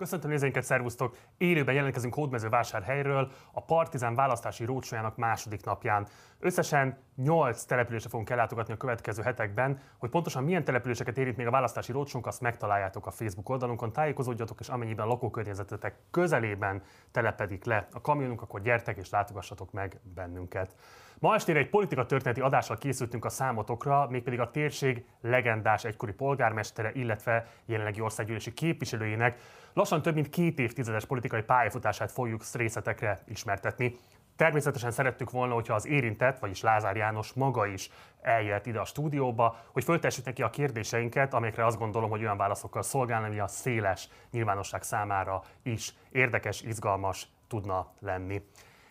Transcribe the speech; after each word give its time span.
Köszöntöm 0.00 0.30
nézőinket, 0.30 0.62
szervusztok! 0.62 1.16
Élőben 1.38 1.74
jelentkezünk 1.74 2.14
Hódmezővásárhelyről 2.14 3.30
a 3.52 3.62
Partizán 3.64 4.14
választási 4.14 4.64
rócsójának 4.64 5.16
második 5.16 5.64
napján. 5.64 6.06
Összesen 6.38 6.98
8 7.22 7.64
településre 7.64 8.08
fogunk 8.08 8.30
ellátogatni 8.30 8.72
a 8.72 8.76
következő 8.76 9.22
hetekben. 9.22 9.80
Hogy 9.98 10.10
pontosan 10.10 10.44
milyen 10.44 10.64
településeket 10.64 11.18
érint 11.18 11.36
még 11.36 11.46
a 11.46 11.50
választási 11.50 11.92
rócsónk, 11.92 12.26
azt 12.26 12.40
megtaláljátok 12.40 13.06
a 13.06 13.10
Facebook 13.10 13.48
oldalunkon, 13.48 13.92
tájékozódjatok, 13.92 14.60
és 14.60 14.68
amennyiben 14.68 15.06
lakókörnyezetetek 15.06 15.94
közelében 16.10 16.82
telepedik 17.10 17.64
le 17.64 17.88
a 17.92 18.00
kamionunk, 18.00 18.42
akkor 18.42 18.60
gyertek 18.60 18.96
és 18.96 19.10
látogassatok 19.10 19.72
meg 19.72 20.00
bennünket. 20.14 20.74
Ma 21.18 21.34
estére 21.34 21.58
egy 21.58 21.70
politika 21.70 22.06
történeti 22.06 22.40
adással 22.40 22.78
készültünk 22.78 23.24
a 23.24 23.28
számotokra, 23.28 24.06
mégpedig 24.10 24.40
a 24.40 24.50
térség 24.50 25.04
legendás 25.20 25.84
egykori 25.84 26.12
polgármestere, 26.12 26.90
illetve 26.92 27.46
jelenlegi 27.66 28.00
országgyűlési 28.00 28.52
képviselőjének 28.52 29.38
lassan 29.72 30.02
több 30.02 30.14
mint 30.14 30.28
két 30.28 30.58
évtizedes 30.58 31.04
politikai 31.04 31.42
pályafutását 31.42 32.12
fogjuk 32.12 32.42
részletekre 32.52 33.18
ismertetni. 33.26 33.96
Természetesen 34.40 34.90
szerettük 34.90 35.30
volna, 35.30 35.54
hogyha 35.54 35.74
az 35.74 35.86
érintett, 35.86 36.38
vagyis 36.38 36.60
Lázár 36.60 36.96
János 36.96 37.32
maga 37.32 37.66
is 37.66 37.90
eljött 38.20 38.66
ide 38.66 38.80
a 38.80 38.84
stúdióba, 38.84 39.56
hogy 39.72 39.84
föltessük 39.84 40.24
neki 40.24 40.42
a 40.42 40.50
kérdéseinket, 40.50 41.34
amelyekre 41.34 41.66
azt 41.66 41.78
gondolom, 41.78 42.10
hogy 42.10 42.20
olyan 42.20 42.36
válaszokkal 42.36 42.82
szolgálna, 42.82 43.26
ami 43.26 43.38
a 43.38 43.46
széles 43.46 44.08
nyilvánosság 44.30 44.82
számára 44.82 45.42
is 45.62 45.94
érdekes, 46.10 46.62
izgalmas 46.62 47.26
tudna 47.48 47.92
lenni. 47.98 48.42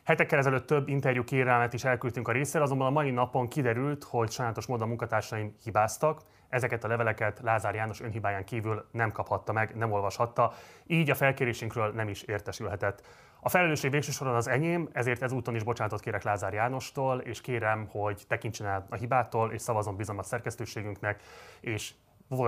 Hetekkel 0.04 0.40
ezelőtt 0.40 0.68
több 0.68 0.88
interjú 0.88 1.24
kérelmet 1.24 1.74
is 1.74 1.84
elküldtünk 1.84 2.28
a 2.28 2.32
részre, 2.32 2.62
azonban 2.62 2.88
a 2.88 2.92
mai 2.92 3.12
napon 3.12 3.48
kiderült, 3.48 4.04
hogy 4.04 4.32
sajnálatos 4.32 4.66
módon 4.66 4.88
munkatársaim 4.88 5.56
hibáztak, 5.64 6.22
ezeket 6.50 6.84
a 6.84 6.88
leveleket 6.88 7.40
Lázár 7.44 7.76
János 7.76 8.02
önhibáján 8.02 8.44
kívül 8.44 8.86
nem 8.92 9.12
kaphatta 9.12 9.52
meg, 9.52 9.76
nem 9.76 9.92
olvashatta, 9.92 10.54
így 10.88 11.10
a 11.10 11.16
felkérésünkről 11.16 11.92
nem 11.92 12.08
is 12.08 12.22
értesülhetett. 12.22 13.04
A 13.40 13.50
felelősség 13.50 13.92
végső 13.92 14.12
soron 14.12 14.36
az 14.36 14.48
enyém, 14.48 14.90
ezért 14.92 15.22
ezúton 15.22 15.56
is 15.56 15.64
bocsánatot 15.64 16.00
kérek 16.00 16.24
Lázár 16.24 16.54
Jánostól, 16.54 17.20
és 17.20 17.42
kérem, 17.42 17.88
hogy 17.92 18.24
tekintsen 18.28 18.68
el 18.68 18.86
a 18.90 18.96
hibától, 18.96 19.52
és 19.52 19.62
szavazom 19.62 19.96
bizalmat 19.96 20.26
szerkesztőségünknek, 20.26 21.22
és 21.60 21.94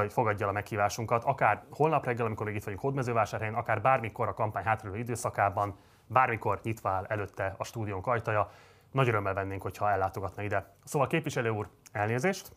fogadja 0.09 0.47
a 0.47 0.52
meghívásunkat, 0.52 1.23
akár 1.23 1.63
holnap 1.69 2.05
reggel, 2.05 2.25
amikor 2.25 2.45
még 2.45 2.55
itt 2.55 2.63
vagyunk 2.63 2.81
Hódmezővásárhelyen, 2.81 3.53
akár 3.53 3.81
bármikor 3.81 4.27
a 4.27 4.33
kampány 4.33 4.63
hátralévő 4.63 4.99
időszakában, 4.99 5.75
bármikor 6.08 6.59
nyitva 6.63 6.89
áll 6.89 7.05
előtte 7.08 7.55
a 7.58 7.63
stúdiónk 7.63 8.08
ajtaja. 8.08 8.52
Nagy 8.91 9.08
örömmel 9.08 9.33
vennénk, 9.33 9.61
hogyha 9.61 9.91
ellátogatna 9.91 10.43
ide. 10.43 10.73
Szóval 10.83 11.08
képviselő 11.08 11.49
úr, 11.49 11.67
elnézést, 11.91 12.52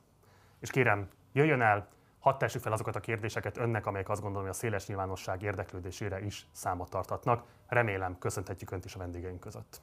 és 0.60 0.70
kérem, 0.70 1.08
jöjjön 1.34 1.60
el, 1.60 1.88
hadd 2.18 2.38
tessük 2.38 2.62
fel 2.62 2.72
azokat 2.72 2.96
a 2.96 3.00
kérdéseket 3.00 3.56
önnek, 3.56 3.86
amelyek 3.86 4.08
azt 4.08 4.20
gondolom, 4.20 4.46
hogy 4.46 4.56
a 4.56 4.58
széles 4.58 4.86
nyilvánosság 4.86 5.42
érdeklődésére 5.42 6.20
is 6.20 6.46
számot 6.52 6.90
tartatnak. 6.90 7.44
Remélem, 7.66 8.18
köszönhetjük 8.18 8.70
Önt 8.70 8.84
is 8.84 8.94
a 8.94 8.98
vendégeink 8.98 9.40
között. 9.40 9.80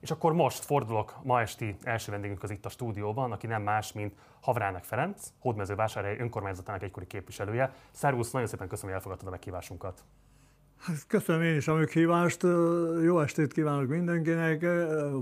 És 0.00 0.10
akkor 0.10 0.32
most 0.32 0.64
fordulok 0.64 1.14
ma 1.22 1.40
esti 1.40 1.76
első 1.82 2.10
vendégünk 2.10 2.42
az 2.42 2.50
itt 2.50 2.64
a 2.64 2.68
stúdióban, 2.68 3.32
aki 3.32 3.46
nem 3.46 3.62
más, 3.62 3.92
mint 3.92 4.14
Havrának 4.40 4.84
Ferenc, 4.84 5.28
Hódmezővásárhely 5.38 6.18
önkormányzatának 6.18 6.82
egykori 6.82 7.06
képviselője. 7.06 7.74
Szervusz, 7.90 8.30
nagyon 8.30 8.48
szépen 8.48 8.68
köszönöm, 8.68 8.90
hogy 8.90 8.98
elfogadtad 8.98 9.28
a 9.28 9.30
meghívásunkat. 9.30 10.04
Hát 10.78 11.06
köszönöm 11.06 11.42
én 11.42 11.56
is 11.56 11.68
a 11.68 11.74
meghívást, 11.74 12.42
jó 13.02 13.20
estét 13.20 13.52
kívánok 13.52 13.88
mindenkinek. 13.88 14.64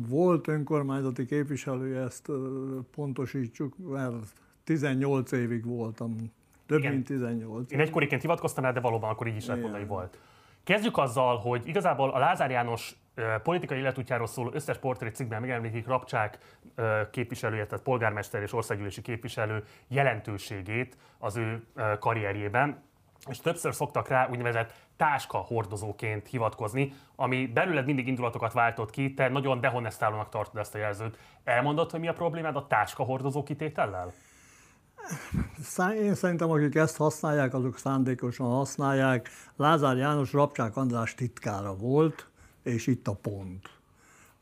Volt 0.09 0.49
önkormányzati 0.49 1.27
képviselője, 1.27 2.01
ezt 2.01 2.29
pontosítsuk, 2.95 3.77
mert 3.79 4.33
18 4.71 5.33
évig 5.33 5.67
voltam, 5.67 6.17
több 6.67 6.79
Igen. 6.79 6.93
mint 6.93 7.07
18. 7.07 7.73
Én 7.73 7.81
egykoriként 7.81 8.21
hivatkoztam 8.21 8.65
el, 8.65 8.73
de 8.73 8.81
valóban 8.81 9.11
akkor 9.11 9.27
így 9.27 9.37
is 9.37 9.47
lehet 9.47 9.63
mondani, 9.63 9.85
volt. 9.85 10.19
Kezdjük 10.65 10.99
azzal, 10.99 11.37
hogy 11.37 11.63
igazából 11.67 12.11
a 12.11 12.19
Lázár 12.19 12.51
János 12.51 12.97
politikai 13.43 13.79
életútjáról 13.79 14.27
szóló 14.27 14.51
összes 14.53 14.79
portré 14.79 15.09
cikkben 15.09 15.41
megemlítik 15.41 15.87
Rapcsák 15.87 16.39
képviselője, 17.11 17.67
tehát 17.67 17.85
polgármester 17.85 18.43
és 18.43 18.53
országgyűlési 18.53 19.03
képviselő 19.03 19.65
jelentőségét 19.89 20.97
az 21.19 21.37
ő 21.37 21.65
karrierjében 21.99 22.83
és 23.29 23.39
többször 23.39 23.75
szoktak 23.75 24.09
rá 24.09 24.29
úgynevezett 24.31 24.73
táska 24.97 25.39
hordozóként 25.39 26.29
hivatkozni, 26.29 26.93
ami 27.17 27.47
belőled 27.47 27.85
mindig 27.85 28.07
indulatokat 28.07 28.53
váltott 28.53 28.91
ki, 28.91 29.15
te 29.15 29.29
nagyon 29.29 29.61
dehonestálónak 29.61 30.29
tartod 30.29 30.61
ezt 30.61 30.75
a 30.75 30.79
jelzőt. 30.79 31.19
Elmondod, 31.45 31.91
hogy 31.91 32.01
mi 32.01 32.09
a 32.09 32.13
problémád 32.13 32.57
a 32.57 32.67
táska 32.67 33.03
hordozó 33.03 33.43
kitétellel? 33.43 34.13
Én 35.95 36.15
szerintem, 36.15 36.51
akik 36.51 36.75
ezt 36.75 36.97
használják, 36.97 37.55
azok 37.55 37.79
szándékosan 37.79 38.47
használják. 38.47 39.29
Lázár 39.57 39.97
János 39.97 40.33
Rapcsák 40.33 40.77
András 40.77 41.15
titkára 41.15 41.77
volt, 41.77 42.29
és 42.63 42.87
itt 42.87 43.09
a 43.09 43.15
pont 43.15 43.81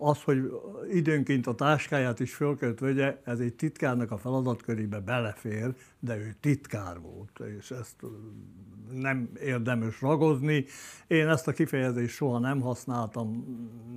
az, 0.01 0.23
hogy 0.23 0.53
időnként 0.91 1.47
a 1.47 1.55
táskáját 1.55 2.21
is 2.21 2.35
föl 2.35 2.57
kellett 2.57 2.79
vegye, 2.79 3.21
ez 3.25 3.41
egy 3.41 3.55
titkárnak 3.55 4.11
a 4.11 4.17
feladatkörébe 4.17 5.01
belefér, 5.01 5.75
de 5.99 6.17
ő 6.17 6.37
titkár 6.41 7.01
volt, 7.01 7.41
és 7.59 7.71
ezt 7.71 7.97
nem 8.93 9.31
érdemes 9.41 10.01
ragozni. 10.01 10.65
Én 11.07 11.29
ezt 11.29 11.49
a 11.49 11.53
kifejezést 11.53 12.15
soha 12.15 12.39
nem 12.39 12.61
használtam, 12.61 13.45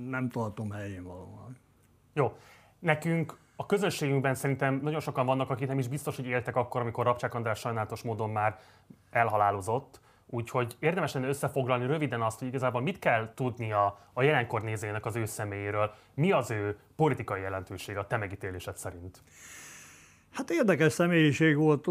nem 0.08 0.28
tartom 0.28 0.70
helyén 0.70 1.02
valóan. 1.02 1.56
Jó. 2.12 2.36
Nekünk 2.78 3.36
a 3.62 3.66
közösségünkben 3.66 4.34
szerintem 4.34 4.80
nagyon 4.82 5.00
sokan 5.00 5.26
vannak, 5.26 5.50
akik 5.50 5.68
nem 5.68 5.78
is 5.78 5.88
biztos, 5.88 6.16
hogy 6.16 6.26
éltek 6.26 6.56
akkor, 6.56 6.80
amikor 6.80 7.04
Rapcsák 7.04 7.34
András 7.34 7.58
sajnálatos 7.58 8.02
módon 8.02 8.30
már 8.30 8.58
elhalálozott 9.10 10.00
Úgyhogy 10.34 10.76
érdemes 10.78 11.12
lenne 11.12 11.28
összefoglalni 11.28 11.86
röviden 11.86 12.22
azt, 12.22 12.38
hogy 12.38 12.48
igazából 12.48 12.80
mit 12.80 12.98
kell 12.98 13.32
tudnia 13.34 13.98
a 14.12 14.22
jelenkor 14.22 14.62
nézőjének 14.62 15.06
az 15.06 15.16
ő 15.16 15.24
személyéről, 15.24 15.90
mi 16.14 16.32
az 16.32 16.50
ő 16.50 16.76
politikai 16.96 17.40
jelentősége 17.40 17.98
a 17.98 18.06
te 18.06 18.16
megítélésed 18.16 18.76
szerint? 18.76 19.22
Hát 20.30 20.50
érdekes 20.50 20.92
személyiség 20.92 21.56
volt 21.56 21.86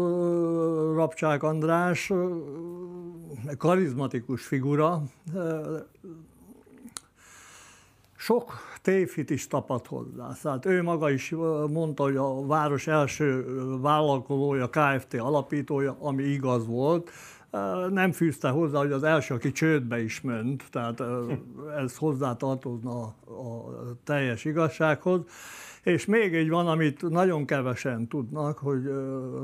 Rapcsák 0.94 1.42
András, 1.42 2.12
karizmatikus 3.58 4.46
figura. 4.46 5.02
Sok 8.22 8.52
tévhit 8.82 9.30
is 9.30 9.46
tapadt 9.46 9.86
hozzá. 9.86 10.32
Tehát 10.42 10.66
ő 10.66 10.82
maga 10.82 11.10
is 11.10 11.34
mondta, 11.70 12.02
hogy 12.02 12.16
a 12.16 12.46
város 12.46 12.86
első 12.86 13.44
vállalkozója, 13.80 14.70
KFT 14.70 15.14
alapítója, 15.14 15.96
ami 16.00 16.22
igaz 16.22 16.66
volt, 16.66 17.10
nem 17.90 18.12
fűzte 18.12 18.48
hozzá, 18.48 18.78
hogy 18.78 18.92
az 18.92 19.02
első, 19.02 19.34
aki 19.34 19.52
csődbe 19.52 20.02
is 20.02 20.20
ment, 20.20 20.64
tehát 20.70 21.02
ez 21.76 21.96
hozzá 21.96 22.36
tartozna 22.36 23.00
a, 23.00 23.12
a 23.32 23.64
teljes 24.04 24.44
igazsághoz. 24.44 25.20
És 25.82 26.06
még 26.06 26.34
egy 26.34 26.48
van, 26.48 26.68
amit 26.68 27.08
nagyon 27.08 27.46
kevesen 27.46 28.08
tudnak, 28.08 28.58
hogy 28.58 28.84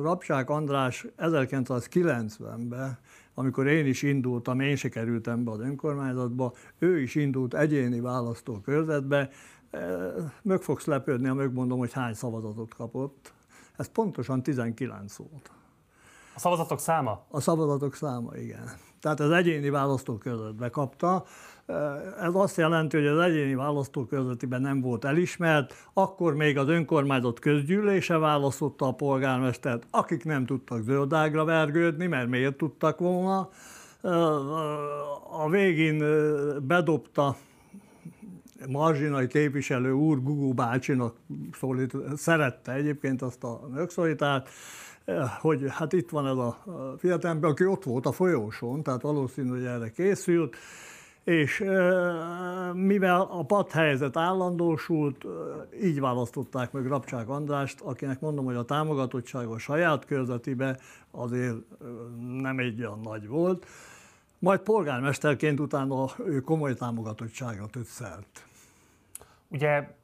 Rapsák 0.03 0.51
András 0.51 1.07
1990-ben, 1.19 2.99
amikor 3.39 3.67
én 3.67 3.87
is 3.87 4.03
indultam, 4.03 4.61
én 4.61 4.77
se 4.77 4.89
kerültem 4.89 5.45
be 5.45 5.51
az 5.51 5.61
önkormányzatba, 5.61 6.53
ő 6.79 7.01
is 7.01 7.15
indult 7.15 7.55
egyéni 7.55 8.01
választókörzetbe, 8.01 9.31
meg 10.43 10.61
fogsz 10.61 10.85
lepődni, 10.85 11.29
ha 11.29 11.35
megmondom, 11.35 11.79
hogy 11.79 11.93
hány 11.93 12.15
szavazatot 12.15 12.75
kapott. 12.75 13.33
Ez 13.77 13.89
pontosan 13.89 14.43
19 14.43 15.17
volt. 15.17 15.51
A 16.35 16.39
szavazatok 16.39 16.79
száma? 16.79 17.25
A 17.29 17.41
szavazatok 17.41 17.95
száma, 17.95 18.37
igen. 18.37 18.71
Tehát 19.01 19.21
az 19.21 19.31
egyéni 19.31 19.71
választókörzetbe 19.71 20.69
kapta. 20.69 21.25
Ez 22.21 22.31
azt 22.33 22.57
jelenti, 22.57 22.97
hogy 22.97 23.07
az 23.07 23.19
egyéni 23.19 23.55
választókörzetiben 23.55 24.61
nem 24.61 24.81
volt 24.81 25.05
elismert, 25.05 25.75
akkor 25.93 26.35
még 26.35 26.59
az 26.59 26.69
önkormányzat 26.69 27.39
közgyűlése 27.39 28.19
választotta 28.19 28.87
a 28.87 28.93
polgármestert, 28.93 29.87
akik 29.91 30.25
nem 30.25 30.47
tudtak 30.47 30.83
zöldágra 30.83 31.45
vergődni, 31.45 32.07
mert 32.07 32.29
miért 32.29 32.57
tudtak 32.57 32.99
volna. 32.99 33.49
A 35.31 35.51
végén 35.51 36.05
bedobta 36.67 37.37
Marzsinai 38.69 39.27
képviselő 39.27 39.93
úr 39.93 40.23
Gugu 40.23 40.55
bácsinak 40.55 41.17
szólít, 41.53 41.97
szerette 42.17 42.73
egyébként 42.73 43.23
azt 43.23 43.45
a 43.45 43.69
megszólítást, 43.75 44.49
hogy 45.41 45.65
hát 45.69 45.93
itt 45.93 46.11
van 46.11 46.27
ez 46.27 46.37
a 46.37 46.65
fiatalember, 46.99 47.51
aki 47.51 47.65
ott 47.65 47.85
volt 47.85 48.07
a 48.07 48.13
folyósón, 48.13 48.83
tehát 48.83 49.03
valószínű, 49.03 49.49
hogy 49.49 49.65
erre 49.65 49.91
készült, 49.91 50.57
és 51.29 51.65
mivel 52.73 53.21
a 53.21 53.45
padhelyzet 53.45 54.17
állandósult, 54.17 55.25
így 55.83 56.01
választották 56.01 56.73
meg 56.73 56.87
Rapcsák 56.87 57.29
Andrást, 57.29 57.81
akinek 57.81 58.21
mondom, 58.21 58.45
hogy 58.45 58.57
a 58.57 58.65
támogatottsága 58.65 59.51
a 59.51 59.59
saját 59.59 60.05
körzetibe 60.05 60.79
azért 61.11 61.57
nem 62.41 62.59
egy 62.59 62.81
olyan 62.81 63.01
nagy 63.01 63.27
volt. 63.27 63.67
Majd 64.39 64.61
polgármesterként 64.61 65.61
utána 65.61 66.07
ő 66.25 66.41
komoly 66.41 66.75
támogatottságra 66.75 67.67
tett. 67.67 68.45
Ugye 69.49 69.97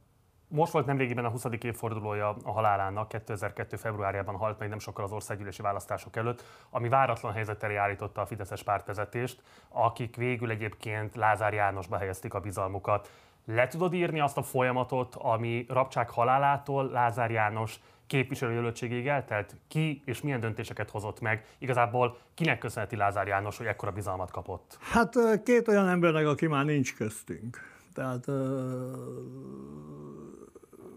Most 0.54 0.72
volt 0.72 0.86
nemrégiben 0.86 1.24
a 1.24 1.28
20. 1.28 1.44
évfordulója 1.60 2.36
a 2.44 2.50
halálának, 2.50 3.08
2002. 3.08 3.76
februárjában 3.76 4.36
halt 4.36 4.58
meg 4.58 4.68
nem 4.68 4.78
sokkal 4.78 5.04
az 5.04 5.12
országgyűlési 5.12 5.62
választások 5.62 6.16
előtt, 6.16 6.44
ami 6.70 6.88
váratlan 6.88 7.32
helyzet 7.32 7.62
elé 7.62 7.76
állította 7.76 8.20
a 8.20 8.26
Fideszes 8.26 8.62
pártvezetést, 8.62 9.42
akik 9.68 10.16
végül 10.16 10.50
egyébként 10.50 11.14
Lázár 11.14 11.52
Jánosba 11.52 11.96
helyezték 11.96 12.34
a 12.34 12.40
bizalmukat. 12.40 13.10
Le 13.44 13.68
tudod 13.68 13.94
írni 13.94 14.20
azt 14.20 14.36
a 14.36 14.42
folyamatot, 14.42 15.14
ami 15.14 15.64
Rabcsák 15.68 16.10
halálától 16.10 16.90
Lázár 16.90 17.30
János 17.30 17.80
képviselőjelöltségig 18.06 19.06
eltelt? 19.06 19.56
Ki 19.68 20.02
és 20.04 20.22
milyen 20.22 20.40
döntéseket 20.40 20.90
hozott 20.90 21.20
meg? 21.20 21.46
Igazából 21.58 22.16
kinek 22.34 22.58
köszönheti 22.58 22.96
Lázár 22.96 23.26
János, 23.26 23.56
hogy 23.56 23.66
ekkora 23.66 23.92
bizalmat 23.92 24.30
kapott? 24.30 24.78
Hát 24.80 25.14
két 25.44 25.68
olyan 25.68 25.88
embernek, 25.88 26.26
aki 26.26 26.46
már 26.46 26.64
nincs 26.64 26.94
köztünk. 26.94 27.72
Tehát 27.94 28.26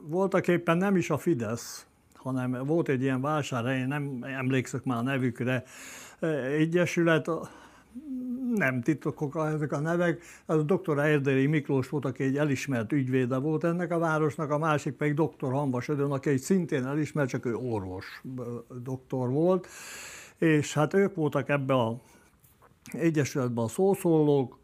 voltak 0.07 0.47
éppen 0.47 0.77
nem 0.77 0.95
is 0.95 1.09
a 1.09 1.17
Fidesz, 1.17 1.85
hanem 2.13 2.65
volt 2.65 2.89
egy 2.89 3.01
ilyen 3.01 3.21
vásárhely, 3.21 3.85
nem 3.85 4.19
emlékszek 4.21 4.83
már 4.83 4.97
a 4.97 5.01
nevükre, 5.01 5.63
egyesület, 6.57 7.29
nem 8.55 8.81
titkok 8.81 9.35
ezek 9.53 9.71
a 9.71 9.79
nevek, 9.79 10.21
az 10.45 10.57
a 10.57 10.63
dr. 10.63 10.99
Erdély 10.99 11.45
Miklós 11.45 11.89
volt, 11.89 12.05
aki 12.05 12.23
egy 12.23 12.37
elismert 12.37 12.91
ügyvéde 12.91 13.37
volt 13.37 13.63
ennek 13.63 13.91
a 13.91 13.97
városnak, 13.97 14.51
a 14.51 14.57
másik 14.57 14.93
pedig 14.93 15.13
dr. 15.13 15.51
Hanvas 15.51 15.87
Ödön, 15.87 16.11
aki 16.11 16.29
egy 16.29 16.41
szintén 16.41 16.85
elismert, 16.85 17.29
csak 17.29 17.45
ő 17.45 17.55
orvos 17.55 18.21
doktor 18.83 19.29
volt, 19.29 19.67
és 20.37 20.73
hát 20.73 20.93
ők 20.93 21.15
voltak 21.15 21.49
ebbe 21.49 21.73
a 21.73 21.99
egyesületben 22.91 23.63
a 23.63 23.67
szószólók, 23.67 24.59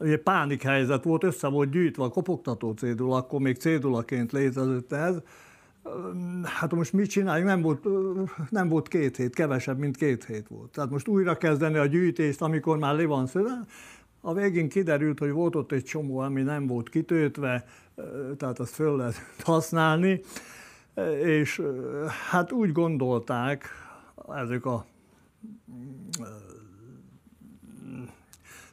Ugye 0.00 0.18
pánik 0.18 0.62
helyzet 0.62 1.04
volt, 1.04 1.24
össze 1.24 1.48
volt 1.48 1.70
gyűjtve 1.70 2.04
a 2.04 2.08
kopogtató 2.08 2.72
cédula, 2.72 3.16
akkor 3.16 3.40
még 3.40 3.56
cédulaként 3.56 4.32
létezett 4.32 4.92
ez. 4.92 5.16
Hát 6.42 6.74
most 6.74 6.92
mit 6.92 7.10
csináljunk? 7.10 7.48
Nem 7.48 7.62
volt, 7.62 7.84
nem 8.50 8.68
volt 8.68 8.88
két 8.88 9.16
hét, 9.16 9.34
kevesebb, 9.34 9.78
mint 9.78 9.96
két 9.96 10.24
hét 10.24 10.48
volt. 10.48 10.70
Tehát 10.70 10.90
most 10.90 11.08
újra 11.08 11.36
kezdeni 11.36 11.76
a 11.76 11.86
gyűjtést, 11.86 12.42
amikor 12.42 12.78
már 12.78 12.94
le 12.94 13.06
van 13.06 13.26
szöve. 13.26 13.64
A 14.20 14.34
végén 14.34 14.68
kiderült, 14.68 15.18
hogy 15.18 15.30
volt 15.30 15.56
ott 15.56 15.72
egy 15.72 15.84
csomó, 15.84 16.18
ami 16.18 16.42
nem 16.42 16.66
volt 16.66 16.88
kitöltve, 16.88 17.64
tehát 18.36 18.58
azt 18.58 18.74
föl 18.74 18.96
lehet 18.96 19.14
használni, 19.44 20.20
és 21.22 21.62
hát 22.30 22.52
úgy 22.52 22.72
gondolták 22.72 23.68
ezek 24.28 24.66
a 24.66 24.86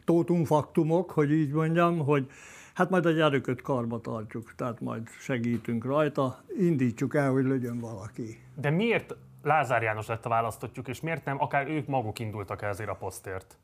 tótumfaktumok, 0.08 1.12
hogy 1.12 1.32
így 1.32 1.52
mondjam, 1.52 1.98
hogy 1.98 2.30
hát 2.74 2.90
majd 2.90 3.06
a 3.06 3.12
gyerüköt 3.12 3.62
karba 3.62 4.00
tartjuk, 4.00 4.56
tehát 4.56 4.82
majd 4.82 5.08
segítünk 5.20 5.86
rajta, 5.86 6.44
indítsuk 6.60 7.16
el, 7.16 7.32
hogy 7.32 7.46
legyen 7.46 7.80
valaki. 7.80 8.40
De 8.56 8.70
miért 8.70 9.16
Lázár 9.44 9.82
János 9.82 10.08
lett 10.08 10.26
a 10.26 10.30
választotjuk, 10.30 10.88
és 10.88 11.02
miért 11.02 11.26
nem 11.26 11.42
akár 11.42 11.68
ők 11.68 11.88
maguk 11.88 12.20
indultak 12.20 12.62
el 12.62 12.70
ezért 12.70 12.90
a 12.90 12.96
posztért? 12.96 13.58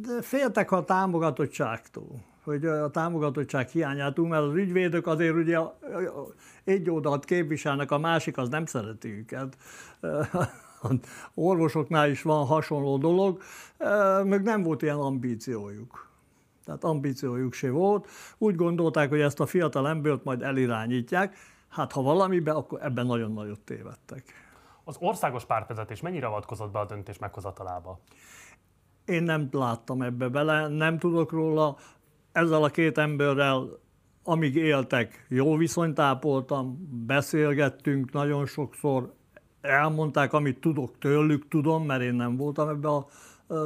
De 0.00 0.22
féltek 0.22 0.72
a 0.72 0.84
támogatottságtól, 0.84 2.24
hogy 2.44 2.66
a 2.66 2.90
támogatottság 2.90 3.68
hiányától, 3.68 4.28
mert 4.28 4.42
az 4.42 4.54
ügyvédök 4.54 5.06
azért 5.06 5.34
ugye 5.34 5.58
egy 6.64 6.90
oldalt 6.90 7.24
képviselnek, 7.24 7.90
a 7.90 7.98
másik 7.98 8.38
az 8.38 8.48
nem 8.48 8.66
szereti 8.66 9.08
őket 9.08 9.56
orvosoknál 11.34 12.10
is 12.10 12.22
van 12.22 12.46
hasonló 12.46 12.98
dolog, 12.98 13.42
meg 14.24 14.42
nem 14.42 14.62
volt 14.62 14.82
ilyen 14.82 14.98
ambíciójuk. 14.98 16.08
Tehát 16.64 16.84
ambíciójuk 16.84 17.52
se 17.52 17.70
volt. 17.70 18.08
Úgy 18.38 18.54
gondolták, 18.54 19.08
hogy 19.08 19.20
ezt 19.20 19.40
a 19.40 19.46
fiatal 19.46 19.88
embert 19.88 20.24
majd 20.24 20.42
elirányítják. 20.42 21.36
Hát 21.68 21.92
ha 21.92 22.02
valamiben, 22.02 22.56
akkor 22.56 22.78
ebben 22.82 23.06
nagyon 23.06 23.32
nagyot 23.32 23.60
tévedtek. 23.60 24.24
Az 24.84 24.96
országos 25.00 25.44
pártvezetés 25.44 26.00
mennyire 26.00 26.26
avatkozott 26.26 26.70
be 26.72 26.78
a 26.78 26.86
döntés 26.86 27.18
meghozatalába? 27.18 27.98
Én 29.04 29.22
nem 29.22 29.48
láttam 29.52 30.02
ebbe 30.02 30.28
bele, 30.28 30.68
nem 30.68 30.98
tudok 30.98 31.30
róla. 31.30 31.76
Ezzel 32.32 32.62
a 32.62 32.68
két 32.68 32.98
emberrel, 32.98 33.78
amíg 34.24 34.56
éltek, 34.56 35.26
jó 35.28 35.56
viszonyt 35.56 35.98
ápoltam, 35.98 36.88
beszélgettünk 37.06 38.12
nagyon 38.12 38.46
sokszor, 38.46 39.12
elmondták, 39.60 40.32
amit 40.32 40.60
tudok 40.60 40.98
tőlük, 40.98 41.48
tudom, 41.48 41.86
mert 41.86 42.02
én 42.02 42.14
nem 42.14 42.36
voltam 42.36 42.68
ebbe 42.68 42.88
a, 42.88 43.06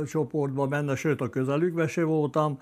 csoportban 0.07 0.69
benne, 0.69 0.97
sőt 0.97 1.21
a 1.21 1.29
közelükbe 1.29 1.87
se 1.87 2.05
voltam. 2.05 2.59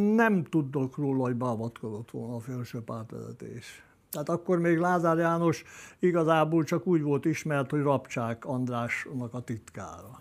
Nem 0.00 0.44
tudok 0.44 0.96
róla, 0.96 1.22
hogy 1.22 1.34
beavatkozott 1.34 2.10
volna 2.10 2.34
a 2.34 2.40
felső 2.40 2.80
pártvezetés. 2.80 3.84
Tehát 4.10 4.28
akkor 4.28 4.58
még 4.58 4.78
Lázár 4.78 5.18
János 5.18 5.64
igazából 5.98 6.64
csak 6.64 6.86
úgy 6.86 7.02
volt 7.02 7.24
ismert, 7.24 7.70
hogy 7.70 7.82
Rapcsák 7.82 8.44
Andrásnak 8.44 9.34
a 9.34 9.40
titkára. 9.40 10.20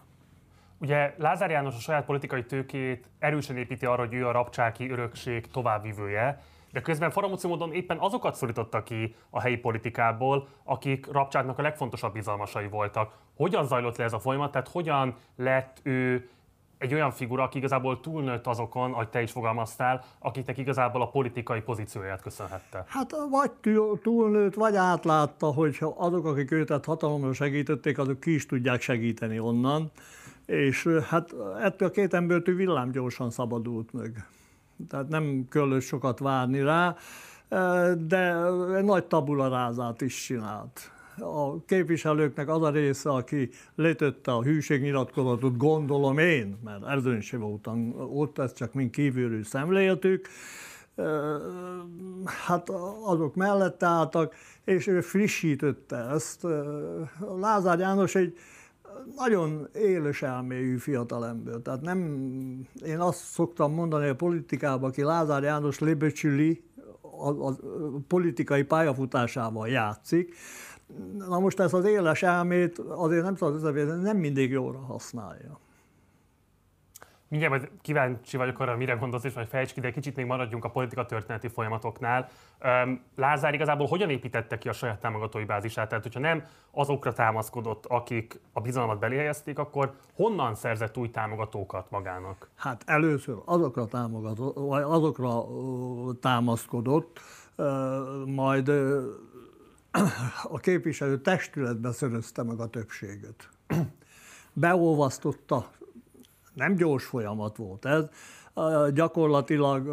Ugye 0.77 1.15
Lázár 1.17 1.49
János 1.49 1.75
a 1.75 1.79
saját 1.79 2.05
politikai 2.05 2.45
tőkét 2.45 3.05
erősen 3.19 3.57
építi 3.57 3.85
arra, 3.85 4.05
hogy 4.05 4.13
ő 4.13 4.27
a 4.27 4.31
rapcsáki 4.31 4.89
örökség 4.89 5.51
továbbvivője, 5.51 6.41
de 6.71 6.81
közben 6.81 7.11
faramúci 7.11 7.47
módon 7.47 7.73
éppen 7.73 7.97
azokat 7.97 8.35
szorította 8.35 8.83
ki 8.83 9.15
a 9.29 9.41
helyi 9.41 9.57
politikából, 9.57 10.47
akik 10.63 11.11
Rapcsáknak 11.11 11.59
a 11.59 11.61
legfontosabb 11.61 12.13
bizalmasai 12.13 12.67
voltak. 12.67 13.13
Hogyan 13.35 13.65
zajlott 13.65 13.97
le 13.97 14.03
ez 14.03 14.13
a 14.13 14.19
folyamat, 14.19 14.51
tehát 14.51 14.67
hogyan 14.67 15.15
lett 15.35 15.79
ő 15.83 16.29
egy 16.77 16.93
olyan 16.93 17.11
figura, 17.11 17.43
aki 17.43 17.57
igazából 17.57 17.99
túlnőtt 17.99 18.47
azokon, 18.47 18.91
ahogy 18.91 19.09
te 19.09 19.21
is 19.21 19.31
fogalmaztál, 19.31 20.03
akiknek 20.19 20.57
igazából 20.57 21.01
a 21.01 21.09
politikai 21.09 21.61
pozícióját 21.61 22.21
köszönhette. 22.21 22.83
Hát 22.87 23.15
vagy 23.29 23.51
túlnőtt, 24.01 24.53
vagy 24.53 24.75
átlátta, 24.75 25.45
hogy 25.45 25.77
azok, 25.95 26.25
akik 26.25 26.51
őt 26.51 26.85
hatalomra 26.85 27.33
segítették, 27.33 27.97
azok 27.97 28.19
ki 28.19 28.33
is 28.33 28.45
tudják 28.45 28.81
segíteni 28.81 29.39
onnan. 29.39 29.91
És 30.45 30.87
hát 31.09 31.33
ettől 31.61 31.87
a 31.87 31.91
két 31.91 32.13
embertől 32.13 32.55
villámgyorsan 32.55 33.29
szabadult 33.29 33.93
meg 33.93 34.25
tehát 34.87 35.07
nem 35.07 35.47
kellett 35.49 35.81
sokat 35.81 36.19
várni 36.19 36.61
rá, 36.61 36.95
de 37.97 38.49
nagy 38.81 39.05
tabularázát 39.05 40.01
is 40.01 40.25
csinált. 40.25 40.91
A 41.17 41.65
képviselőknek 41.65 42.49
az 42.49 42.61
a 42.61 42.69
része, 42.69 43.09
aki 43.09 43.49
letötte 43.75 44.31
a 44.31 44.43
hűségnyilatkozatot, 44.43 45.57
gondolom 45.57 46.17
én, 46.17 46.57
mert 46.63 46.85
ezen 46.85 47.21
sem 47.21 47.39
voltam 47.39 47.93
ott, 48.13 48.39
ezt 48.39 48.55
csak 48.55 48.73
mind 48.73 48.89
kívülről 48.89 49.43
szemléltük, 49.43 50.27
hát 52.45 52.69
azok 53.03 53.35
mellett 53.35 53.83
álltak, 53.83 54.35
és 54.63 54.87
ő 54.87 55.01
frissítette 55.01 55.95
ezt. 55.95 56.47
Lázár 57.39 57.79
János 57.79 58.15
egy 58.15 58.37
nagyon 59.15 59.67
éles 59.73 60.21
elmélyű 60.21 60.77
fiatalember. 60.77 61.55
Tehát 61.55 61.81
nem, 61.81 61.99
én 62.85 62.99
azt 62.99 63.19
szoktam 63.19 63.73
mondani 63.73 64.07
a 64.07 64.15
politikában, 64.15 64.89
aki 64.89 65.03
Lázár 65.03 65.43
János 65.43 65.79
leböcsüli, 65.79 66.63
a, 67.01 67.47
a 67.47 67.55
politikai 68.07 68.63
pályafutásával 68.63 69.67
játszik. 69.67 70.35
Na 71.17 71.39
most 71.39 71.59
ezt 71.59 71.73
az 71.73 71.85
éles 71.85 72.23
elmét 72.23 72.79
azért 72.79 73.23
nem 73.23 73.35
szabad 73.35 74.01
nem 74.01 74.17
mindig 74.17 74.51
jóra 74.51 74.79
használja. 74.79 75.59
Mindjárt 77.29 77.53
majd 77.53 77.71
kíváncsi 77.81 78.37
vagyok 78.37 78.59
arra, 78.59 78.75
mire 78.75 78.93
gondolsz, 78.93 79.23
és 79.23 79.33
majd 79.33 79.47
fejtsd 79.47 79.73
ki, 79.73 79.79
de 79.79 79.91
kicsit 79.91 80.15
még 80.15 80.25
maradjunk 80.25 80.65
a 80.65 80.69
politika 80.69 81.05
történeti 81.05 81.47
folyamatoknál. 81.47 82.29
Lázár 83.15 83.53
igazából 83.53 83.87
hogyan 83.87 84.09
építette 84.09 84.57
ki 84.57 84.69
a 84.69 84.73
saját 84.73 84.99
támogatói 84.99 85.45
bázisát? 85.45 85.89
Tehát, 85.89 86.03
hogyha 86.03 86.19
nem 86.19 86.43
azokra 86.71 87.13
támaszkodott, 87.13 87.85
akik 87.85 88.39
a 88.53 88.61
bizalmat 88.61 88.99
belihelyezték, 88.99 89.59
akkor 89.59 89.93
honnan 90.13 90.55
szerzett 90.55 90.97
új 90.97 91.09
támogatókat 91.09 91.89
magának? 91.89 92.49
Hát 92.55 92.83
először 92.85 93.35
azokra, 93.45 93.85
támogatott, 93.85 94.55
vagy 94.55 94.83
azokra 94.83 95.43
támaszkodott, 96.19 97.19
majd 98.25 98.69
a 100.43 100.57
képviselő 100.59 101.21
testületben 101.21 101.91
szerezte 101.91 102.43
meg 102.43 102.59
a 102.59 102.67
többséget. 102.67 103.49
Beolvasztotta 104.53 105.69
nem 106.53 106.75
gyors 106.75 107.05
folyamat 107.05 107.57
volt 107.57 107.85
ez. 107.85 108.09
Gyakorlatilag, 108.93 109.87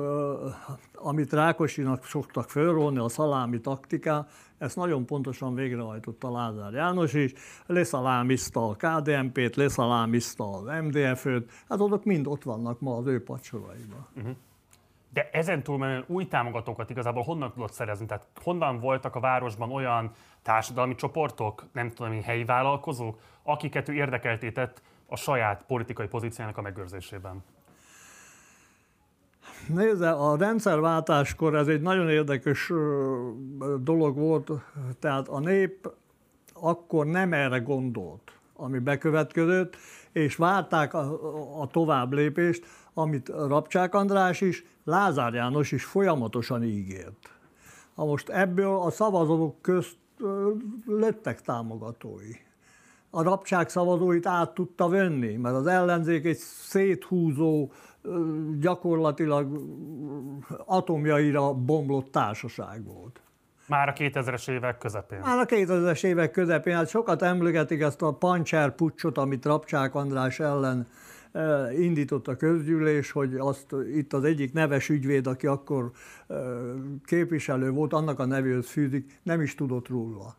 amit 0.95 1.33
Rákosinak 1.33 2.05
szoktak 2.05 2.51
fölrólni, 2.51 2.99
a 2.99 3.09
szalámi 3.09 3.61
taktika, 3.61 4.27
ezt 4.59 4.77
nagyon 4.77 5.07
pontosan 5.07 5.55
végrehajtotta 5.55 6.31
Lázár 6.31 6.73
János 6.73 7.13
is, 7.13 7.33
leszalámizta 7.67 8.69
a 8.69 8.75
KDNP-t, 8.75 9.57
leszalámizta 9.57 10.53
az 10.53 10.65
MDF-öt, 10.83 11.51
hát 11.69 11.81
azok 11.81 12.05
mind 12.05 12.27
ott 12.27 12.43
vannak 12.43 12.81
ma 12.81 12.97
az 12.97 13.07
ő 13.07 13.23
pacsoraiban. 13.23 14.07
Uh-huh. 14.17 14.37
De 15.13 15.29
ezen 15.33 15.63
túlmenően 15.63 16.05
új 16.07 16.27
támogatókat 16.27 16.91
igazából 16.91 17.23
honnan 17.23 17.53
tudott 17.53 17.73
szerezni? 17.73 18.07
Tehát 18.07 18.27
honnan 18.43 18.81
voltak 18.81 19.15
a 19.15 19.21
városban 19.21 19.73
olyan 19.73 20.11
társadalmi 20.43 20.95
csoportok, 20.95 21.65
nem 21.73 21.91
tudom, 21.91 22.23
helyi 22.23 22.45
vállalkozók, 22.45 23.19
akiket 23.43 23.89
ő 23.89 23.93
érdekeltétett 23.95 24.83
a 25.07 25.17
saját 25.17 25.65
politikai 25.67 26.07
pozíciójának 26.07 26.59
a 26.59 26.63
megőrzésében? 26.63 27.45
Nézze, 29.69 30.11
a 30.11 30.37
rendszerváltáskor 30.37 31.55
ez 31.55 31.69
egy 31.69 31.81
nagyon 31.81 32.09
érdekes 32.09 32.73
dolog 33.81 34.17
volt, 34.17 34.51
tehát 34.99 35.29
a 35.29 35.39
nép 35.39 35.91
akkor 36.53 37.07
nem 37.07 37.33
erre 37.33 37.59
gondolt, 37.59 38.33
ami 38.55 38.79
bekövetkezett, 38.79 39.77
és 40.13 40.37
várták 40.37 40.95
a, 40.95 41.61
a 41.61 41.67
tovább 41.67 42.13
lépést, 42.13 42.67
amit 42.95 43.29
Rapcsák 43.29 43.95
András 43.95 44.41
is, 44.41 44.65
Lázár 44.85 45.35
János 45.35 45.73
is 45.73 45.85
folyamatosan 45.85 46.63
ígért. 46.63 47.31
Ha 47.95 48.05
most 48.05 48.29
ebből 48.29 48.79
a 48.81 48.91
szavazók 48.91 49.63
közt 49.63 49.97
lettek 50.87 51.41
támogatói. 51.41 52.33
A 53.17 53.23
rapcsák 53.23 53.69
szavazóit 53.69 54.27
át 54.27 54.55
tudta 54.55 54.89
venni, 54.89 55.37
mert 55.37 55.55
az 55.55 55.67
ellenzék 55.67 56.25
egy 56.25 56.37
széthúzó, 56.37 57.71
gyakorlatilag 58.61 59.61
atomjaira 60.65 61.55
bomlott 61.55 62.11
társaság 62.11 62.85
volt. 62.85 63.21
Már 63.69 63.89
a 63.89 63.93
2000-es 63.93 64.51
évek 64.51 64.79
közepén. 64.79 65.19
Már 65.19 65.39
a 65.39 65.45
2000-es 65.45 66.05
évek 66.05 66.31
közepén, 66.31 66.75
hát 66.75 66.89
sokat 66.89 67.23
emlegetik 67.23 67.81
ezt 67.81 68.03
a 68.03 68.13
pancser 68.13 68.75
pucsot, 68.75 69.19
amit 69.19 69.45
Rapcsák 69.45 69.95
András 69.95 70.41
ellen 70.41 70.87
indított 71.79 72.29
a 72.29 72.37
közgyűlés, 72.37 73.11
hogy 73.11 73.35
azt 73.35 73.75
itt 73.95 74.13
az 74.13 74.25
egyik 74.25 74.53
neves 74.53 74.89
ügyvéd, 74.89 75.27
aki 75.27 75.47
akkor 75.47 75.91
képviselő 77.05 77.71
volt, 77.71 77.93
annak 77.93 78.19
a 78.19 78.25
nevéhez 78.25 78.67
fűzik, 78.67 79.21
nem 79.23 79.41
is 79.41 79.55
tudott 79.55 79.89
róla. 79.89 80.37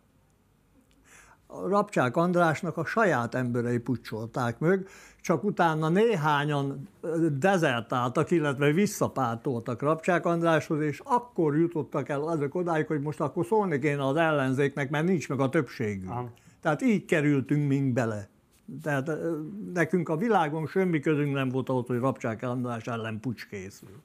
Rapcsák 1.48 2.16
Andrásnak 2.16 2.78
a 2.78 2.86
saját 2.86 3.36
emberei 3.36 3.78
pucsolták 3.78 4.60
meg, 4.60 4.88
csak 5.22 5.44
utána 5.44 5.90
néhányan 5.90 6.88
dezertáltak, 7.40 8.32
illetve 8.32 8.72
visszapártoltak 8.72 9.82
Rapcsák 9.82 10.26
Andráshoz, 10.26 10.82
és 10.82 11.02
akkor 11.04 11.58
jutottak 11.58 12.10
el 12.10 12.22
azok 12.22 12.56
odáig, 12.56 12.88
hogy 12.88 13.02
most 13.02 13.20
akkor 13.20 13.46
szólni 13.46 13.80
kéne 13.80 14.08
az 14.08 14.16
ellenzéknek, 14.16 14.90
mert 14.90 15.06
nincs 15.06 15.30
meg 15.30 15.40
a 15.40 15.50
többségünk. 15.50 16.10
Aha. 16.10 16.32
Tehát 16.62 16.82
így 16.82 17.06
kerültünk 17.06 17.68
mink 17.68 17.94
bele. 17.94 18.30
Tehát 18.82 19.12
nekünk 19.74 20.10
a 20.10 20.18
világon 20.18 20.68
semmi 20.68 21.00
közünk 21.00 21.34
nem 21.34 21.50
volt 21.50 21.70
ahhoz, 21.70 21.88
hogy 21.88 22.00
Rapcsák 22.00 22.44
András 22.44 22.88
ellen 22.88 23.20
pucs 23.20 23.48
készül. 23.48 24.04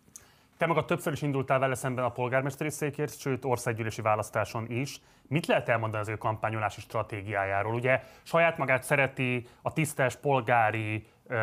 Te 0.62 0.69
magad 0.69 0.85
többször 0.85 1.12
is 1.12 1.23
indultál 1.23 1.59
vele 1.59 1.75
szemben 1.75 2.04
a 2.04 2.09
polgármesteri 2.09 2.71
székért, 2.71 3.19
sőt 3.19 3.45
országgyűlési 3.45 4.02
választáson 4.02 4.66
is. 4.71 5.00
Mit 5.28 5.47
lehet 5.47 5.69
elmondani 5.69 6.02
az 6.02 6.09
ő 6.09 6.16
kampányolási 6.16 6.81
stratégiájáról? 6.81 7.75
Ugye 7.75 8.02
saját 8.23 8.59
magát 8.59 8.83
szereti 8.83 9.47
a 9.62 9.73
tisztes 9.73 10.16
polgári 10.16 11.07
uh, 11.28 11.37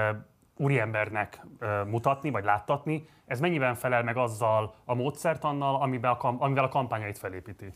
úriembernek 0.58 1.42
uh, 1.62 1.88
mutatni, 1.88 2.30
vagy 2.30 2.44
láttatni. 2.44 3.08
Ez 3.26 3.40
mennyiben 3.40 3.76
felel 3.76 4.04
meg 4.04 4.18
azzal 4.18 4.76
a 4.86 4.94
módszertannal, 4.94 5.82
amivel 5.82 6.18
a, 6.22 6.36
amivel 6.38 6.64
a 6.64 6.70
kampányait 6.70 7.18
felépíti? 7.18 7.74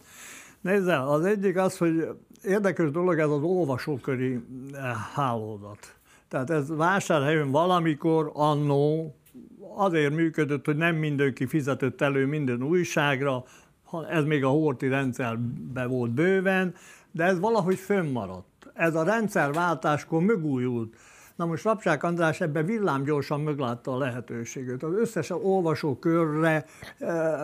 Nézze, 0.61 1.01
az 1.01 1.25
egyik 1.25 1.57
az, 1.57 1.77
hogy 1.77 2.07
érdekes 2.43 2.91
dolog 2.91 3.19
ez 3.19 3.29
az 3.29 3.41
olvasóköri 3.41 4.39
eh, 4.73 4.81
hálózat. 5.13 5.95
Tehát 6.27 6.49
ez 6.49 6.75
vásárhelyen 6.75 7.51
valamikor 7.51 8.31
annó 8.33 9.15
azért 9.75 10.13
működött, 10.13 10.65
hogy 10.65 10.77
nem 10.77 10.95
mindenki 10.95 11.45
fizetett 11.45 12.01
elő 12.01 12.25
minden 12.25 12.63
újságra, 12.63 13.43
ez 14.09 14.23
még 14.23 14.43
a 14.43 14.49
horti 14.49 14.87
rendszerben 14.87 15.89
volt 15.89 16.11
bőven, 16.11 16.73
de 17.11 17.23
ez 17.23 17.39
valahogy 17.39 17.77
fönnmaradt. 17.77 18.71
Ez 18.73 18.95
a 18.95 19.03
rendszerváltáskor 19.03 20.21
mögújult. 20.21 20.95
Na 21.35 21.45
most 21.45 21.63
Rapsák 21.63 22.03
András 22.03 22.41
ebbe 22.41 22.63
villámgyorsan 22.63 23.41
meglátta 23.41 23.91
a 23.91 23.97
lehetőséget. 23.97 24.83
Az 24.83 24.93
összes 24.93 25.29
olvasókörre 25.29 26.65
e, 26.99 27.39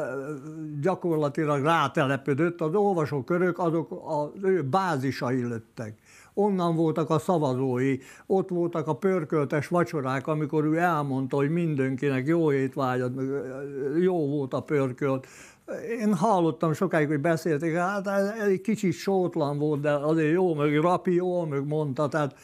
gyakorlatilag 0.81 1.63
rátelepedett, 1.63 2.61
az 2.61 2.75
olvasókörök 2.75 3.59
azok 3.59 4.03
az 4.07 4.43
ő 4.43 4.63
bázisai 4.63 5.47
lettek 5.47 5.97
onnan 6.39 6.75
voltak 6.75 7.09
a 7.09 7.19
szavazói, 7.19 7.97
ott 8.25 8.49
voltak 8.49 8.87
a 8.87 8.95
pörköltes 8.95 9.67
vacsorák, 9.67 10.27
amikor 10.27 10.65
ő 10.65 10.77
elmondta, 10.77 11.35
hogy 11.35 11.49
mindenkinek 11.49 12.27
jó 12.27 12.51
étvágyat, 12.51 13.11
jó 13.99 14.27
volt 14.27 14.53
a 14.53 14.61
pörkölt. 14.61 15.27
Én 15.99 16.13
hallottam 16.13 16.73
sokáig, 16.73 17.07
hogy 17.07 17.19
beszélték, 17.19 17.75
hát 17.75 18.07
egy 18.47 18.61
kicsit 18.61 18.93
sótlan 18.93 19.57
volt, 19.57 19.81
de 19.81 19.91
azért 19.91 20.31
jó, 20.31 20.53
meg 20.53 20.79
Rapi 20.79 21.13
jó, 21.13 21.45
meg 21.45 21.67
mondta, 21.67 22.07
tehát 22.07 22.35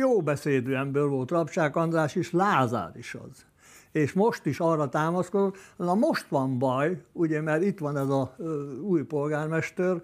jó 0.00 0.20
beszédű 0.20 0.72
ember 0.72 1.06
volt 1.06 1.30
Rapsák 1.30 1.76
András 1.76 2.14
is, 2.14 2.32
Lázár 2.32 2.92
is 2.96 3.14
az. 3.14 3.44
És 3.92 4.12
most 4.12 4.46
is 4.46 4.60
arra 4.60 4.88
támaszkodok, 4.88 5.56
na 5.76 5.94
most 5.94 6.28
van 6.28 6.58
baj, 6.58 7.02
ugye, 7.12 7.40
mert 7.40 7.62
itt 7.62 7.78
van 7.78 7.96
ez 7.96 8.08
a 8.08 8.36
új 8.82 9.02
polgármester, 9.02 10.02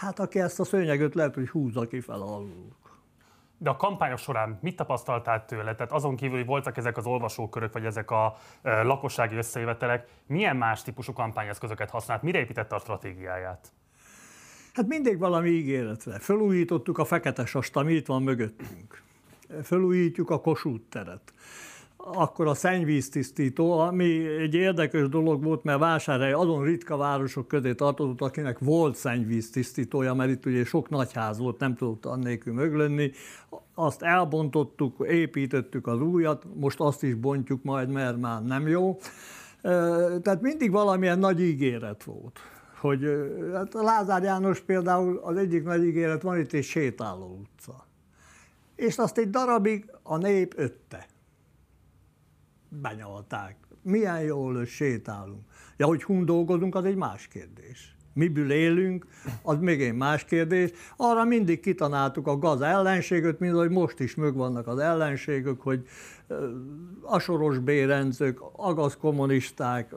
hát 0.00 0.18
aki 0.18 0.40
ezt 0.40 0.60
a 0.60 0.64
szőnyeget 0.64 1.14
lehet, 1.14 1.34
hogy 1.34 1.48
húzza 1.48 1.86
ki 1.86 2.00
fel 2.00 2.20
alul. 2.20 2.78
De 3.58 3.70
a 3.70 3.76
kampányok 3.76 4.18
során 4.18 4.58
mit 4.62 4.76
tapasztaltál 4.76 5.44
tőle? 5.44 5.74
Tehát 5.74 5.92
azon 5.92 6.16
kívül, 6.16 6.36
hogy 6.36 6.46
voltak 6.46 6.76
ezek 6.76 6.96
az 6.96 7.06
olvasókörök, 7.06 7.72
vagy 7.72 7.84
ezek 7.84 8.10
a 8.10 8.36
e, 8.62 8.82
lakossági 8.82 9.36
összejövetelek, 9.36 10.08
milyen 10.26 10.56
más 10.56 10.82
típusú 10.82 11.12
kampányeszközöket 11.12 11.90
használt? 11.90 12.22
Mire 12.22 12.38
építette 12.38 12.74
a 12.74 12.78
stratégiáját? 12.78 13.72
Hát 14.72 14.86
mindig 14.86 15.18
valami 15.18 15.48
ígéretre. 15.48 16.18
Fölújítottuk 16.18 16.98
a 16.98 17.04
fekete 17.04 17.46
sast, 17.46 17.76
ami 17.76 17.92
itt 17.92 18.06
van 18.06 18.22
mögöttünk. 18.22 19.02
Fölújítjuk 19.62 20.30
a 20.30 20.40
Kossuth 20.40 20.88
teret 20.88 21.32
akkor 22.04 22.46
a 22.46 22.54
szennyvíztisztító, 22.54 23.78
ami 23.78 24.26
egy 24.26 24.54
érdekes 24.54 25.08
dolog 25.08 25.44
volt, 25.44 25.64
mert 25.64 25.78
Vásárhely 25.78 26.32
azon 26.32 26.64
ritka 26.64 26.96
városok 26.96 27.48
közé 27.48 27.74
tartozott, 27.74 28.20
akinek 28.20 28.58
volt 28.58 28.96
szennyvíztisztítója, 28.96 30.14
mert 30.14 30.30
itt 30.30 30.46
ugye 30.46 30.64
sok 30.64 30.88
nagyház 30.88 31.38
volt, 31.38 31.58
nem 31.58 31.74
tudott 31.74 32.06
annélkül 32.06 32.52
möglönni. 32.52 33.10
Azt 33.74 34.02
elbontottuk, 34.02 35.06
építettük 35.08 35.86
az 35.86 36.00
újat, 36.00 36.44
most 36.54 36.80
azt 36.80 37.02
is 37.02 37.14
bontjuk 37.14 37.62
majd, 37.62 37.88
mert 37.88 38.20
már 38.20 38.44
nem 38.44 38.68
jó. 38.68 38.98
Tehát 40.22 40.40
mindig 40.40 40.70
valamilyen 40.70 41.18
nagy 41.18 41.40
ígéret 41.40 42.04
volt. 42.04 42.38
Hogy 42.80 43.04
hát 43.52 43.72
Lázár 43.74 44.22
János 44.22 44.60
például 44.60 45.20
az 45.22 45.36
egyik 45.36 45.64
nagy 45.64 45.84
ígéret, 45.84 46.22
van 46.22 46.38
itt 46.38 46.52
egy 46.52 46.64
sétáló 46.64 47.38
utca. 47.40 47.86
És 48.76 48.98
azt 48.98 49.18
egy 49.18 49.30
darabig 49.30 49.90
a 50.02 50.16
nép 50.16 50.54
ötte 50.56 51.06
benyalták. 52.70 53.56
Milyen 53.82 54.20
jól 54.20 54.64
sétálunk. 54.64 55.42
Ja, 55.76 55.86
hogy 55.86 56.02
hun 56.02 56.24
dolgozunk, 56.24 56.74
az 56.74 56.84
egy 56.84 56.96
más 56.96 57.28
kérdés. 57.28 57.94
Miből 58.12 58.50
élünk, 58.52 59.06
az 59.42 59.58
még 59.58 59.82
egy 59.82 59.94
más 59.94 60.24
kérdés. 60.24 60.70
Arra 60.96 61.24
mindig 61.24 61.60
kitanáltuk 61.60 62.26
a 62.26 62.38
gaz 62.38 62.60
ellenséget, 62.60 63.38
mint 63.38 63.54
hogy 63.54 63.70
most 63.70 64.00
is 64.00 64.14
megvannak 64.14 64.66
az 64.66 64.78
ellenségek, 64.78 65.60
hogy 65.60 65.86
asoros 67.02 67.58
bérencök, 67.58 68.42
agaz 68.52 68.96
kommunisták, 68.96 69.94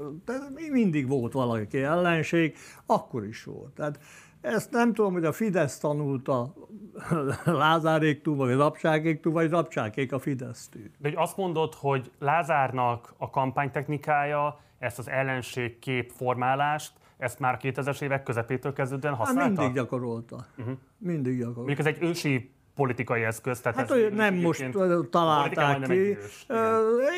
mindig 0.71 1.07
volt 1.07 1.33
valaki 1.33 1.77
ellenség, 1.77 2.55
akkor 2.85 3.25
is 3.25 3.43
volt. 3.43 3.71
Tehát 3.71 3.99
ezt 4.43 4.71
nem 4.71 4.93
tudom, 4.93 5.13
hogy 5.13 5.25
a 5.25 5.31
Fidesz 5.31 5.77
tanulta 5.77 6.53
Lázáréktól, 7.45 8.35
vagy 8.35 8.55
Rapsákéktól, 8.55 9.33
vagy 9.33 9.49
Rapsákék 9.49 10.11
a 10.11 10.19
Fidesztől. 10.19 10.83
De 10.97 11.09
hogy 11.09 11.17
azt 11.17 11.37
mondod, 11.37 11.73
hogy 11.73 12.11
Lázárnak 12.19 13.13
a 13.17 13.29
kampánytechnikája 13.29 14.59
ezt 14.79 14.99
az 14.99 15.09
ellenség 15.09 15.79
kép 15.79 16.11
formálást, 16.11 16.93
ezt 17.17 17.39
már 17.39 17.59
2000-es 17.61 18.01
évek 18.01 18.23
közepétől 18.23 18.73
kezdődően 18.73 19.13
használta? 19.13 19.49
Hát 19.49 19.57
mindig 19.57 19.75
gyakorolta. 19.75 20.45
Uh-huh. 20.57 20.77
Mindig 20.97 21.37
gyakorolta. 21.37 21.59
Mondjuk 21.59 21.79
ez 21.79 21.85
egy 21.85 22.03
ősi 22.03 22.51
politikai 22.75 23.23
eszköz. 23.23 23.59
Tehát 23.59 23.77
hát 23.77 23.91
ez 23.91 24.13
nem 24.13 24.35
most 24.35 24.69
találták 25.09 25.81
ki. 25.81 26.17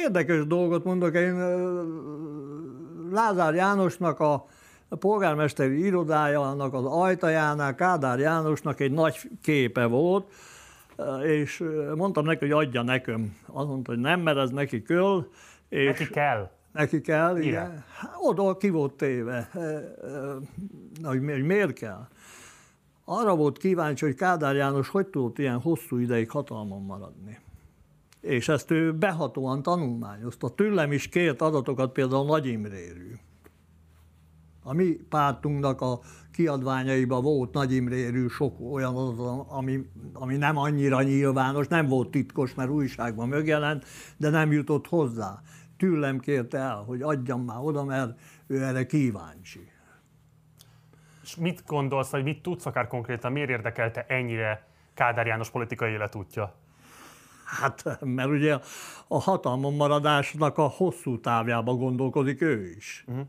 Érdekes 0.04 0.48
dolgot 0.48 0.84
mondok, 0.84 1.16
én 1.16 1.36
Lázár 3.12 3.54
Jánosnak 3.54 4.20
a 4.20 4.46
a 4.90 4.96
polgármesteri 4.96 5.86
irodájának 5.86 6.74
az 6.74 6.86
ajtajánál 6.86 7.76
Kádár 7.76 8.20
Jánosnak 8.20 8.80
egy 8.80 8.92
nagy 8.92 9.30
képe 9.42 9.86
volt, 9.86 10.34
és 11.24 11.64
mondtam 11.96 12.26
neki, 12.26 12.40
hogy 12.40 12.66
adja 12.66 12.82
nekem. 12.82 13.38
Azt 13.46 13.68
mondta, 13.68 13.92
hogy 13.92 14.02
nem, 14.02 14.22
mert 14.22 14.38
ez 14.38 14.50
neki 14.50 14.82
köl. 14.82 15.30
És 15.70 16.00
neki 16.00 16.10
kell? 16.10 16.50
Neki 16.72 17.02
kell, 17.02 17.38
igen. 17.38 17.84
Hát, 17.98 18.16
oda 18.20 18.58
ki 18.58 18.70
volt 18.70 18.94
téve, 18.94 19.50
hogy 21.04 21.22
miért 21.22 21.74
kell. 21.74 22.08
Arra 23.06 23.36
volt 23.36 23.58
kíváncsi, 23.58 24.06
hogy 24.06 24.16
Kádár 24.16 24.56
János 24.56 24.90
hogy 24.90 25.08
tudott 25.08 25.40
ilyen 25.40 25.60
hosszú 25.60 25.98
ideig 25.98 26.30
hatalmon 26.30 26.82
maradni. 26.82 27.40
És 28.22 28.48
ezt 28.48 28.72
ő 28.72 28.94
behatóan 28.94 29.62
tanulmányozta. 29.62 30.50
Tőlem 30.50 30.92
is 30.92 31.10
kért 31.10 31.42
adatokat 31.42 31.92
például 31.92 32.26
Nagy 32.26 32.46
Imrérű. 32.46 33.12
A 34.68 34.74
mi 34.74 34.98
pártunknak 35.10 35.82
a 35.82 36.00
kiadványaiban 36.32 37.24
volt 37.24 37.54
Nagy 37.54 37.74
Imrérű 37.74 38.28
sok 38.28 38.60
olyan 38.72 38.96
ami, 39.48 39.90
ami 40.14 40.38
nem 40.38 40.58
annyira 40.58 41.02
nyilvános, 41.02 41.68
nem 41.68 41.88
volt 41.88 42.12
titkos, 42.12 42.54
mert 42.54 42.70
újságban 42.70 43.28
megjelent, 43.28 43.86
de 44.18 44.30
nem 44.30 44.52
jutott 44.52 44.88
hozzá. 44.88 45.42
tőlem 45.78 46.20
kérte 46.20 46.58
el, 46.58 46.76
hogy 46.76 47.02
adjam 47.02 47.42
már 47.42 47.60
oda, 47.62 47.84
mert 47.84 48.20
ő 48.48 48.64
erre 48.64 48.86
kíváncsi. 48.86 49.72
És 51.24 51.36
mit 51.36 51.64
gondolsz, 51.66 52.10
vagy 52.10 52.24
mit 52.24 52.42
tudsz 52.42 52.66
akár 52.66 52.88
konkrétan, 52.88 53.32
miért 53.32 53.50
érdekelte 53.50 54.06
ennyire 54.08 54.68
Kádár 54.94 55.28
János 55.28 55.50
politikai 55.50 55.92
életútja? 55.92 56.56
Hát, 57.46 58.00
mert 58.02 58.30
ugye 58.30 58.60
a 59.08 59.20
hatalmon 59.20 59.76
maradásnak 59.76 60.58
a 60.58 60.68
hosszú 60.68 61.20
távjába 61.20 61.74
gondolkodik 61.74 62.42
ő 62.42 62.70
is. 62.78 63.04
Uh-huh. 63.08 63.28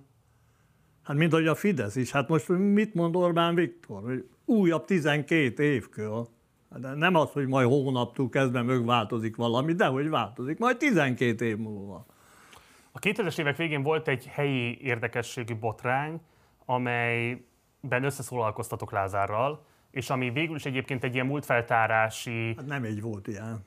Hát 1.07 1.17
mint 1.17 1.33
hogy 1.33 1.47
a 1.47 1.55
Fidesz 1.55 1.97
is. 1.97 2.11
Hát 2.11 2.29
most 2.29 2.49
mit 2.49 2.95
mond 2.95 3.17
Orbán 3.17 3.55
Viktor? 3.55 4.03
Hogy 4.03 4.29
újabb 4.45 4.85
12 4.85 5.63
évkör. 5.63 6.27
De 6.77 6.95
nem 6.95 7.15
az, 7.15 7.31
hogy 7.31 7.47
majd 7.47 7.69
hónaptól 7.69 8.29
kezdve 8.29 8.63
megváltozik 8.63 9.37
valami, 9.37 9.73
de 9.73 9.87
hogy 9.87 10.09
változik, 10.09 10.59
majd 10.59 10.77
12 10.77 11.45
év 11.45 11.57
múlva. 11.57 12.07
A 12.93 12.99
2000-es 12.99 13.39
évek 13.39 13.57
végén 13.57 13.83
volt 13.83 14.09
egy 14.09 14.27
helyi 14.27 14.79
érdekességű 14.83 15.55
botrány, 15.55 16.21
amelyben 16.65 18.05
összeszólalkoztatok 18.05 18.93
Lázárral, 18.93 19.65
és 19.91 20.11
ami 20.11 20.31
végül 20.31 20.57
is 20.57 20.65
egyébként 20.65 21.05
egy 21.05 21.15
ilyen 21.15 21.27
múltfeltárási... 21.27 22.55
Hát 22.57 22.67
nem 22.67 22.85
így 22.85 23.03
volt 23.03 23.27
ilyen. 23.27 23.65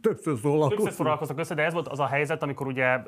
Többször 0.00 0.38
szólalkoztunk. 0.38 0.80
Többször 0.80 0.92
szólalkoztak 0.92 1.38
össze, 1.38 1.54
de 1.54 1.62
ez 1.62 1.72
volt 1.72 1.88
az 1.88 2.00
a 2.00 2.06
helyzet, 2.06 2.42
amikor 2.42 2.66
ugye 2.66 3.02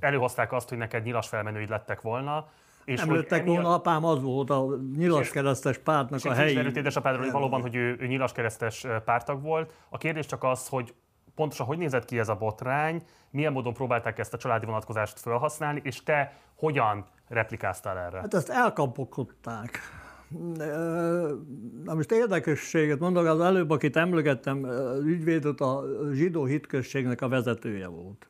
előhozták 0.00 0.52
azt, 0.52 0.68
hogy 0.68 0.78
neked 0.78 1.04
nyilas 1.04 1.28
felmenőid 1.28 1.68
lettek 1.68 2.00
volna, 2.00 2.48
és 2.84 3.00
nem 3.00 3.10
emiatt... 3.10 3.44
volna, 3.44 3.74
apám 3.74 4.04
az 4.04 4.22
volt 4.22 4.50
a 4.50 4.66
nyilaskeresztes 4.96 5.78
pártnak 5.78 6.24
a 6.24 6.32
helyi... 6.32 6.56
És 6.56 6.74
édesapádról, 6.74 7.22
hogy 7.22 7.32
valóban, 7.32 7.60
hogy 7.60 7.74
ő, 7.74 7.96
ő 8.00 8.06
nyilaskeresztes 8.06 8.86
pártag 9.04 9.42
volt. 9.42 9.72
A 9.88 9.98
kérdés 9.98 10.26
csak 10.26 10.44
az, 10.44 10.68
hogy 10.68 10.94
pontosan 11.34 11.66
hogy 11.66 11.78
nézett 11.78 12.04
ki 12.04 12.18
ez 12.18 12.28
a 12.28 12.34
botrány, 12.34 13.02
milyen 13.30 13.52
módon 13.52 13.72
próbálták 13.72 14.18
ezt 14.18 14.34
a 14.34 14.36
családi 14.36 14.66
vonatkozást 14.66 15.20
felhasználni, 15.20 15.80
és 15.84 16.02
te 16.02 16.36
hogyan 16.54 17.06
replikáztál 17.28 17.98
erre? 17.98 18.18
Hát 18.18 18.34
ezt 18.34 18.48
elkapkodták. 18.48 19.80
Na 21.84 21.94
most 21.94 22.12
érdekességet 22.12 22.98
mondok, 22.98 23.26
az 23.26 23.40
előbb, 23.40 23.70
akit 23.70 23.96
emlegettem, 23.96 24.66
ügyvédot 25.04 25.60
a 25.60 25.82
zsidó 26.12 26.44
hitközségnek 26.44 27.20
a 27.20 27.28
vezetője 27.28 27.86
volt. 27.86 28.28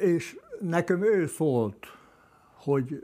És 0.00 0.38
nekem 0.60 1.02
ő 1.02 1.26
szólt, 1.26 1.86
hogy 2.54 3.02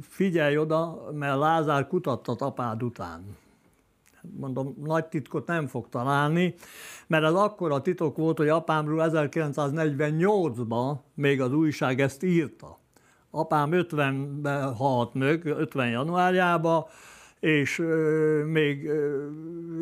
figyelj 0.00 0.58
oda, 0.58 1.10
mert 1.12 1.38
Lázár 1.38 1.86
kutattat 1.86 2.40
apád 2.40 2.82
után. 2.82 3.36
Mondom, 4.36 4.74
nagy 4.84 5.06
titkot 5.06 5.46
nem 5.46 5.66
fog 5.66 5.88
találni, 5.88 6.54
mert 7.06 7.24
ez 7.24 7.32
akkora 7.32 7.82
titok 7.82 8.16
volt, 8.16 8.38
hogy 8.38 8.48
apámról 8.48 9.10
1948-ban 9.12 10.96
még 11.14 11.40
az 11.40 11.52
újság 11.52 12.00
ezt 12.00 12.22
írta. 12.22 12.78
Apám 13.30 13.70
50-ben 13.72 14.74
halt 14.74 15.14
meg, 15.14 15.44
50 15.44 15.88
januárjában, 15.88 16.84
és 17.40 17.82
még 18.46 18.90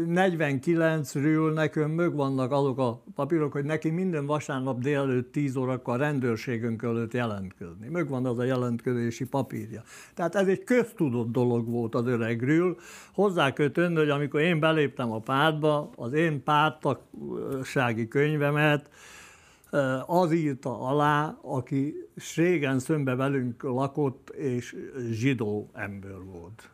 49-ről 0.06 1.52
nekünk 1.52 1.94
megvannak 1.94 2.52
azok 2.52 2.78
a 2.78 3.02
papírok, 3.14 3.52
hogy 3.52 3.64
neki 3.64 3.90
minden 3.90 4.26
vasárnap 4.26 4.80
délelőtt 4.80 5.32
10 5.32 5.56
órakor 5.56 5.98
rendőrségünk 5.98 6.82
előtt 6.82 7.12
jelentkezni. 7.12 7.88
Megvan 7.88 8.26
az 8.26 8.38
a 8.38 8.44
jelentkezési 8.44 9.24
papírja. 9.24 9.82
Tehát 10.14 10.34
ez 10.34 10.46
egy 10.46 10.64
köztudott 10.64 11.32
dolog 11.32 11.68
volt 11.68 11.94
az 11.94 12.06
öregről. 12.06 12.76
Hozzá 13.12 13.52
kell 13.52 13.70
tenni, 13.70 13.96
hogy 13.96 14.10
amikor 14.10 14.40
én 14.40 14.60
beléptem 14.60 15.12
a 15.12 15.20
pártba, 15.20 15.90
az 15.96 16.12
én 16.12 16.42
pártagsági 16.42 18.08
könyvemet 18.08 18.90
az 20.06 20.32
írta 20.32 20.80
alá, 20.80 21.38
aki 21.42 21.94
régen 22.36 22.78
szömbe 22.78 23.14
velünk 23.14 23.62
lakott, 23.62 24.30
és 24.30 24.76
zsidó 25.10 25.70
ember 25.72 26.24
volt. 26.24 26.70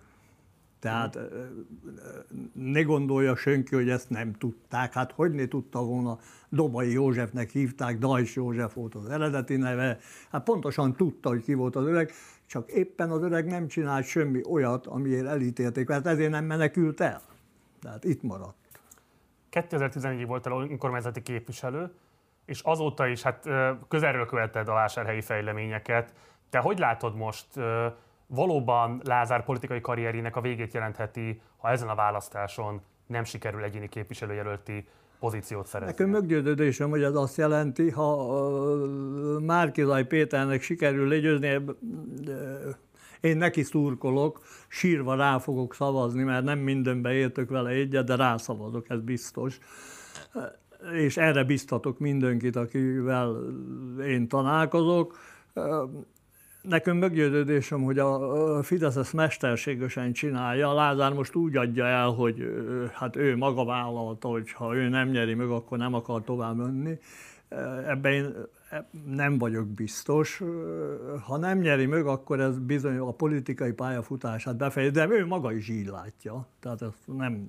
Tehát 0.84 1.18
ne 2.52 2.82
gondolja 2.82 3.36
senki, 3.36 3.74
hogy 3.74 3.88
ezt 3.88 4.10
nem 4.10 4.32
tudták. 4.32 4.92
Hát 4.92 5.12
hogy 5.12 5.32
ne 5.32 5.48
tudta 5.48 5.84
volna, 5.84 6.18
Dobai 6.48 6.92
Józsefnek 6.92 7.50
hívták, 7.50 7.98
Dajs 7.98 8.34
József 8.34 8.74
volt 8.74 8.94
az 8.94 9.08
eredeti 9.08 9.56
neve. 9.56 9.98
Hát 10.30 10.44
pontosan 10.44 10.92
tudta, 10.92 11.28
hogy 11.28 11.42
ki 11.42 11.54
volt 11.54 11.76
az 11.76 11.86
öreg, 11.86 12.12
csak 12.46 12.70
éppen 12.70 13.10
az 13.10 13.22
öreg 13.22 13.46
nem 13.46 13.66
csinált 13.66 14.04
semmi 14.04 14.40
olyat, 14.48 14.86
amiért 14.86 15.26
elítélték, 15.26 15.88
mert 15.88 16.06
ezért 16.06 16.30
nem 16.30 16.44
menekült 16.44 17.00
el. 17.00 17.20
Tehát 17.82 18.04
itt 18.04 18.22
maradt. 18.22 18.56
2011-ig 19.50 20.24
volt 20.26 20.46
el 20.46 20.52
önkormányzati 20.52 21.22
képviselő, 21.22 21.90
és 22.44 22.60
azóta 22.60 23.06
is 23.06 23.22
hát 23.22 23.48
közelről 23.88 24.26
követted 24.26 24.68
a 24.68 24.72
vásárhelyi 24.72 25.20
fejleményeket. 25.20 26.14
Te 26.50 26.58
hogy 26.58 26.78
látod 26.78 27.16
most 27.16 27.46
valóban 28.26 29.00
Lázár 29.04 29.44
politikai 29.44 29.80
karrierének 29.80 30.36
a 30.36 30.40
végét 30.40 30.74
jelentheti, 30.74 31.40
ha 31.56 31.70
ezen 31.70 31.88
a 31.88 31.94
választáson 31.94 32.80
nem 33.06 33.24
sikerül 33.24 33.62
egyéni 33.62 33.88
képviselőjelölti 33.88 34.88
pozíciót 35.18 35.66
szerezni. 35.66 35.94
Nekem 35.94 36.10
meggyőződésem, 36.10 36.90
hogy 36.90 37.02
ez 37.02 37.14
azt 37.14 37.36
jelenti, 37.36 37.90
ha 37.90 38.34
Márkizaj 39.40 40.06
Péternek 40.06 40.62
sikerül 40.62 41.08
legyőzni, 41.08 41.60
én 43.20 43.36
neki 43.36 43.62
szurkolok, 43.62 44.40
sírva 44.68 45.14
rá 45.14 45.38
fogok 45.38 45.74
szavazni, 45.74 46.22
mert 46.22 46.44
nem 46.44 46.58
mindenbe 46.58 47.12
értök 47.12 47.50
vele 47.50 47.70
egyet, 47.70 48.04
de 48.04 48.16
rászavazok, 48.16 48.90
ez 48.90 49.00
biztos. 49.00 49.58
És 50.92 51.16
erre 51.16 51.44
biztatok 51.44 51.98
mindenkit, 51.98 52.56
akivel 52.56 53.36
én 54.06 54.28
találkozok 54.28 55.18
Nekünk 56.68 57.00
meggyőződésem, 57.00 57.82
hogy 57.82 57.98
a 57.98 58.62
Fidesz 58.62 58.96
ezt 58.96 59.12
mesterségesen 59.12 60.12
csinálja. 60.12 60.72
Lázár 60.72 61.12
most 61.12 61.34
úgy 61.34 61.56
adja 61.56 61.86
el, 61.86 62.08
hogy 62.08 62.64
hát 62.92 63.16
ő 63.16 63.36
maga 63.36 63.64
vállalta, 63.64 64.28
hogy 64.28 64.52
ha 64.52 64.74
ő 64.74 64.88
nem 64.88 65.08
nyeri 65.08 65.34
meg, 65.34 65.48
akkor 65.48 65.78
nem 65.78 65.94
akar 65.94 66.22
tovább 66.22 66.56
menni. 66.56 66.98
Ebben 67.86 68.12
én 68.12 68.34
e, 68.70 68.88
nem 69.06 69.38
vagyok 69.38 69.66
biztos. 69.66 70.42
Ha 71.26 71.36
nem 71.36 71.58
nyeri 71.58 71.86
meg, 71.86 72.06
akkor 72.06 72.40
ez 72.40 72.58
bizony 72.58 72.98
a 72.98 73.10
politikai 73.10 73.72
pályafutását 73.72 74.56
befejezi, 74.56 74.92
de 74.92 75.08
ő 75.08 75.26
maga 75.26 75.52
is 75.52 75.68
így 75.68 75.86
látja. 75.86 76.46
Tehát 76.60 76.82
ezt 76.82 77.16
nem 77.16 77.48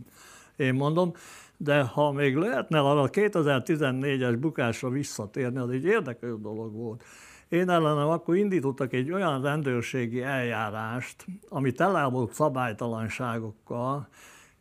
én 0.56 0.74
mondom. 0.74 1.14
De 1.58 1.82
ha 1.82 2.12
még 2.12 2.36
lehetne 2.36 2.80
arra 2.80 3.02
a 3.02 3.10
2014-es 3.10 4.38
bukásra 4.40 4.90
visszatérni, 4.90 5.58
az 5.58 5.70
egy 5.70 5.86
érdekes 5.86 6.30
dolog 6.42 6.74
volt. 6.74 7.04
Én 7.50 7.70
ellenem 7.70 8.08
akkor 8.08 8.36
indítottak 8.36 8.94
egy 8.94 9.12
olyan 9.12 9.42
rendőrségi 9.42 10.22
eljárást, 10.22 11.26
ami 11.50 11.72
tele 11.72 12.04
volt 12.04 12.34
szabálytalanságokkal, 12.34 14.08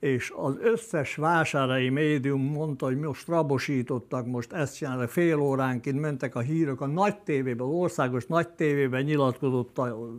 és 0.05 0.33
az 0.37 0.57
összes 0.61 1.17
vásárai 1.17 1.89
médium 1.89 2.43
mondta, 2.43 2.87
hogy 2.87 2.97
most 2.97 3.29
rabosítottak, 3.29 4.27
most 4.27 4.53
ezt 4.53 4.77
csinálnak, 4.77 5.09
fél 5.09 5.39
óránként 5.39 6.01
mentek 6.01 6.35
a 6.35 6.41
hírok, 6.41 6.81
a 6.81 6.87
nagy 6.87 7.19
tévében, 7.19 7.67
az 7.67 7.73
országos 7.73 8.27
nagy 8.27 8.49
tévében 8.49 9.03
nyilatkozott 9.03 9.79
a 9.79 10.11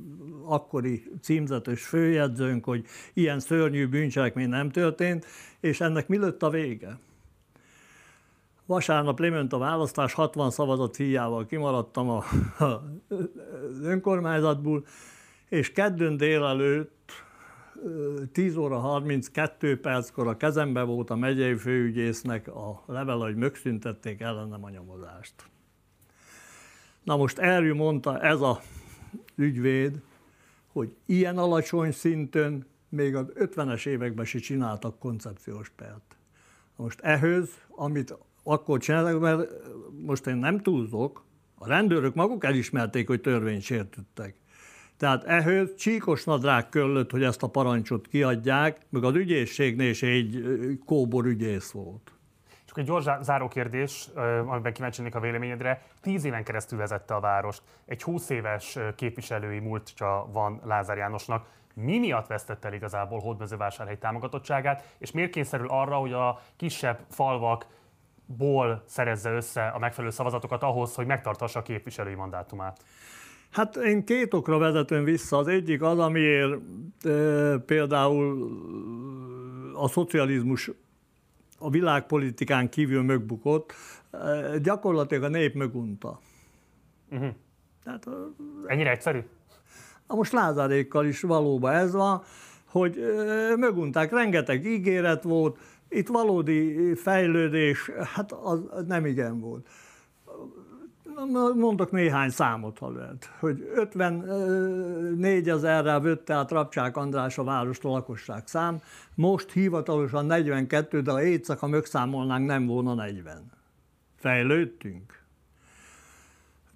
akkori 0.45 1.03
címzetes 1.21 1.85
főjegyzőnk, 1.85 2.65
hogy 2.65 2.85
ilyen 3.13 3.39
szörnyű 3.39 3.87
bűncselekmény 3.87 4.49
nem 4.49 4.69
történt, 4.69 5.25
és 5.59 5.81
ennek 5.81 6.07
mi 6.07 6.17
lett 6.17 6.43
a 6.43 6.49
vége? 6.49 6.99
Vasárnap 8.65 9.19
lement 9.19 9.53
a 9.53 9.57
választás, 9.57 10.13
60 10.13 10.51
szavazat 10.51 10.95
híjával 10.95 11.45
kimaradtam 11.45 12.09
a, 12.09 12.23
a, 12.59 12.63
az 12.63 13.79
önkormányzatból, 13.81 14.85
és 15.49 15.71
keddőn 15.71 16.17
délelőtt 16.17 17.11
10 18.31 18.55
óra 18.55 18.79
32 18.79 19.79
perckor 19.79 20.27
a 20.27 20.37
kezembe 20.37 20.81
volt 20.81 21.09
a 21.09 21.15
megyei 21.15 21.55
főügyésznek 21.55 22.47
a 22.47 22.83
level, 22.85 23.17
hogy 23.17 23.35
megszüntették 23.35 24.21
ellenem 24.21 24.63
a 24.63 24.69
nyomozást. 24.69 25.33
Na 27.03 27.17
most 27.17 27.37
erről 27.37 27.75
mondta 27.75 28.19
ez 28.19 28.41
a 28.41 28.61
ügyvéd, 29.35 30.01
hogy 30.71 30.95
ilyen 31.05 31.37
alacsony 31.37 31.91
szinten 31.91 32.65
még 32.89 33.15
az 33.15 33.25
50-es 33.35 33.85
években 33.85 34.25
se 34.25 34.39
csináltak 34.39 34.99
koncepciós 34.99 35.69
pert. 35.69 36.17
Most 36.75 36.99
ehhez, 36.99 37.49
amit 37.69 38.17
akkor 38.47 38.79
csináltak, 38.79 39.19
mert 39.19 39.49
most 40.05 40.27
én 40.27 40.35
nem 40.35 40.61
túlzok, 40.61 41.23
a 41.55 41.67
rendőrök 41.67 42.15
maguk 42.15 42.43
elismerték, 42.43 43.07
hogy 43.07 43.21
törvényt 43.21 43.61
sértettek. 43.61 44.35
Tehát 44.97 45.23
ehhez 45.23 45.75
csíkos 45.75 46.23
nadrág 46.23 46.69
köllött, 46.69 47.11
hogy 47.11 47.23
ezt 47.23 47.43
a 47.43 47.47
parancsot 47.47 48.07
kiadják, 48.07 48.81
meg 48.89 49.03
az 49.03 49.15
ügyészségnél 49.15 49.89
is 49.89 50.03
egy 50.03 50.43
kóbor 50.85 51.25
ügyész 51.25 51.71
volt. 51.71 52.11
Csak 52.65 52.77
egy 52.77 52.85
gyors 52.85 53.05
záró 53.21 53.47
kérdés, 53.47 54.09
amiben 54.45 54.73
kíváncsi 54.73 55.03
a 55.11 55.19
véleményedre. 55.19 55.81
Tíz 56.01 56.23
éven 56.25 56.43
keresztül 56.43 56.77
vezette 56.77 57.15
a 57.15 57.19
várost. 57.19 57.61
Egy 57.85 58.03
20 58.03 58.29
éves 58.29 58.77
képviselői 58.95 59.59
múltja 59.59 60.29
van 60.31 60.61
Lázár 60.63 60.97
Jánosnak. 60.97 61.45
Mi 61.73 61.99
miatt 61.99 62.27
vesztette 62.27 62.67
el 62.67 62.73
igazából 62.73 63.19
Hódmezővásárhely 63.19 63.97
támogatottságát, 63.97 64.95
és 64.97 65.11
miért 65.11 65.31
kényszerül 65.31 65.67
arra, 65.69 65.95
hogy 65.95 66.13
a 66.13 66.39
kisebb 66.55 66.99
falvak 67.09 67.65
ból 68.25 68.83
szerezze 68.85 69.31
össze 69.31 69.67
a 69.67 69.79
megfelelő 69.79 70.13
szavazatokat 70.13 70.63
ahhoz, 70.63 70.95
hogy 70.95 71.05
megtartassa 71.05 71.59
a 71.59 71.61
képviselői 71.61 72.15
mandátumát? 72.15 72.83
Hát 73.55 73.75
én 73.75 74.05
két 74.05 74.33
okra 74.33 74.57
vezetem 74.57 75.03
vissza. 75.03 75.37
Az 75.37 75.47
egyik 75.47 75.81
az, 75.81 75.99
amiért 75.99 76.51
e, 77.03 77.09
például 77.57 78.49
a 79.73 79.87
szocializmus 79.87 80.71
a 81.59 81.69
világpolitikán 81.69 82.69
kívül 82.69 83.03
mögbukott, 83.03 83.73
e, 84.11 84.57
gyakorlatilag 84.57 85.23
a 85.23 85.27
nép 85.27 85.53
mögunta. 85.53 86.19
Uh-huh. 87.11 87.29
Tehát, 87.83 88.07
Ennyire 88.65 88.91
egyszerű? 88.91 89.19
Na 90.07 90.15
most 90.15 90.31
Lázárékkal 90.31 91.05
is 91.05 91.21
valóban 91.21 91.73
ez 91.73 91.93
van, 91.93 92.23
hogy 92.65 92.97
e, 92.97 93.55
mögunták, 93.55 94.11
rengeteg 94.11 94.65
ígéret 94.65 95.23
volt, 95.23 95.57
itt 95.89 96.07
valódi 96.07 96.93
fejlődés, 96.95 97.89
hát 97.89 98.31
az 98.31 98.59
nem 98.87 99.05
igen 99.05 99.39
volt. 99.39 99.67
Mondok 101.55 101.91
néhány 101.91 102.29
számot, 102.29 102.77
ha 102.77 102.91
lehet, 102.91 103.29
hogy 103.39 103.71
54 103.73 105.49
ezerrel 105.49 105.99
vette 105.99 106.33
át 106.33 106.51
Rapcsák 106.51 106.97
András 106.97 107.37
a 107.37 107.43
várost 107.43 107.85
a 107.85 107.89
lakosság 107.89 108.47
szám, 108.47 108.81
most 109.15 109.51
hivatalosan 109.51 110.25
42, 110.25 111.01
de 111.01 111.11
a 111.11 111.21
éjszaka 111.21 111.59
ha 111.59 111.67
megszámolnánk, 111.67 112.45
nem 112.45 112.65
volna 112.65 112.93
40. 112.93 113.51
Fejlődtünk. 114.15 115.23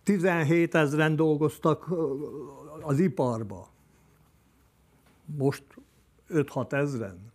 17 0.03 0.75
ezeren 0.75 1.15
dolgoztak 1.15 1.87
az 2.81 2.99
iparba. 2.99 3.69
Most 5.25 5.63
5-6 6.29 6.71
ezeren 6.71 7.28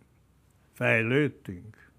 fejlődtünk. 0.75 1.91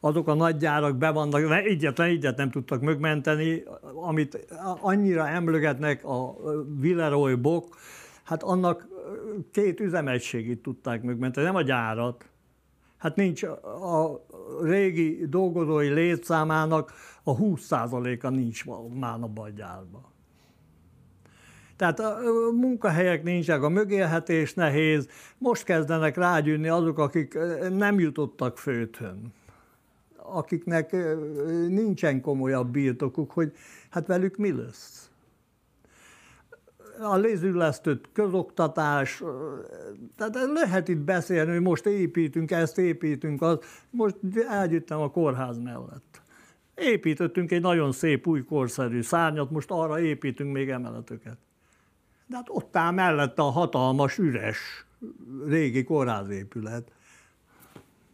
Azok 0.00 0.28
a 0.28 0.34
nagy 0.34 0.56
gyárak 0.56 0.96
be 0.96 1.10
vannak, 1.10 1.64
egyetlen 1.64 2.08
egyet 2.08 2.36
nem 2.36 2.50
tudtak 2.50 2.80
megmenteni, 2.80 3.62
amit 3.94 4.46
annyira 4.80 5.28
emlegetnek 5.28 6.04
a 6.04 6.36
Villeroy 6.78 7.34
Bok, 7.34 7.76
hát 8.22 8.42
annak 8.42 8.88
két 9.52 9.80
üzemegységét 9.80 10.62
tudták 10.62 11.02
megmenteni, 11.02 11.46
nem 11.46 11.54
a 11.54 11.62
gyárat. 11.62 12.24
Hát 12.96 13.16
nincs 13.16 13.42
a 13.42 14.24
régi 14.62 15.26
dolgozói 15.28 15.88
létszámának 15.88 16.92
a 17.22 17.36
20%-a 17.36 18.28
nincs 18.28 18.64
már 19.00 19.18
a 19.34 19.48
gyárban. 19.48 20.11
Tehát 21.82 22.00
a 22.00 22.18
munkahelyek 22.52 23.22
nincsenek, 23.22 23.62
a 23.62 23.68
mögélhetés 23.68 24.54
nehéz, 24.54 25.08
most 25.38 25.64
kezdenek 25.64 26.16
rágyűnni 26.16 26.68
azok, 26.68 26.98
akik 26.98 27.38
nem 27.70 28.00
jutottak 28.00 28.58
főthön, 28.58 29.32
akiknek 30.16 30.96
nincsen 31.68 32.20
komolyabb 32.20 32.70
birtokuk, 32.70 33.30
hogy 33.30 33.52
hát 33.90 34.06
velük 34.06 34.36
mi 34.36 34.52
lesz. 34.52 35.10
A 37.00 37.16
lézüllesztött 37.16 38.08
közoktatás, 38.12 39.22
tehát 40.16 40.38
lehet 40.54 40.88
itt 40.88 41.00
beszélni, 41.04 41.50
hogy 41.50 41.60
most 41.60 41.86
építünk 41.86 42.50
ezt, 42.50 42.78
építünk 42.78 43.42
azt, 43.42 43.64
most 43.90 44.16
elgyűjtem 44.48 45.00
a 45.00 45.10
kórház 45.10 45.58
mellett. 45.58 46.20
Építettünk 46.74 47.52
egy 47.52 47.62
nagyon 47.62 47.92
szép 47.92 48.26
új 48.26 48.44
korszerű 48.44 49.02
szárnyat, 49.02 49.50
most 49.50 49.70
arra 49.70 50.00
építünk 50.00 50.52
még 50.52 50.68
emeleteket. 50.68 51.36
De 52.32 52.38
hát 52.38 52.48
ott 52.50 52.76
áll 52.76 52.90
mellette 52.90 53.42
a 53.42 53.50
hatalmas, 53.50 54.18
üres, 54.18 54.86
régi 55.46 55.84
kórházépület. 55.84 56.92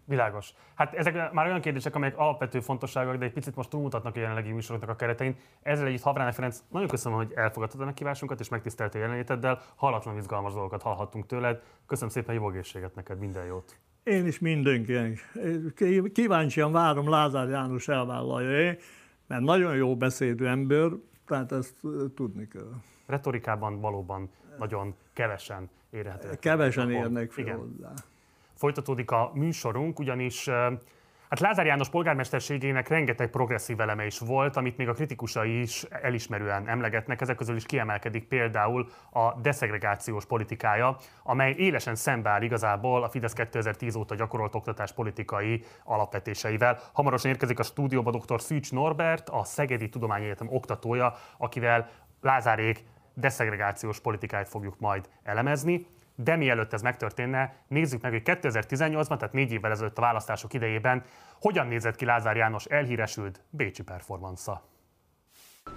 Világos. 0.05 0.55
Hát 0.75 0.95
ezek 0.95 1.33
már 1.33 1.47
olyan 1.47 1.61
kérdések, 1.61 1.95
amelyek 1.95 2.19
alapvető 2.19 2.61
fontosságok, 2.61 3.17
de 3.17 3.25
egy 3.25 3.33
picit 3.33 3.57
most 3.57 3.71
túlmutatnak 3.71 4.17
a 4.17 4.19
jelenlegi 4.19 4.51
műsoroknak 4.51 4.91
a 4.91 4.97
keretein. 4.97 5.37
Ezzel 5.63 5.87
együtt 5.87 6.03
Havrány 6.03 6.33
Ferenc, 6.33 6.63
nagyon 6.71 6.89
köszönöm, 6.89 7.19
hogy 7.19 7.33
elfogadtad 7.35 7.81
a 7.81 7.85
meghívásunkat 7.85 8.41
és 8.41 8.49
megtiszteltél 8.49 9.01
jelenléteddel. 9.01 9.63
Hallatlan 9.75 10.17
izgalmas 10.17 10.53
dolgokat 10.53 10.83
hallhattunk 10.83 11.27
tőled. 11.27 11.63
Köszönöm 11.87 12.11
szépen, 12.11 12.35
jó 12.35 12.51
egészséget 12.51 12.95
neked, 12.95 13.19
minden 13.19 13.45
jót. 13.45 13.79
Én 14.03 14.27
is 14.27 14.39
mindenkinek. 14.39 15.33
Kíváncsian 16.13 16.73
várom 16.73 17.09
Lázár 17.09 17.49
János 17.49 17.89
elvállalja, 17.89 18.77
mert 19.27 19.43
nagyon 19.43 19.77
jó 19.77 19.97
beszédű 19.97 20.45
ember, 20.45 20.91
tehát 21.27 21.53
ezt 21.53 21.77
tudni 22.15 22.49
kell 22.49 22.71
retorikában 23.09 23.81
valóban 23.81 24.31
nagyon 24.59 24.95
kevesen 25.13 25.71
érhetőek. 25.91 26.39
Kevesen 26.39 26.91
érnek 26.91 27.31
fel 27.31 27.45
Igen. 27.45 27.57
hozzá. 27.57 27.93
Folytatódik 28.55 29.11
a 29.11 29.31
műsorunk, 29.35 29.99
ugyanis 29.99 30.49
Hát 31.29 31.41
Lázár 31.41 31.67
János 31.67 31.89
polgármesterségének 31.89 32.89
rengeteg 32.89 33.31
progresszív 33.31 33.81
eleme 33.81 34.07
is 34.07 34.19
volt, 34.19 34.57
amit 34.57 34.77
még 34.77 34.89
a 34.89 34.93
kritikusai 34.93 35.61
is 35.61 35.83
elismerően 35.83 36.69
emlegetnek. 36.69 37.21
Ezek 37.21 37.37
közül 37.37 37.57
is 37.57 37.67
kiemelkedik 37.67 38.25
például 38.25 38.89
a 39.11 39.41
deszegregációs 39.41 40.27
politikája, 40.27 40.97
amely 41.23 41.55
élesen 41.59 41.95
szembeáll 41.95 42.43
igazából 42.43 43.03
a 43.03 43.09
Fidesz 43.09 43.33
2010 43.33 43.95
óta 43.95 44.15
gyakorolt 44.15 44.55
oktatás 44.55 44.93
politikai 44.93 45.65
alapvetéseivel. 45.85 46.79
Hamarosan 46.93 47.31
érkezik 47.31 47.59
a 47.59 47.63
stúdióba 47.63 48.11
dr. 48.11 48.41
Szűcs 48.41 48.73
Norbert, 48.73 49.29
a 49.29 49.45
Szegedi 49.45 49.89
Tudományegyetem 49.89 50.49
oktatója, 50.51 51.15
akivel 51.39 51.91
Lázárék 52.21 52.85
deszegregációs 53.21 54.01
politikáját 54.01 54.49
fogjuk 54.49 54.79
majd 54.79 55.09
elemezni. 55.23 55.87
De 56.15 56.37
mielőtt 56.37 56.73
ez 56.73 56.83
megtörténne, 56.83 57.55
nézzük 57.69 58.03
meg, 58.03 58.13
hogy 58.13 58.23
2018-ban, 58.25 59.17
tehát 59.17 59.33
négy 59.33 59.53
évvel 59.53 59.71
ezelőtt 59.71 59.99
a 59.99 60.01
választások 60.01 60.55
idejében, 60.55 61.03
hogyan 61.41 61.67
nézett 61.67 61.97
ki 61.97 62.05
Lázár 62.05 62.37
János 62.37 62.65
elhíresült 62.65 63.41
bécsi 63.51 63.83
performansza. 63.83 64.63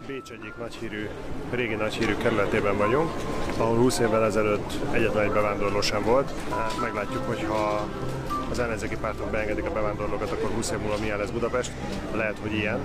Bécs 0.07 0.31
egyik 0.31 0.57
nagyhírű, 0.57 1.07
régi 1.51 1.75
nagyhírű 1.75 2.15
kerületében 2.15 2.77
vagyunk, 2.77 3.09
ahol 3.57 3.77
20 3.77 3.99
évvel 3.99 4.25
ezelőtt 4.25 4.93
egyetlen 4.93 5.23
egy 5.23 5.31
bevándorló 5.31 5.81
sem 5.81 6.03
volt. 6.03 6.31
Hát 6.49 6.79
meglátjuk, 6.81 7.23
hogy 7.27 7.43
ha 7.43 7.87
az 8.49 8.59
ellenzéki 8.59 8.97
pártok 8.97 9.29
beengedik 9.29 9.65
a 9.65 9.71
bevándorlókat, 9.71 10.31
akkor 10.31 10.49
20 10.49 10.71
év 10.71 10.79
múlva 10.79 10.97
milyen 10.99 11.17
lesz 11.17 11.29
Budapest. 11.29 11.71
Lehet, 12.13 12.37
hogy 12.37 12.53
ilyen. 12.53 12.79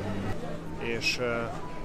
És 0.79 1.21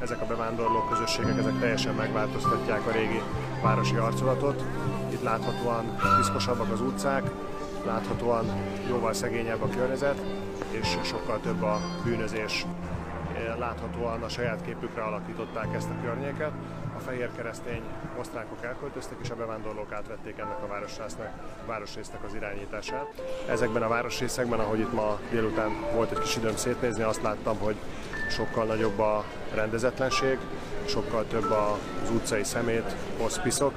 ezek 0.02 0.22
a 0.22 0.26
bevándorló 0.26 0.84
közösségek 0.90 1.38
ezek 1.38 1.60
teljesen 1.60 1.96
megváltoztatják 1.96 2.88
a 2.88 2.92
régi 2.92 3.22
városi 3.62 3.96
arculatot. 3.96 4.64
Itt 5.10 5.24
láthatóan 5.24 5.98
piszkosabbak 6.18 6.72
az 6.72 6.82
utcák, 6.82 7.24
láthatóan 7.86 8.46
jóval 8.90 9.14
szegényebb 9.14 9.62
a 9.62 9.70
környezet, 9.70 10.22
és 10.72 10.98
sokkal 11.02 11.40
több 11.40 11.62
a 11.62 11.80
bűnözés. 12.04 12.66
Láthatóan 13.58 14.24
a 14.24 14.30
saját 14.30 14.62
képükre 14.66 15.02
alakították 15.02 15.76
ezt 15.76 15.90
a 15.90 16.02
környéket. 16.04 16.52
A 16.98 17.00
fehér 17.00 17.30
keresztény 17.36 17.82
osztrákok 18.20 18.64
elköltöztek, 18.66 19.18
és 19.22 19.30
a 19.30 19.36
bevándorlók 19.36 19.92
átvették 19.92 20.38
ennek 20.38 20.64
a 20.64 20.68
városrésznek, 20.68 21.32
városrésznek 21.66 22.24
az 22.24 22.34
irányítását. 22.34 23.22
Ezekben 23.50 23.82
a 23.82 23.88
városrészekben, 23.88 24.60
ahogy 24.60 24.80
itt 24.80 24.94
ma 24.94 25.20
délután 25.32 25.72
volt 25.94 26.12
egy 26.12 26.20
kis 26.20 26.36
időm 26.36 26.56
szétnézni, 26.56 27.04
azt 27.04 27.22
láttam, 27.22 27.58
hogy 27.58 27.76
sokkal 28.32 28.66
nagyobb 28.66 29.00
a 29.00 29.26
rendezetlenség, 29.54 30.38
sokkal 30.86 31.26
több 31.28 31.52
az 31.52 32.10
utcai 32.10 32.44
szemét, 32.44 32.96
hospiszok, 33.18 33.74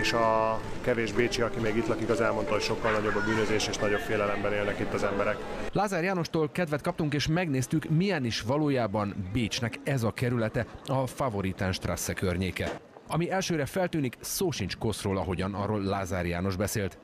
és 0.00 0.12
a 0.12 0.60
kevés 0.80 1.12
bécsi, 1.12 1.42
aki 1.42 1.60
még 1.60 1.76
itt 1.76 1.86
lakik, 1.86 2.08
az 2.08 2.20
elmondta, 2.20 2.52
hogy 2.52 2.62
sokkal 2.62 2.90
nagyobb 2.90 3.14
a 3.14 3.24
bűnözés, 3.26 3.68
és 3.68 3.76
nagyobb 3.76 4.00
félelemben 4.00 4.52
élnek 4.52 4.78
itt 4.78 4.92
az 4.92 5.02
emberek. 5.02 5.36
Lázár 5.72 6.02
Jánostól 6.02 6.50
kedvet 6.50 6.82
kaptunk, 6.82 7.14
és 7.14 7.26
megnéztük, 7.26 7.88
milyen 7.88 8.24
is 8.24 8.40
valójában 8.40 9.14
Bécsnek 9.32 9.80
ez 9.84 10.02
a 10.02 10.10
kerülete, 10.10 10.66
a 10.86 11.06
Favoritán 11.06 11.72
Strasse 11.72 12.12
környéke. 12.12 12.80
Ami 13.10 13.30
elsőre 13.30 13.66
feltűnik, 13.66 14.16
szó 14.20 14.50
sincs 14.50 14.76
koszról, 14.76 15.16
ahogyan 15.16 15.54
arról 15.54 15.82
Lázár 15.82 16.26
János 16.26 16.56
beszélt. 16.56 16.98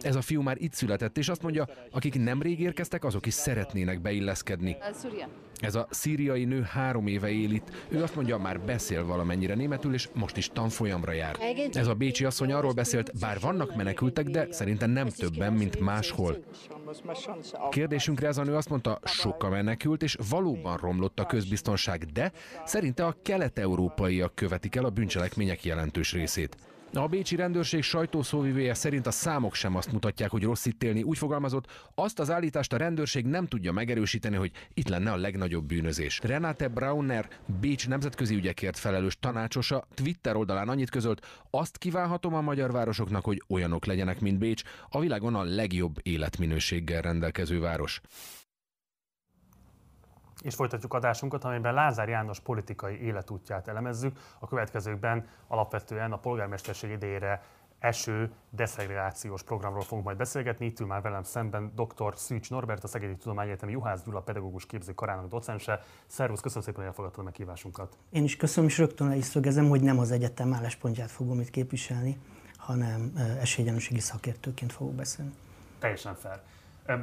Ez 0.00 0.16
a 0.16 0.20
fiú 0.20 0.42
már 0.42 0.56
itt 0.58 0.72
született, 0.72 1.18
és 1.18 1.28
azt 1.28 1.42
mondja, 1.42 1.68
akik 1.90 2.22
nemrég 2.22 2.60
érkeztek, 2.60 3.04
azok 3.04 3.26
is 3.26 3.34
szeretnének 3.34 4.00
beilleszkedni. 4.00 4.76
Ez 5.58 5.74
a 5.74 5.86
szíriai 5.90 6.44
nő 6.44 6.62
három 6.62 7.06
éve 7.06 7.30
él 7.30 7.50
itt. 7.50 7.68
Ő 7.88 8.02
azt 8.02 8.14
mondja, 8.14 8.38
már 8.38 8.60
beszél 8.60 9.04
valamennyire 9.04 9.54
németül, 9.54 9.94
és 9.94 10.08
most 10.12 10.36
is 10.36 10.48
tanfolyamra 10.48 11.12
jár. 11.12 11.36
Ez 11.72 11.86
a 11.86 11.94
bécsi 11.94 12.24
asszony 12.24 12.52
arról 12.52 12.72
beszélt, 12.72 13.18
bár 13.20 13.40
vannak 13.40 13.76
menekültek, 13.76 14.26
de 14.26 14.46
szerintem 14.50 14.90
nem 14.90 15.08
többen, 15.08 15.52
mint 15.52 15.80
máshol. 15.80 16.44
Kérdésünkre 17.70 18.26
ez 18.26 18.38
a 18.38 18.44
nő 18.44 18.54
azt 18.54 18.68
mondta, 18.68 18.98
sokkal 19.04 19.50
menekült, 19.50 20.02
és 20.02 20.16
valóban 20.28 20.76
romlott 20.76 21.20
a 21.20 21.26
közbiztonság, 21.26 22.04
de 22.04 22.32
szerinte 22.64 23.06
a 23.06 23.16
kelet-európaiak 23.22 24.34
követik 24.34 24.76
el 24.76 24.84
a 24.84 24.90
bűncselekmények 24.90 25.64
jelentős 25.64 26.12
részét. 26.12 26.56
A 26.96 27.06
bécsi 27.06 27.36
rendőrség 27.36 27.82
sajtószóvivője 27.82 28.74
szerint 28.74 29.06
a 29.06 29.10
számok 29.10 29.54
sem 29.54 29.76
azt 29.76 29.92
mutatják, 29.92 30.30
hogy 30.30 30.42
rossz 30.42 30.66
itt 30.66 30.82
élni. 30.82 31.02
Úgy 31.02 31.18
fogalmazott, 31.18 31.90
azt 31.94 32.18
az 32.18 32.30
állítást 32.30 32.72
a 32.72 32.76
rendőrség 32.76 33.26
nem 33.26 33.46
tudja 33.46 33.72
megerősíteni, 33.72 34.36
hogy 34.36 34.50
itt 34.74 34.88
lenne 34.88 35.12
a 35.12 35.16
legnagyobb 35.16 35.64
bűnözés. 35.64 36.20
Renate 36.22 36.68
Brauner, 36.68 37.28
Bécs 37.60 37.88
nemzetközi 37.88 38.34
ügyekért 38.34 38.78
felelős 38.78 39.16
tanácsosa 39.20 39.86
Twitter 39.94 40.36
oldalán 40.36 40.68
annyit 40.68 40.90
közölt, 40.90 41.26
azt 41.50 41.78
kívánhatom 41.78 42.34
a 42.34 42.40
magyar 42.40 42.72
városoknak, 42.72 43.24
hogy 43.24 43.42
olyanok 43.48 43.84
legyenek, 43.84 44.20
mint 44.20 44.38
Bécs, 44.38 44.62
a 44.88 45.00
világon 45.00 45.34
a 45.34 45.42
legjobb 45.42 45.96
életminőséggel 46.02 47.02
rendelkező 47.02 47.60
város. 47.60 48.00
És 50.42 50.54
folytatjuk 50.54 50.94
adásunkat, 50.94 51.44
amelyben 51.44 51.74
Lázár 51.74 52.08
János 52.08 52.40
politikai 52.40 53.02
életútját 53.02 53.68
elemezzük. 53.68 54.18
A 54.38 54.48
következőkben 54.48 55.28
alapvetően 55.46 56.12
a 56.12 56.18
polgármesterség 56.18 56.90
idejére 56.90 57.42
eső 57.78 58.32
deszegregációs 58.50 59.42
programról 59.42 59.82
fogunk 59.82 60.04
majd 60.04 60.16
beszélgetni. 60.16 60.66
Itt 60.66 60.80
ül 60.80 60.86
már 60.86 61.02
velem 61.02 61.22
szemben 61.22 61.72
dr. 61.74 62.14
Szűcs 62.16 62.50
Norbert, 62.50 62.84
a 62.84 62.86
Szegedi 62.86 63.16
Tudományegyetem 63.16 63.68
Juhász 63.68 64.02
Gyula 64.02 64.20
pedagógus 64.20 64.66
képző 64.66 64.92
karának 64.94 65.28
docense. 65.28 65.82
Szervusz, 66.06 66.40
köszönöm 66.40 66.64
szépen, 66.64 66.80
hogy 66.80 66.88
elfogadtad 66.88 67.20
a 67.20 67.24
meghívásunkat. 67.24 67.96
Én 68.10 68.24
is 68.24 68.36
köszönöm, 68.36 68.68
és 68.68 68.78
rögtön 68.78 69.08
le 69.08 69.16
is 69.16 69.24
szögezem, 69.24 69.68
hogy 69.68 69.82
nem 69.82 69.98
az 69.98 70.10
egyetem 70.10 70.54
álláspontját 70.54 71.10
fogom 71.10 71.40
itt 71.40 71.50
képviselni, 71.50 72.18
hanem 72.56 73.12
esélyegyenlőségi 73.40 74.00
szakértőként 74.00 74.72
fogok 74.72 74.94
beszélni. 74.94 75.32
Teljesen 75.78 76.14
fair. 76.14 76.40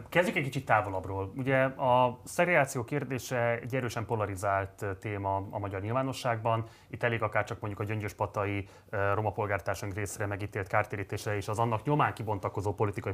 Kezdjük 0.09 0.35
egy 0.35 0.43
kicsit 0.43 0.65
távolabbról. 0.65 1.33
Ugye 1.35 1.63
a 1.63 2.19
szegregáció 2.23 2.83
kérdése 2.83 3.59
egy 3.59 3.75
erősen 3.75 4.05
polarizált 4.05 4.85
téma 4.99 5.47
a 5.49 5.59
magyar 5.59 5.81
nyilvánosságban. 5.81 6.65
Itt 6.87 7.03
elég 7.03 7.21
akár 7.21 7.43
csak 7.43 7.59
mondjuk 7.59 7.81
a 7.81 7.83
gyöngyöspatai 7.83 8.67
roma 9.13 9.31
polgártársunk 9.31 9.93
részre 9.93 10.25
megítélt 10.25 10.67
kártérítésre 10.67 11.35
és 11.35 11.47
az 11.47 11.59
annak 11.59 11.83
nyomán 11.83 12.13
kibontakozó 12.13 12.73
politikai 12.73 13.13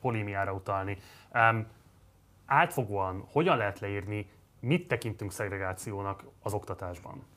polémiára 0.00 0.52
utalni. 0.52 0.98
Átfogóan 2.46 3.24
hogyan 3.32 3.56
lehet 3.56 3.78
leírni, 3.80 4.30
mit 4.60 4.88
tekintünk 4.88 5.32
szegregációnak 5.32 6.24
az 6.42 6.52
oktatásban? 6.52 7.33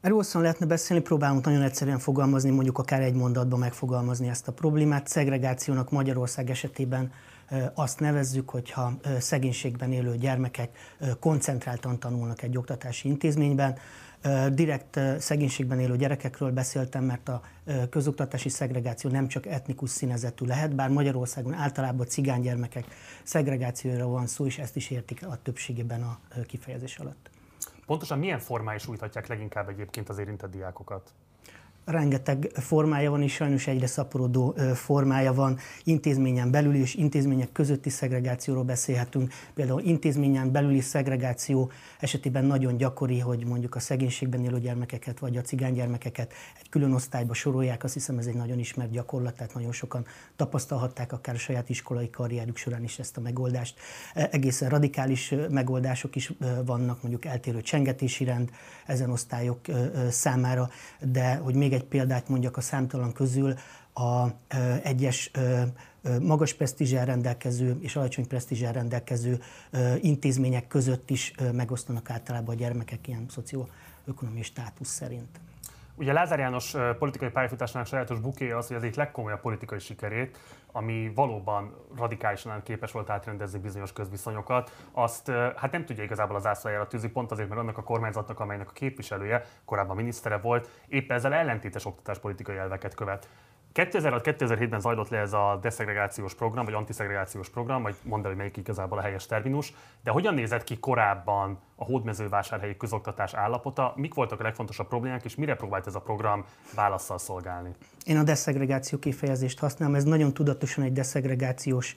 Erről 0.00 0.16
hosszan 0.16 0.42
lehetne 0.42 0.66
beszélni, 0.66 1.02
próbálunk 1.02 1.44
nagyon 1.44 1.62
egyszerűen 1.62 1.98
fogalmazni, 1.98 2.50
mondjuk 2.50 2.78
akár 2.78 3.00
egy 3.00 3.14
mondatban 3.14 3.58
megfogalmazni 3.58 4.28
ezt 4.28 4.48
a 4.48 4.52
problémát. 4.52 5.08
Szegregációnak 5.08 5.90
Magyarország 5.90 6.50
esetében 6.50 7.12
azt 7.74 8.00
nevezzük, 8.00 8.50
hogyha 8.50 8.92
szegénységben 9.18 9.92
élő 9.92 10.16
gyermekek 10.16 10.96
koncentráltan 11.20 11.98
tanulnak 11.98 12.42
egy 12.42 12.56
oktatási 12.56 13.08
intézményben. 13.08 13.78
Direkt 14.52 15.00
szegénységben 15.18 15.80
élő 15.80 15.96
gyerekekről 15.96 16.50
beszéltem, 16.50 17.04
mert 17.04 17.28
a 17.28 17.42
közoktatási 17.90 18.48
szegregáció 18.48 19.10
nem 19.10 19.28
csak 19.28 19.46
etnikus 19.46 19.90
színezetű 19.90 20.44
lehet, 20.44 20.74
bár 20.74 20.88
Magyarországon 20.88 21.54
általában 21.54 22.06
cigány 22.06 22.40
gyermekek 22.40 22.84
szegregációra 23.22 24.06
van 24.06 24.26
szó, 24.26 24.46
és 24.46 24.58
ezt 24.58 24.76
is 24.76 24.90
értik 24.90 25.26
a 25.26 25.38
többségében 25.42 26.02
a 26.02 26.18
kifejezés 26.46 26.98
alatt. 26.98 27.30
Pontosan 27.88 28.18
milyen 28.18 28.38
formái 28.38 28.78
sújthatják 28.78 29.26
leginkább 29.26 29.68
egyébként 29.68 30.08
az 30.08 30.18
érintett 30.18 30.50
diákokat? 30.50 31.14
Rengeteg 31.90 32.50
formája 32.54 33.10
van, 33.10 33.22
és 33.22 33.32
sajnos 33.32 33.66
egyre 33.66 33.86
szaporodó 33.86 34.54
formája 34.74 35.32
van. 35.34 35.58
Intézményen 35.84 36.50
belüli 36.50 36.80
és 36.80 36.94
intézmények 36.94 37.52
közötti 37.52 37.90
szegregációról 37.90 38.64
beszélhetünk. 38.64 39.32
Például 39.54 39.80
intézményen 39.80 40.52
belüli 40.52 40.80
szegregáció 40.80 41.70
esetében 42.00 42.44
nagyon 42.44 42.76
gyakori, 42.76 43.18
hogy 43.18 43.46
mondjuk 43.46 43.74
a 43.74 43.80
szegénységben 43.80 44.44
élő 44.44 44.60
gyermekeket 44.60 45.18
vagy 45.18 45.36
a 45.36 45.40
cigánygyermekeket 45.40 46.32
egy 46.60 46.68
külön 46.68 46.92
osztályba 46.92 47.34
sorolják. 47.34 47.84
Azt 47.84 47.94
hiszem 47.94 48.18
ez 48.18 48.26
egy 48.26 48.34
nagyon 48.34 48.58
ismert 48.58 48.90
gyakorlat, 48.90 49.34
tehát 49.34 49.54
nagyon 49.54 49.72
sokan 49.72 50.06
tapasztalhatták 50.36 51.12
akár 51.12 51.34
a 51.34 51.38
saját 51.38 51.68
iskolai 51.68 52.10
karrierük 52.10 52.56
során 52.56 52.82
is 52.82 52.98
ezt 52.98 53.16
a 53.16 53.20
megoldást. 53.20 53.78
E, 54.14 54.28
egészen 54.32 54.68
radikális 54.68 55.34
megoldások 55.50 56.16
is 56.16 56.32
vannak, 56.64 57.02
mondjuk 57.02 57.24
eltérő 57.24 57.60
csengetési 57.60 58.24
rend 58.24 58.50
ezen 58.86 59.10
osztályok 59.10 59.60
számára, 60.10 60.70
de 61.00 61.34
hogy 61.34 61.54
még 61.54 61.72
egy 61.72 61.77
példát 61.84 62.28
mondjak 62.28 62.56
a 62.56 62.60
számtalan 62.60 63.12
közül, 63.12 63.54
a 63.94 64.26
egyes 64.82 65.30
magas 66.20 66.54
presztízsel 66.54 67.04
rendelkező 67.04 67.76
és 67.80 67.96
alacsony 67.96 68.26
presztízsel 68.26 68.72
rendelkező 68.72 69.40
intézmények 70.00 70.66
között 70.66 71.10
is 71.10 71.34
megosztanak 71.52 72.10
általában 72.10 72.54
a 72.54 72.58
gyermekek 72.58 73.08
ilyen 73.08 73.26
szocioökonomiai 73.28 74.42
státusz 74.42 74.88
szerint. 74.88 75.40
Ugye 75.94 76.12
Lázár 76.12 76.38
János 76.38 76.74
politikai 76.98 77.28
pályafutásának 77.28 77.86
sajátos 77.86 78.18
bukéja 78.20 78.56
az, 78.56 78.66
hogy 78.66 78.76
az 78.76 78.82
egyik 78.82 78.96
legkomolyabb 78.96 79.40
politikai 79.40 79.78
sikerét, 79.78 80.38
ami 80.78 81.12
valóban 81.14 81.74
radikálisan 81.96 82.62
képes 82.62 82.92
volt 82.92 83.10
átrendezni 83.10 83.58
bizonyos 83.58 83.92
közviszonyokat, 83.92 84.70
azt 84.92 85.30
hát 85.30 85.72
nem 85.72 85.84
tudja 85.84 86.02
igazából 86.02 86.36
az 86.36 86.46
ászlajára 86.46 86.86
tűzi, 86.86 87.08
pont 87.08 87.30
azért, 87.30 87.48
mert 87.48 87.60
annak 87.60 87.78
a 87.78 87.82
kormányzatnak, 87.82 88.40
amelynek 88.40 88.68
a 88.68 88.72
képviselője, 88.72 89.44
korábban 89.64 89.96
minisztere 89.96 90.36
volt, 90.36 90.70
éppen 90.88 91.16
ezzel 91.16 91.34
ellentétes 91.34 91.84
oktatáspolitikai 91.84 92.56
elveket 92.56 92.94
követ. 92.94 93.28
2006-2007-ben 93.74 94.80
zajlott 94.80 95.08
le 95.08 95.18
ez 95.18 95.32
a 95.32 95.58
deszegregációs 95.62 96.34
program, 96.34 96.64
vagy 96.64 96.74
antiszegregációs 96.74 97.48
program, 97.48 97.82
vagy 97.82 97.94
mondd 98.02 98.22
el, 98.22 98.28
hogy 98.28 98.38
melyik 98.38 98.56
igazából 98.56 98.98
a 98.98 99.00
helyes 99.00 99.26
terminus, 99.26 99.72
de 100.04 100.10
hogyan 100.10 100.34
nézett 100.34 100.64
ki 100.64 100.78
korábban 100.78 101.58
a 101.76 101.84
hódmezővásárhelyi 101.84 102.76
közoktatás 102.76 103.34
állapota, 103.34 103.92
mik 103.96 104.14
voltak 104.14 104.40
a 104.40 104.42
legfontosabb 104.42 104.88
problémák, 104.88 105.24
és 105.24 105.34
mire 105.34 105.54
próbált 105.54 105.86
ez 105.86 105.94
a 105.94 106.00
program 106.00 106.44
válaszsal 106.74 107.18
szolgálni? 107.18 107.70
Én 108.04 108.16
a 108.16 108.22
deszegregáció 108.22 108.98
kifejezést 108.98 109.58
használom, 109.58 109.94
ez 109.94 110.04
nagyon 110.04 110.34
tudatosan 110.34 110.84
egy 110.84 110.92
deszegregációs 110.92 111.94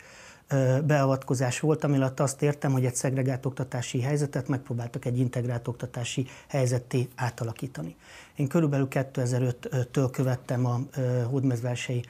beavatkozás 0.85 1.59
volt, 1.59 1.83
ami 1.83 1.95
alatt 1.95 2.19
azt 2.19 2.41
értem, 2.41 2.71
hogy 2.71 2.85
egy 2.85 2.95
szegregált 2.95 3.45
oktatási 3.45 4.01
helyzetet 4.01 4.47
megpróbáltak 4.47 5.05
egy 5.05 5.19
integrált 5.19 5.67
oktatási 5.67 6.27
helyzetté 6.47 7.07
átalakítani. 7.15 7.95
Én 8.35 8.47
körülbelül 8.47 8.87
2005-től 8.89 10.09
követtem 10.11 10.65
a 10.65 10.81
hódmezversei 11.29 12.03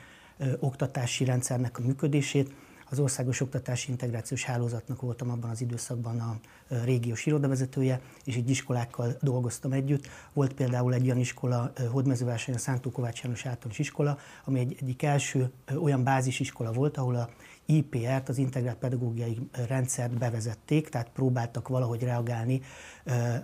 oktatási 0.59 1.25
rendszernek 1.25 1.79
a 1.79 1.81
működését, 1.81 2.53
az 2.91 2.99
Országos 2.99 3.41
Oktatási 3.41 3.89
Integrációs 3.89 4.43
Hálózatnak 4.43 5.01
voltam 5.01 5.29
abban 5.29 5.49
az 5.49 5.61
időszakban 5.61 6.19
a 6.19 6.39
régiós 6.83 7.25
irodavezetője, 7.25 8.01
és 8.23 8.35
így 8.35 8.49
iskolákkal 8.49 9.17
dolgoztam 9.21 9.71
együtt. 9.71 10.07
Volt 10.33 10.53
például 10.53 10.93
egy 10.93 11.05
olyan 11.05 11.17
iskola, 11.17 11.71
Hódmezőverseny, 11.91 12.55
a 12.55 12.57
Szántó 12.57 12.91
Kovács 12.91 13.21
János 13.21 13.45
általános 13.45 13.79
iskola, 13.79 14.17
ami 14.45 14.59
egy 14.59 14.75
egyik 14.79 15.03
első 15.03 15.51
olyan 15.81 16.03
bázisiskola 16.03 16.71
volt, 16.71 16.97
ahol 16.97 17.15
a 17.15 17.29
IPR-t, 17.65 18.29
az 18.29 18.37
integrált 18.37 18.77
pedagógiai 18.77 19.49
rendszert 19.67 20.17
bevezették, 20.17 20.89
tehát 20.89 21.09
próbáltak 21.09 21.67
valahogy 21.67 22.03
reagálni 22.03 22.61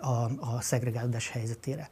a, 0.01 0.29
a 0.55 0.61
szegregálódás 0.61 1.29
helyzetére. 1.29 1.89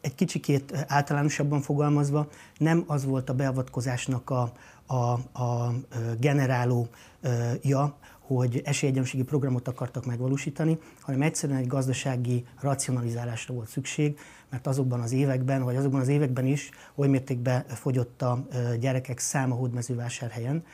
Egy 0.00 0.14
kicsikét 0.14 0.84
általánosabban 0.86 1.60
fogalmazva, 1.60 2.28
nem 2.58 2.84
az 2.86 3.04
volt 3.04 3.28
a 3.30 3.34
beavatkozásnak 3.34 4.30
a, 4.30 4.52
a, 4.86 5.12
a 5.42 5.72
generálója, 6.18 7.96
hogy 8.26 8.62
esélyegyenlőségi 8.64 9.22
programot 9.22 9.68
akartak 9.68 10.06
megvalósítani, 10.06 10.78
hanem 11.00 11.22
egyszerűen 11.22 11.58
egy 11.58 11.66
gazdasági 11.66 12.44
racionalizálásra 12.60 13.54
volt 13.54 13.68
szükség, 13.68 14.18
mert 14.50 14.66
azokban 14.66 15.00
az 15.00 15.12
években, 15.12 15.62
vagy 15.62 15.76
azokban 15.76 16.00
az 16.00 16.08
években 16.08 16.46
is 16.46 16.70
oly 16.94 17.08
mértékben 17.08 17.64
fogyott 17.66 18.22
a 18.22 18.46
gyerekek 18.80 19.18
száma 19.18 19.54
hódmezővásárhelyen, 19.54 20.64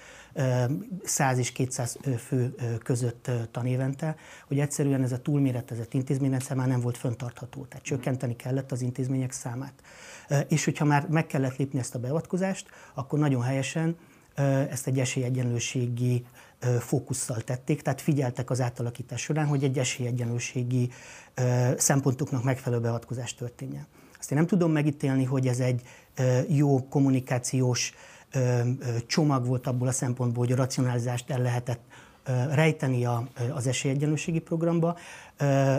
100 1.03 1.39
és 1.39 1.53
200 1.53 1.99
fő 2.19 2.55
között 2.83 3.31
tanévente, 3.51 4.17
hogy 4.47 4.59
egyszerűen 4.59 5.03
ez 5.03 5.13
a 5.13 5.19
túlméretezett 5.19 5.95
intézményrendszer 5.95 6.57
már 6.57 6.69
nem 6.69 6.81
volt 6.81 6.97
föntartható, 6.97 7.65
tehát 7.65 7.85
csökkenteni 7.85 8.37
kellett 8.37 8.73
az 8.73 8.83
intézmények 8.83 9.33
számát. 9.33 9.83
És 10.49 10.65
hogyha 10.65 10.85
már 10.85 11.07
meg 11.09 11.27
kellett 11.27 11.57
lépni 11.57 11.79
ezt 11.79 11.95
a 11.95 11.99
beavatkozást, 11.99 12.69
akkor 12.95 13.19
nagyon 13.19 13.43
helyesen 13.43 13.97
ezt 14.71 14.87
egy 14.87 14.99
esélyegyenlőségi 14.99 16.25
fókusszal 16.81 17.41
tették, 17.41 17.83
tehát 17.83 18.01
figyeltek 18.01 18.51
az 18.51 18.61
átalakítás 18.61 19.21
során, 19.21 19.47
hogy 19.47 19.65
egy 19.65 19.79
esélyegyenlőségi 19.79 20.91
szempontoknak 21.77 22.45
megfelelő 22.45 22.83
beavatkozás 22.83 23.35
történjen. 23.35 23.87
Azt 24.19 24.31
én 24.31 24.39
nem 24.39 24.47
tudom 24.47 24.73
megítélni, 24.73 25.25
hogy 25.25 25.47
ez 25.47 25.61
egy 25.61 25.83
jó 26.49 26.89
kommunikációs 26.89 27.95
csomag 29.07 29.47
volt 29.47 29.67
abból 29.67 29.89
a 29.89 29.93
szempontból, 29.93 30.45
hogy 30.45 30.53
a 30.53 30.57
racionalizást 30.57 31.31
el 31.31 31.41
lehetett 31.41 31.81
rejteni 32.51 33.05
az 33.55 33.67
esélyegyenlőségi 33.67 34.39
programba, 34.39 34.97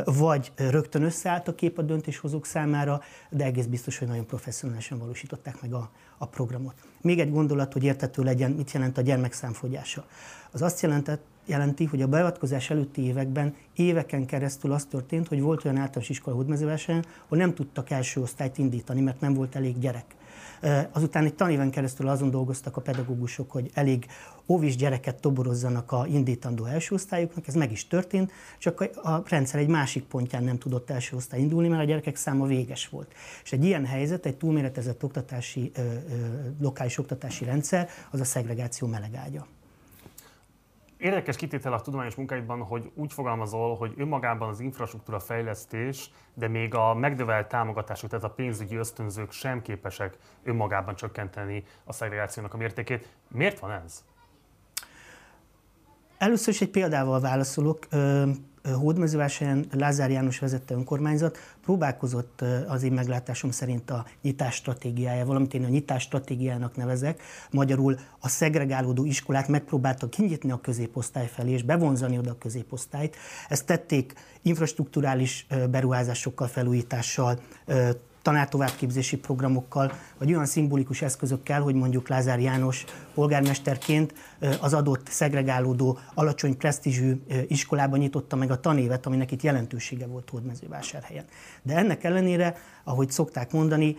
vagy 0.05 0.51
rögtön 0.55 1.03
összeállt 1.03 1.47
a 1.47 1.55
kép 1.55 1.77
a 1.77 1.81
döntéshozók 1.81 2.45
számára, 2.45 3.01
de 3.29 3.43
egész 3.43 3.65
biztos, 3.65 3.97
hogy 3.97 4.07
nagyon 4.07 4.25
professzionálisan 4.25 4.99
valósították 4.99 5.61
meg 5.61 5.73
a, 5.73 5.89
a 6.17 6.25
programot. 6.25 6.73
Még 7.01 7.19
egy 7.19 7.31
gondolat, 7.31 7.73
hogy 7.73 7.83
értető 7.83 8.23
legyen, 8.23 8.51
mit 8.51 8.71
jelent 8.71 8.97
a 8.97 9.01
gyermekszámfogyása. 9.01 10.05
Az 10.51 10.61
azt 10.61 10.81
jelentett, 10.81 11.21
jelenti, 11.45 11.85
hogy 11.85 12.01
a 12.01 12.07
beavatkozás 12.07 12.69
előtti 12.69 13.01
években 13.01 13.55
éveken 13.75 14.25
keresztül 14.25 14.71
az 14.71 14.85
történt, 14.85 15.27
hogy 15.27 15.41
volt 15.41 15.65
olyan 15.65 15.77
általános 15.77 16.09
iskola 16.09 16.35
hódmezőversenyen, 16.35 17.05
ahol 17.25 17.37
nem 17.37 17.53
tudtak 17.53 17.89
első 17.89 18.21
osztályt 18.21 18.57
indítani, 18.57 19.01
mert 19.01 19.19
nem 19.19 19.33
volt 19.33 19.55
elég 19.55 19.79
gyerek. 19.79 20.15
Azután 20.91 21.25
egy 21.25 21.33
tanéven 21.33 21.69
keresztül 21.69 22.07
azon 22.07 22.29
dolgoztak 22.29 22.77
a 22.77 22.81
pedagógusok, 22.81 23.51
hogy 23.51 23.71
elég 23.73 24.05
óvis 24.47 24.75
gyereket 24.75 25.21
toborozzanak 25.21 25.91
a 25.91 26.05
indítandó 26.07 26.65
első 26.65 26.95
osztályoknak, 26.95 27.47
ez 27.47 27.53
meg 27.53 27.71
is 27.71 27.87
történt, 27.87 28.31
csak 28.57 28.81
a 29.03 29.23
rendszer 29.29 29.59
egy 29.59 29.67
másik 29.67 30.03
pontján 30.03 30.43
nem 30.43 30.57
tudott 30.57 30.89
első 30.89 31.15
osztály 31.15 31.39
indulni, 31.39 31.67
mert 31.67 31.81
a 31.81 31.85
gyerekek 31.85 32.15
száma 32.15 32.45
véges 32.45 32.87
volt. 32.87 33.13
És 33.43 33.51
egy 33.51 33.65
ilyen 33.65 33.85
helyzet, 33.85 34.25
egy 34.25 34.37
túlméretezett 34.37 35.03
oktatási, 35.03 35.71
lokális 36.59 36.97
oktatási 36.97 37.45
rendszer, 37.45 37.89
az 38.11 38.19
a 38.19 38.25
szegregáció 38.25 38.87
melegágya. 38.87 39.47
Érdekes 41.03 41.35
kitétel 41.35 41.73
a 41.73 41.81
tudományos 41.81 42.15
munkáidban, 42.15 42.61
hogy 42.61 42.91
úgy 42.95 43.13
fogalmazol, 43.13 43.75
hogy 43.75 43.93
önmagában 43.97 44.49
az 44.49 44.59
infrastruktúra 44.59 45.19
fejlesztés, 45.19 46.11
de 46.33 46.47
még 46.47 46.75
a 46.75 46.93
megdövelt 46.93 47.47
támogatások, 47.47 48.09
tehát 48.09 48.25
a 48.25 48.29
pénzügyi 48.29 48.75
ösztönzők 48.75 49.31
sem 49.31 49.61
képesek 49.61 50.17
önmagában 50.43 50.95
csökkenteni 50.95 51.63
a 51.83 51.93
szegregációnak 51.93 52.53
a 52.53 52.57
mértékét. 52.57 53.09
Miért 53.27 53.59
van 53.59 53.71
ez? 53.71 54.03
Először 56.17 56.53
is 56.53 56.61
egy 56.61 56.69
példával 56.69 57.19
válaszolok. 57.19 57.87
Hódmezővásárhelyen 58.71 59.65
Lázár 59.71 60.11
János 60.11 60.39
vezette 60.39 60.73
önkormányzat 60.73 61.37
próbálkozott 61.63 62.43
az 62.67 62.83
én 62.83 62.91
meglátásom 62.91 63.51
szerint 63.51 63.89
a 63.89 64.05
nyitás 64.21 64.55
stratégiája, 64.55 65.25
valamint 65.25 65.53
én 65.53 65.63
a 65.63 65.67
nyitás 65.67 66.03
stratégiának 66.03 66.75
nevezek. 66.75 67.21
Magyarul 67.51 67.97
a 68.19 68.27
szegregálódó 68.27 69.05
iskolát 69.05 69.47
megpróbálta 69.47 70.09
kinyitni 70.09 70.51
a 70.51 70.61
középosztály 70.61 71.27
felé 71.27 71.51
és 71.51 71.63
bevonzani 71.63 72.17
oda 72.17 72.31
a 72.31 72.37
középosztályt. 72.37 73.15
Ezt 73.49 73.65
tették 73.65 74.13
infrastruktúrális 74.41 75.47
beruházásokkal, 75.69 76.47
felújítással, 76.47 77.39
tanártovábbképzési 78.23 79.17
programokkal, 79.17 79.91
vagy 80.17 80.33
olyan 80.33 80.45
szimbolikus 80.45 81.01
eszközökkel, 81.01 81.61
hogy 81.61 81.75
mondjuk 81.75 82.07
Lázár 82.07 82.39
János 82.39 82.85
polgármesterként 83.13 84.13
az 84.61 84.73
adott 84.73 85.07
szegregálódó, 85.07 85.99
alacsony 86.13 86.57
presztízsű 86.57 87.21
iskolában 87.47 87.99
nyitotta 87.99 88.35
meg 88.35 88.51
a 88.51 88.59
tanévet, 88.59 89.05
aminek 89.05 89.31
itt 89.31 89.41
jelentősége 89.41 90.07
volt 90.07 90.29
Hódmezővásárhelyen. 90.29 91.25
De 91.61 91.75
ennek 91.75 92.03
ellenére, 92.03 92.57
ahogy 92.83 93.11
szokták 93.11 93.51
mondani, 93.51 93.97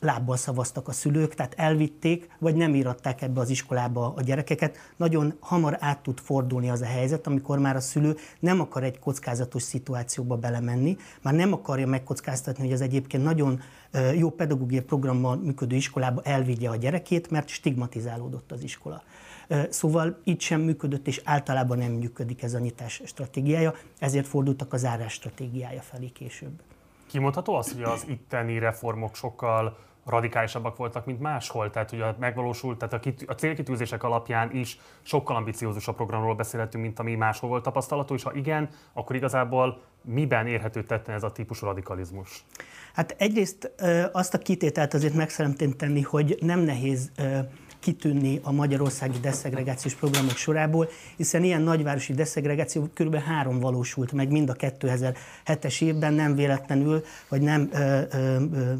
lábbal 0.00 0.36
szavaztak 0.36 0.88
a 0.88 0.92
szülők, 0.92 1.34
tehát 1.34 1.54
elvitték, 1.56 2.28
vagy 2.38 2.54
nem 2.54 2.74
íratták 2.74 3.22
ebbe 3.22 3.40
az 3.40 3.50
iskolába 3.50 4.12
a 4.16 4.22
gyerekeket. 4.22 4.76
Nagyon 4.96 5.34
hamar 5.40 5.76
át 5.80 6.02
tud 6.02 6.20
fordulni 6.20 6.70
az 6.70 6.80
a 6.80 6.86
helyzet, 6.86 7.26
amikor 7.26 7.58
már 7.58 7.76
a 7.76 7.80
szülő 7.80 8.16
nem 8.40 8.60
akar 8.60 8.84
egy 8.84 8.98
kockázatos 8.98 9.62
szituációba 9.62 10.36
belemenni, 10.36 10.96
már 11.22 11.34
nem 11.34 11.52
akarja 11.52 11.86
megkockáztatni, 11.86 12.64
hogy 12.64 12.72
az 12.72 12.80
egyébként 12.80 13.22
nagyon 13.22 13.60
jó 14.16 14.30
pedagógiai 14.30 14.82
programmal 14.82 15.36
működő 15.36 15.76
iskolába 15.76 16.22
elvigye 16.22 16.68
a 16.68 16.76
gyerekét, 16.76 17.30
mert 17.30 17.48
stigmatizálódott 17.48 18.52
az 18.52 18.62
iskola. 18.62 19.02
Szóval 19.70 20.20
itt 20.24 20.40
sem 20.40 20.60
működött, 20.60 21.06
és 21.06 21.20
általában 21.24 21.78
nem 21.78 21.92
működik 21.92 22.42
ez 22.42 22.54
a 22.54 22.58
nyitás 22.58 23.02
stratégiája, 23.04 23.74
ezért 23.98 24.26
fordultak 24.26 24.72
a 24.72 24.76
zárás 24.76 25.12
stratégiája 25.12 25.80
felé 25.80 26.08
később. 26.08 26.60
Kimondható 27.08 27.54
az, 27.54 27.72
hogy 27.72 27.82
az 27.82 28.04
itteni 28.08 28.58
reformok 28.58 29.14
sokkal 29.14 29.76
radikálisabbak 30.08 30.76
voltak, 30.76 31.06
mint 31.06 31.20
máshol, 31.20 31.70
tehát 31.70 31.90
hogy 31.90 32.00
a 32.00 32.16
megvalósult, 32.18 32.78
tehát 32.78 32.94
a, 32.94 33.00
kitű, 33.00 33.24
a 33.28 33.34
célkitűzések 33.34 34.02
alapján 34.02 34.50
is 34.52 34.78
sokkal 35.02 35.36
ambiciózusabb 35.36 35.96
programról 35.96 36.34
beszélhetünk, 36.34 36.84
mint 36.84 36.98
ami 36.98 37.14
máshol 37.14 37.48
volt 37.48 37.62
tapasztalatú, 37.62 38.14
és 38.14 38.22
ha 38.22 38.34
igen, 38.34 38.68
akkor 38.92 39.16
igazából 39.16 39.80
miben 40.02 40.46
érhető 40.46 40.82
tetten 40.82 41.14
ez 41.14 41.22
a 41.22 41.32
típusú 41.32 41.66
radikalizmus? 41.66 42.44
Hát 42.94 43.14
egyrészt 43.18 43.72
azt 44.12 44.34
a 44.34 44.38
kitételt 44.38 44.94
azért 44.94 45.14
meg 45.14 45.30
szeretném 45.30 45.72
tenni, 45.72 46.02
hogy 46.02 46.38
nem 46.40 46.60
nehéz 46.60 47.10
kitűnni 47.80 48.40
a 48.42 48.52
magyarországi 48.52 49.18
deszegregációs 49.20 49.94
programok 49.94 50.36
sorából, 50.36 50.88
hiszen 51.16 51.44
ilyen 51.44 51.62
nagyvárosi 51.62 52.14
deszegregáció 52.14 52.88
kb. 52.94 53.16
három 53.16 53.58
valósult 53.58 54.12
meg 54.12 54.30
mind 54.30 54.50
a 54.50 54.54
2007-es 54.54 55.82
évben, 55.82 56.12
nem 56.12 56.34
véletlenül, 56.34 57.04
vagy 57.28 57.40
nem 57.40 57.68
ö, 57.72 58.00
ö, 58.12 58.36
ö, 58.52 58.72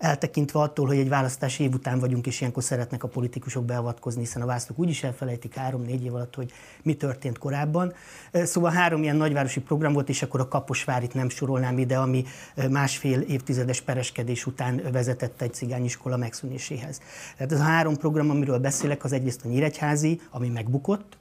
eltekintve 0.00 0.60
attól, 0.60 0.86
hogy 0.86 0.98
egy 0.98 1.08
választási 1.08 1.62
év 1.62 1.72
után 1.72 1.98
vagyunk, 1.98 2.26
és 2.26 2.40
ilyenkor 2.40 2.62
szeretnek 2.62 3.02
a 3.02 3.08
politikusok 3.08 3.64
beavatkozni, 3.64 4.20
hiszen 4.20 4.42
a 4.42 4.46
választók 4.46 4.78
úgyis 4.78 5.02
elfelejtik 5.02 5.54
három-négy 5.54 6.04
év 6.04 6.14
alatt, 6.14 6.34
hogy 6.34 6.52
mi 6.82 6.94
történt 6.94 7.38
korábban. 7.38 7.92
Szóval 8.32 8.70
három 8.70 9.02
ilyen 9.02 9.16
nagyvárosi 9.16 9.60
program 9.60 9.92
volt, 9.92 10.08
és 10.08 10.22
akkor 10.22 10.40
a 10.40 10.48
Kaposvárit 10.48 11.14
nem 11.14 11.28
sorolnám 11.28 11.78
ide, 11.78 11.98
ami 11.98 12.24
másfél 12.70 13.20
évtizedes 13.20 13.80
pereskedés 13.80 14.46
után 14.46 14.82
vezetett 14.92 15.42
egy 15.42 15.54
cigányiskola 15.54 16.16
megszűnéséhez. 16.16 17.00
Tehát 17.36 17.52
ez 17.52 17.60
a 17.60 17.64
három 17.64 17.96
program, 17.96 18.30
amiről 18.30 18.58
beszélek, 18.58 19.04
az 19.04 19.12
egyrészt 19.12 19.44
a 19.44 19.48
Nyíregyházi, 19.48 20.20
ami 20.30 20.48
megbukott, 20.48 21.18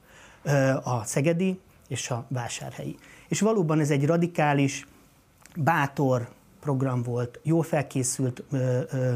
a 0.83 1.03
Szegedi 1.03 1.59
és 1.87 2.09
a 2.09 2.25
Vásárhelyi. 2.27 2.95
És 3.27 3.39
valóban 3.39 3.79
ez 3.79 3.89
egy 3.89 4.05
radikális, 4.05 4.87
bátor, 5.55 6.29
program 6.59 7.03
volt, 7.03 7.39
jól 7.43 7.63
felkészült 7.63 8.43
ö, 8.51 8.79
ö, 8.91 9.13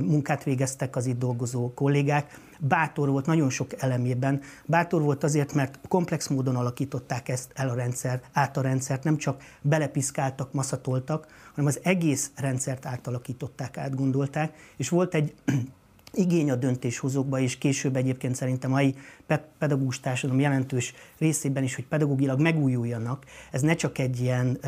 munkát 0.00 0.44
végeztek 0.44 0.96
az 0.96 1.06
itt 1.06 1.18
dolgozó 1.18 1.74
kollégák, 1.74 2.40
bátor 2.58 3.08
volt 3.08 3.26
nagyon 3.26 3.50
sok 3.50 3.82
elemében. 3.82 4.40
Bátor 4.66 5.02
volt 5.02 5.24
azért, 5.24 5.54
mert 5.54 5.78
komplex 5.88 6.28
módon 6.28 6.56
alakították 6.56 7.28
ezt 7.28 7.50
el 7.54 7.68
a 7.68 7.74
rendszer, 7.74 8.20
át 8.32 8.56
a 8.56 8.60
rendszert, 8.60 9.04
nem 9.04 9.16
csak 9.16 9.42
belepiszkáltak, 9.60 10.52
maszatoltak, 10.52 11.26
hanem 11.50 11.66
az 11.66 11.80
egész 11.82 12.30
rendszert 12.36 12.86
átalakították, 12.86 13.76
átgondolták, 13.76 14.54
és 14.76 14.88
volt 14.88 15.14
egy 15.14 15.34
igény 16.12 16.50
a 16.50 16.54
döntéshozókba, 16.54 17.38
és 17.38 17.58
később 17.58 17.96
egyébként 17.96 18.34
szerintem 18.34 18.70
a 18.70 18.74
mai 18.74 18.94
pedagógus 19.58 20.00
társadalom 20.00 20.40
jelentős 20.40 20.94
részében 21.18 21.62
is, 21.62 21.74
hogy 21.74 21.86
pedagógilag 21.86 22.40
megújuljanak. 22.40 23.24
Ez 23.50 23.60
ne 23.60 23.74
csak 23.74 23.98
egy 23.98 24.20
ilyen 24.20 24.58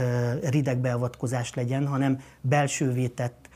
rideg 0.43 0.79
beavatkozás 0.79 1.55
legyen, 1.55 1.87
hanem 1.87 2.21
belső 2.41 3.09
tett 3.09 3.49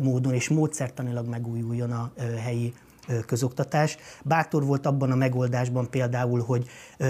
módon 0.00 0.34
és 0.34 0.48
módszertanilag 0.48 1.28
megújuljon 1.28 1.90
a 1.90 2.12
helyi 2.42 2.74
közoktatás. 3.26 3.96
Bátor 4.24 4.64
volt 4.64 4.86
abban 4.86 5.10
a 5.10 5.16
megoldásban 5.16 5.90
például, 5.90 6.40
hogy 6.40 6.66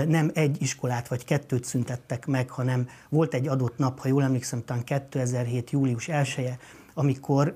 nem 0.07 0.31
egy 0.35 0.57
iskolát 0.62 1.09
vagy 1.09 1.25
kettőt 1.25 1.64
szüntettek 1.64 2.27
meg, 2.27 2.51
hanem 2.51 2.88
volt 3.09 3.35
egy 3.35 3.49
adott 3.49 3.79
nap, 3.79 3.99
ha 3.99 4.09
jól 4.09 4.23
emlékszem, 4.23 4.64
talán 4.64 4.85
2007. 4.85 5.71
július 5.71 6.09
1 6.09 6.35
-e, 6.37 6.59
amikor 6.95 7.55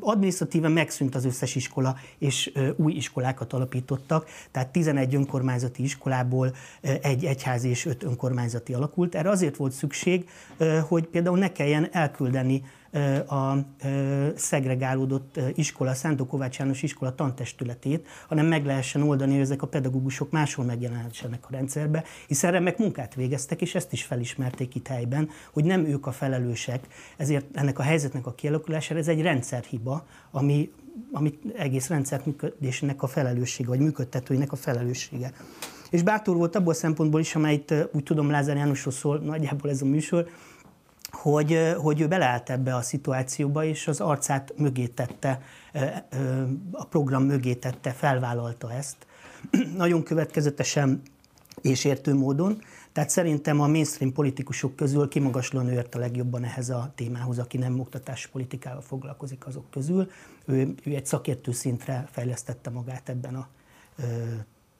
adminisztratíven 0.00 0.72
megszűnt 0.72 1.14
az 1.14 1.24
összes 1.24 1.54
iskola, 1.54 1.96
és 2.18 2.52
új 2.76 2.92
iskolákat 2.92 3.52
alapítottak, 3.52 4.28
tehát 4.50 4.68
11 4.68 5.14
önkormányzati 5.14 5.82
iskolából 5.82 6.54
egy 7.02 7.24
egyházi 7.24 7.68
és 7.68 7.86
öt 7.86 8.02
önkormányzati 8.02 8.72
alakult. 8.74 9.14
Erre 9.14 9.30
azért 9.30 9.56
volt 9.56 9.72
szükség, 9.72 10.28
hogy 10.88 11.06
például 11.06 11.38
ne 11.38 11.52
kelljen 11.52 11.88
elküldeni 11.92 12.62
a 13.28 13.56
szegregálódott 14.34 15.40
iskola, 15.54 15.94
Szántó 15.94 16.26
Kovács 16.26 16.58
János 16.58 16.82
iskola 16.82 17.14
tantestületét, 17.14 18.08
hanem 18.28 18.46
meg 18.46 18.64
lehessen 18.64 19.02
oldani, 19.02 19.32
hogy 19.32 19.40
ezek 19.40 19.62
a 19.62 19.66
pedagógusok 19.66 20.30
máshol 20.30 20.64
megjelenhessenek 20.64 21.44
a 21.48 21.52
rendszerbe, 21.52 22.04
hiszen 22.26 22.52
remek 22.52 22.78
munkát 22.78 23.14
végeztek, 23.14 23.60
és 23.60 23.74
ezt 23.74 23.92
is 23.92 24.02
felismerték 24.02 24.74
itt 24.74 24.86
helyben, 24.86 25.28
hogy 25.52 25.64
nem 25.64 25.84
ők 25.84 26.06
a 26.06 26.12
felelősek, 26.12 26.86
ezért 27.16 27.46
ennek 27.52 27.78
a 27.78 27.82
helyzetnek 27.82 28.26
a 28.26 28.34
kialakulására 28.34 29.00
ez 29.00 29.08
egy 29.08 29.22
rendszerhiba, 29.22 30.06
ami, 30.30 30.72
ami 31.12 31.38
egész 31.56 31.88
rendszer 31.88 32.20
működésének 32.24 33.02
a 33.02 33.06
felelőssége, 33.06 33.68
vagy 33.68 33.80
működtetőinek 33.80 34.52
a 34.52 34.56
felelőssége. 34.56 35.32
És 35.90 36.02
bátor 36.02 36.36
volt 36.36 36.56
abból 36.56 36.72
a 36.72 36.76
szempontból 36.76 37.20
is, 37.20 37.34
amelyet 37.34 37.88
úgy 37.92 38.02
tudom 38.02 38.30
Lázár 38.30 38.56
Jánosról 38.56 38.92
szól 38.92 39.18
nagyjából 39.18 39.70
ez 39.70 39.82
a 39.82 39.84
műsor, 39.84 40.28
hogy, 41.10 41.74
hogy 41.76 42.00
ő 42.00 42.08
beleállt 42.08 42.50
ebbe 42.50 42.74
a 42.74 42.82
szituációba, 42.82 43.64
és 43.64 43.88
az 43.88 44.00
arcát 44.00 44.52
mögé 44.56 44.86
tette, 44.86 45.42
a 46.72 46.84
program 46.84 47.22
mögé 47.22 47.54
tette, 47.54 47.90
felvállalta 47.90 48.72
ezt. 48.72 48.96
Nagyon 49.76 50.02
következetesen 50.02 51.02
és 51.62 51.84
értő 51.84 52.14
módon. 52.14 52.58
Tehát 52.92 53.10
szerintem 53.10 53.60
a 53.60 53.66
mainstream 53.66 54.12
politikusok 54.12 54.76
közül 54.76 55.08
kimagaslóan 55.08 55.68
ő 55.68 55.72
ért 55.72 55.94
a 55.94 55.98
legjobban 55.98 56.44
ehhez 56.44 56.70
a 56.70 56.92
témához, 56.94 57.38
aki 57.38 57.58
nem 57.58 57.80
oktatási 57.80 58.28
politikával 58.30 58.80
foglalkozik 58.80 59.46
azok 59.46 59.70
közül. 59.70 60.10
Ő, 60.44 60.74
ő 60.84 60.94
egy 60.94 61.06
szakértő 61.06 61.52
szintre 61.52 62.08
fejlesztette 62.10 62.70
magát 62.70 63.08
ebben 63.08 63.34
a 63.34 63.48
ö, 63.98 64.02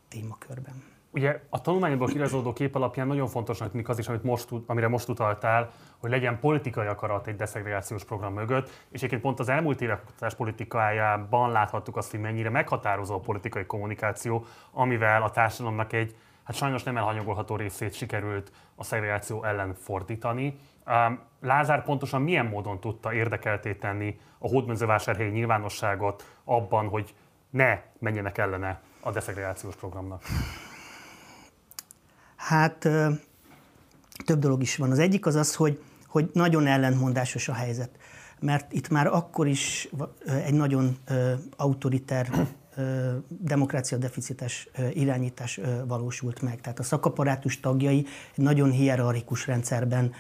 témakörben. 0.09 0.83
Ugye 1.11 1.41
a 1.49 1.61
tanulmányokból 1.61 2.09
kirajzolódó 2.09 2.53
kép 2.53 2.75
alapján 2.75 3.07
nagyon 3.07 3.29
fontosnak 3.29 3.71
tűnik 3.71 3.89
az 3.89 3.99
is, 3.99 4.09
amit 4.09 4.23
most, 4.23 4.49
amire 4.67 4.89
most 4.89 5.09
utaltál, 5.09 5.73
hogy 5.99 6.11
legyen 6.11 6.39
politikai 6.41 6.87
akarat 6.87 7.27
egy 7.27 7.37
deszegregációs 7.37 8.05
program 8.05 8.33
mögött, 8.33 8.67
és 8.67 8.99
egyébként 8.99 9.23
pont 9.23 9.41
az 9.41 9.49
elmúlt 9.49 9.81
évek 9.81 10.01
oktatás 10.03 10.35
politikájában 10.35 11.53
láthattuk 11.53 11.97
azt, 11.97 12.11
hogy 12.11 12.21
mennyire 12.21 12.51
meghatározó 12.51 13.15
a 13.15 13.21
politikai 13.21 13.67
kommunikáció, 13.67 14.45
amivel 14.73 15.23
a 15.23 15.31
társadalomnak 15.31 15.93
egy 15.93 16.17
hát 16.45 16.57
sajnos 16.57 16.83
nem 16.83 16.97
elhanyagolható 16.97 17.57
részét 17.57 17.95
sikerült 17.95 18.53
a 18.75 18.85
szegregáció 18.85 19.45
ellen 19.45 19.75
fordítani. 19.75 20.59
Lázár 21.41 21.85
pontosan 21.85 22.23
milyen 22.23 22.47
módon 22.47 22.81
tudta 22.81 23.13
érdekelté 23.13 23.75
tenni 23.75 24.19
a 24.39 24.49
hódmezővásárhelyi 24.49 25.31
nyilvánosságot 25.31 26.25
abban, 26.45 26.89
hogy 26.89 27.15
ne 27.51 27.81
menjenek 27.99 28.39
ellene 28.39 28.81
a 29.01 29.11
deszegregációs 29.11 29.77
programnak? 29.77 30.23
Hát 32.37 32.89
több 34.27 34.39
dolog 34.39 34.63
is 34.63 34.77
van. 34.77 34.91
Az 34.91 34.99
egyik 34.99 35.27
az 35.27 35.35
az, 35.35 35.55
hogy, 35.55 35.83
hogy 36.07 36.31
nagyon 36.33 36.67
ellentmondásos 36.67 37.49
a 37.49 37.53
helyzet. 37.53 37.91
Mert 38.41 38.73
itt 38.73 38.89
már 38.89 39.07
akkor 39.07 39.47
is 39.47 39.89
egy 40.45 40.55
nagyon 40.55 40.97
autoriter 41.57 42.49
demokrácia 43.29 43.99
deficites 43.99 44.69
irányítás 44.93 45.61
valósult 45.87 46.43
meg. 46.43 46.61
Tehát 46.61 46.79
a 46.79 46.83
szakaparátus 46.83 47.61
tagjai 47.61 48.07
egy 48.37 48.45
nagyon 48.45 48.71
hierarchikus 48.71 49.47
rendszerben, 49.47 50.13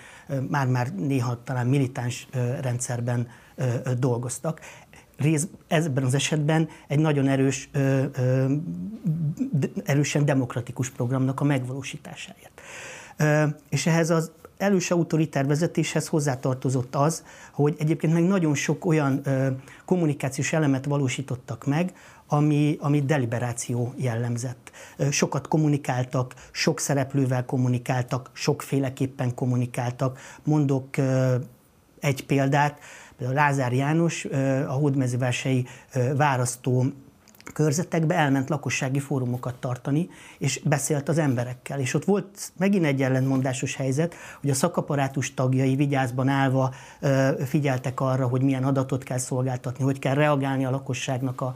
már-már 0.48 0.94
néha 0.94 1.42
talán 1.42 1.66
militáns 1.66 2.28
rendszerben 2.61 3.28
dolgoztak. 3.98 4.61
Rész, 5.16 5.48
ebben 5.68 6.04
az 6.04 6.14
esetben 6.14 6.68
egy 6.88 6.98
nagyon 6.98 7.28
erős, 7.28 7.70
erősen 9.84 10.24
demokratikus 10.24 10.90
programnak 10.90 11.40
a 11.40 11.44
megvalósításáért. 11.44 12.61
És 13.68 13.86
ehhez 13.86 14.10
az 14.10 14.30
elős 14.56 14.90
autoritár 14.90 15.46
vezetéshez 15.46 16.08
hozzátartozott 16.08 16.94
az, 16.94 17.24
hogy 17.52 17.74
egyébként 17.78 18.12
meg 18.12 18.22
nagyon 18.22 18.54
sok 18.54 18.84
olyan 18.84 19.22
kommunikációs 19.84 20.52
elemet 20.52 20.84
valósítottak 20.84 21.66
meg, 21.66 21.92
ami, 22.26 22.76
ami 22.80 23.02
deliberáció 23.02 23.94
jellemzett. 23.96 24.70
Sokat 25.10 25.48
kommunikáltak, 25.48 26.34
sok 26.50 26.80
szereplővel 26.80 27.44
kommunikáltak, 27.44 28.30
sokféleképpen 28.32 29.34
kommunikáltak. 29.34 30.18
Mondok 30.44 30.96
egy 32.00 32.26
példát, 32.26 32.78
például 33.16 33.38
Lázár 33.38 33.72
János, 33.72 34.24
a 34.66 34.72
hódmezővásárhelyi 34.72 35.66
választó 36.16 36.84
körzetekbe 37.53 38.14
elment 38.14 38.49
lakossági 38.49 38.99
fórumokat 38.99 39.55
tartani, 39.55 40.09
és 40.38 40.61
beszélt 40.64 41.09
az 41.09 41.18
emberekkel. 41.18 41.80
És 41.80 41.94
ott 41.94 42.05
volt 42.05 42.53
megint 42.57 42.84
egy 42.84 43.03
ellentmondásos 43.03 43.76
helyzet, 43.76 44.14
hogy 44.40 44.51
a 44.51 44.55
szakaparátus 44.55 45.34
tagjai 45.34 45.76
vigyázban 45.76 46.28
állva 46.28 46.74
figyeltek 47.44 48.01
arra, 48.01 48.26
hogy 48.26 48.42
milyen 48.42 48.64
adatot 48.64 49.03
kell 49.03 49.18
szolgáltatni, 49.18 49.84
hogy 49.84 49.99
kell 49.99 50.14
reagálni 50.14 50.64
a 50.64 50.70
lakosságnak 50.70 51.40
a, 51.40 51.55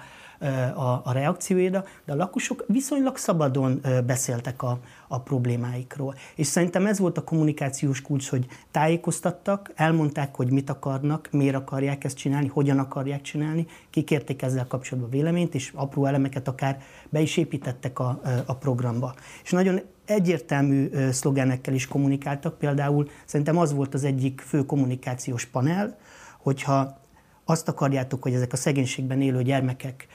a, 0.75 1.01
a 1.05 1.13
reakcióira, 1.13 1.85
de 2.05 2.13
a 2.13 2.17
lakosok 2.17 2.65
viszonylag 2.69 3.17
szabadon 3.17 3.81
beszéltek 4.07 4.63
a, 4.63 4.79
a 5.09 5.21
problémáikról. 5.21 6.15
És 6.35 6.47
szerintem 6.47 6.87
ez 6.87 6.99
volt 6.99 7.19
a 7.19 7.25
kommunikációs 7.25 8.03
kulcs, 8.03 8.29
hogy 8.29 8.47
tájékoztattak, 8.71 9.73
elmondták, 9.75 10.35
hogy 10.35 10.51
mit 10.51 10.71
akarnak, 10.71 11.29
miért 11.33 11.55
akarják 11.55 12.05
ezt 12.05 12.17
csinálni, 12.17 12.47
hogyan 12.47 12.79
akarják 12.79 13.21
csinálni, 13.21 13.67
kikérték 13.91 14.43
ezzel 14.43 14.67
kapcsolatban 14.67 15.11
véleményt, 15.11 15.55
és 15.55 15.73
apró 15.75 16.05
elemeket 16.05 16.49
akár 16.49 16.83
be 17.09 17.21
is 17.21 17.37
építettek 17.37 17.99
a, 17.99 18.21
a 18.47 18.55
programba. 18.55 19.15
És 19.43 19.51
nagyon 19.51 19.81
egyértelmű 20.05 20.91
szlogenekkel 21.11 21.75
is 21.75 21.87
kommunikáltak, 21.87 22.59
például 22.59 23.09
szerintem 23.25 23.57
az 23.59 23.73
volt 23.73 23.95
az 23.95 24.05
egyik 24.05 24.41
fő 24.41 24.65
kommunikációs 24.65 25.45
panel, 25.45 25.99
hogyha 26.39 26.99
azt 27.45 27.69
akarjátok, 27.69 28.23
hogy 28.23 28.35
ezek 28.35 28.53
a 28.53 28.57
szegénységben 28.57 29.21
élő 29.21 29.43
gyermekek 29.43 30.07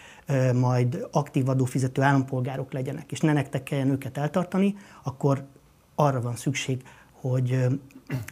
majd 0.54 1.08
aktív 1.12 1.50
adófizető 1.50 2.02
állampolgárok 2.02 2.72
legyenek, 2.72 3.12
és 3.12 3.20
ne 3.20 3.34
nektek 3.34 3.64
kelljen 3.64 3.90
őket 3.90 4.18
eltartani, 4.18 4.76
akkor 5.04 5.44
arra 5.96 6.22
van 6.22 6.36
szükség, 6.36 6.84
hogy, 7.12 7.66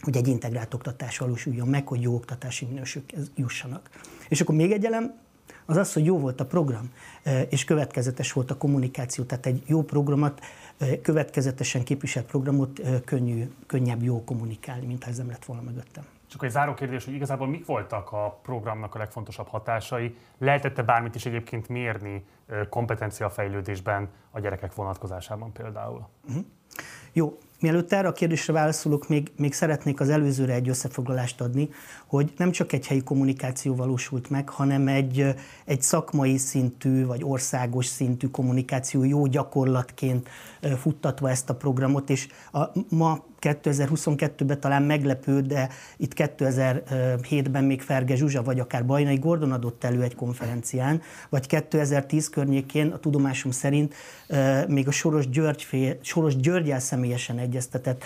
hogy 0.02 0.16
egy 0.16 0.28
integrált 0.28 0.74
oktatás 0.74 1.18
valósuljon 1.18 1.68
meg, 1.68 1.88
hogy 1.88 2.02
jó 2.02 2.14
oktatási 2.14 2.64
minőség 2.64 3.02
jussanak. 3.34 3.90
És 4.28 4.40
akkor 4.40 4.54
még 4.54 4.72
egy 4.72 4.84
elem, 4.84 5.22
az 5.66 5.76
az, 5.76 5.92
hogy 5.92 6.04
jó 6.04 6.18
volt 6.18 6.40
a 6.40 6.46
program, 6.46 6.90
és 7.48 7.64
következetes 7.64 8.32
volt 8.32 8.50
a 8.50 8.56
kommunikáció, 8.56 9.24
tehát 9.24 9.46
egy 9.46 9.62
jó 9.66 9.82
programot, 9.82 10.40
következetesen 11.02 11.84
képviselt 11.84 12.26
programot 12.26 12.80
könnyű, 13.04 13.50
könnyebb 13.66 14.02
jó 14.02 14.24
kommunikálni, 14.24 14.86
mint 14.86 15.04
ha 15.04 15.10
ez 15.10 15.16
nem 15.16 15.28
lett 15.28 15.44
volna 15.44 15.62
mögöttem. 15.62 16.04
Csak 16.34 16.42
egy 16.42 16.50
záró 16.50 16.74
kérdés, 16.74 17.04
hogy 17.04 17.14
igazából 17.14 17.46
mik 17.46 17.66
voltak 17.66 18.12
a 18.12 18.38
programnak 18.42 18.94
a 18.94 18.98
legfontosabb 18.98 19.46
hatásai? 19.46 20.16
Lehetette 20.38 20.82
bármit 20.82 21.14
is 21.14 21.26
egyébként 21.26 21.68
mérni 21.68 22.24
kompetenciafejlődésben 22.68 24.08
a 24.30 24.40
gyerekek 24.40 24.74
vonatkozásában 24.74 25.52
például? 25.52 26.08
Uh-huh. 26.28 26.44
Jó, 27.12 27.38
Mielőtt 27.60 27.92
erre 27.92 28.08
a 28.08 28.12
kérdésre 28.12 28.52
válaszolok, 28.52 29.08
még, 29.08 29.32
még 29.36 29.52
szeretnék 29.52 30.00
az 30.00 30.08
előzőre 30.08 30.52
egy 30.52 30.68
összefoglalást 30.68 31.40
adni, 31.40 31.68
hogy 32.06 32.32
nem 32.36 32.50
csak 32.50 32.72
egy 32.72 32.86
helyi 32.86 33.02
kommunikáció 33.02 33.74
valósult 33.74 34.30
meg, 34.30 34.48
hanem 34.48 34.88
egy, 34.88 35.34
egy 35.64 35.82
szakmai 35.82 36.36
szintű 36.36 37.06
vagy 37.06 37.24
országos 37.24 37.86
szintű 37.86 38.28
kommunikáció 38.28 39.04
jó 39.04 39.26
gyakorlatként 39.26 40.28
futtatva 40.78 41.30
ezt 41.30 41.50
a 41.50 41.54
programot, 41.54 42.10
és 42.10 42.28
a, 42.52 42.62
ma 42.88 43.24
2022-ben 43.44 44.60
talán 44.60 44.82
meglepő, 44.82 45.40
de 45.40 45.68
itt 45.96 46.12
2007-ben 46.16 47.64
még 47.64 47.82
Ferge 47.82 48.16
Zsuzsa 48.16 48.42
vagy 48.42 48.60
akár 48.60 48.86
Bajnai 48.86 49.18
Gordon 49.18 49.52
adott 49.52 49.84
elő 49.84 50.02
egy 50.02 50.14
konferencián, 50.14 51.02
vagy 51.28 51.46
2010 51.46 52.28
környékén 52.28 52.90
a 52.90 52.98
tudomásom 52.98 53.50
szerint 53.50 53.94
még 54.68 54.88
a 54.88 54.90
Soros, 54.90 55.28
György 55.28 55.62
fél, 55.62 55.98
Soros 56.02 56.36
Györgyel 56.36 56.80
személyesen 56.80 57.38
egyeztetett 57.38 58.04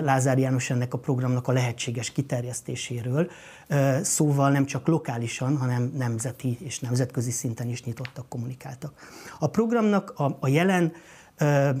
Lázár 0.00 0.38
János 0.38 0.70
ennek 0.70 0.94
a 0.94 0.98
programnak 0.98 1.48
a 1.48 1.52
lehetséges 1.52 2.12
kiterjesztéséről. 2.12 3.30
Szóval 4.02 4.50
nem 4.50 4.64
csak 4.64 4.86
lokálisan, 4.86 5.56
hanem 5.56 5.92
nemzeti 5.96 6.56
és 6.60 6.80
nemzetközi 6.80 7.30
szinten 7.30 7.68
is 7.68 7.84
nyitottak, 7.84 8.28
kommunikáltak. 8.28 8.92
A 9.38 9.46
programnak 9.46 10.12
a, 10.16 10.36
a 10.40 10.48
jelen 10.48 10.92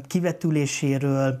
kivetüléséről, 0.06 1.40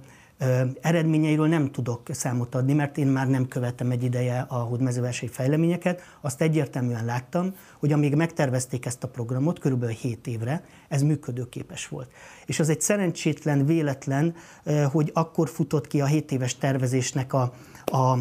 Eredményeiről 0.80 1.46
nem 1.48 1.70
tudok 1.70 2.00
számot 2.10 2.54
adni, 2.54 2.72
mert 2.72 2.98
én 2.98 3.06
már 3.06 3.28
nem 3.28 3.48
követem 3.48 3.90
egy 3.90 4.02
ideje 4.02 4.46
a 4.48 4.54
hódmezőverseny 4.54 5.28
fejleményeket. 5.28 6.00
Azt 6.20 6.40
egyértelműen 6.40 7.04
láttam, 7.04 7.54
hogy 7.78 7.92
amíg 7.92 8.14
megtervezték 8.14 8.86
ezt 8.86 9.04
a 9.04 9.08
programot, 9.08 9.58
körülbelül 9.58 9.94
7 9.94 10.26
évre, 10.26 10.64
ez 10.88 11.02
működőképes 11.02 11.88
volt. 11.88 12.10
És 12.46 12.60
az 12.60 12.68
egy 12.68 12.80
szerencsétlen, 12.80 13.66
véletlen, 13.66 14.34
hogy 14.90 15.10
akkor 15.14 15.48
futott 15.48 15.86
ki 15.86 16.00
a 16.00 16.06
7 16.06 16.32
éves 16.32 16.56
tervezésnek 16.56 17.32
a, 17.32 17.52
a, 17.84 18.18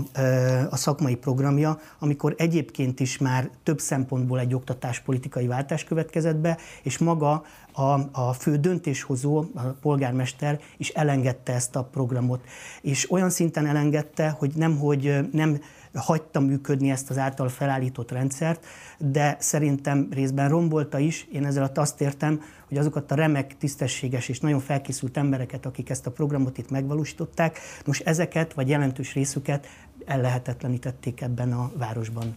a 0.70 0.76
szakmai 0.76 1.16
programja, 1.16 1.80
amikor 2.00 2.36
egyébként 2.38 3.00
is 3.00 3.18
már 3.18 3.50
több 3.64 3.80
szempontból 3.80 4.40
egy 4.40 4.54
oktatáspolitikai 4.54 5.48
váltás 5.48 5.84
következett 5.84 6.36
be, 6.36 6.58
és 6.84 6.98
maga 6.98 7.44
a, 7.72 8.00
a 8.12 8.34
fő 8.34 8.56
döntéshozó, 8.56 9.46
a 9.54 9.62
polgármester 9.62 10.60
is 10.78 10.90
elengedte 10.90 11.54
ezt 11.54 11.76
a 11.76 11.84
programot. 11.84 12.42
És 12.82 13.12
olyan 13.12 13.30
szinten 13.30 13.66
elengedte, 13.66 14.30
hogy 14.30 14.52
nem, 14.56 14.78
hogy 14.78 15.30
nem 15.32 15.60
hagyta 15.94 16.40
működni 16.40 16.90
ezt 16.90 17.10
az 17.10 17.18
által 17.18 17.50
felállított 17.50 18.12
rendszert, 18.12 18.66
de 18.98 19.36
szerintem 19.40 20.08
részben 20.12 20.50
rombolta 20.50 21.00
is. 21.00 21.28
Én 21.32 21.46
ezzel 21.46 21.72
azt 21.76 22.02
értem, 22.02 22.42
hogy 22.68 22.78
azokat 22.78 23.12
a 23.12 23.16
remek, 23.16 23.58
tisztességes 23.58 24.30
és 24.30 24.40
nagyon 24.40 24.60
felkészült 24.60 25.18
embereket, 25.18 25.66
akik 25.66 25.90
ezt 25.90 26.08
a 26.08 26.12
programot 26.12 26.58
itt 26.58 26.70
megvalósították, 26.70 27.60
most 27.86 28.08
ezeket, 28.08 28.54
vagy 28.54 28.70
jelentős 28.70 29.14
részüket 29.14 29.68
ellehetetlenítették 30.06 31.22
ebben 31.22 31.52
a 31.52 31.72
városban 31.78 32.36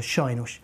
sajnos. 0.00 0.60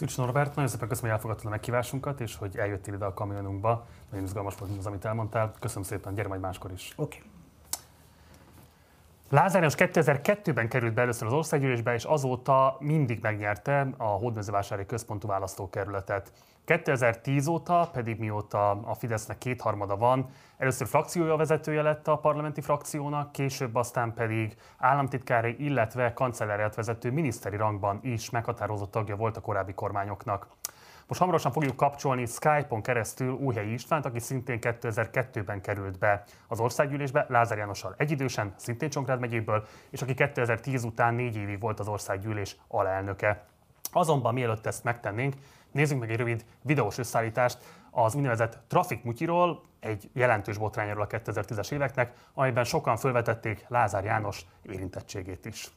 Szűcs 0.00 0.16
Norbert, 0.16 0.54
nagyon 0.54 0.70
szépen 0.70 0.88
köszönöm, 0.88 1.10
hogy 1.10 1.18
elfogadtad 1.18 1.46
a 1.46 1.50
meghívásunkat, 1.50 2.20
és 2.20 2.36
hogy 2.36 2.56
eljöttél 2.56 2.94
ide 2.94 3.04
a 3.04 3.14
kamionunkba. 3.14 3.86
Nagyon 4.10 4.24
izgalmas 4.24 4.54
volt 4.58 4.78
az, 4.78 4.86
amit 4.86 5.04
elmondtál. 5.04 5.52
Köszönöm 5.60 5.82
szépen, 5.82 6.14
gyere 6.14 6.28
majd 6.28 6.40
máskor 6.40 6.72
is. 6.72 6.92
Oké. 6.96 7.16
Okay. 7.16 7.30
Lázár 9.28 9.62
János 9.62 9.74
2002-ben 9.76 10.68
került 10.68 10.94
be 10.94 11.02
először 11.02 11.26
az 11.26 11.32
országgyűlésbe, 11.32 11.94
és 11.94 12.04
azóta 12.04 12.76
mindig 12.78 13.18
megnyerte 13.22 13.88
a 13.96 14.04
Hódmezővásári 14.04 14.86
Központú 14.86 15.28
Választókerületet. 15.28 16.32
2010 16.70 17.46
óta 17.46 17.90
pedig 17.92 18.18
mióta 18.18 18.70
a 18.70 18.94
Fidesznek 18.94 19.38
kétharmada 19.38 19.96
van, 19.96 20.28
először 20.56 20.86
frakciója 20.86 21.36
vezetője 21.36 21.82
lett 21.82 22.08
a 22.08 22.16
parlamenti 22.16 22.60
frakciónak, 22.60 23.32
később 23.32 23.74
aztán 23.74 24.14
pedig 24.14 24.56
államtitkári, 24.78 25.64
illetve 25.64 26.12
kancellárját 26.12 26.74
vezető 26.74 27.10
miniszteri 27.10 27.56
rangban 27.56 27.98
is 28.02 28.30
meghatározott 28.30 28.90
tagja 28.90 29.16
volt 29.16 29.36
a 29.36 29.40
korábbi 29.40 29.74
kormányoknak. 29.74 30.46
Most 31.06 31.20
hamarosan 31.20 31.52
fogjuk 31.52 31.76
kapcsolni 31.76 32.26
Skype-on 32.26 32.82
keresztül 32.82 33.32
Újhelyi 33.32 33.72
Istvánt, 33.72 34.06
aki 34.06 34.18
szintén 34.18 34.58
2002-ben 34.60 35.60
került 35.60 35.98
be 35.98 36.24
az 36.48 36.60
országgyűlésbe, 36.60 37.26
Lázár 37.28 37.58
Jánossal 37.58 37.94
egyidősen, 37.96 38.54
szintén 38.56 38.90
Csongrád 38.90 39.20
megyéből, 39.20 39.64
és 39.90 40.02
aki 40.02 40.14
2010 40.14 40.84
után 40.84 41.14
négy 41.14 41.36
évig 41.36 41.60
volt 41.60 41.80
az 41.80 41.88
országgyűlés 41.88 42.56
alelnöke. 42.68 43.44
Azonban 43.92 44.34
mielőtt 44.34 44.66
ezt 44.66 44.84
megtennénk, 44.84 45.34
nézzünk 45.72 46.00
meg 46.00 46.10
egy 46.10 46.16
rövid 46.16 46.44
videós 46.62 46.98
összeállítást 46.98 47.58
az 47.90 48.14
úgynevezett 48.14 48.58
Trafik 48.66 49.02
Mutyiról, 49.02 49.62
egy 49.80 50.10
jelentős 50.12 50.58
botrányról 50.58 51.02
a 51.02 51.06
2010-es 51.06 51.72
éveknek, 51.72 52.12
amelyben 52.34 52.64
sokan 52.64 52.96
felvetették 52.96 53.64
Lázár 53.68 54.04
János 54.04 54.46
érintettségét 54.62 55.46
is. 55.46 55.70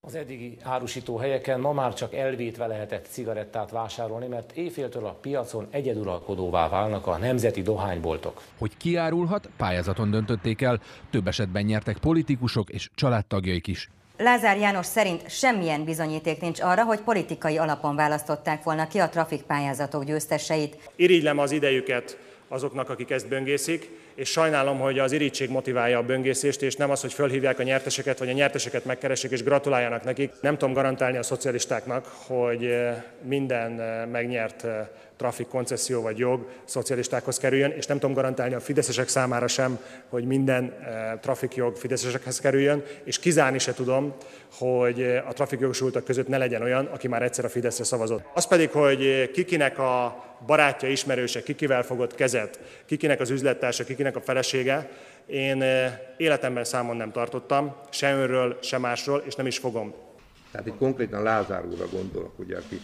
Az 0.00 0.14
eddigi 0.14 0.56
árusító 0.62 1.16
helyeken 1.16 1.60
ma 1.60 1.72
már 1.72 1.94
csak 1.94 2.14
elvétve 2.14 2.66
lehetett 2.66 3.06
cigarettát 3.06 3.70
vásárolni, 3.70 4.26
mert 4.26 4.52
éjféltől 4.52 5.06
a 5.06 5.12
piacon 5.12 5.66
egyeduralkodóvá 5.70 6.68
válnak 6.68 7.06
a 7.06 7.16
nemzeti 7.16 7.62
dohányboltok. 7.62 8.42
Hogy 8.58 8.76
kiárulhat, 8.76 9.50
pályázaton 9.56 10.10
döntötték 10.10 10.62
el, 10.62 10.80
több 11.10 11.26
esetben 11.26 11.64
nyertek 11.64 11.98
politikusok 11.98 12.70
és 12.70 12.90
családtagjaik 12.94 13.66
is. 13.66 13.90
Lázár 14.18 14.58
János 14.58 14.86
szerint 14.86 15.30
semmilyen 15.30 15.84
bizonyíték 15.84 16.40
nincs 16.40 16.60
arra, 16.60 16.84
hogy 16.84 17.00
politikai 17.00 17.58
alapon 17.58 17.96
választották 17.96 18.62
volna 18.62 18.86
ki 18.86 18.98
a 18.98 19.08
trafikpályázatok 19.08 20.04
győzteseit. 20.04 20.76
Irigylem 20.96 21.38
az 21.38 21.50
idejüket 21.50 22.18
azoknak, 22.48 22.90
akik 22.90 23.10
ezt 23.10 23.28
böngészik, 23.28 23.90
és 24.14 24.30
sajnálom, 24.30 24.78
hogy 24.78 24.98
az 24.98 25.12
irítség 25.12 25.50
motiválja 25.50 25.98
a 25.98 26.02
böngészést, 26.02 26.62
és 26.62 26.76
nem 26.76 26.90
az, 26.90 27.00
hogy 27.00 27.12
fölhívják 27.12 27.58
a 27.58 27.62
nyerteseket, 27.62 28.18
vagy 28.18 28.28
a 28.28 28.32
nyerteseket 28.32 28.84
megkeresik 28.84 29.30
és 29.30 29.42
gratuláljanak 29.42 30.04
nekik. 30.04 30.32
Nem 30.40 30.58
tudom 30.58 30.74
garantálni 30.74 31.16
a 31.16 31.22
szocialistáknak, 31.22 32.06
hogy 32.26 32.64
eh, 32.64 33.02
minden 33.22 33.80
eh, 33.80 34.06
megnyert 34.06 34.64
eh, 34.64 34.86
trafik 35.16 35.46
koncesszió 35.46 36.02
vagy 36.02 36.18
jog 36.18 36.48
szocialistákhoz 36.64 37.38
kerüljön, 37.38 37.70
és 37.70 37.86
nem 37.86 37.98
tudom 37.98 38.14
garantálni 38.14 38.54
a 38.54 38.60
fideszesek 38.60 39.08
számára 39.08 39.46
sem, 39.46 39.78
hogy 40.08 40.24
minden 40.24 40.74
trafikjog 41.20 41.76
fideszesekhez 41.76 42.40
kerüljön, 42.40 42.82
és 43.04 43.18
kizárni 43.18 43.58
se 43.58 43.74
tudom, 43.74 44.14
hogy 44.58 45.02
a 45.02 45.32
trafikjogosultak 45.32 46.04
között 46.04 46.28
ne 46.28 46.38
legyen 46.38 46.62
olyan, 46.62 46.86
aki 46.86 47.08
már 47.08 47.22
egyszer 47.22 47.44
a 47.44 47.48
Fideszre 47.48 47.84
szavazott. 47.84 48.24
Az 48.34 48.46
pedig, 48.46 48.70
hogy 48.70 49.30
kikinek 49.30 49.78
a 49.78 50.24
barátja, 50.46 50.88
ismerőse, 50.88 51.42
kikivel 51.42 51.82
fogott 51.82 52.14
kezet, 52.14 52.60
kikinek 52.86 53.20
az 53.20 53.30
üzlettársa, 53.30 53.84
kikinek 53.84 54.16
a 54.16 54.20
felesége, 54.20 54.90
én 55.26 55.64
életemben 56.16 56.64
számon 56.64 56.96
nem 56.96 57.12
tartottam, 57.12 57.76
se 57.90 58.14
önről, 58.14 58.58
se 58.62 58.78
másról, 58.78 59.22
és 59.26 59.34
nem 59.34 59.46
is 59.46 59.58
fogom. 59.58 59.94
Tehát 60.50 60.66
itt 60.66 60.76
konkrétan 60.78 61.22
Lázár 61.22 61.64
úrra 61.64 61.88
gondolok, 61.88 62.38
ugye, 62.38 62.56
aki 62.56 62.80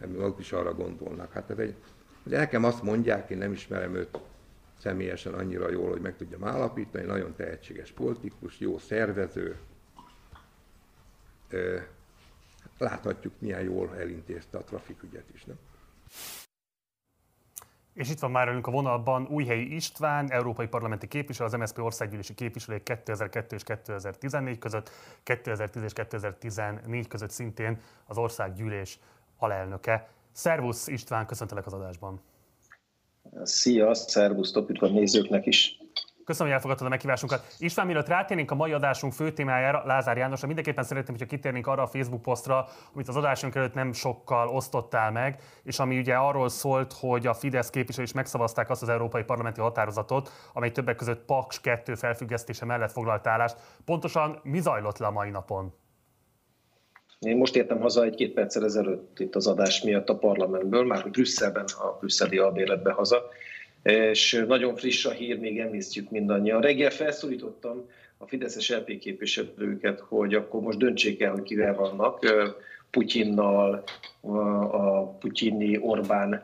maguk 0.00 0.38
is 0.38 0.52
arra 0.52 0.74
gondolnak. 0.74 1.32
Hát 1.32 1.50
ez 1.50 1.58
egy, 1.58 1.74
ugye 2.26 2.38
nekem 2.38 2.64
azt 2.64 2.82
mondják, 2.82 3.30
én 3.30 3.38
nem 3.38 3.52
ismerem 3.52 3.94
őt 3.94 4.18
személyesen 4.78 5.34
annyira 5.34 5.70
jól, 5.70 5.90
hogy 5.90 6.00
meg 6.00 6.16
tudjam 6.16 6.44
állapítani, 6.44 7.04
nagyon 7.04 7.34
tehetséges 7.34 7.90
politikus, 7.90 8.58
jó 8.58 8.78
szervező, 8.78 9.56
láthatjuk, 12.78 13.32
milyen 13.38 13.62
jól 13.62 13.96
elintézte 13.96 14.58
a 14.58 14.64
trafikügyet 14.64 15.24
is. 15.34 15.44
Nem? 15.44 15.56
És 17.96 18.10
itt 18.10 18.18
van 18.18 18.30
már 18.30 18.46
velünk 18.46 18.66
a 18.66 18.70
vonalban 18.70 19.26
Újhelyi 19.26 19.74
István, 19.74 20.30
európai 20.30 20.66
parlamenti 20.66 21.08
képviselő, 21.08 21.48
az 21.48 21.54
MSZP 21.54 21.78
országgyűlési 21.78 22.34
képviselő 22.34 22.82
2002 22.82 23.52
és 23.52 23.62
2014 23.62 24.58
között, 24.58 24.90
2010 25.22 25.82
és 25.82 25.92
2014 25.92 27.08
között 27.08 27.30
szintén 27.30 27.80
az 28.06 28.18
országgyűlés 28.18 28.98
alelnöke. 29.38 30.08
Szervusz 30.32 30.86
István, 30.86 31.26
köszöntelek 31.26 31.66
az 31.66 31.72
adásban. 31.72 32.20
Szia, 33.42 33.94
szervusztok, 33.94 34.68
üdv 34.68 34.84
a 34.84 34.88
nézőknek 34.88 35.46
is. 35.46 35.78
Köszönöm, 36.26 36.46
hogy 36.46 36.56
elfogadtad 36.56 36.86
a 36.86 36.90
meghívásunkat. 36.90 37.54
István, 37.58 37.86
mielőtt 37.86 38.08
rátérnénk 38.08 38.50
a 38.50 38.54
mai 38.54 38.72
adásunk 38.72 39.12
fő 39.12 39.32
témájára, 39.32 39.82
Lázár 39.84 40.16
Jánosra, 40.16 40.46
mindenképpen 40.46 40.84
szeretném, 40.84 41.16
hogyha 41.18 41.34
kitérnénk 41.34 41.66
arra 41.66 41.82
a 41.82 41.86
Facebook 41.86 42.22
posztra, 42.22 42.68
amit 42.94 43.08
az 43.08 43.16
adásunk 43.16 43.54
előtt 43.54 43.74
nem 43.74 43.92
sokkal 43.92 44.48
osztottál 44.48 45.10
meg, 45.10 45.40
és 45.62 45.78
ami 45.78 45.98
ugye 45.98 46.14
arról 46.14 46.48
szólt, 46.48 46.92
hogy 46.92 47.26
a 47.26 47.34
Fidesz 47.34 47.70
képviselő 47.70 48.06
is 48.06 48.12
megszavazták 48.12 48.70
azt 48.70 48.82
az 48.82 48.88
európai 48.88 49.22
parlamenti 49.22 49.60
határozatot, 49.60 50.30
amely 50.52 50.70
többek 50.70 50.96
között 50.96 51.24
Paks 51.24 51.60
2 51.60 51.94
felfüggesztése 51.94 52.64
mellett 52.64 52.92
foglalt 52.92 53.26
állást. 53.26 53.56
Pontosan 53.84 54.40
mi 54.42 54.60
zajlott 54.60 54.98
le 54.98 55.06
a 55.06 55.10
mai 55.10 55.30
napon? 55.30 55.74
Én 57.18 57.36
most 57.36 57.56
értem 57.56 57.80
haza 57.80 58.04
egy-két 58.04 58.32
perccel 58.32 58.64
ezelőtt 58.64 59.18
itt 59.20 59.34
az 59.34 59.46
adás 59.46 59.82
miatt 59.82 60.08
a 60.08 60.18
parlamentből, 60.18 60.84
már 60.84 61.10
Brüsszelben, 61.10 61.64
a 61.64 61.96
brüsszeli 61.98 62.38
albéletbe 62.38 62.92
haza, 62.92 63.28
és 63.82 64.44
nagyon 64.48 64.76
friss 64.76 65.04
a 65.04 65.10
hír, 65.10 65.38
még 65.38 65.58
emésztjük 65.58 66.10
mindannyian. 66.10 66.60
Reggel 66.60 66.90
felszólítottam 66.90 67.88
a 68.18 68.26
Fideszes 68.26 68.70
LP 68.70 68.98
képviselőket, 68.98 70.00
hogy 70.00 70.34
akkor 70.34 70.60
most 70.60 70.78
döntsék 70.78 71.20
el, 71.20 71.32
hogy 71.32 71.42
kivel 71.42 71.74
vannak, 71.74 72.18
Putyinnal, 72.90 73.82
a 74.70 75.06
putyini 75.06 75.78
Orbán 75.78 76.42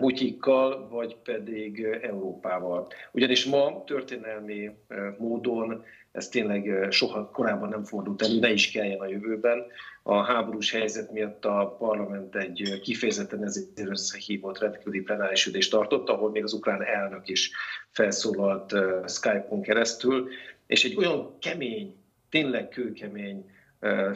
mutyikkal, 0.00 0.88
vagy 0.88 1.16
pedig 1.24 1.82
Európával. 2.02 2.86
Ugyanis 3.12 3.44
ma 3.44 3.82
történelmi 3.86 4.70
módon 5.18 5.84
ez 6.12 6.28
tényleg 6.28 6.92
soha 6.92 7.30
korábban 7.30 7.68
nem 7.68 7.84
fordult 7.84 8.22
elő, 8.22 8.38
ne 8.38 8.50
is 8.50 8.70
kelljen 8.70 9.00
a 9.00 9.06
jövőben. 9.06 9.62
A 10.02 10.22
háborús 10.22 10.70
helyzet 10.70 11.12
miatt 11.12 11.44
a 11.44 11.76
parlament 11.78 12.36
egy 12.36 12.80
kifejezetten 12.82 13.44
ezért 13.44 13.80
összehívott 13.80 14.58
rendkívüli 14.58 15.00
plenáris 15.00 15.46
ülést 15.46 15.70
tartott, 15.70 16.08
ahol 16.08 16.30
még 16.30 16.42
az 16.42 16.52
ukrán 16.52 16.84
elnök 16.84 17.28
is 17.28 17.50
felszólalt 17.90 18.74
Skype-on 19.06 19.62
keresztül, 19.62 20.28
és 20.66 20.84
egy 20.84 20.96
olyan 20.96 21.38
kemény, 21.38 21.94
tényleg 22.30 22.68
kőkemény 22.68 23.50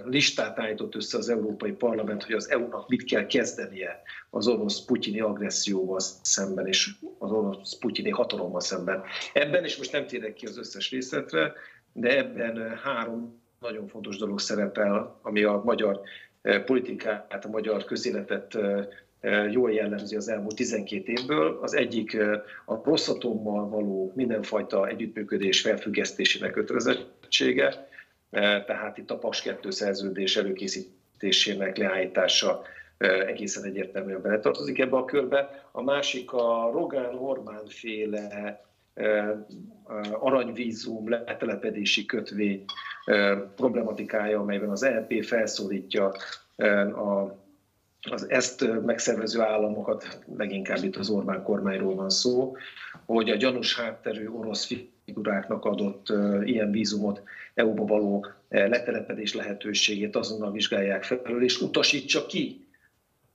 listát 0.05 0.59
állított 0.59 0.95
össze 0.95 1.18
az 1.18 1.28
Európai 1.28 1.72
Parlament, 1.72 2.24
hogy 2.24 2.34
az 2.34 2.51
EU-nak 2.51 2.88
mit 2.88 3.05
kell 3.05 3.26
kezdenie 3.26 4.03
az 4.30 4.47
orosz 4.47 4.84
putyini 4.84 5.20
agresszióval 5.20 6.01
szemben 6.22 6.66
és 6.66 6.90
az 7.18 7.30
orosz 7.30 7.78
putyini 7.78 8.11
hatalommal 8.11 8.61
szemben. 8.61 9.03
Ebben, 9.32 9.64
és 9.64 9.76
most 9.76 9.92
nem 9.92 10.07
térek 10.07 10.32
ki 10.32 10.47
az 10.47 10.59
összes 10.59 10.90
részletre, 10.90 11.53
de 11.97 12.16
ebben 12.16 12.76
három 12.82 13.42
nagyon 13.61 13.86
fontos 13.86 14.16
dolog 14.16 14.40
szerepel, 14.40 15.18
ami 15.22 15.42
a 15.42 15.62
magyar 15.64 16.01
politikát, 16.64 17.45
a 17.45 17.49
magyar 17.49 17.84
közéletet 17.84 18.59
jól 19.51 19.72
jellemzi 19.72 20.16
az 20.16 20.28
elmúlt 20.28 20.57
12 20.57 21.12
évből. 21.12 21.59
Az 21.62 21.74
egyik 21.74 22.16
a 22.64 22.76
prosszatommal 22.76 23.68
való 23.68 24.12
mindenfajta 24.14 24.88
együttműködés 24.88 25.61
felfüggesztésének 25.61 26.51
kötelezettsége, 26.51 27.88
tehát 28.66 28.99
itt 28.99 29.11
a 29.11 29.18
PAS 29.18 29.42
2 29.42 29.70
szerződés 29.70 30.36
előkészítésének 30.36 31.76
leállítása 31.76 32.62
egészen 33.26 33.64
egyértelműen 33.64 34.22
beletartozik 34.22 34.78
ebbe 34.78 34.97
a 34.97 35.05
körbe. 35.05 35.68
A 35.72 35.82
másik 35.82 36.32
a 36.32 36.70
Rogán 36.72 37.14
Orbán 37.14 37.66
féle 37.66 38.62
aranyvízum, 40.12 41.09
letelepedési 41.09 42.05
kötvény 42.05 42.64
problematikája, 43.57 44.40
amelyben 44.40 44.70
az 44.70 44.82
EP 44.82 45.24
felszólítja 45.24 46.12
a 46.97 47.42
az 48.11 48.30
ezt 48.30 48.82
megszervező 48.84 49.40
államokat, 49.40 50.18
leginkább 50.36 50.84
itt 50.84 50.97
az 50.97 51.11
Orbán 51.11 51.42
kormányról 51.42 51.95
van 51.95 52.11
szó, 52.11 52.57
hogy 53.05 53.30
a 53.30 53.36
gyanús 53.36 53.76
hátterű 53.76 54.28
orosz 54.28 54.72
figuráknak 55.05 55.64
adott 55.64 56.09
ilyen 56.45 56.70
vízumot 56.70 57.22
EU-ba 57.55 57.84
való 57.84 58.26
letelepedés 58.49 59.34
lehetőségét 59.34 60.16
azonnal 60.16 60.53
vizsgálják 60.53 61.05
felül, 61.05 61.45
és 61.45 61.61
utasítsa 61.61 62.26
ki 62.26 62.66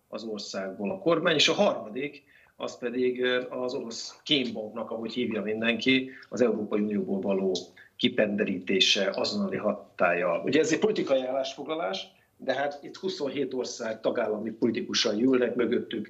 az 0.08 0.24
országból 0.24 0.92
a 0.92 1.00
kormány. 1.00 1.36
És 1.36 1.50
a 1.50 1.54
harmadik, 1.54 2.24
az 2.62 2.78
pedig 2.78 3.26
az 3.50 3.74
orosz 3.74 4.20
kémbanknak, 4.24 4.92
ahogy 4.92 5.14
hívja 5.14 5.42
mindenki, 5.42 6.12
az 6.30 6.42
Európai 6.42 6.82
Unióból 6.82 7.22
való 7.22 7.56
kipenderítése 7.96 9.10
azonnali 9.14 9.58
hatája. 9.58 10.42
Ugye 10.46 10.60
ez 10.60 10.72
egy 10.72 10.80
politikai 10.80 11.22
állásfoglalás, 11.22 12.08
de 12.38 12.54
hát 12.54 12.80
itt 12.82 12.96
27 12.96 13.54
ország 13.54 14.00
tagállami 14.02 14.52
politikusai 14.52 15.24
ülnek 15.24 15.56
mögöttük, 15.56 16.10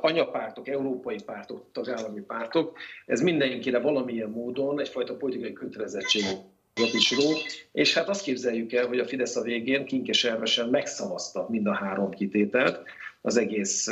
anyapártok, 0.00 0.68
európai 0.68 1.16
pártok, 1.26 1.66
tagállami 1.72 2.20
pártok. 2.20 2.78
Ez 3.06 3.20
mindenkire 3.20 3.78
valamilyen 3.78 4.30
módon 4.30 4.80
egyfajta 4.80 5.16
politikai 5.16 5.52
kötelezettség 5.52 6.22
is 6.92 7.10
ró, 7.10 7.30
és 7.72 7.94
hát 7.94 8.08
azt 8.08 8.22
képzeljük 8.22 8.72
el, 8.72 8.86
hogy 8.86 8.98
a 8.98 9.06
Fidesz 9.06 9.36
a 9.36 9.42
végén 9.42 9.84
kinkeservesen 9.84 10.68
megszavazta 10.68 11.46
mind 11.48 11.66
a 11.66 11.74
három 11.74 12.10
kitételt, 12.10 12.82
az 13.24 13.36
egész 13.36 13.90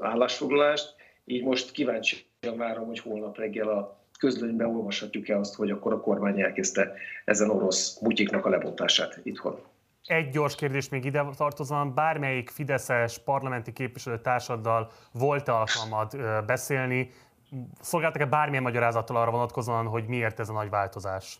állásfoglalást, 0.00 0.94
így 1.24 1.44
most 1.44 1.70
kíváncsian 1.70 2.56
várom, 2.56 2.86
hogy 2.86 2.98
holnap 2.98 3.36
reggel 3.36 3.68
a 3.68 4.04
közlönyben 4.18 4.66
olvashatjuk-e 4.66 5.38
azt, 5.38 5.54
hogy 5.54 5.70
akkor 5.70 5.92
a 5.92 6.00
kormány 6.00 6.40
elkezdte 6.40 6.92
ezen 7.24 7.50
orosz 7.50 8.00
mutyiknak 8.00 8.46
a 8.46 8.48
lebontását 8.48 9.20
itthon. 9.22 9.60
Egy 10.04 10.30
gyors 10.30 10.54
kérdés 10.54 10.88
még 10.88 11.04
ide 11.04 11.24
tartozóan, 11.36 11.94
bármelyik 11.94 12.50
Fideszes 12.50 13.18
parlamenti 13.18 13.72
képviselő 13.72 14.20
társaddal 14.20 14.90
volt 15.12 15.48
alkalmad 15.48 16.16
beszélni, 16.46 17.10
szolgáltak-e 17.80 18.26
bármilyen 18.26 18.62
magyarázattal 18.62 19.16
arra 19.16 19.30
vonatkozóan, 19.30 19.86
hogy 19.86 20.06
miért 20.06 20.40
ez 20.40 20.48
a 20.48 20.52
nagy 20.52 20.70
változás? 20.70 21.38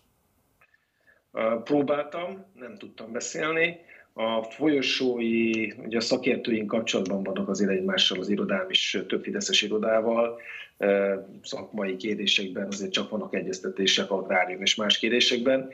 Próbáltam, 1.63 2.45
nem 2.53 2.77
tudtam 2.77 3.11
beszélni. 3.11 3.79
A 4.13 4.43
folyosói, 4.43 5.71
ugye 5.71 5.97
a 5.97 6.01
szakértőink 6.01 6.67
kapcsolatban 6.67 7.23
vannak 7.23 7.49
azért 7.49 7.71
egymással 7.71 8.19
az 8.19 8.29
irodám 8.29 8.69
is, 8.69 8.97
több 9.07 9.23
fideszes 9.23 9.61
irodával, 9.61 10.39
szakmai 11.43 11.95
kérdésekben 11.95 12.67
azért 12.67 12.91
csak 12.91 13.09
vannak 13.09 13.35
egyeztetések, 13.35 14.11
agrárium 14.11 14.61
és 14.61 14.75
más 14.75 14.99
kérdésekben. 14.99 15.69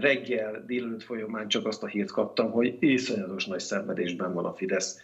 Reggel, 0.00 0.64
délelőtt 0.66 1.02
folyamán 1.02 1.48
csak 1.48 1.66
azt 1.66 1.82
a 1.82 1.86
hírt 1.86 2.10
kaptam, 2.10 2.50
hogy 2.50 2.76
iszonyatos 2.80 3.46
nagy 3.46 3.60
szenvedésben 3.60 4.34
van 4.34 4.44
a 4.44 4.54
Fidesz, 4.54 5.00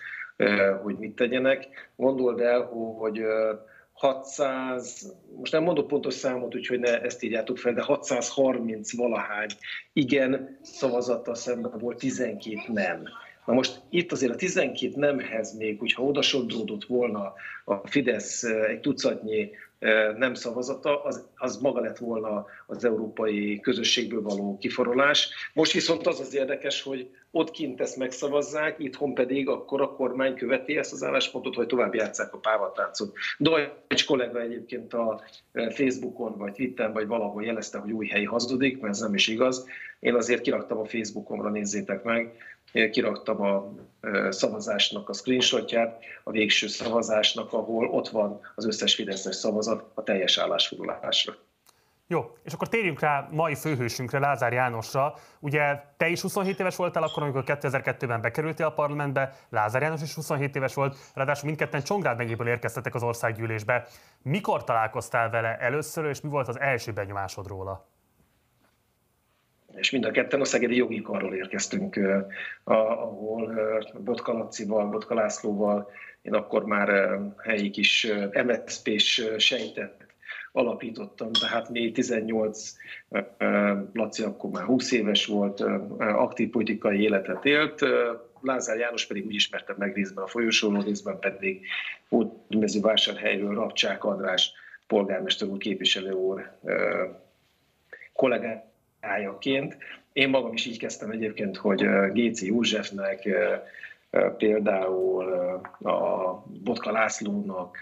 hogy 0.82 0.96
mit 0.98 1.14
tegyenek. 1.14 1.68
Gondold 1.96 2.40
el, 2.40 2.60
hogy 2.98 3.22
600, 4.00 5.14
most 5.36 5.52
nem 5.52 5.62
mondok 5.62 5.86
pontos 5.86 6.14
számot, 6.14 6.54
úgyhogy 6.54 6.78
ne 6.78 7.00
ezt 7.00 7.22
írjátok 7.22 7.58
fel, 7.58 7.72
de 7.72 7.82
630 7.82 8.96
valahány 8.96 9.48
igen 9.92 10.58
szavazattal 10.62 11.34
szemben 11.34 11.78
volt 11.78 11.98
12 11.98 12.72
nem. 12.72 13.02
Na 13.46 13.52
most 13.52 13.80
itt 13.90 14.12
azért 14.12 14.32
a 14.32 14.36
12 14.36 14.92
nemhez 14.96 15.56
még, 15.56 15.78
hogyha 15.78 16.02
odasodródott 16.02 16.84
volna 16.84 17.32
a 17.64 17.74
Fidesz 17.74 18.42
egy 18.42 18.80
tucatnyi 18.80 19.50
nem 20.16 20.34
szavazata, 20.34 21.02
az, 21.02 21.28
az 21.36 21.56
maga 21.56 21.80
lett 21.80 21.98
volna 21.98 22.46
az 22.66 22.84
európai 22.84 23.60
közösségből 23.60 24.22
való 24.22 24.58
kiforolás. 24.58 25.28
Most 25.54 25.72
viszont 25.72 26.06
az 26.06 26.20
az 26.20 26.34
érdekes, 26.34 26.82
hogy 26.82 27.10
ott 27.30 27.50
kint 27.50 27.80
ezt 27.80 27.96
megszavazzák, 27.96 28.78
itthon 28.78 29.14
pedig 29.14 29.48
akkor 29.48 29.80
a 29.80 29.92
kormány 29.92 30.34
követi 30.34 30.76
ezt 30.76 30.92
az 30.92 31.02
álláspontot, 31.02 31.54
hogy 31.54 31.66
tovább 31.66 31.94
játsszák 31.94 32.34
a 32.34 32.38
pávatáncot. 32.38 33.16
Deutsch 33.38 34.06
kollega 34.06 34.40
egyébként 34.40 34.94
a 34.94 35.22
Facebookon, 35.52 36.38
vagy 36.38 36.52
Twitteren, 36.52 36.92
vagy 36.92 37.06
valahol 37.06 37.44
jelezte, 37.44 37.78
hogy 37.78 37.92
új 37.92 38.06
helyi 38.06 38.24
hazudik, 38.24 38.80
mert 38.80 38.94
ez 38.94 39.00
nem 39.00 39.14
is 39.14 39.28
igaz. 39.28 39.66
Én 40.00 40.14
azért 40.14 40.40
kiraktam 40.40 40.78
a 40.78 40.84
Facebookomra, 40.84 41.50
nézzétek 41.50 42.02
meg, 42.02 42.34
kiraktam 42.90 43.42
a 43.42 43.72
szavazásnak 44.28 45.08
a 45.08 45.12
screenshotját, 45.12 46.04
a 46.24 46.30
végső 46.30 46.66
szavazásnak, 46.66 47.52
ahol 47.52 47.88
ott 47.88 48.08
van 48.08 48.40
az 48.54 48.66
összes 48.66 48.94
Fideszes 48.94 49.36
szavazat 49.36 49.90
a 49.94 50.02
teljes 50.02 50.38
állásfoglalásra. 50.38 51.34
Jó, 52.06 52.36
és 52.42 52.52
akkor 52.52 52.68
térjünk 52.68 53.00
rá 53.00 53.28
mai 53.30 53.54
főhősünkre, 53.54 54.18
Lázár 54.18 54.52
Jánosra. 54.52 55.14
Ugye 55.38 55.82
te 55.96 56.08
is 56.08 56.20
27 56.20 56.60
éves 56.60 56.76
voltál 56.76 57.02
akkor, 57.02 57.22
amikor 57.22 57.42
2002-ben 57.46 58.20
bekerültél 58.20 58.66
a 58.66 58.72
parlamentbe, 58.72 59.36
Lázár 59.48 59.82
János 59.82 60.02
is 60.02 60.14
27 60.14 60.56
éves 60.56 60.74
volt, 60.74 60.96
ráadásul 61.14 61.46
mindketten 61.46 61.82
Csongrád 61.82 62.16
megyéből 62.16 62.48
érkeztetek 62.48 62.94
az 62.94 63.02
országgyűlésbe. 63.02 63.86
Mikor 64.22 64.64
találkoztál 64.64 65.30
vele 65.30 65.56
először, 65.56 66.04
és 66.04 66.20
mi 66.20 66.28
volt 66.28 66.48
az 66.48 66.60
első 66.60 66.92
benyomásod 66.92 67.46
róla? 67.46 67.89
És 69.76 69.90
mind 69.90 70.04
a 70.04 70.10
ketten 70.10 70.40
a 70.40 70.44
Szegedi 70.44 70.76
Jogi 70.76 71.02
Karról 71.02 71.34
érkeztünk, 71.34 72.00
ahol 72.64 73.54
Botka 73.98 74.32
Lacival, 74.32 74.86
Botka 74.86 75.14
Lászlóval, 75.14 75.90
én 76.22 76.34
akkor 76.34 76.64
már 76.64 77.18
helyi 77.42 77.70
kis 77.70 78.12
MSZP-s 78.44 79.24
sejtet 79.36 80.06
alapítottam, 80.52 81.32
tehát 81.32 81.68
mi 81.68 81.92
18, 81.92 82.72
Laci 83.92 84.22
akkor 84.22 84.50
már 84.50 84.64
20 84.64 84.92
éves 84.92 85.26
volt, 85.26 85.60
aktív 85.98 86.50
politikai 86.50 87.00
életet 87.02 87.44
élt, 87.44 87.84
Lázár 88.42 88.78
János 88.78 89.06
pedig 89.06 89.26
úgy 89.26 89.34
ismertem 89.34 89.76
meg 89.78 89.94
részben 89.94 90.24
a 90.24 90.26
folyosóló, 90.26 90.80
részben 90.80 91.18
pedig 91.18 91.66
Vásárhelyről 92.80 93.54
Rabcsák 93.54 94.04
András 94.04 94.52
polgármester 94.86 95.48
úr, 95.48 95.58
képviselő 95.58 96.12
úr 96.12 96.50
kollégák 98.12 98.69
ájaként. 99.00 99.76
Én 100.12 100.28
magam 100.28 100.52
is 100.52 100.66
így 100.66 100.78
kezdtem 100.78 101.10
egyébként, 101.10 101.56
hogy 101.56 102.12
Géci 102.12 102.46
Józsefnek, 102.46 103.28
például 104.36 105.32
a 105.82 106.34
Botka 106.64 106.90
Lászlónak, 106.90 107.78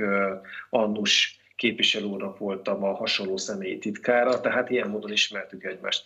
Annus 0.71 1.41
képviselőnek 1.57 2.37
voltam 2.37 2.85
a 2.85 2.95
hasonló 2.95 3.37
személyi 3.37 3.79
titkára, 3.79 4.41
tehát 4.41 4.71
ilyen 4.71 4.89
módon 4.89 5.12
ismertük 5.12 5.64
egymást. 5.64 6.05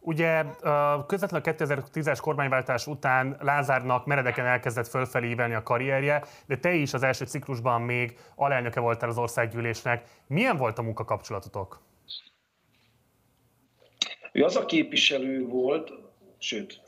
Ugye 0.00 0.44
közvetlenül 1.06 1.46
a 1.46 1.54
2010-es 1.54 2.18
kormányváltás 2.20 2.86
után 2.86 3.36
Lázárnak 3.40 4.06
meredeken 4.06 4.46
elkezdett 4.46 4.88
fölfelé 4.88 5.28
ívelni 5.28 5.54
a 5.54 5.62
karrierje, 5.62 6.24
de 6.46 6.56
te 6.56 6.72
is 6.72 6.94
az 6.94 7.02
első 7.02 7.24
ciklusban 7.24 7.82
még 7.82 8.16
alelnöke 8.34 8.80
voltál 8.80 9.08
az 9.08 9.18
országgyűlésnek. 9.18 10.04
Milyen 10.26 10.56
volt 10.56 10.78
a 10.78 10.82
munkakapcsolatotok? 10.82 11.80
Ő 14.34 14.42
az 14.42 14.56
a 14.56 14.64
képviselő 14.64 15.46
volt, 15.46 15.92
sőt, 16.38 16.80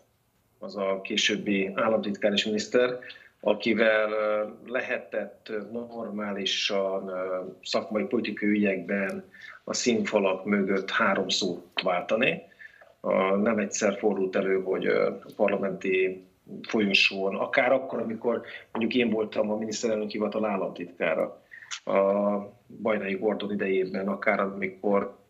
az 0.59 0.77
a 0.77 1.01
későbbi 1.01 1.73
államtitkár 1.75 2.33
és 2.33 2.45
miniszter, 2.45 2.99
akivel 3.41 4.11
lehetett 4.67 5.53
normálisan 5.73 7.11
szakmai 7.63 8.05
politikai 8.05 8.49
ügyekben 8.49 9.25
a 9.65 9.75
színfalak 9.75 10.45
mögött 10.45 10.91
három 10.91 11.29
szót 11.29 11.81
váltani. 11.83 12.43
Nem 13.43 13.59
egyszer 13.59 13.99
fordult 13.99 14.37
elő, 14.37 14.63
hogy 14.63 14.87
a 14.87 15.19
parlamenti 15.37 16.25
folyosón, 16.63 17.37
akár 17.37 17.73
akkor, 17.73 18.01
amikor 18.01 18.43
mondjuk 18.73 18.95
én 18.95 19.11
voltam 19.11 19.51
a 19.51 19.57
miniszterelnök 19.57 20.11
hivatal 20.11 20.45
államtitkára 20.45 21.43
a 21.85 21.93
Bajnai 22.83 23.15
Gordon 23.15 23.53
idejében, 23.53 24.09
akár 24.09 24.41
amikor 24.41 25.26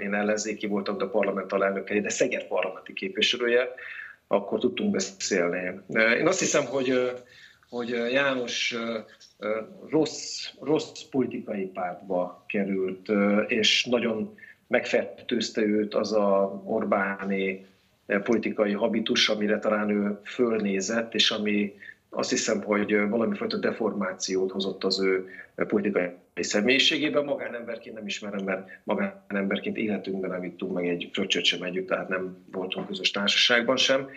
én 0.00 0.14
ellenzéki 0.14 0.66
voltam, 0.66 0.98
de 0.98 1.04
a 1.04 1.10
parlament 1.10 1.52
alelnöke, 1.52 2.00
de 2.00 2.08
Szeged 2.08 2.46
parlamenti 2.46 2.92
képviselője, 2.92 3.68
akkor 4.26 4.58
tudtunk 4.58 4.90
beszélni. 4.90 5.80
Én 6.18 6.26
azt 6.26 6.38
hiszem, 6.38 6.64
hogy, 6.64 7.12
hogy 7.68 7.88
János 7.88 8.76
rossz, 9.90 10.48
rossz 10.60 11.02
politikai 11.10 11.66
pártba 11.66 12.44
került, 12.48 13.08
és 13.46 13.84
nagyon 13.84 14.34
megfertőzte 14.66 15.62
őt 15.62 15.94
az 15.94 16.12
a 16.12 16.62
Orbáni 16.64 17.66
politikai 18.24 18.72
habitus, 18.72 19.28
amire 19.28 19.58
talán 19.58 19.90
ő 19.90 20.20
fölnézett, 20.24 21.14
és 21.14 21.30
ami 21.30 21.74
azt 22.10 22.30
hiszem, 22.30 22.62
hogy 22.62 23.08
valamifajta 23.08 23.56
deformációt 23.56 24.50
hozott 24.50 24.84
az 24.84 25.00
ő 25.00 25.28
politikai 25.54 26.12
személyiségében. 26.34 27.24
Magánemberként 27.24 27.94
nem 27.94 28.06
ismerem, 28.06 28.44
mert 28.44 28.68
magánemberként 28.84 29.76
életünkben 29.76 30.30
nem 30.30 30.44
ittunk 30.44 30.72
meg 30.72 30.88
egy 30.88 31.10
fröccsöt 31.12 31.44
sem 31.44 31.62
együtt, 31.62 31.88
tehát 31.88 32.08
nem 32.08 32.44
voltunk 32.52 32.86
közös 32.86 33.10
társaságban 33.10 33.76
sem. 33.76 34.08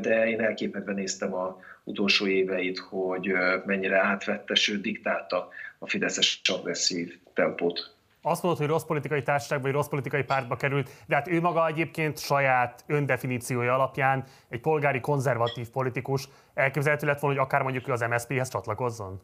De 0.00 0.28
én 0.28 0.40
elképedve 0.40 0.92
néztem 0.92 1.34
a 1.34 1.60
utolsó 1.84 2.26
éveit, 2.26 2.78
hogy 2.78 3.32
mennyire 3.66 3.98
átvette, 3.98 4.54
sőt 4.54 4.80
diktálta 4.80 5.48
a 5.78 5.88
Fideszes 5.88 6.40
agresszív 6.58 7.18
tempót 7.34 7.95
azt 8.26 8.42
mondod, 8.42 8.60
hogy 8.60 8.70
rossz 8.70 8.84
politikai 8.84 9.22
társaság 9.22 9.62
vagy 9.62 9.72
rossz 9.72 9.88
politikai 9.88 10.22
pártba 10.22 10.56
került, 10.56 10.90
de 11.06 11.14
hát 11.14 11.28
ő 11.28 11.40
maga 11.40 11.66
egyébként 11.66 12.18
saját 12.18 12.84
öndefiníciója 12.86 13.74
alapján 13.74 14.24
egy 14.48 14.60
polgári 14.60 15.00
konzervatív 15.00 15.68
politikus. 15.68 16.28
Elképzelhető 16.54 17.06
lett 17.06 17.20
volna, 17.20 17.36
hogy 17.36 17.46
akár 17.46 17.62
mondjuk 17.62 17.88
ő 17.88 17.92
az 17.92 18.00
MSZP-hez 18.00 18.48
csatlakozzon? 18.48 19.20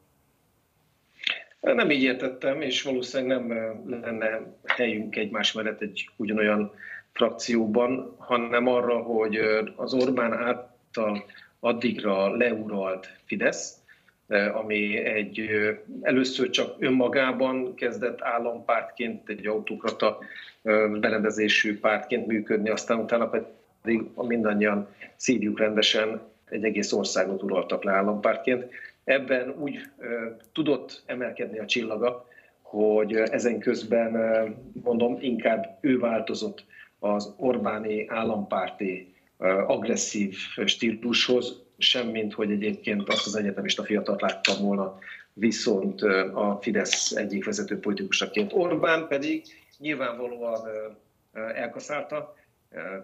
Nem 1.61 1.91
így 1.91 2.03
értettem, 2.03 2.61
és 2.61 2.83
valószínűleg 2.83 3.47
nem 3.47 4.01
lenne 4.01 4.41
helyünk 4.67 5.17
egymás 5.17 5.53
mellett 5.53 5.81
egy 5.81 6.11
ugyanolyan 6.17 6.73
frakcióban, 7.13 8.15
hanem 8.19 8.67
arra, 8.67 8.97
hogy 8.99 9.37
az 9.77 9.95
Orbán 9.95 10.33
által 10.33 11.25
addigra 11.61 12.37
leuralt 12.37 13.21
Fidesz, 13.25 13.82
ami 14.33 14.97
egy 14.97 15.51
először 16.03 16.51
csak 16.51 16.77
önmagában 16.79 17.75
kezdett 17.75 18.23
állampártként, 18.23 19.29
egy 19.29 19.47
autokrata 19.47 20.19
berendezésű 21.01 21.79
pártként 21.79 22.27
működni, 22.27 22.71
aztán 22.71 22.99
utána 22.99 23.29
pedig 23.83 24.03
mindannyian 24.15 24.89
szívjuk 25.17 25.59
rendesen 25.59 26.21
egy 26.49 26.65
egész 26.65 26.93
országot 26.93 27.43
uraltak 27.43 27.85
le 27.85 27.93
állampártként. 27.93 28.67
Ebben 29.05 29.55
úgy 29.59 29.79
tudott 30.53 31.03
emelkedni 31.07 31.59
a 31.59 31.67
csillaga, 31.67 32.29
hogy 32.63 33.15
ezen 33.15 33.59
közben, 33.59 34.13
mondom, 34.83 35.19
inkább 35.21 35.79
ő 35.81 35.99
változott 35.99 36.65
az 36.99 37.35
Orbáni 37.37 38.09
állampárti 38.09 39.15
agresszív 39.67 40.37
stílushoz, 40.65 41.62
semmint, 41.79 42.35
hogy 42.35 42.51
egyébként 42.51 43.09
azt 43.09 43.27
az 43.27 43.37
egyetemista 43.37 43.85
fiatalt 43.85 44.21
láttam 44.21 44.65
volna 44.65 44.99
viszont 45.33 46.03
a 46.33 46.59
Fidesz 46.63 47.13
egyik 47.13 47.45
vezető 47.45 47.79
politikusaként. 47.79 48.53
Orbán 48.53 49.09
pedig 49.09 49.43
nyilvánvalóan 49.79 50.61
elkaszálta, 51.33 52.35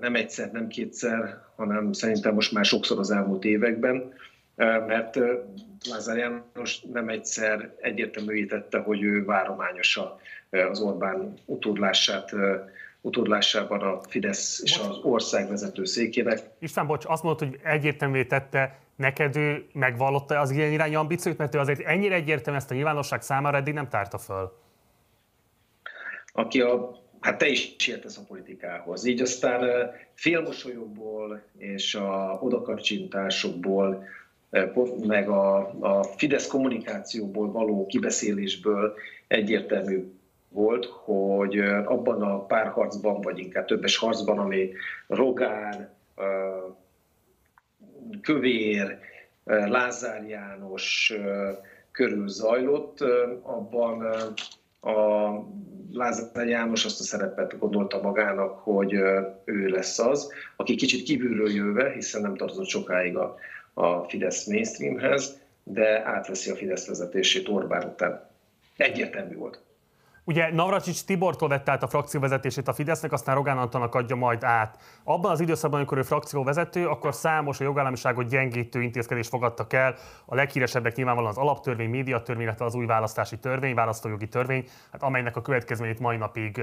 nem 0.00 0.14
egyszer, 0.14 0.50
nem 0.52 0.68
kétszer, 0.68 1.42
hanem 1.56 1.92
szerintem 1.92 2.34
most 2.34 2.52
már 2.52 2.64
sokszor 2.64 2.98
az 2.98 3.10
elmúlt 3.10 3.44
években, 3.44 4.12
mert 4.86 5.18
Lázár 5.90 6.16
János 6.16 6.80
nem 6.92 7.08
egyszer 7.08 7.74
egyértelműítette, 7.80 8.78
hogy 8.78 9.02
ő 9.02 9.24
várományosa 9.24 10.20
az 10.70 10.80
Orbán 10.80 11.34
utódlását 11.44 12.34
utódlásában 13.00 13.80
a 13.80 14.00
Fidesz 14.08 14.60
és 14.62 14.78
az 14.78 14.98
ország 15.02 15.48
vezető 15.48 15.84
székének. 15.84 16.38
István, 16.58 16.86
bocs, 16.86 17.04
azt 17.06 17.22
mondod, 17.22 17.48
hogy 17.48 17.60
egyértelművé 17.64 18.24
tette, 18.24 18.78
neked 18.96 19.36
ő 19.36 19.66
megvallotta 19.72 20.40
az 20.40 20.50
ilyen 20.50 20.72
irányú 20.72 20.98
ambíciót, 20.98 21.36
mert 21.36 21.54
ő 21.54 21.58
azért 21.58 21.80
ennyire 21.80 22.14
egyértelmű 22.14 22.58
ezt 22.58 22.70
a 22.70 22.74
nyilvánosság 22.74 23.22
számára 23.22 23.56
eddig 23.56 23.74
nem 23.74 23.88
tárta 23.88 24.18
föl. 24.18 24.52
Aki 26.32 26.60
a 26.60 26.98
hát 27.20 27.38
te 27.38 27.46
is 27.46 27.74
értesz 27.88 28.16
a 28.16 28.24
politikához. 28.28 29.04
Így 29.04 29.20
aztán 29.20 29.90
félmosolyokból 30.14 31.42
és 31.58 31.94
a 31.94 32.38
odakarcsintásokból 32.40 34.04
meg 35.06 35.28
a, 35.28 35.56
a 35.80 36.02
Fidesz 36.02 36.46
kommunikációból 36.46 37.52
való 37.52 37.86
kibeszélésből 37.86 38.94
egyértelmű 39.26 40.12
volt, 40.48 40.86
hogy 40.86 41.58
abban 41.84 42.22
a 42.22 42.46
párharcban, 42.46 43.20
vagy 43.20 43.38
inkább 43.38 43.64
többes 43.64 43.96
harcban, 43.96 44.38
ami 44.38 44.70
Rogán, 45.06 45.96
Kövér, 48.22 48.98
Lázár 49.44 50.28
János 50.28 51.14
körül 51.90 52.28
zajlott, 52.28 53.00
abban 53.42 54.02
a 54.80 55.30
Lázár 55.92 56.46
János 56.48 56.84
azt 56.84 57.00
a 57.00 57.02
szerepet 57.02 57.58
gondolta 57.58 58.02
magának, 58.02 58.58
hogy 58.58 58.92
ő 59.44 59.66
lesz 59.66 59.98
az, 59.98 60.32
aki 60.56 60.74
kicsit 60.74 61.02
kívülről 61.02 61.50
jöve, 61.50 61.92
hiszen 61.92 62.20
nem 62.20 62.36
tartozott 62.36 62.66
sokáig 62.66 63.16
a, 63.16 63.36
a 63.74 64.04
Fidesz 64.04 64.46
mainstreamhez, 64.46 65.40
de 65.62 66.02
átveszi 66.04 66.50
a 66.50 66.54
Fidesz 66.54 66.86
vezetését 66.86 67.48
Orbán 67.48 67.88
után. 67.88 68.28
Egyértelmű 68.76 69.36
volt. 69.36 69.60
Ugye 70.28 70.52
Navracsics 70.54 71.04
Tibortól 71.04 71.48
vette 71.48 71.72
át 71.72 71.82
a 71.82 71.86
frakcióvezetését 71.86 72.68
a 72.68 72.72
Fidesznek, 72.72 73.12
aztán 73.12 73.34
Rogán 73.34 73.58
Antalnak 73.58 73.94
adja 73.94 74.16
majd 74.16 74.44
át. 74.44 74.78
Abban 75.04 75.30
az 75.30 75.40
időszakban, 75.40 75.78
amikor 75.78 75.98
ő 75.98 76.02
frakcióvezető, 76.02 76.88
akkor 76.88 77.14
számos 77.14 77.60
a 77.60 77.64
jogállamiságot 77.64 78.28
gyengítő 78.28 78.82
intézkedést 78.82 79.28
fogadtak 79.28 79.72
el. 79.72 79.94
A 80.26 80.34
leghíresebbek 80.34 80.96
nyilvánvalóan 80.96 81.32
az 81.32 81.38
alaptörvény, 81.38 81.90
médiatörvény, 81.90 82.44
illetve 82.44 82.64
az 82.64 82.74
új 82.74 82.86
választási 82.86 83.38
törvény, 83.38 83.74
választójogi 83.74 84.28
törvény, 84.28 84.64
hát 84.92 85.02
amelynek 85.02 85.36
a 85.36 85.42
következményét 85.42 86.00
mai 86.00 86.16
napig 86.16 86.60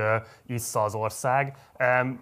issza 0.48 0.84
az 0.84 0.96
ország. 0.96 1.56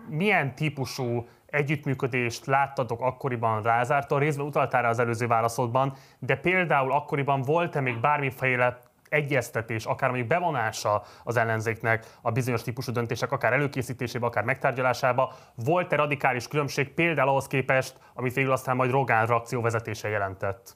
Milyen 0.10 0.56
típusú 0.56 1.28
együttműködést 1.46 2.46
láttatok 2.46 3.02
akkoriban 3.02 3.62
Lázártól, 3.64 4.20
részben 4.20 4.46
utaltál 4.46 4.86
az 4.86 5.00
előző 5.00 5.28
válaszodban, 5.28 5.94
de 6.20 6.36
például 6.36 6.92
akkoriban 6.92 7.42
volt-e 7.42 7.80
még 7.80 8.00
bármiféle 8.00 8.80
egyeztetés, 9.14 9.86
akár 9.86 10.10
mondjuk 10.10 10.30
bevonása 10.30 11.04
az 11.24 11.38
ellenzéknek 11.38 12.06
a 12.22 12.32
bizonyos 12.32 12.62
típusú 12.64 12.92
döntések, 12.92 13.32
akár 13.32 13.54
előkészítésébe, 13.54 14.26
akár 14.26 14.44
megtárgyalásába, 14.44 15.34
volt-e 15.56 15.96
radikális 15.96 16.48
különbség 16.48 16.94
például 16.94 17.30
ahhoz 17.30 17.48
képest, 17.48 17.96
amit 18.14 18.34
végül 18.34 18.52
aztán 18.52 18.76
majd 18.76 18.92
Rogán 18.92 19.26
frakció 19.26 19.62
vezetése 19.62 20.10
jelentett? 20.10 20.76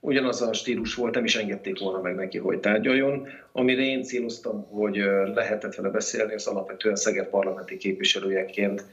ugyanaz 0.00 0.42
a 0.42 0.52
stílus 0.52 0.94
volt, 0.94 1.14
nem 1.14 1.24
is 1.24 1.36
engedték 1.36 1.78
volna 1.78 2.00
meg 2.00 2.14
neki, 2.14 2.38
hogy 2.38 2.60
tárgyaljon. 2.60 3.28
Amire 3.52 3.82
én 3.82 4.02
céloztam, 4.02 4.66
hogy 4.68 4.96
lehetett 5.34 5.74
vele 5.74 5.88
beszélni, 5.88 6.34
az 6.34 6.46
alapvetően 6.46 6.96
Szeged 6.96 7.26
parlamenti 7.26 7.76
képviselőjeként, 7.76 8.84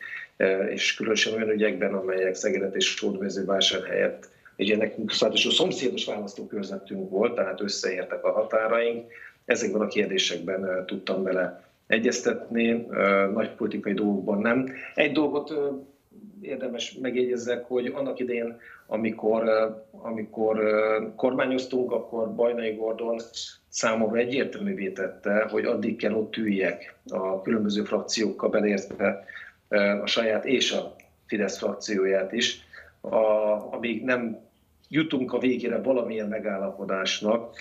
és 0.70 0.96
különösen 0.96 1.34
olyan 1.34 1.50
ügyekben, 1.50 1.94
amelyek 1.94 2.36
Szegedet 2.36 2.76
és 2.76 3.06
helyett 3.88 4.30
Ugye 4.58 4.78
nekünk 4.78 5.12
szállításos 5.12 5.54
szomszédos 5.54 6.06
választókörzetünk 6.06 7.10
volt, 7.10 7.36
tehát 7.36 7.62
összeértek 7.62 8.24
a 8.26 8.32
határaink. 8.32 9.12
Ezekben 9.46 9.82
a 9.82 9.88
kérdésekben 9.88 10.86
tudtam 10.86 11.24
vele 11.24 11.64
egyeztetni, 11.88 12.88
nagy 13.34 13.50
politikai 13.56 13.94
dolgokban 13.94 14.42
nem. 14.42 14.70
Egy 14.96 15.12
dolgot 15.12 15.54
érdemes 16.42 16.98
megjegyezzek, 17.02 17.66
hogy 17.66 17.86
annak 17.86 18.20
idején, 18.20 18.60
amikor, 18.88 19.50
amikor 19.92 20.60
kormányoztunk, 21.16 21.92
akkor 21.92 22.36
Bajnai 22.36 22.72
Gordon 22.72 23.20
számomra 23.70 24.20
egyértelművé 24.20 24.90
tette, 24.92 25.48
hogy 25.50 25.66
addig 25.66 25.96
kell 25.96 26.14
ott 26.14 26.36
üljek 26.38 26.96
a 27.10 27.42
különböző 27.42 27.84
frakciókkal 27.84 28.50
belértve 28.50 29.26
a 30.02 30.06
saját 30.06 30.46
és 30.46 30.72
a 30.72 30.96
Fidesz 31.26 31.58
frakcióját 31.58 32.32
is, 32.32 32.60
a, 33.02 33.16
amíg 33.74 34.04
nem 34.04 34.47
jutunk 34.88 35.34
a 35.34 35.40
végére 35.40 35.82
valamilyen 35.82 36.28
megállapodásnak, 36.28 37.56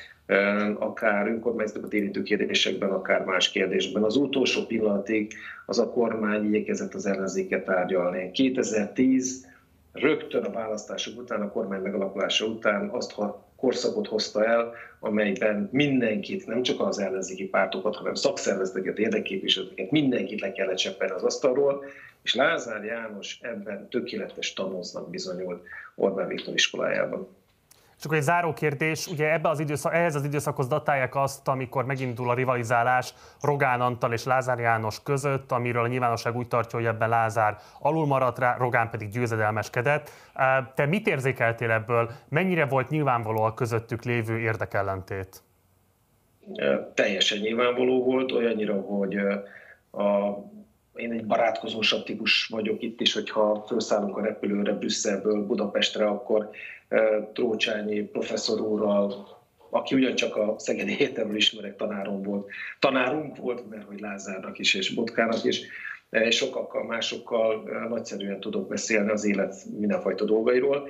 akár 0.79 1.27
önkormányzatokat 1.27 1.93
érintő 1.93 2.23
kérdésekben, 2.23 2.91
akár 2.91 3.25
más 3.25 3.51
kérdésben. 3.51 4.03
Az 4.03 4.17
utolsó 4.17 4.67
pillanatig 4.67 5.35
az 5.67 5.79
a 5.79 5.91
kormány 5.91 6.45
igyekezett 6.45 6.95
az 6.95 7.07
ellenzéket 7.07 7.65
tárgyalni. 7.65 8.31
2010 8.31 9.47
rögtön 9.93 10.45
a 10.45 10.51
választások 10.51 11.19
után, 11.19 11.41
a 11.41 11.51
kormány 11.51 11.81
megalakulása 11.81 12.47
után 12.47 12.89
azt 12.89 13.13
korszakot 13.57 14.07
hozta 14.07 14.45
el, 14.45 14.75
amelyben 15.01 15.69
mindenkit, 15.73 16.47
nem 16.47 16.63
csak 16.63 16.81
az 16.81 16.99
ellenzéki 16.99 17.49
pártokat, 17.49 17.97
hanem 17.97 18.15
szakszervezeteket, 18.15 18.99
érdekképviselőket, 18.99 19.91
mindenkit 19.91 20.41
le 20.41 20.53
kellett 20.53 20.77
cseppelni 20.77 21.15
az 21.15 21.23
asztalról, 21.23 21.85
és 22.23 22.35
Lázár 22.35 22.85
János 22.85 23.39
ebben 23.43 23.89
tökéletes 23.89 24.53
tanúznak 24.53 25.11
bizonyult 25.11 25.63
Orbán 25.95 26.29
Viktor 26.29 26.55
iskolájában. 26.55 27.29
És 27.99 28.05
akkor 28.05 28.17
egy 28.17 28.23
záró 28.23 28.53
kérdés, 28.53 29.07
ugye 29.07 29.33
ebbe 29.33 29.49
az 29.49 29.61
időszak, 29.61 29.95
ehhez 29.95 30.15
az 30.15 30.25
időszakhoz 30.25 30.67
datálják 30.69 31.15
azt, 31.15 31.49
amikor 31.49 31.85
megindul 31.85 32.31
a 32.31 32.35
rivalizálás 32.35 33.15
Rogán 33.41 33.81
Antal 33.81 34.13
és 34.13 34.25
Lázár 34.25 34.59
János 34.59 35.03
között, 35.03 35.53
amiről 35.53 35.83
a 35.83 35.87
nyilvánosság 35.87 36.37
úgy 36.37 36.49
tartja, 36.49 36.79
hogy 36.79 36.89
ebben 36.89 37.09
Lázár 37.09 37.59
alul 37.81 38.07
maradt 38.07 38.39
rá, 38.39 38.57
Rogán 38.57 38.91
pedig 38.91 39.09
győzedelmeskedett. 39.09 40.11
Te 40.75 40.87
mit 40.87 41.07
érzékeltél 41.07 41.71
ebből? 41.71 42.11
Mennyire 42.29 42.67
volt 42.67 42.89
nyilvánvaló 42.89 43.43
a 43.43 43.55
közöttük 43.55 44.05
lévő 44.05 44.39
érdekellentét? 44.39 45.43
Teljesen 46.95 47.39
nyilvánvaló 47.39 48.05
volt, 48.05 48.33
olyannyira, 48.33 48.81
hogy 48.81 49.17
a 49.93 50.55
én 50.97 51.13
egy 51.13 51.27
barátkozósabb 51.27 52.05
típus 52.05 52.47
vagyok 52.47 52.83
itt 52.83 53.01
is, 53.01 53.15
hogyha 53.15 53.65
felszállunk 53.67 54.17
a 54.17 54.23
repülőre 54.23 54.73
Brüsszelből 54.73 55.47
Budapestre, 55.47 56.07
akkor 56.07 56.51
Trócsányi 57.33 58.03
professzor 58.03 58.61
úrral, 58.61 59.29
aki 59.71 59.95
ugyancsak 59.95 60.37
a 60.37 60.55
Szegedi 60.59 60.95
Hétemről 60.95 61.37
ismerek 61.37 61.77
tanárom 61.77 62.23
volt, 62.23 62.51
tanárunk 62.79 63.37
volt, 63.37 63.69
mert 63.71 63.85
hogy 63.85 64.01
Lázárnak 64.01 64.59
is 64.59 64.75
és 64.75 64.95
Botkának 64.95 65.45
is, 65.45 65.61
sokakkal, 66.31 66.85
másokkal 66.85 67.63
nagyszerűen 67.89 68.41
tudok 68.41 68.69
beszélni 68.69 69.11
az 69.11 69.25
élet 69.25 69.55
mindenfajta 69.79 70.25
dolgairól, 70.25 70.89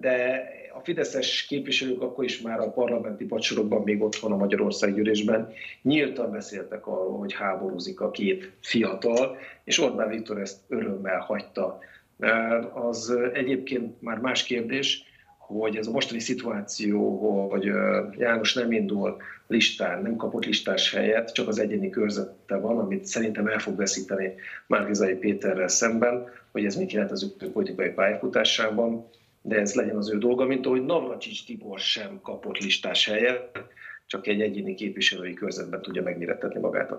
de 0.00 0.46
a 0.74 0.80
fideszes 0.80 1.46
képviselők 1.46 2.02
akkor 2.02 2.24
is 2.24 2.40
már 2.40 2.60
a 2.60 2.70
parlamenti 2.70 3.24
pacsorokban, 3.24 3.82
még 3.82 4.02
ott 4.02 4.16
van 4.16 4.32
a 4.32 4.36
Magyarország 4.36 4.94
gyűlésben, 4.94 5.52
nyíltan 5.82 6.30
beszéltek 6.30 6.86
arról, 6.86 7.18
hogy 7.18 7.32
háborúzik 7.32 8.00
a 8.00 8.10
két 8.10 8.52
fiatal, 8.60 9.36
és 9.64 9.80
Orbán 9.80 10.08
Viktor 10.08 10.40
ezt 10.40 10.58
örömmel 10.68 11.18
hagyta. 11.18 11.78
Az 12.74 13.14
egyébként 13.32 14.02
már 14.02 14.18
más 14.18 14.42
kérdés, 14.42 15.04
hogy 15.38 15.76
ez 15.76 15.86
a 15.86 15.90
mostani 15.90 16.20
szituáció, 16.20 17.18
hogy 17.48 17.64
János 18.18 18.54
nem 18.54 18.72
indul 18.72 19.16
listán, 19.46 20.02
nem 20.02 20.16
kapott 20.16 20.44
listás 20.44 20.92
helyet, 20.92 21.32
csak 21.32 21.48
az 21.48 21.58
egyéni 21.58 21.90
körzete 21.90 22.56
van, 22.56 22.78
amit 22.78 23.04
szerintem 23.04 23.46
el 23.46 23.58
fog 23.58 23.76
veszíteni 23.76 24.34
Márkizai 24.66 25.14
Péterrel 25.14 25.68
szemben, 25.68 26.28
hogy 26.52 26.64
ez 26.64 26.76
mit 26.76 26.92
jelent 26.92 27.10
az 27.10 27.34
ő 27.40 27.50
politikai 27.50 27.90
pályafutásában, 27.90 29.08
de 29.42 29.60
ez 29.60 29.74
legyen 29.74 29.96
az 29.96 30.12
ő 30.12 30.18
dolga, 30.18 30.44
mint 30.44 30.66
ahogy 30.66 30.84
Navracsics 30.84 31.46
Tibor 31.46 31.78
sem 31.78 32.20
kapott 32.22 32.58
listás 32.58 33.08
helyet, 33.08 33.64
csak 34.06 34.26
egy 34.26 34.40
egyéni 34.40 34.74
képviselői 34.74 35.34
körzetben 35.34 35.82
tudja 35.82 36.02
megmérettetni 36.02 36.60
magát. 36.60 36.92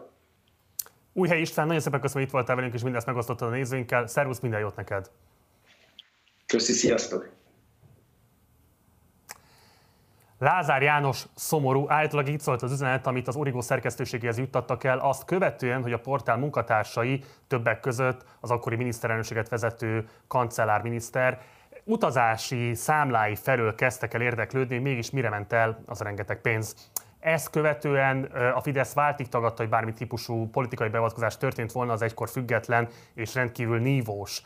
Újhely 1.18 1.42
István, 1.42 1.66
nagyon 1.66 1.82
szépen 1.82 2.00
köszönöm, 2.00 2.22
hogy 2.22 2.32
itt 2.32 2.38
voltál 2.38 2.56
velünk, 2.56 2.74
és 2.74 2.82
mindezt 2.82 3.06
megosztottad 3.06 3.48
a 3.48 3.52
nézőinkkel. 3.52 4.08
Szervusz, 4.08 4.40
minden 4.40 4.60
jót 4.60 4.76
neked! 4.76 5.12
Köszi, 6.46 6.74
sziasztok! 6.74 7.30
Lázár 10.40 10.82
János 10.82 11.26
szomorú, 11.36 11.90
állítólag 11.90 12.28
így 12.28 12.40
szólt 12.40 12.62
az 12.62 12.72
üzenet, 12.72 13.08
amit 13.08 13.28
az 13.28 13.36
Origo 13.36 13.62
szerkesztőségéhez 13.62 14.38
juttattak 14.38 14.84
el, 14.84 15.00
azt 15.00 15.26
követően, 15.26 15.82
hogy 15.82 15.94
a 15.94 16.00
portál 16.00 16.38
munkatársai 16.38 17.24
többek 17.48 17.80
között 17.80 18.26
az 18.40 18.52
akkori 18.52 18.76
miniszterelnökséget 18.76 19.50
vezető 19.50 20.10
kancellárminiszter 20.28 21.42
utazási 21.84 22.74
számlái 22.74 23.36
felől 23.36 23.76
kezdtek 23.76 24.14
el 24.14 24.22
érdeklődni, 24.22 24.78
mégis 24.78 25.10
mire 25.10 25.30
ment 25.30 25.54
el 25.54 25.84
az 25.86 26.02
a 26.02 26.04
rengeteg 26.04 26.42
pénz. 26.42 26.76
Ezt 27.26 27.50
követően 27.50 28.24
a 28.56 28.62
Fidesz 28.62 28.94
váltig 28.94 29.28
tagadta, 29.28 29.62
hogy 29.62 29.72
bármi 29.72 29.94
típusú 29.94 30.50
politikai 30.50 30.90
beavatkozás 30.90 31.38
történt 31.38 31.72
volna 31.72 31.94
az 31.94 32.02
egykor 32.02 32.30
független 32.30 32.88
és 33.14 33.34
rendkívül 33.36 33.80
nívós 33.80 34.42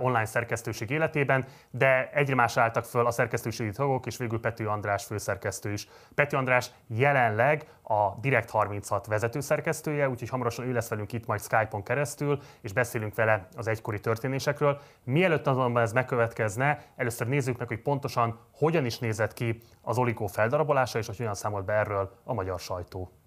online 0.00 0.24
szerkesztőség 0.24 0.90
életében, 0.90 1.44
de 1.70 2.10
egyre 2.12 2.34
más 2.34 2.56
álltak 2.56 2.84
föl 2.84 3.06
a 3.06 3.10
szerkesztőségi 3.10 3.70
tagok, 3.70 4.06
és 4.06 4.16
végül 4.16 4.40
Pető 4.40 4.68
András 4.68 5.04
főszerkesztő 5.04 5.72
is. 5.72 5.88
Pető 6.14 6.36
András 6.36 6.70
jelenleg 6.86 7.66
a 7.82 8.14
Direkt 8.20 8.50
36 8.50 9.06
vezetőszerkesztője, 9.06 10.08
úgyhogy 10.08 10.28
hamarosan 10.28 10.66
ő 10.66 10.72
lesz 10.72 10.88
velünk 10.88 11.12
itt 11.12 11.26
majd 11.26 11.40
Skype-on 11.40 11.82
keresztül, 11.82 12.40
és 12.60 12.72
beszélünk 12.72 13.14
vele 13.14 13.48
az 13.56 13.66
egykori 13.66 14.00
történésekről. 14.00 14.80
Mielőtt 15.04 15.46
azonban 15.46 15.82
ez 15.82 15.92
megkövetkezne, 15.92 16.82
először 16.96 17.26
nézzük 17.26 17.58
meg, 17.58 17.68
hogy 17.68 17.82
pontosan 17.82 18.38
hogyan 18.52 18.84
is 18.84 18.98
nézett 18.98 19.32
ki 19.32 19.62
az 19.82 19.98
oligó 19.98 20.26
feldarabolása, 20.26 20.98
és 20.98 21.06
hogy 21.06 21.16
hogyan 21.16 21.34
számolt 21.34 21.64
be 21.64 21.72
erről 21.72 22.12
a 22.24 22.32
magyar 22.32 22.58
sajtó. 22.58 23.19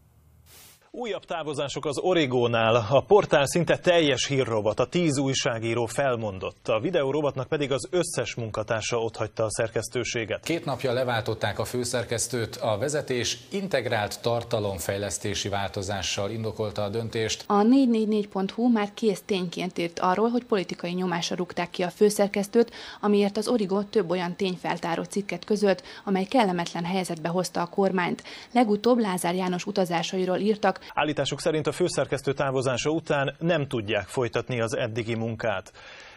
Újabb 0.98 1.26
távozások 1.26 1.86
az 1.86 2.00
Origónál. 2.00 2.76
A 2.90 3.04
portál 3.08 3.46
szinte 3.46 3.78
teljes 3.78 4.28
hírrobot, 4.28 4.80
a 4.80 4.86
tíz 4.86 5.18
újságíró 5.18 5.86
felmondott. 5.86 6.68
A 6.68 6.80
videórobatnak 6.80 7.48
pedig 7.48 7.72
az 7.72 7.88
összes 7.92 8.36
munkatársa 8.36 8.98
otthagyta 8.98 9.44
a 9.44 9.50
szerkesztőséget. 9.50 10.44
Két 10.44 10.66
napja 10.66 10.94
leváltották 10.94 11.60
a 11.60 11.66
főszerkesztőt, 11.66 12.56
a 12.56 12.78
vezetés 12.78 13.38
integrált 13.52 14.22
tartalomfejlesztési 14.22 15.50
változással 15.50 16.32
indokolta 16.32 16.84
a 16.84 16.90
döntést. 16.90 17.44
A 17.48 17.62
444.hu 17.62 18.72
már 18.72 18.94
kész 18.94 19.22
tényként 19.26 19.78
írt 19.78 20.00
arról, 20.00 20.30
hogy 20.30 20.44
politikai 20.44 20.92
nyomásra 20.92 21.36
rúgták 21.36 21.70
ki 21.70 21.84
a 21.84 21.90
főszerkesztőt, 21.90 22.72
amiért 23.02 23.38
az 23.38 23.48
Origo 23.48 23.84
több 23.84 24.10
olyan 24.10 24.36
tényfeltáró 24.36 25.04
cikket 25.04 25.46
közölt, 25.46 25.84
amely 26.04 26.24
kellemetlen 26.24 26.86
helyzetbe 26.86 27.30
hozta 27.30 27.62
a 27.62 27.70
kormányt. 27.70 28.24
Legutóbb 28.52 28.98
Lázár 28.98 29.36
János 29.36 29.66
utazásairól 29.66 30.38
írtak, 30.38 30.82
Állításuk 30.94 31.40
szerint 31.40 31.68
a 31.68 31.72
főszerkesztő 31.72 32.34
távozása 32.34 32.90
után 32.90 33.36
nem 33.40 33.68
tudják 33.68 34.08
folytatni 34.08 34.62
az 34.62 34.78
eddigi 34.78 35.16
munkát. 35.16 35.72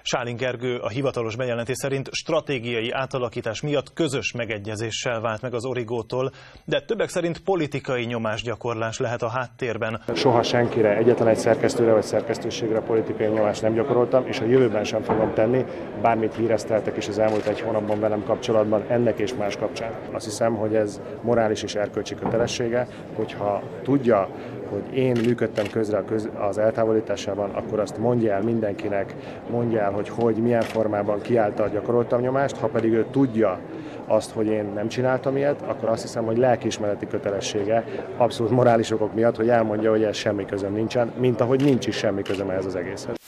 Sálin 0.09 0.37
Gergő 0.37 0.77
a 0.77 0.89
hivatalos 0.89 1.37
bejelentés 1.37 1.77
szerint 1.77 2.09
stratégiai 2.13 2.91
átalakítás 2.91 3.61
miatt 3.61 3.93
közös 3.93 4.33
megegyezéssel 4.33 5.21
vált 5.21 5.43
meg 5.43 5.55
az 5.55 5.65
Origótól, 5.65 6.33
de 6.65 6.81
többek 6.81 7.09
szerint 7.09 7.39
politikai 7.39 8.05
nyomásgyakorlás 8.05 8.99
lehet 8.99 9.23
a 9.23 9.29
háttérben. 9.29 10.03
Soha 10.15 10.43
senkire, 10.43 10.97
egyetlen 10.97 11.29
egy 11.29 11.37
szerkesztőre 11.37 11.93
vagy 11.93 12.03
szerkesztőségre 12.03 12.81
politikai 12.81 13.27
nyomást 13.27 13.63
nem 13.63 13.75
gyakoroltam, 13.75 14.27
és 14.27 14.41
a 14.41 14.45
jövőben 14.45 14.85
sem 14.85 15.03
fogom 15.03 15.35
tenni, 15.35 15.65
bármit 16.03 16.35
hírezteltek 16.35 16.97
is 16.97 17.09
az 17.09 17.19
elmúlt 17.19 17.47
egy 17.47 17.61
hónapban 17.61 18.01
velem 18.01 18.25
kapcsolatban, 18.25 18.85
ennek 18.89 19.19
és 19.19 19.35
más 19.35 19.57
kapcsán. 19.57 19.93
Azt 20.13 20.25
hiszem, 20.25 20.55
hogy 20.55 20.75
ez 20.75 21.01
morális 21.23 21.63
és 21.63 21.75
erkölcsi 21.75 22.15
kötelessége, 22.15 22.87
hogyha 23.15 23.63
tudja, 23.83 24.29
hogy 24.71 24.97
én 24.97 25.17
működtem 25.25 25.67
közre 25.73 26.05
az 26.39 26.59
eltávolításában, 26.59 27.51
akkor 27.51 27.81
azt 27.81 27.99
mondja 27.99 28.33
el 28.33 28.43
mindenkinek, 28.43 29.15
mondja 29.51 29.81
el, 29.81 29.91
hogy 29.91 30.09
hogy, 30.09 30.37
milyen 30.37 30.63
formában 30.63 31.21
kiállta 31.21 31.69
gyakoroltam 31.69 32.21
nyomást, 32.21 32.57
ha 32.57 32.67
pedig 32.67 32.93
ő 32.93 33.07
tudja 33.11 33.59
azt, 34.07 34.31
hogy 34.31 34.47
én 34.47 34.65
nem 34.75 34.89
csináltam 34.89 35.37
ilyet, 35.37 35.63
akkor 35.63 35.89
azt 35.89 36.03
hiszem, 36.03 36.25
hogy 36.25 36.39
lelkiismereti 36.39 37.07
kötelessége, 37.07 37.85
abszolút 38.17 38.53
morális 38.53 38.91
okok 38.91 39.15
miatt, 39.15 39.37
hogy 39.37 39.49
elmondja, 39.49 39.91
hogy 39.91 40.03
ez 40.03 40.17
semmi 40.17 40.45
közöm 40.45 40.73
nincsen, 40.73 41.13
mint 41.19 41.41
ahogy 41.41 41.65
nincs 41.65 41.87
is 41.87 41.97
semmi 41.97 42.23
közöm 42.23 42.51
ehhez 42.51 42.67
az 42.67 42.77
egészhez. 42.77 43.26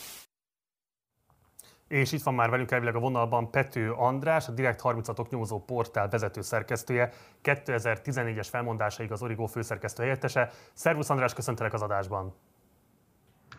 És 1.89 2.13
itt 2.13 2.23
van 2.23 2.35
már 2.35 2.51
velünk 2.51 2.71
elvileg 2.71 2.95
a 2.95 2.99
vonalban 2.99 3.51
Pető 3.51 3.93
András, 3.93 4.49
a 4.49 4.53
Direkt 4.53 4.81
36-ok 4.85 5.29
nyomozó 5.29 5.65
portál 5.65 6.09
vezető 6.09 6.41
szerkesztője, 6.41 7.13
2014-es 7.45 8.47
felmondásaig 8.51 9.13
az 9.13 9.23
Origo 9.23 9.47
főszerkesztő 9.47 10.03
helyettese. 10.03 10.51
Szervusz 10.73 11.11
András, 11.11 11.35
köszöntelek 11.35 11.73
az 11.73 11.83
adásban! 11.83 12.35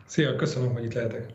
Szia, 0.05 0.35
köszönöm, 0.35 0.73
hogy 0.73 0.83
itt 0.83 0.93
lehetek. 0.93 1.33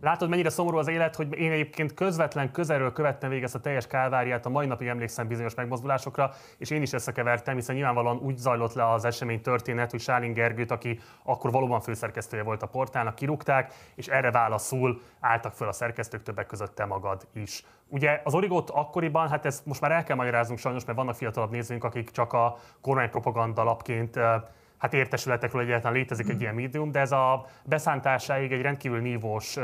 Látod, 0.00 0.28
mennyire 0.28 0.50
szomorú 0.50 0.76
az 0.76 0.88
élet, 0.88 1.16
hogy 1.16 1.38
én 1.38 1.50
egyébként 1.50 1.94
közvetlen 1.94 2.50
közelről 2.50 2.92
követtem 2.92 3.28
végig 3.28 3.44
ezt 3.44 3.54
a 3.54 3.60
teljes 3.60 3.86
kálváriát, 3.86 4.46
a 4.46 4.48
mai 4.48 4.66
napig 4.66 4.86
emlékszem 4.86 5.28
bizonyos 5.28 5.54
megmozdulásokra, 5.54 6.30
és 6.58 6.70
én 6.70 6.82
is 6.82 6.92
összekevertem, 6.92 7.54
hiszen 7.54 7.74
nyilvánvalóan 7.74 8.16
úgy 8.16 8.36
zajlott 8.36 8.72
le 8.72 8.90
az 8.90 9.04
esemény 9.04 9.40
történet, 9.40 9.90
hogy 9.90 10.00
Sálin 10.00 10.32
Gergőt, 10.32 10.70
aki 10.70 11.00
akkor 11.22 11.50
valóban 11.50 11.80
főszerkesztője 11.80 12.42
volt 12.42 12.62
a 12.62 12.66
portálnak, 12.66 13.14
kirúgták, 13.14 13.72
és 13.94 14.06
erre 14.06 14.30
válaszul 14.30 15.00
álltak 15.20 15.52
föl 15.52 15.68
a 15.68 15.72
szerkesztők, 15.72 16.22
többek 16.22 16.46
között 16.46 16.74
te 16.74 16.84
magad 16.84 17.26
is. 17.32 17.64
Ugye 17.88 18.20
az 18.24 18.34
Origót 18.34 18.70
akkoriban, 18.70 19.28
hát 19.28 19.46
ezt 19.46 19.66
most 19.66 19.80
már 19.80 19.92
el 19.92 20.04
kell 20.04 20.16
magyaráznunk 20.16 20.58
sajnos, 20.58 20.84
mert 20.84 20.98
vannak 20.98 21.14
fiatalabb 21.14 21.50
nézőink, 21.50 21.84
akik 21.84 22.10
csak 22.10 22.32
a 22.32 22.56
kormánypropaganda 22.80 23.64
lapként 23.64 24.18
hát 24.78 24.94
értesületekről 24.94 25.62
egyáltalán 25.62 25.96
létezik 25.96 26.28
egy 26.28 26.40
ilyen 26.40 26.54
médium, 26.54 26.92
de 26.92 27.00
ez 27.00 27.12
a 27.12 27.46
beszántásáig 27.64 28.52
egy 28.52 28.60
rendkívül 28.60 29.00
nívós 29.00 29.56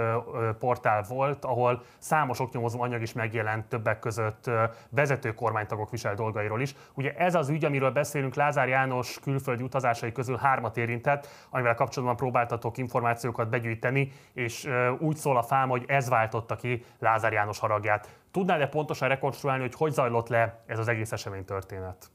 portál 0.59 1.05
volt, 1.09 1.45
ahol 1.45 1.83
számos 1.99 2.41
oknyomozó 2.41 2.83
anyag 2.83 3.03
is 3.03 3.13
megjelent 3.13 3.67
többek 3.67 3.99
között 3.99 4.51
vezető 4.91 5.35
kormánytagok 5.35 5.91
visel 5.91 6.15
dolgairól 6.15 6.61
is. 6.61 6.75
Ugye 6.95 7.15
ez 7.15 7.35
az 7.35 7.49
ügy, 7.49 7.65
amiről 7.65 7.91
beszélünk, 7.91 8.35
Lázár 8.35 8.69
János 8.69 9.19
külföldi 9.23 9.63
utazásai 9.63 10.13
közül 10.13 10.37
hármat 10.37 10.77
érintett, 10.77 11.29
amivel 11.51 11.75
kapcsolatban 11.75 12.17
próbáltatok 12.17 12.79
információkat 12.79 13.49
begyűjteni, 13.49 14.13
és 14.33 14.69
úgy 14.99 15.17
szól 15.17 15.37
a 15.37 15.43
fám, 15.43 15.69
hogy 15.69 15.85
ez 15.87 16.09
váltotta 16.09 16.57
ki 16.57 16.85
Lázár 16.99 17.33
János 17.33 17.59
haragját. 17.59 18.21
Tudnál-e 18.31 18.67
pontosan 18.69 19.09
rekonstruálni, 19.09 19.63
hogy 19.63 19.75
hogy 19.75 19.93
zajlott 19.93 20.29
le 20.29 20.63
ez 20.67 20.79
az 20.79 20.89
egész 20.89 21.13
esemény 21.13 21.45
történet? 21.45 22.11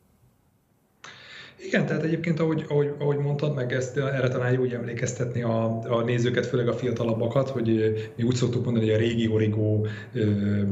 Igen, 1.66 1.86
tehát 1.86 2.04
egyébként, 2.04 2.40
ahogy, 2.40 2.66
ahogy, 2.68 2.94
ahogy 3.00 3.18
mondtad, 3.18 3.56
meg 3.56 3.74
ezt 3.74 3.98
erre 3.98 4.28
talán 4.28 4.54
jó 4.54 4.64
emlékeztetni 4.64 5.42
a, 5.42 5.80
a 5.90 6.04
nézőket, 6.04 6.46
főleg 6.46 6.68
a 6.68 6.74
fiatalabbakat, 6.74 7.50
hogy 7.50 7.94
mi 8.16 8.24
úgy 8.24 8.36
szoktuk 8.36 8.64
mondani, 8.64 8.86
hogy 8.86 8.96
a 8.96 8.98
régi 8.98 9.28
origó 9.28 9.88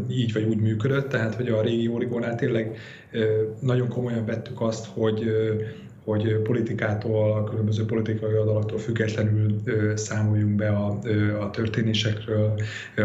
így 0.09 0.33
vagy 0.33 0.43
úgy 0.43 0.59
működött, 0.59 1.09
tehát 1.09 1.35
hogy 1.35 1.47
a 1.47 1.61
régi 1.61 1.87
origónál 1.87 2.35
tényleg 2.35 2.77
nagyon 3.59 3.87
komolyan 3.87 4.25
vettük 4.25 4.61
azt, 4.61 4.85
hogy 4.85 5.23
hogy 6.05 6.35
politikától, 6.35 7.33
a 7.33 7.43
különböző 7.43 7.85
politikai 7.85 8.33
oldalaktól 8.33 8.79
függetlenül 8.79 9.61
számoljunk 9.95 10.55
be 10.55 10.69
a, 10.69 10.99
a 11.39 11.49
történésekről. 11.49 12.61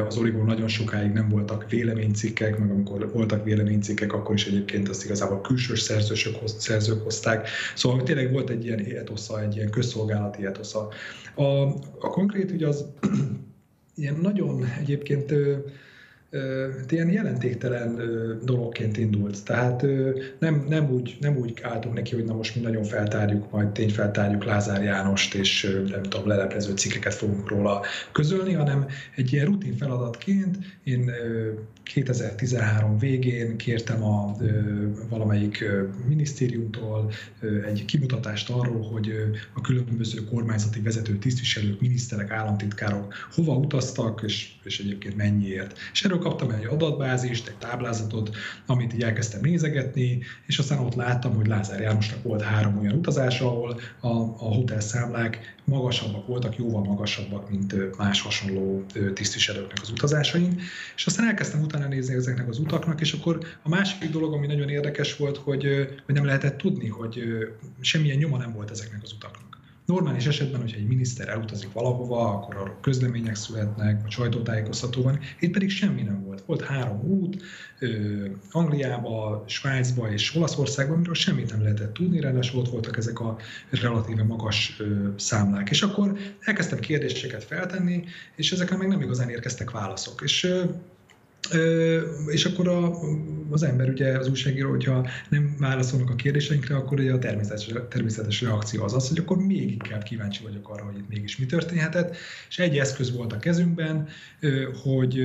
Az 0.07 0.17
Origón 0.17 0.45
nagyon 0.45 0.69
sokáig 0.69 1.13
nem 1.13 1.29
voltak 1.29 1.71
véleménycikkek, 1.71 2.59
meg 2.59 2.71
amikor 2.71 3.13
voltak 3.13 3.45
véleménycikkek, 3.45 4.13
akkor 4.13 4.35
is 4.35 4.47
egyébként 4.47 4.89
azt 4.89 5.05
igazából 5.05 5.41
külsős 5.41 5.81
szerzősök, 5.81 6.35
szerzők 6.47 7.03
hozták. 7.03 7.49
Szóval 7.75 8.03
tényleg 8.03 8.33
volt 8.33 8.51
egy 8.51 8.65
ilyen 8.65 8.79
etosza, 8.79 9.43
egy 9.43 9.57
ilyen 9.57 9.71
közszolgálati 9.71 10.47
etosza. 10.47 10.89
A, 11.35 11.45
a 11.99 12.11
konkrét 12.11 12.51
ügy 12.51 12.63
az 12.63 12.85
ilyen 13.95 14.19
nagyon 14.23 14.65
egyébként 14.81 15.35
ilyen 16.89 17.11
jelentéktelen 17.11 18.01
dologként 18.45 18.97
indult. 18.97 19.45
Tehát 19.45 19.87
nem, 20.39 20.65
nem, 20.69 20.91
úgy, 20.91 21.17
nem 21.21 21.37
úgy 21.37 21.61
álltunk 21.63 21.95
neki, 21.95 22.15
hogy 22.15 22.25
na 22.25 22.35
most 22.35 22.57
mi 22.57 22.63
nagyon 22.63 22.85
feltárjuk, 22.85 23.51
majd 23.51 23.69
tényfeltárjuk 23.69 24.45
Lázár 24.45 24.83
Jánost, 24.83 25.35
és 25.35 25.81
nem 25.91 26.03
tudom, 26.03 26.27
leleplező 26.29 26.75
cikkeket 26.75 27.15
fogunk 27.15 27.49
róla 27.49 27.85
közölni, 28.13 28.53
hanem 28.53 28.87
egy 29.17 29.33
ilyen 29.33 29.47
rutin 29.47 29.77
feladatként 29.77 30.59
én 30.85 31.11
2013 31.83 32.99
végén 32.99 33.57
kértem 33.57 34.05
a 34.05 34.37
valamelyik 35.09 35.65
minisztériumtól 36.09 37.11
egy 37.67 37.85
kimutatást 37.85 38.51
arról, 38.51 38.83
hogy 38.83 39.13
a 39.55 39.61
különböző 39.61 40.25
kormányzati 40.25 40.81
vezető 40.81 41.19
tisztviselők, 41.19 41.81
miniszterek, 41.81 42.31
államtitkárok 42.31 43.15
hova 43.35 43.55
utaztak, 43.55 44.23
és, 44.25 44.53
és 44.65 44.81
egyébként 44.81 45.17
mennyiért. 45.17 45.79
És 45.93 46.05
erről 46.05 46.19
kaptam 46.21 46.51
egy 46.51 46.65
adatbázist, 46.65 47.49
egy 47.49 47.57
táblázatot, 47.57 48.31
amit 48.67 48.95
így 48.95 49.03
elkezdtem 49.03 49.41
nézegetni, 49.41 50.19
és 50.47 50.59
aztán 50.59 50.79
ott 50.79 50.95
láttam, 50.95 51.35
hogy 51.35 51.47
Lázár 51.47 51.81
Jánosnak 51.81 52.23
volt 52.23 52.43
három 52.43 52.79
olyan 52.79 52.95
utazás, 52.95 53.41
ahol 53.41 53.81
a, 54.01 54.09
a 54.19 54.55
hotelszámlák 54.55 55.55
magasabbak 55.65 56.27
voltak, 56.27 56.57
jóval 56.57 56.83
magasabbak, 56.83 57.51
mint 57.51 57.97
más 57.99 58.21
hasonló 58.21 58.85
tisztviselőknek 59.15 59.79
az 59.83 59.91
utazásain. 59.91 60.61
És 60.97 61.07
aztán 61.07 61.27
elkezdtem 61.27 61.63
utána 61.63 61.87
nézni 61.87 62.15
ezeknek 62.15 62.49
az 62.49 62.59
utaknak, 62.59 63.01
és 63.01 63.13
akkor 63.13 63.39
a 63.63 63.69
másik 63.69 64.11
dolog, 64.11 64.33
ami 64.33 64.47
nagyon 64.47 64.69
érdekes 64.69 65.17
volt, 65.17 65.37
hogy, 65.37 65.65
hogy 66.07 66.15
nem 66.15 66.25
lehetett 66.25 66.59
tudni, 66.59 66.89
hogy 66.89 67.23
semmilyen 67.81 68.19
nyoma 68.19 68.37
nem 68.37 68.53
volt 68.53 68.71
ezeknek 68.71 69.03
az 69.03 69.13
utaknak. 69.13 69.50
Normális 69.91 70.27
esetben, 70.27 70.61
hogyha 70.61 70.77
egy 70.77 70.87
miniszter 70.87 71.29
elutazik 71.29 71.73
valahova, 71.73 72.33
akkor 72.33 72.57
arról 72.57 72.79
közlemények 72.81 73.35
születnek, 73.35 74.03
vagy 74.03 74.11
sajtótájékoztató 74.11 75.03
van. 75.03 75.19
Itt 75.41 75.53
pedig 75.53 75.71
semmi 75.71 76.03
nem 76.03 76.25
volt. 76.25 76.43
Volt 76.47 76.65
három 76.65 77.01
út, 77.01 77.43
Angliába, 78.51 79.45
Svájcba 79.47 80.13
és 80.13 80.35
Olaszországban, 80.37 80.97
amiről 80.97 81.15
semmit 81.15 81.51
nem 81.51 81.63
lehetett 81.63 81.93
tudni, 81.93 82.21
ráadásul 82.21 82.61
ott 82.61 82.69
voltak 82.69 82.97
ezek 82.97 83.21
a 83.21 83.37
relatíve 83.71 84.23
magas 84.23 84.83
számlák. 85.17 85.71
És 85.71 85.83
akkor 85.83 86.19
elkezdtem 86.41 86.79
kérdéseket 86.79 87.45
feltenni, 87.45 88.05
és 88.37 88.53
ezekre 88.53 88.77
meg 88.77 88.89
nem 88.89 89.01
igazán 89.01 89.29
érkeztek 89.29 89.71
válaszok. 89.71 90.21
És 90.23 90.55
és 92.27 92.45
akkor 92.45 92.69
a, 92.69 92.93
az 93.51 93.63
ember, 93.63 93.89
ugye 93.89 94.19
az 94.19 94.29
újságíró, 94.29 94.71
hogyha 94.71 95.07
nem 95.29 95.57
válaszolnak 95.59 96.11
a 96.11 96.15
kérdéseinkre, 96.15 96.77
akkor 96.77 97.01
ugye 97.01 97.13
a 97.13 97.19
természetes, 97.19 97.71
természetes 97.89 98.41
reakció 98.41 98.83
az 98.83 98.95
az, 98.95 99.09
hogy 99.09 99.19
akkor 99.19 99.37
még 99.37 99.71
inkább 99.71 100.03
kíváncsi 100.03 100.43
vagyok 100.43 100.69
arra, 100.69 100.85
hogy 100.85 100.99
itt 100.99 101.09
mégis 101.09 101.39
mi 101.39 101.47
történhetett. 101.47 102.17
És 102.49 102.59
egy 102.59 102.79
eszköz 102.79 103.17
volt 103.17 103.33
a 103.33 103.39
kezünkben, 103.39 104.09
hogy, 104.83 105.21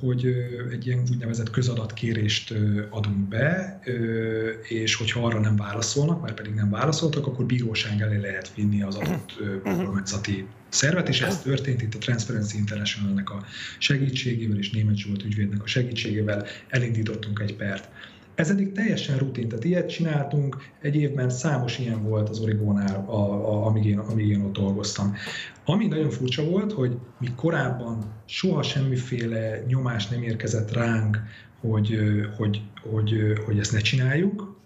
hogy 0.00 0.26
egy 0.70 0.86
ilyen 0.86 1.02
úgynevezett 1.10 1.50
közadatkérést 1.50 2.54
adunk 2.90 3.28
be, 3.28 3.80
és 4.68 4.94
hogyha 4.94 5.24
arra 5.26 5.40
nem 5.40 5.56
válaszolnak, 5.56 6.22
mert 6.22 6.34
pedig 6.34 6.54
nem 6.54 6.70
válaszoltak, 6.70 7.26
akkor 7.26 7.46
bíróság 7.46 8.00
elé 8.00 8.16
lehet 8.16 8.54
vinni 8.54 8.82
az 8.82 8.94
adott 8.94 9.32
kormányzati 9.62 10.46
szervet, 10.70 11.08
és 11.08 11.20
ez 11.20 11.42
történt 11.42 11.82
itt 11.82 11.94
a 11.94 11.98
Transparency 11.98 12.56
International-nek 12.56 13.30
a 13.30 13.44
segítségével 13.78 14.58
és 14.58 14.70
német 14.70 14.96
Zsolt 14.96 15.24
ügyvédnek 15.24 15.62
a 15.62 15.66
segítségével 15.66 16.46
elindítottunk 16.68 17.40
egy 17.40 17.56
pert. 17.56 17.88
Ez 18.34 18.50
eddig 18.50 18.72
teljesen 18.72 19.18
rutin, 19.18 19.48
tehát 19.48 19.64
ilyet 19.64 19.88
csináltunk, 19.88 20.56
egy 20.80 20.96
évben 20.96 21.30
számos 21.30 21.78
ilyen 21.78 22.02
volt 22.02 22.28
az 22.28 22.38
Origónál, 22.38 23.04
a, 23.06 23.20
a, 23.52 23.66
amíg, 23.66 23.84
én, 23.84 23.98
amíg 23.98 24.28
én 24.28 24.40
ott 24.40 24.52
dolgoztam. 24.52 25.14
Ami 25.64 25.86
nagyon 25.86 26.10
furcsa 26.10 26.44
volt, 26.44 26.72
hogy 26.72 26.98
mi 27.18 27.28
korábban 27.36 28.12
soha 28.26 28.62
semmiféle 28.62 29.64
nyomás 29.66 30.08
nem 30.08 30.22
érkezett 30.22 30.72
ránk, 30.72 31.18
hogy, 31.60 31.98
hogy, 32.36 32.62
hogy, 32.90 33.14
hogy 33.44 33.58
ezt 33.58 33.72
ne 33.72 33.78
csináljuk, 33.80 34.59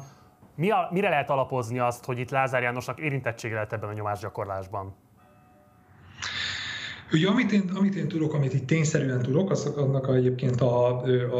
mi 0.55 0.69
a, 0.69 0.87
mire 0.91 1.09
lehet 1.09 1.29
alapozni 1.29 1.79
azt, 1.79 2.05
hogy 2.05 2.19
itt 2.19 2.29
Lázár 2.29 2.61
Jánosnak 2.61 2.99
érintettsége 2.99 3.53
lehet 3.53 3.73
ebben 3.73 3.89
a 3.89 3.93
nyomásgyakorlásban? 3.93 5.06
Ugye 7.11 7.27
amit 7.27 7.51
én, 7.51 7.71
amit 7.73 7.95
én 7.95 8.07
tudok, 8.07 8.33
amit 8.33 8.53
itt 8.53 8.67
tényszerűen 8.67 9.21
tudok, 9.21 9.51
az 9.51 9.65
annak 9.65 10.15
egyébként 10.15 10.61
a, 10.61 11.03
a, 11.31 11.39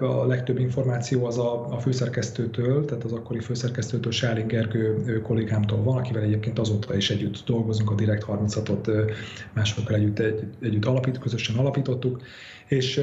a, 0.00 0.20
a 0.20 0.26
legtöbb 0.26 0.58
információ 0.58 1.24
az 1.24 1.38
a, 1.38 1.72
a 1.72 1.78
főszerkesztőtől, 1.78 2.84
tehát 2.84 3.04
az 3.04 3.12
akkori 3.12 3.40
főszerkesztőtől, 3.40 4.12
Sáling 4.12 4.50
Gergő 4.50 5.20
kollégámtól 5.22 5.82
van, 5.82 5.96
akivel 5.96 6.22
egyébként 6.22 6.58
azóta 6.58 6.96
is 6.96 7.10
együtt 7.10 7.42
dolgozunk, 7.46 7.90
a 7.90 7.94
Direkt 7.94 8.24
36-ot 8.28 9.12
másokkal 9.52 9.94
együtt, 9.94 10.18
egy, 10.18 10.42
együtt 10.60 10.84
alapít, 10.84 11.18
közösen 11.18 11.56
alapítottuk, 11.56 12.22
és 12.66 13.00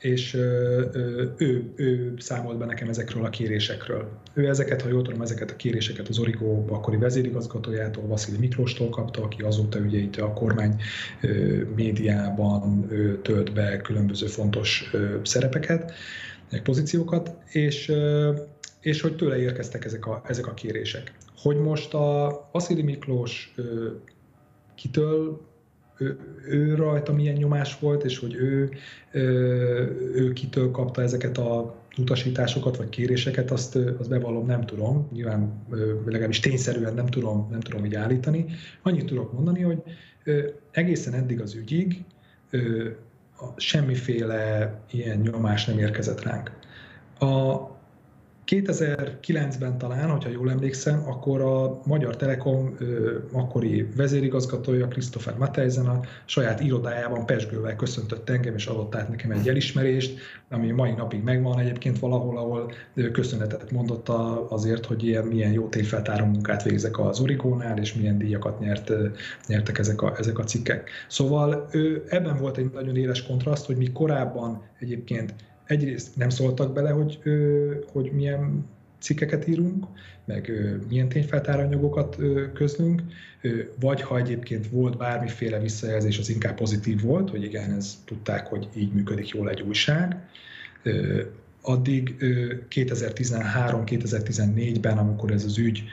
és 0.00 0.34
ő, 1.36 1.72
ő 1.76 2.14
számolt 2.18 2.58
be 2.58 2.64
nekem 2.64 2.88
ezekről 2.88 3.24
a 3.24 3.30
kérésekről. 3.30 4.08
Ő 4.34 4.48
ezeket, 4.48 4.82
ha 4.82 4.88
jól 4.88 5.02
tudom, 5.02 5.20
ezeket 5.20 5.50
a 5.50 5.56
kéréseket 5.56 6.08
az 6.08 6.18
Origo 6.18 6.64
akkori 6.68 6.96
vezérigazgatójától, 6.96 8.06
Vaszili 8.06 8.38
Miklóstól 8.38 8.88
kapta, 8.88 9.22
aki 9.22 9.42
azóta 9.42 9.78
ugye 9.78 9.98
itt 9.98 10.16
a 10.16 10.32
kormány 10.32 10.80
médiában 11.76 12.88
tölt 13.22 13.52
be 13.52 13.76
különböző 13.76 14.26
fontos 14.26 14.90
szerepeket, 15.22 15.92
pozíciókat, 16.62 17.36
és, 17.52 17.92
és 18.80 19.00
hogy 19.00 19.16
tőle 19.16 19.38
érkeztek 19.38 19.84
ezek 19.84 20.06
a, 20.06 20.22
ezek 20.26 20.46
a 20.46 20.54
kérések. 20.54 21.12
Hogy 21.36 21.56
most 21.56 21.94
a 21.94 22.48
Vaszili 22.52 22.82
Miklós 22.82 23.54
kitől 24.74 25.40
ő, 26.00 26.18
ő 26.48 26.74
rajta 26.74 27.12
milyen 27.12 27.34
nyomás 27.34 27.78
volt, 27.78 28.04
és 28.04 28.18
hogy 28.18 28.34
ő, 28.34 28.70
ő 30.14 30.32
kitől 30.32 30.70
kapta 30.70 31.02
ezeket 31.02 31.38
a 31.38 31.78
utasításokat 31.98 32.76
vagy 32.76 32.88
kéréseket, 32.88 33.50
azt, 33.50 33.76
azt 33.98 34.08
bevallom 34.08 34.46
nem 34.46 34.66
tudom, 34.66 35.08
nyilván 35.12 35.66
legalábbis 36.04 36.40
tényszerűen 36.40 36.94
nem 36.94 37.06
tudom, 37.06 37.48
nem 37.50 37.60
tudom 37.60 37.84
így 37.84 37.94
állítani. 37.94 38.46
Annyit 38.82 39.04
tudok 39.04 39.32
mondani, 39.32 39.60
hogy 39.60 39.82
egészen 40.70 41.14
eddig 41.14 41.40
az 41.40 41.54
ügyig 41.54 42.04
semmiféle 43.56 44.74
ilyen 44.90 45.18
nyomás 45.18 45.64
nem 45.64 45.78
érkezett 45.78 46.22
ránk. 46.22 46.50
A, 47.18 47.56
2009-ben 48.50 49.78
talán, 49.78 50.10
hogyha 50.10 50.30
jól 50.30 50.50
emlékszem, 50.50 51.02
akkor 51.08 51.40
a 51.40 51.80
Magyar 51.84 52.16
Telekom 52.16 52.74
ö, 52.78 53.18
akkori 53.32 53.88
vezérigazgatója, 53.96 54.88
Christopher 54.88 55.36
Matejzen 55.36 55.86
a 55.86 56.00
saját 56.24 56.60
irodájában 56.60 57.26
pesgővel 57.26 57.76
köszöntött 57.76 58.30
engem, 58.30 58.54
és 58.54 58.66
adott 58.66 58.94
át 58.94 59.08
nekem 59.08 59.30
egy 59.30 59.48
elismerést, 59.48 60.18
ami 60.48 60.70
mai 60.70 60.92
napig 60.92 61.22
megvan 61.22 61.58
egyébként 61.58 61.98
valahol, 61.98 62.36
ahol 62.36 62.72
köszönetet 63.12 63.70
mondott 63.70 64.08
azért, 64.48 64.86
hogy 64.86 65.04
ilyen, 65.04 65.24
milyen 65.24 65.52
jó 65.52 65.68
tényfeltáró 65.68 66.24
munkát 66.24 66.62
végzek 66.62 66.98
az 66.98 67.20
Origónál, 67.20 67.78
és 67.78 67.94
milyen 67.94 68.18
díjakat 68.18 68.60
nyert, 68.60 68.92
nyertek 69.46 69.78
ezek 69.78 70.02
a, 70.02 70.14
ezek 70.18 70.38
a 70.38 70.44
cikkek. 70.44 70.90
Szóval 71.08 71.68
ő, 71.72 72.04
ebben 72.08 72.36
volt 72.36 72.56
egy 72.56 72.70
nagyon 72.72 72.96
éles 72.96 73.26
kontraszt, 73.26 73.66
hogy 73.66 73.76
mi 73.76 73.92
korábban 73.92 74.62
egyébként 74.78 75.34
egyrészt 75.70 76.16
nem 76.16 76.28
szóltak 76.28 76.72
bele, 76.72 76.90
hogy, 76.90 77.18
hogy 77.92 78.10
milyen 78.12 78.66
cikkeket 78.98 79.48
írunk, 79.48 79.86
meg 80.24 80.52
milyen 80.88 81.08
tényfeltáranyagokat 81.08 82.16
közlünk, 82.54 83.02
vagy 83.80 84.02
ha 84.02 84.18
egyébként 84.18 84.68
volt 84.68 84.96
bármiféle 84.96 85.58
visszajelzés, 85.58 86.18
az 86.18 86.28
inkább 86.28 86.54
pozitív 86.54 87.02
volt, 87.02 87.30
hogy 87.30 87.42
igen, 87.42 87.72
ez 87.72 88.02
tudták, 88.04 88.46
hogy 88.46 88.68
így 88.76 88.92
működik 88.92 89.28
jól 89.28 89.50
egy 89.50 89.60
újság. 89.60 90.16
Addig 91.62 92.16
2013-2014-ben, 92.70 94.98
amikor 94.98 95.30
ez 95.30 95.44
az 95.44 95.58
ügy 95.58 95.84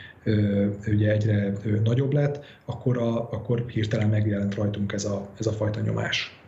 ugye 0.87 1.11
egyre 1.11 1.53
nagyobb 1.83 2.13
lett, 2.13 2.45
akkor, 2.65 2.97
a, 2.97 3.31
akkor 3.31 3.65
hirtelen 3.67 4.09
megjelent 4.09 4.55
rajtunk 4.55 4.93
ez 4.93 5.05
a, 5.05 5.29
ez 5.39 5.47
a 5.47 5.51
fajta 5.51 5.79
nyomás. 5.79 6.39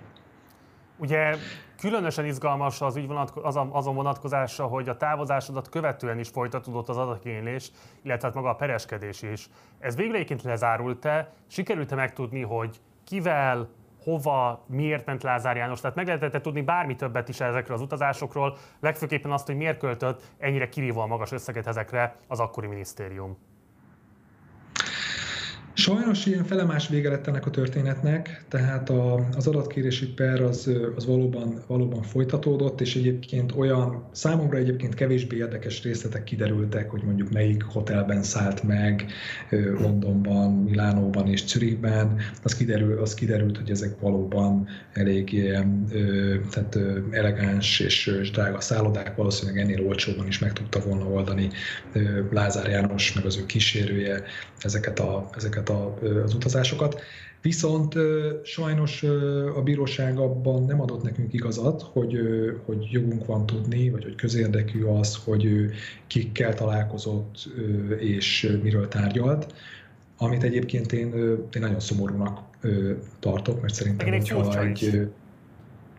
Ugye 0.98 1.36
különösen 1.80 2.26
izgalmas 2.26 2.82
az 2.82 2.96
ügy 2.96 3.08
vonatko- 3.08 3.44
az 3.44 3.56
a, 3.56 3.68
azon 3.72 3.96
vonatkozása, 3.96 4.66
hogy 4.66 4.90
a 4.90 4.98
távozásodat 4.98 5.70
követően 5.70 6.20
is 6.20 6.30
folytatódott 6.30 6.90
az 6.90 6.98
adatkénylés, 6.98 7.72
illetve 8.02 8.28
hát 8.28 8.36
maga 8.36 8.50
a 8.50 8.56
pereskedés 8.56 9.22
is. 9.22 9.50
Ez 9.80 9.96
végleként 9.96 10.44
lezárult-e? 10.44 11.34
Sikerült-e 11.48 11.96
megtudni, 11.96 12.42
hogy 12.42 12.80
kivel, 13.04 13.70
hova, 14.04 14.64
miért 14.68 15.06
ment 15.06 15.24
Lázár 15.24 15.56
János? 15.56 15.82
Tehát 15.82 15.96
meg 15.96 16.08
lehetett 16.08 16.42
tudni 16.42 16.62
bármi 16.62 16.96
többet 16.96 17.30
is 17.30 17.40
ezekről 17.40 17.76
az 17.76 17.82
utazásokról, 17.82 18.58
legfőképpen 18.80 19.32
azt, 19.32 19.46
hogy 19.46 19.56
miért 19.56 19.78
költött 19.78 20.22
ennyire 20.38 20.70
kirívóan 20.70 21.08
magas 21.08 21.32
összeget 21.32 21.68
ezekre 21.68 22.16
az 22.28 22.40
akkori 22.40 22.68
minisztérium. 22.68 23.38
Sajnos 25.74 26.26
ilyen 26.26 26.44
felemás 26.44 26.88
vége 26.88 27.10
lett 27.10 27.28
ennek 27.28 27.46
a 27.46 27.50
történetnek, 27.50 28.44
tehát 28.48 28.90
a, 28.90 29.28
az 29.38 29.48
adatkérési 29.48 30.08
per 30.08 30.42
az, 30.42 30.72
az 30.96 31.06
valóban, 31.06 31.64
valóban 31.68 32.02
folytatódott, 32.02 32.82
és 32.82 32.96
egyébként 32.96 33.54
olyan 33.56 34.04
számomra 34.12 34.58
egyébként 34.58 34.94
kevésbé 34.94 35.38
érdekes 35.38 35.84
részletek 35.84 36.24
kiderültek, 36.24 36.90
hogy 36.90 37.04
mondjuk 37.04 37.32
melyik 37.32 37.64
hotelben 37.64 38.24
szállt 38.24 38.64
meg 38.64 39.06
Londonban, 39.78 40.54
Milánóban 40.54 41.28
és 41.28 41.46
Zürichben. 41.46 42.20
Az, 42.44 42.56
kiderül, 42.56 43.00
az 43.02 43.14
kiderült, 43.14 43.58
hogy 43.58 43.70
ezek 43.70 44.00
valóban 44.00 44.68
elég 44.94 45.52
tehát 46.50 46.80
elegáns 47.12 47.80
és 47.80 48.30
drága 48.34 48.62
szállodák, 48.62 49.16
valószínűleg 49.16 49.62
ennél 49.62 49.88
olcsóban 49.88 50.28
is 50.28 50.40
meg 50.40 50.54
tudta 50.54 50.80
volna 50.80 51.06
oldani 51.06 51.50
Lázár 52.32 52.68
János, 52.68 53.14
meg 53.14 53.26
az 53.26 53.38
ő 53.38 53.46
kísérője 53.46 54.24
ezeket 54.60 55.00
a, 55.00 55.30
ezeket 55.36 55.69
a, 55.70 55.98
az 56.24 56.34
utazásokat. 56.34 57.02
Viszont 57.42 57.96
sajnos 58.44 59.04
a 59.56 59.62
bíróság 59.62 60.18
abban 60.18 60.64
nem 60.64 60.82
adott 60.82 61.04
nekünk 61.04 61.34
igazat, 61.34 61.82
hogy, 61.82 62.20
hogy 62.66 62.88
jogunk 62.92 63.26
van 63.26 63.46
tudni, 63.46 63.90
vagy 63.90 64.04
hogy 64.04 64.16
közérdekű 64.16 64.84
az, 64.84 65.20
hogy 65.24 65.50
kikkel 66.08 66.54
találkozott 66.54 67.50
és 68.00 68.58
miről 68.64 68.88
tárgyalt, 68.88 69.54
amit 70.18 70.44
egyébként 70.44 70.92
én, 70.92 71.14
én 71.54 71.62
nagyon 71.62 71.80
szomorúnak 71.80 72.42
tartok, 73.20 73.62
mert 73.62 73.74
szerintem, 73.74 74.12
hogyha 74.12 74.62
egy, 74.62 75.10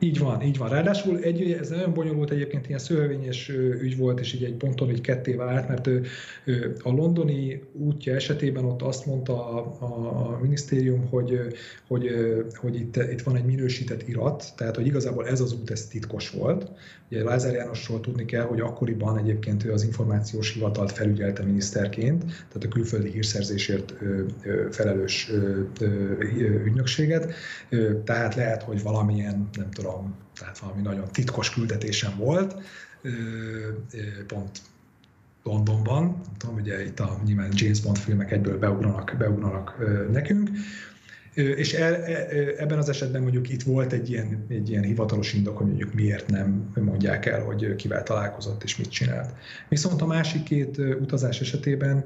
Így 0.03 0.18
van, 0.18 0.42
így 0.42 0.59
van. 0.59 0.68
Ráadásul 0.68 1.18
egy, 1.18 1.53
ez 1.53 1.68
nagyon 1.68 1.94
bonyolult 1.94 2.30
egyébként, 2.30 2.66
ilyen 2.66 2.78
szövevényes 2.78 3.48
ügy 3.80 3.96
volt, 3.96 4.20
és 4.20 4.32
így 4.32 4.44
egy 4.44 4.55
ponton 4.55 4.90
így 4.90 5.01
ketté 5.01 5.32
vált, 5.32 5.68
mert 5.68 5.86
a 6.82 6.90
londoni 6.90 7.62
útja 7.72 8.14
esetében 8.14 8.64
ott 8.64 8.82
azt 8.82 9.07
mondta 9.07 9.48
a, 9.48 9.76
a, 9.80 9.84
a 10.34 10.38
minisztérium, 10.42 11.09
hogy, 11.09 11.40
hogy, 11.88 12.11
hogy 12.55 12.74
itt, 12.74 12.96
itt 12.96 13.22
van 13.22 13.36
egy 13.36 13.44
minősített 13.44 14.09
irat, 14.09 14.53
tehát 14.57 14.76
hogy 14.76 14.86
igazából 14.86 15.26
ez 15.26 15.40
az 15.40 15.53
út, 15.53 15.70
ez 15.70 15.86
titkos 15.86 16.30
volt. 16.30 16.70
Ugye 17.11 17.22
Lázár 17.22 17.55
Jánosról 17.55 18.01
tudni 18.01 18.24
kell, 18.24 18.44
hogy 18.44 18.61
akkoriban 18.61 19.18
egyébként 19.18 19.64
ő 19.64 19.72
az 19.72 19.82
információs 19.84 20.53
hivatalt 20.53 20.92
felügyelte 20.92 21.42
miniszterként, 21.42 22.24
tehát 22.24 22.64
a 22.64 22.68
külföldi 22.68 23.11
hírszerzésért 23.11 23.94
felelős 24.70 25.30
ügynökséget, 26.64 27.32
tehát 28.05 28.34
lehet, 28.34 28.62
hogy 28.62 28.82
valamilyen, 28.82 29.48
nem 29.53 29.70
tudom, 29.70 29.89
tudom, 29.91 30.14
tehát 30.38 30.59
valami 30.59 30.82
nagyon 30.82 31.09
titkos 31.12 31.51
küldetésem 31.51 32.16
volt, 32.16 32.55
pont 34.26 34.61
Londonban, 35.43 36.03
nem 36.05 36.36
tudom, 36.38 36.55
ugye 36.55 36.84
itt 36.84 37.01
a 37.01 37.20
nyilván 37.24 37.51
James 37.55 37.80
Bond 37.80 37.99
filmek 37.99 38.30
egyből 38.30 38.59
beugranak, 38.59 39.14
beugranak 39.18 39.76
nekünk, 40.12 40.51
és 41.35 41.74
e, 41.74 41.85
e, 41.85 42.26
ebben 42.57 42.78
az 42.78 42.89
esetben 42.89 43.22
mondjuk 43.22 43.49
itt 43.49 43.62
volt 43.62 43.93
egy 43.93 44.11
ilyen, 44.11 44.45
egy 44.49 44.70
ilyen 44.70 44.83
hivatalos 44.83 45.33
indok, 45.33 45.57
hogy 45.57 45.66
mondjuk 45.66 45.95
miért 45.95 46.31
nem 46.31 46.72
mondják 46.81 47.26
el, 47.26 47.43
hogy 47.43 47.76
kivel 47.76 48.03
találkozott 48.03 48.62
és 48.62 48.76
mit 48.76 48.91
csinált. 48.91 49.35
Viszont 49.68 50.03
a 50.03 50.07
másik 50.07 50.43
két 50.43 50.78
utazás 50.78 51.41
esetében, 51.41 52.05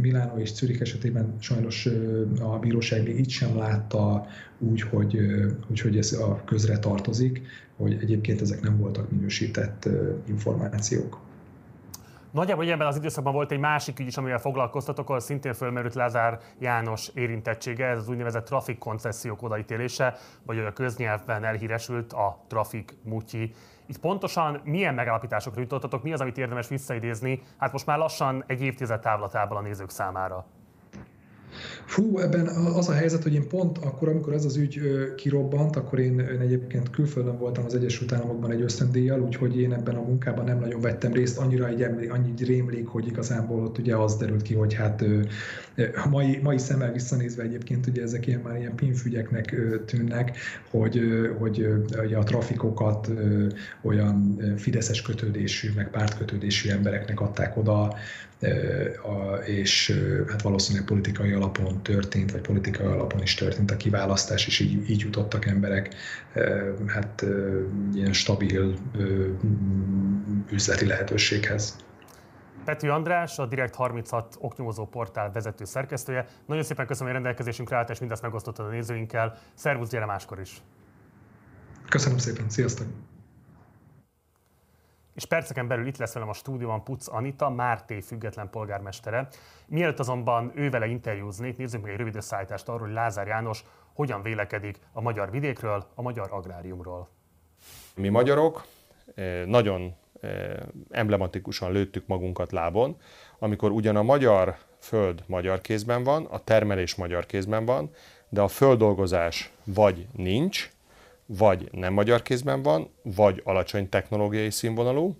Milánó 0.00 0.38
és 0.38 0.52
Zürich 0.52 0.80
esetében 0.80 1.34
sajnos 1.40 1.88
a 2.40 2.58
bíróság 2.58 3.02
még 3.02 3.18
itt 3.18 3.28
sem 3.28 3.56
látta 3.56 4.26
úgy, 4.58 4.80
hogy, 4.82 5.18
úgy, 5.70 5.80
hogy 5.80 5.98
ez 5.98 6.12
a 6.12 6.42
közre 6.44 6.78
tartozik, 6.78 7.42
hogy 7.76 7.96
egyébként 8.00 8.40
ezek 8.40 8.60
nem 8.60 8.78
voltak 8.78 9.10
minősített 9.10 9.88
információk. 10.28 11.20
Nagyjából 12.34 12.70
ebben 12.70 12.86
az 12.86 12.96
időszakban 12.96 13.32
volt 13.32 13.50
egy 13.50 13.58
másik 13.58 13.98
ügy 13.98 14.06
is, 14.06 14.16
amivel 14.16 14.38
foglalkoztatok, 14.38 15.08
ahol 15.08 15.20
szintén 15.20 15.54
fölmerült 15.54 15.94
Lázár 15.94 16.38
János 16.58 17.08
érintettsége, 17.08 17.86
ez 17.86 17.98
az 17.98 18.08
úgynevezett 18.08 18.44
trafik 18.44 18.78
koncesziók 18.78 19.42
odaítélése, 19.42 20.16
vagy 20.42 20.58
a 20.58 20.72
köznyelvben 20.72 21.44
elhíresült 21.44 22.12
a 22.12 22.38
trafik 22.48 22.96
mutyi. 23.02 23.54
Itt 23.86 23.98
pontosan 23.98 24.60
milyen 24.64 24.94
megállapításokra 24.94 25.60
jutottatok, 25.60 26.02
mi 26.02 26.12
az, 26.12 26.20
amit 26.20 26.38
érdemes 26.38 26.68
visszaidézni, 26.68 27.42
hát 27.58 27.72
most 27.72 27.86
már 27.86 27.98
lassan 27.98 28.44
egy 28.46 28.62
évtized 28.62 29.00
távlatából 29.00 29.56
a 29.56 29.60
nézők 29.60 29.90
számára? 29.90 30.46
Fú, 31.84 32.18
ebben 32.18 32.46
az 32.46 32.88
a 32.88 32.92
helyzet, 32.92 33.22
hogy 33.22 33.34
én 33.34 33.48
pont 33.48 33.78
akkor, 33.78 34.08
amikor 34.08 34.32
ez 34.32 34.44
az 34.44 34.56
ügy 34.56 34.80
kirobbant, 35.16 35.76
akkor 35.76 35.98
én, 35.98 36.18
én 36.18 36.40
egyébként 36.40 36.90
külföldön 36.90 37.38
voltam 37.38 37.64
az 37.64 37.74
Egyesült 37.74 38.12
Államokban 38.12 38.50
egy 38.50 38.62
ösztöndíjjal, 38.62 39.20
úgyhogy 39.20 39.60
én 39.60 39.72
ebben 39.72 39.94
a 39.94 40.02
munkában 40.02 40.44
nem 40.44 40.58
nagyon 40.58 40.80
vettem 40.80 41.12
részt, 41.12 41.38
annyira 41.38 41.68
egy 41.68 41.82
emlé, 41.82 42.06
annyi 42.06 42.32
rémlék, 42.38 42.86
hogy 42.86 43.06
igazából 43.06 43.62
ott 43.62 43.78
ugye 43.78 43.96
az 43.96 44.16
derült 44.16 44.42
ki, 44.42 44.54
hogy 44.54 44.74
hát 44.74 45.04
a 46.04 46.08
mai, 46.08 46.40
mai 46.42 46.58
szemmel 46.58 46.92
visszanézve 46.92 47.42
egyébként 47.42 47.86
ugye 47.86 48.02
ezek 48.02 48.26
ilyen 48.26 48.40
már 48.40 48.56
ilyen 48.56 48.74
pinfügyeknek 48.74 49.54
tűnnek, 49.86 50.36
hogy, 50.70 51.00
hogy 51.38 51.68
ugye 52.04 52.16
a 52.16 52.22
trafikokat 52.22 53.10
olyan 53.82 54.38
fideszes 54.56 55.02
kötődésű, 55.02 55.72
meg 55.76 55.90
pártkötődésű 55.90 56.70
embereknek 56.70 57.20
adták 57.20 57.56
oda, 57.56 57.94
és 59.44 60.00
hát 60.28 60.42
valószínűleg 60.42 60.86
politikai 60.86 61.32
alapon 61.32 61.82
történt, 61.82 62.32
vagy 62.32 62.40
politikai 62.40 62.86
alapon 62.86 63.22
is 63.22 63.34
történt 63.34 63.70
a 63.70 63.76
kiválasztás, 63.76 64.46
és 64.46 64.60
így, 64.60 64.90
így 64.90 65.00
jutottak 65.00 65.46
emberek 65.46 65.94
hát 66.86 67.24
ilyen 67.94 68.12
stabil 68.12 68.74
üzleti 70.50 70.86
lehetőséghez. 70.86 71.76
Pető 72.64 72.90
András, 72.90 73.38
a 73.38 73.46
Direkt 73.46 73.74
36 73.74 74.36
oknyomozó 74.40 74.86
portál 74.86 75.32
vezető 75.32 75.64
szerkesztője. 75.64 76.26
Nagyon 76.46 76.62
szépen 76.62 76.86
köszönöm, 76.86 77.12
hogy 77.12 77.22
rendelkezésünkre 77.22 77.76
állt, 77.76 77.90
és 77.90 77.98
mindezt 77.98 78.22
megosztottad 78.22 78.66
a 78.66 78.70
nézőinkkel. 78.70 79.38
Szervusz, 79.54 79.88
gyere 79.88 80.04
máskor 80.04 80.40
is! 80.40 80.62
Köszönöm 81.88 82.18
szépen, 82.18 82.48
sziasztok! 82.48 82.86
és 85.14 85.24
perceken 85.24 85.68
belül 85.68 85.86
itt 85.86 85.96
lesz 85.96 86.12
velem 86.12 86.28
a 86.28 86.32
stúdióban 86.32 86.84
Puc 86.84 87.08
Anita, 87.08 87.50
Márté 87.50 88.00
független 88.00 88.50
polgármestere. 88.50 89.28
Mielőtt 89.66 89.98
azonban 89.98 90.52
ővele 90.54 90.86
interjúznék, 90.86 91.56
nézzük 91.56 91.82
meg 91.82 91.90
egy 91.90 91.98
rövid 91.98 92.16
összeállítást 92.16 92.68
arról, 92.68 92.80
hogy 92.80 92.92
Lázár 92.92 93.26
János 93.26 93.64
hogyan 93.92 94.22
vélekedik 94.22 94.78
a 94.92 95.00
magyar 95.00 95.30
vidékről, 95.30 95.86
a 95.94 96.02
magyar 96.02 96.28
agráriumról. 96.30 97.08
Mi 97.96 98.08
magyarok 98.08 98.66
eh, 99.14 99.44
nagyon 99.46 99.94
emblematikusan 100.90 101.72
lőttük 101.72 102.06
magunkat 102.06 102.52
lábon, 102.52 102.96
amikor 103.38 103.70
ugyan 103.70 103.96
a 103.96 104.02
magyar 104.02 104.56
föld 104.78 105.22
magyar 105.26 105.60
kézben 105.60 106.04
van, 106.04 106.24
a 106.24 106.44
termelés 106.44 106.94
magyar 106.94 107.26
kézben 107.26 107.64
van, 107.64 107.90
de 108.28 108.40
a 108.40 108.48
földolgozás 108.48 109.52
vagy 109.64 110.06
nincs, 110.12 110.70
vagy 111.26 111.68
nem 111.72 111.92
magyar 111.92 112.22
kézben 112.22 112.62
van, 112.62 112.90
vagy 113.02 113.40
alacsony 113.44 113.88
technológiai 113.88 114.50
színvonalú, 114.50 115.16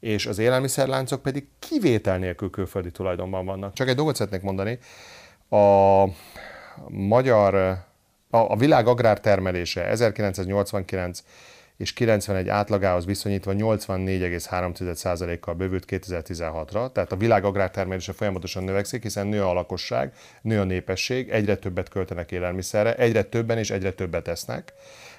és 0.00 0.26
az 0.26 0.38
élelmiszerláncok 0.38 1.22
pedig 1.22 1.46
kivétel 1.58 2.18
nélkül 2.18 2.50
külföldi 2.50 2.90
tulajdonban 2.90 3.44
vannak. 3.44 3.72
Csak 3.72 3.88
egy 3.88 3.96
dolgot 3.96 4.16
szeretnék 4.16 4.42
mondani, 4.42 4.78
a 5.48 6.04
magyar, 6.88 7.54
a, 7.54 8.36
a 8.36 8.56
világ 8.56 8.86
agrártermelése 8.86 9.86
1989 9.86 11.24
és 11.82 11.92
91 11.92 12.48
átlagához 12.48 13.04
viszonyítva 13.04 13.52
84,3%-kal 13.56 15.54
bővült 15.54 15.84
2016-ra, 15.86 16.92
tehát 16.92 17.12
a 17.12 17.16
világ 17.16 17.44
agrártermelése 17.44 18.12
folyamatosan 18.12 18.64
növekszik, 18.64 19.02
hiszen 19.02 19.26
nő 19.26 19.44
a 19.44 19.52
lakosság, 19.52 20.12
nő 20.42 20.60
a 20.60 20.64
népesség, 20.64 21.30
egyre 21.30 21.56
többet 21.56 21.88
költenek 21.88 22.32
élelmiszerre, 22.32 22.94
egyre 22.94 23.22
többen 23.22 23.58
és 23.58 23.70
egyre 23.70 23.92
többet 23.92 24.28
esznek. 24.28 24.72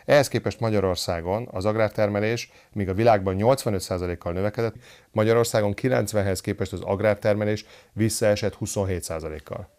Ehhez 0.05 0.28
képest 0.28 0.59
Magyarországon 0.59 1.47
az 1.51 1.66
agrártermelés, 1.66 2.51
míg 2.74 2.89
a 2.89 2.93
világban 2.93 3.36
85%-kal 3.39 4.34
növekedett, 4.34 4.76
Magyarországon 5.11 5.74
90-hez 5.82 6.39
képest 6.41 6.74
az 6.74 6.82
agrártermelés 6.82 7.66
visszaesett 7.93 8.57
27%-kal. 8.59 9.70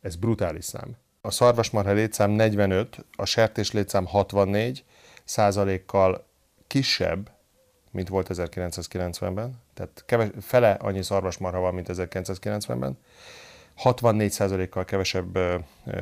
Ez 0.00 0.16
brutális 0.16 0.64
szám. 0.64 0.96
A 1.24 1.30
szarvasmarha 1.30 1.92
létszám 1.92 2.30
45, 2.30 3.04
a 3.16 3.24
sertés 3.24 3.72
létszám 3.72 4.06
64 4.06 4.84
százalékkal 5.24 6.26
kisebb, 6.66 7.30
mint 7.90 8.08
volt 8.08 8.26
1990-ben, 8.30 9.60
tehát 9.74 10.02
keves, 10.06 10.28
fele 10.40 10.70
annyi 10.70 11.02
szarvasmarha 11.02 11.60
van, 11.60 11.74
mint 11.74 11.86
1990-ben, 11.90 12.98
64%-kal 13.84 14.84
kevesebb 14.84 15.38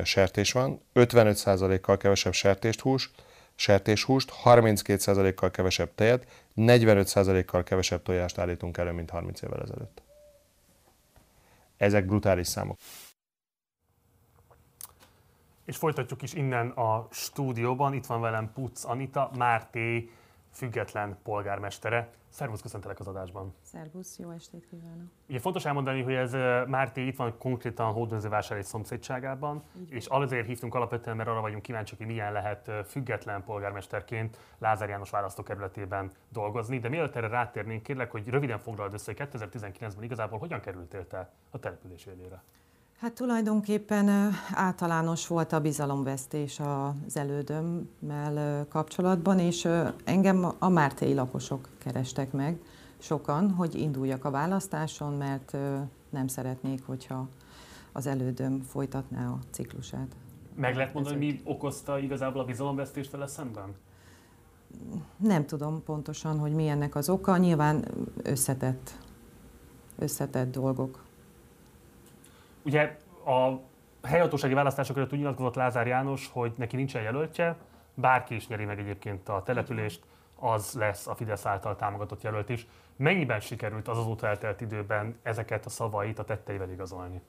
sertés 0.03 0.51
van, 0.51 0.81
55%-kal 0.93 1.97
kevesebb 1.97 2.33
sertéshús, 2.33 3.11
sertéshúst, 3.55 4.33
32%-kal 4.43 5.51
kevesebb 5.51 5.89
tejet, 5.95 6.25
45%-kal 6.55 7.63
kevesebb 7.63 8.01
tojást 8.03 8.37
állítunk 8.37 8.77
elő, 8.77 8.91
mint 8.91 9.09
30 9.09 9.41
évvel 9.41 9.61
ezelőtt. 9.61 10.01
Ezek 11.77 12.05
brutális 12.05 12.47
számok. 12.47 12.77
És 15.65 15.77
folytatjuk 15.77 16.21
is 16.21 16.33
innen 16.33 16.69
a 16.69 17.07
stúdióban. 17.11 17.93
Itt 17.93 18.05
van 18.05 18.21
velem 18.21 18.51
Puc 18.53 18.83
Anita, 18.83 19.31
Márté 19.37 20.09
független 20.51 21.17
polgármestere. 21.23 22.09
Szervusz, 22.29 22.61
köszöntelek 22.61 22.99
az 22.99 23.07
adásban. 23.07 23.53
Szervusz, 23.61 24.19
jó 24.19 24.29
estét 24.29 24.67
kívánok. 24.69 25.07
Ugye 25.29 25.39
fontos 25.39 25.65
elmondani, 25.65 26.01
hogy 26.01 26.13
ez 26.13 26.31
Márté 26.67 27.07
itt 27.07 27.15
van 27.15 27.37
konkrétan 27.37 27.91
Hódmezővásárhely 27.91 28.65
szomszédságában, 28.65 29.63
és 29.89 30.05
azért 30.05 30.47
hívtunk 30.47 30.75
alapvetően, 30.75 31.15
mert 31.15 31.29
arra 31.29 31.41
vagyunk 31.41 31.61
kíváncsiak, 31.61 31.97
hogy 31.97 32.07
milyen 32.07 32.31
lehet 32.31 32.71
független 32.85 33.43
polgármesterként 33.43 34.37
Lázár 34.57 34.89
János 34.89 35.09
választókerületében 35.09 36.11
dolgozni. 36.29 36.79
De 36.79 36.89
mielőtt 36.89 37.15
erre 37.15 37.27
rátérnénk, 37.27 37.83
kérlek, 37.83 38.11
hogy 38.11 38.27
röviden 38.27 38.59
foglald 38.59 38.93
össze, 38.93 39.13
hogy 39.17 39.27
2019-ben 39.31 40.03
igazából 40.03 40.39
hogyan 40.39 40.59
kerültél 40.59 41.07
te 41.07 41.31
a 41.49 41.59
település 41.59 42.05
élére? 42.05 42.43
Hát 43.01 43.13
tulajdonképpen 43.13 44.31
általános 44.53 45.27
volt 45.27 45.51
a 45.51 45.59
bizalomvesztés 45.59 46.59
az 46.59 47.17
elődömmel 47.17 48.65
kapcsolatban, 48.69 49.39
és 49.39 49.67
engem 50.03 50.51
a 50.59 50.69
mártéi 50.69 51.13
lakosok 51.13 51.69
kerestek 51.77 52.31
meg 52.31 52.59
sokan, 52.97 53.51
hogy 53.51 53.75
induljak 53.75 54.25
a 54.25 54.31
választáson, 54.31 55.13
mert 55.13 55.57
nem 56.09 56.27
szeretnék, 56.27 56.85
hogyha 56.85 57.27
az 57.91 58.07
elődöm 58.07 58.61
folytatná 58.61 59.27
a 59.27 59.39
ciklusát. 59.51 60.15
Meg 60.55 60.75
lehet 60.75 60.93
mondani, 60.93 61.17
mi 61.17 61.41
okozta 61.43 61.99
igazából 61.99 62.41
a 62.41 62.45
bizalomvesztést 62.45 63.11
vele 63.11 63.27
szemben? 63.27 63.75
Nem 65.17 65.45
tudom 65.45 65.83
pontosan, 65.83 66.39
hogy 66.39 66.51
mi 66.51 66.67
ennek 66.67 66.95
az 66.95 67.09
oka. 67.09 67.37
Nyilván 67.37 67.85
összetett, 68.23 68.97
összetett 69.97 70.51
dolgok 70.51 71.09
Ugye 72.63 72.97
a 73.25 73.59
helyhatósági 74.07 74.53
választások 74.53 74.97
előtt 74.97 75.11
úgy 75.11 75.17
nyilatkozott 75.17 75.55
Lázár 75.55 75.87
János, 75.87 76.29
hogy 76.33 76.53
neki 76.57 76.75
nincsen 76.75 77.01
jelöltje, 77.01 77.57
bárki 77.93 78.35
is 78.35 78.47
nyeri 78.47 78.65
meg 78.65 78.79
egyébként 78.79 79.29
a 79.29 79.43
települést, 79.45 80.01
az 80.39 80.73
lesz 80.73 81.07
a 81.07 81.15
Fidesz 81.15 81.45
által 81.45 81.75
támogatott 81.75 82.21
jelölt 82.21 82.49
is. 82.49 82.67
Mennyiben 82.95 83.39
sikerült 83.39 83.87
az 83.87 83.97
azóta 83.97 84.27
eltelt 84.27 84.61
időben 84.61 85.15
ezeket 85.23 85.65
a 85.65 85.69
szavait 85.69 86.19
a 86.19 86.23
tetteivel 86.23 86.71
igazolni? 86.71 87.21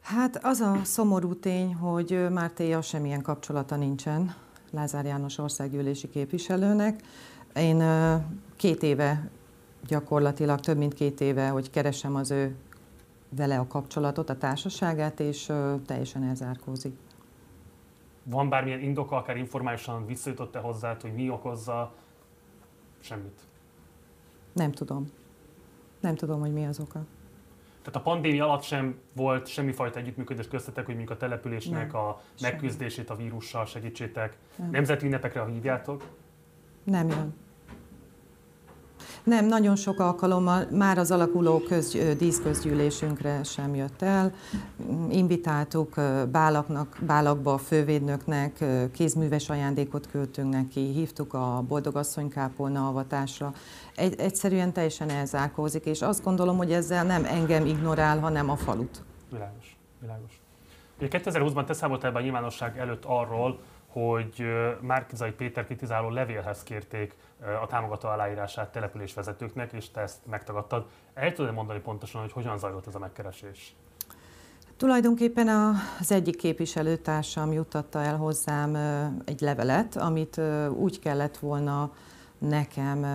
Hát 0.00 0.40
az 0.42 0.60
a 0.60 0.84
szomorú 0.84 1.34
tény, 1.34 1.74
hogy 1.74 2.26
Mártéja 2.30 2.82
semmilyen 2.82 3.22
kapcsolata 3.22 3.76
nincsen 3.76 4.34
Lázár 4.70 5.04
János 5.04 5.38
országgyűlési 5.38 6.08
képviselőnek. 6.08 7.00
Én 7.54 7.82
két 8.56 8.82
éve 8.82 9.30
gyakorlatilag 9.86 10.60
több 10.60 10.76
mint 10.76 10.94
két 10.94 11.20
éve, 11.20 11.48
hogy 11.48 11.70
keresem 11.70 12.14
az 12.14 12.30
ő 12.30 12.56
vele 13.36 13.58
a 13.58 13.66
kapcsolatot, 13.66 14.30
a 14.30 14.36
társaságát, 14.36 15.20
és 15.20 15.52
teljesen 15.86 16.22
elzárkózik. 16.22 16.96
Van 18.22 18.48
bármilyen 18.48 18.80
indoka, 18.80 19.16
akár 19.16 19.36
informálisan 19.36 20.06
visszajutott-e 20.06 20.58
hozzá, 20.58 20.96
hogy 21.00 21.14
mi 21.14 21.30
okozza? 21.30 21.92
Semmit. 23.00 23.40
Nem 24.52 24.72
tudom. 24.72 25.10
Nem 26.00 26.14
tudom, 26.14 26.40
hogy 26.40 26.52
mi 26.52 26.66
az 26.66 26.80
oka. 26.80 27.04
Tehát 27.82 28.00
a 28.00 28.10
pandémia 28.10 28.44
alatt 28.44 28.62
sem 28.62 28.98
volt 29.12 29.46
semmifajta 29.46 29.98
együttműködés 29.98 30.48
köztetek, 30.48 30.84
hogy 30.84 30.94
mondjuk 30.94 31.16
a 31.16 31.20
településnek 31.20 31.92
nem, 31.92 32.00
a 32.00 32.20
megküzdését 32.40 33.10
a 33.10 33.16
vírussal 33.16 33.66
segítsétek. 33.66 34.38
Nem. 34.56 34.70
Nemzeti 34.70 35.06
ünnepekre 35.06 35.46
hívjátok? 35.46 36.04
Nem 36.84 37.08
jön. 37.08 37.34
Nem, 39.24 39.46
nagyon 39.46 39.76
sok 39.76 40.00
alkalommal 40.00 40.66
már 40.70 40.98
az 40.98 41.10
alakuló 41.10 41.58
köz, 41.58 41.96
díszközgyűlésünkre 42.18 43.42
sem 43.42 43.74
jött 43.74 44.02
el. 44.02 44.32
Invitáltuk 45.10 45.94
bálaknak, 46.30 46.96
bálakba 47.06 47.52
a 47.52 47.58
fővédnöknek, 47.58 48.64
kézműves 48.92 49.50
ajándékot 49.50 50.06
küldtünk 50.10 50.52
neki, 50.52 50.80
hívtuk 50.80 51.34
a 51.34 51.64
boldogasszony 51.68 52.28
kápolna 52.28 52.88
avatásra. 52.88 53.52
Egy, 53.94 54.20
egyszerűen 54.20 54.72
teljesen 54.72 55.08
elzárkózik, 55.08 55.84
és 55.84 56.02
azt 56.02 56.24
gondolom, 56.24 56.56
hogy 56.56 56.72
ezzel 56.72 57.04
nem 57.04 57.24
engem 57.24 57.66
ignorál, 57.66 58.18
hanem 58.18 58.50
a 58.50 58.56
falut. 58.56 59.02
Világos, 59.30 59.76
világos. 60.00 60.40
2020-ban 61.00 61.64
te 61.64 61.72
számoltál 61.72 62.12
be 62.12 62.18
a 62.18 62.22
nyilvánosság 62.22 62.78
előtt 62.78 63.04
arról, 63.04 63.60
hogy 63.94 64.44
Márkizai 64.80 65.30
Péter 65.30 65.64
kritizáló 65.64 66.08
levélhez 66.08 66.62
kérték 66.62 67.14
a 67.62 67.66
támogató 67.66 68.08
aláírását 68.08 68.72
településvezetőknek, 68.72 69.72
és 69.72 69.90
te 69.90 70.00
ezt 70.00 70.26
megtagadtad. 70.26 70.86
El 71.14 71.32
tudod 71.32 71.54
mondani 71.54 71.80
pontosan, 71.80 72.20
hogy 72.20 72.32
hogyan 72.32 72.58
zajlott 72.58 72.86
ez 72.86 72.94
a 72.94 72.98
megkeresés? 72.98 73.74
Tulajdonképpen 74.76 75.48
az 76.00 76.12
egyik 76.12 76.36
képviselőtársam 76.36 77.52
juttatta 77.52 78.00
el 78.00 78.16
hozzám 78.16 78.74
egy 79.24 79.40
levelet, 79.40 79.96
amit 79.96 80.40
úgy 80.70 80.98
kellett 80.98 81.36
volna 81.36 81.92
nekem 82.38 83.06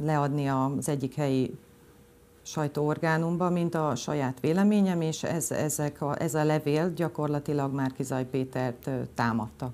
leadni 0.00 0.48
az 0.48 0.88
egyik 0.88 1.14
helyi 1.14 1.58
sajtóorgánumba, 2.48 3.50
mint 3.50 3.74
a 3.74 3.94
saját 3.94 4.40
véleményem, 4.40 5.00
és 5.00 5.22
ez, 5.22 5.50
ezek 5.50 6.00
a, 6.02 6.22
ez 6.22 6.34
a 6.34 6.44
levél 6.44 6.92
gyakorlatilag 6.92 7.74
Márkizaj 7.74 8.24
Pétert 8.24 8.90
támadta. 9.14 9.72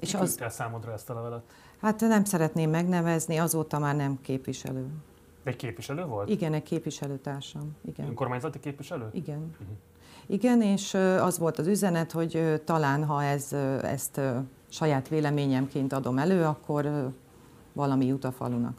És 0.00 0.14
az... 0.14 0.34
Ki 0.34 0.44
számodra 0.48 0.92
ezt 0.92 1.10
a 1.10 1.14
levelet? 1.14 1.42
Hát 1.80 2.00
nem 2.00 2.24
szeretném 2.24 2.70
megnevezni, 2.70 3.36
azóta 3.36 3.78
már 3.78 3.96
nem 3.96 4.18
képviselő. 4.20 4.86
De 5.44 5.50
egy 5.50 5.56
képviselő 5.56 6.04
volt? 6.04 6.28
Igen, 6.28 6.52
egy 6.54 6.62
képviselőtársam. 6.62 7.76
Igen. 7.84 8.06
Önkormányzati 8.06 8.60
képviselő? 8.60 9.08
Igen. 9.12 9.38
Uh-huh. 9.38 9.76
Igen, 10.26 10.62
és 10.62 10.94
az 11.20 11.38
volt 11.38 11.58
az 11.58 11.66
üzenet, 11.66 12.12
hogy 12.12 12.62
talán 12.64 13.04
ha 13.04 13.22
ez, 13.22 13.52
ezt 13.82 14.20
saját 14.68 15.08
véleményemként 15.08 15.92
adom 15.92 16.18
elő, 16.18 16.44
akkor 16.44 17.12
valami 17.72 18.06
jut 18.06 18.24
a 18.24 18.32
falunak. 18.32 18.78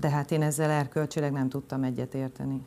De 0.00 0.10
hát 0.10 0.30
én 0.30 0.42
ezzel 0.42 0.70
erkölcsileg 0.70 1.32
nem 1.32 1.48
tudtam 1.48 1.82
egyet 1.82 2.14
érteni. 2.14 2.64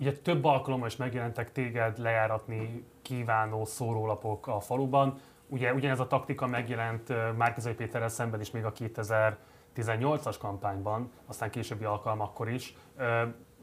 Ugye 0.00 0.12
több 0.12 0.44
alkalommal 0.44 0.88
is 0.88 0.96
megjelentek 0.96 1.52
téged 1.52 1.98
lejáratni 1.98 2.84
kívánó 3.02 3.64
szórólapok 3.64 4.46
a 4.46 4.60
faluban. 4.60 5.18
Ugye 5.46 5.74
ugyanez 5.74 6.00
a 6.00 6.06
taktika 6.06 6.46
megjelent 6.46 7.12
Márkizai 7.36 7.74
Péterrel 7.74 8.08
szemben 8.08 8.40
is 8.40 8.50
még 8.50 8.64
a 8.64 8.72
2018-as 8.72 10.36
kampányban, 10.38 11.10
aztán 11.26 11.50
későbbi 11.50 11.84
alkalmakkor 11.84 12.48
is. 12.48 12.76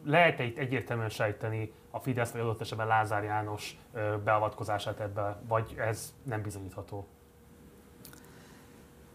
Lehet-e 0.04 0.44
itt 0.44 0.58
egyértelműen 0.58 1.10
sejteni 1.10 1.74
a 1.92 2.00
Fidesz 2.00 2.32
vagy 2.32 2.42
adott 2.42 2.62
esetben 2.62 2.88
Lázár 2.88 3.24
János 3.24 3.78
beavatkozását 4.24 5.00
ebbe, 5.00 5.40
vagy 5.48 5.76
ez 5.78 6.14
nem 6.24 6.42
bizonyítható? 6.42 7.08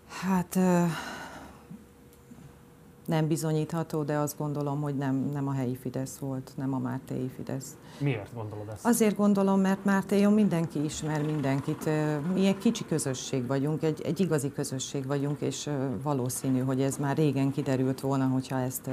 Hát 0.09 0.59
nem 3.11 3.27
bizonyítható, 3.27 4.03
de 4.03 4.17
azt 4.17 4.39
gondolom, 4.39 4.81
hogy 4.81 4.97
nem, 4.97 5.15
nem 5.33 5.49
a 5.49 5.53
helyi 5.53 5.77
Fidesz 5.77 6.17
volt, 6.19 6.53
nem 6.57 6.75
a 6.75 6.79
Mártéi 6.79 7.31
Fidesz. 7.37 7.77
Miért 7.99 8.35
gondolod 8.35 8.69
ezt? 8.73 8.87
Azért 8.87 9.17
gondolom, 9.17 9.61
mert 9.61 9.85
Mártéjon 9.85 10.33
mindenki 10.33 10.85
ismer 10.85 11.23
mindenkit. 11.23 11.91
Mi 12.35 12.47
egy 12.47 12.59
kicsi 12.59 12.87
közösség 12.87 13.47
vagyunk, 13.47 13.83
egy, 13.83 14.01
egy 14.05 14.21
igazi 14.21 14.53
közösség 14.53 15.07
vagyunk, 15.07 15.41
és 15.41 15.71
valószínű, 16.03 16.61
hogy 16.61 16.83
ez 16.83 16.97
már 16.97 17.17
régen 17.17 17.51
kiderült 17.51 18.01
volna, 18.01 18.27
hogyha 18.27 18.61
ezt 18.61 18.91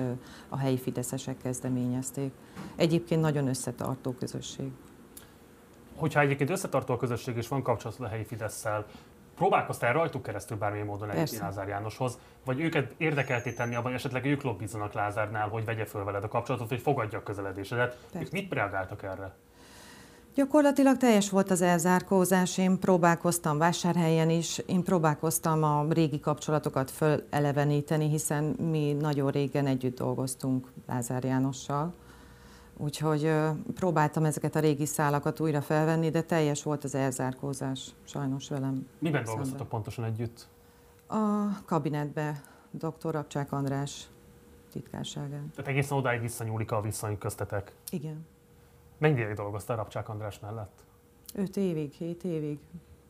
a 0.49 0.57
helyi 0.57 0.77
fideszesek 0.77 1.37
kezdeményezték. 1.37 2.31
Egyébként 2.75 3.21
nagyon 3.21 3.47
összetartó 3.47 4.11
közösség. 4.11 4.71
Hogyha 5.95 6.19
egyébként 6.19 6.49
összetartó 6.49 6.93
a 6.93 6.97
közösség 6.97 7.37
és 7.37 7.47
van 7.47 7.61
kapcsolat 7.61 7.99
a 7.99 8.07
helyi 8.07 8.23
Fideszsel, 8.23 8.85
próbálkoztál 9.35 9.93
rajtuk 9.93 10.23
keresztül 10.23 10.57
bármilyen 10.57 10.85
módon 10.85 11.09
eljutni 11.09 11.37
Lázár 11.37 11.67
Jánoshoz, 11.67 12.17
vagy 12.47 12.59
őket 12.59 12.93
érdekelté 12.97 13.51
tenni 13.51 13.75
abban, 13.75 13.93
esetleg 13.93 14.25
ők 14.25 14.43
lobbizzanak 14.43 14.93
Lázárnál, 14.93 15.47
hogy 15.47 15.65
vegye 15.65 15.85
föl 15.85 16.03
veled 16.03 16.23
a 16.23 16.27
kapcsolatot, 16.27 16.69
hogy 16.69 16.81
fogadja 16.81 17.17
a 17.17 17.23
közeledésedet. 17.23 17.97
Persze. 18.11 18.25
Ők 18.25 18.31
mit 18.31 18.53
reagáltak 18.53 19.03
erre? 19.03 19.35
Gyakorlatilag 20.35 20.97
teljes 20.97 21.29
volt 21.29 21.51
az 21.51 21.61
elzárkózás, 21.61 22.57
én 22.57 22.79
próbálkoztam 22.79 23.57
vásárhelyen 23.57 24.29
is, 24.29 24.57
én 24.57 24.83
próbálkoztam 24.83 25.63
a 25.63 25.85
régi 25.89 26.19
kapcsolatokat 26.19 26.91
föleleveníteni, 26.91 28.09
hiszen 28.09 28.43
mi 28.43 28.93
nagyon 28.93 29.31
régen 29.31 29.67
együtt 29.67 29.97
dolgoztunk 29.97 30.71
Lázár 30.87 31.23
Jánossal 31.23 31.93
Úgyhogy 32.77 33.31
próbáltam 33.75 34.25
ezeket 34.25 34.55
a 34.55 34.59
régi 34.59 34.85
szálakat 34.85 35.39
újra 35.39 35.61
felvenni, 35.61 36.09
de 36.09 36.21
teljes 36.21 36.63
volt 36.63 36.83
az 36.83 36.95
elzárkózás 36.95 37.95
sajnos 38.03 38.49
velem. 38.49 38.87
Miben 38.99 39.23
dolgoztatok 39.23 39.67
pontosan 39.67 40.05
együtt? 40.05 40.47
A 41.07 41.47
kabinetbe, 41.65 42.41
dr. 42.71 43.11
Rapcsák 43.11 43.51
András 43.51 44.07
titkárságán. 44.71 45.51
Tehát 45.55 45.71
egészen 45.71 45.97
odáig 45.97 46.21
visszanyúlik 46.21 46.71
a 46.71 46.81
viszony 46.81 47.17
köztetek? 47.17 47.71
Igen. 47.89 48.25
Mennyi 48.97 49.19
ideig 49.19 49.35
dolgoztál 49.35 49.77
Rapcsák 49.77 50.09
András 50.09 50.39
mellett? 50.39 50.83
Öt 51.35 51.57
évig, 51.57 51.91
hét 51.91 52.23
évig. 52.23 52.59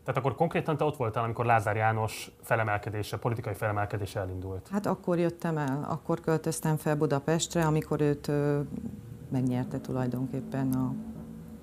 Tehát 0.04 0.22
akkor 0.22 0.36
konkrétan 0.36 0.78
te 0.78 0.84
ott 0.84 0.96
voltál, 0.96 1.24
amikor 1.24 1.46
Lázár 1.46 1.76
János 1.76 2.32
felemelkedése, 2.42 3.18
politikai 3.18 3.54
felemelkedése 3.54 4.20
elindult? 4.20 4.68
Hát 4.68 4.86
akkor 4.86 5.18
jöttem 5.18 5.58
el, 5.58 5.86
akkor 5.90 6.20
költöztem 6.20 6.78
fel 6.78 6.96
Budapestre, 6.96 7.66
amikor 7.66 8.02
őt 8.02 8.32
megnyerte 9.30 9.82
tulajdonképpen 9.82 10.74
a 10.74 10.94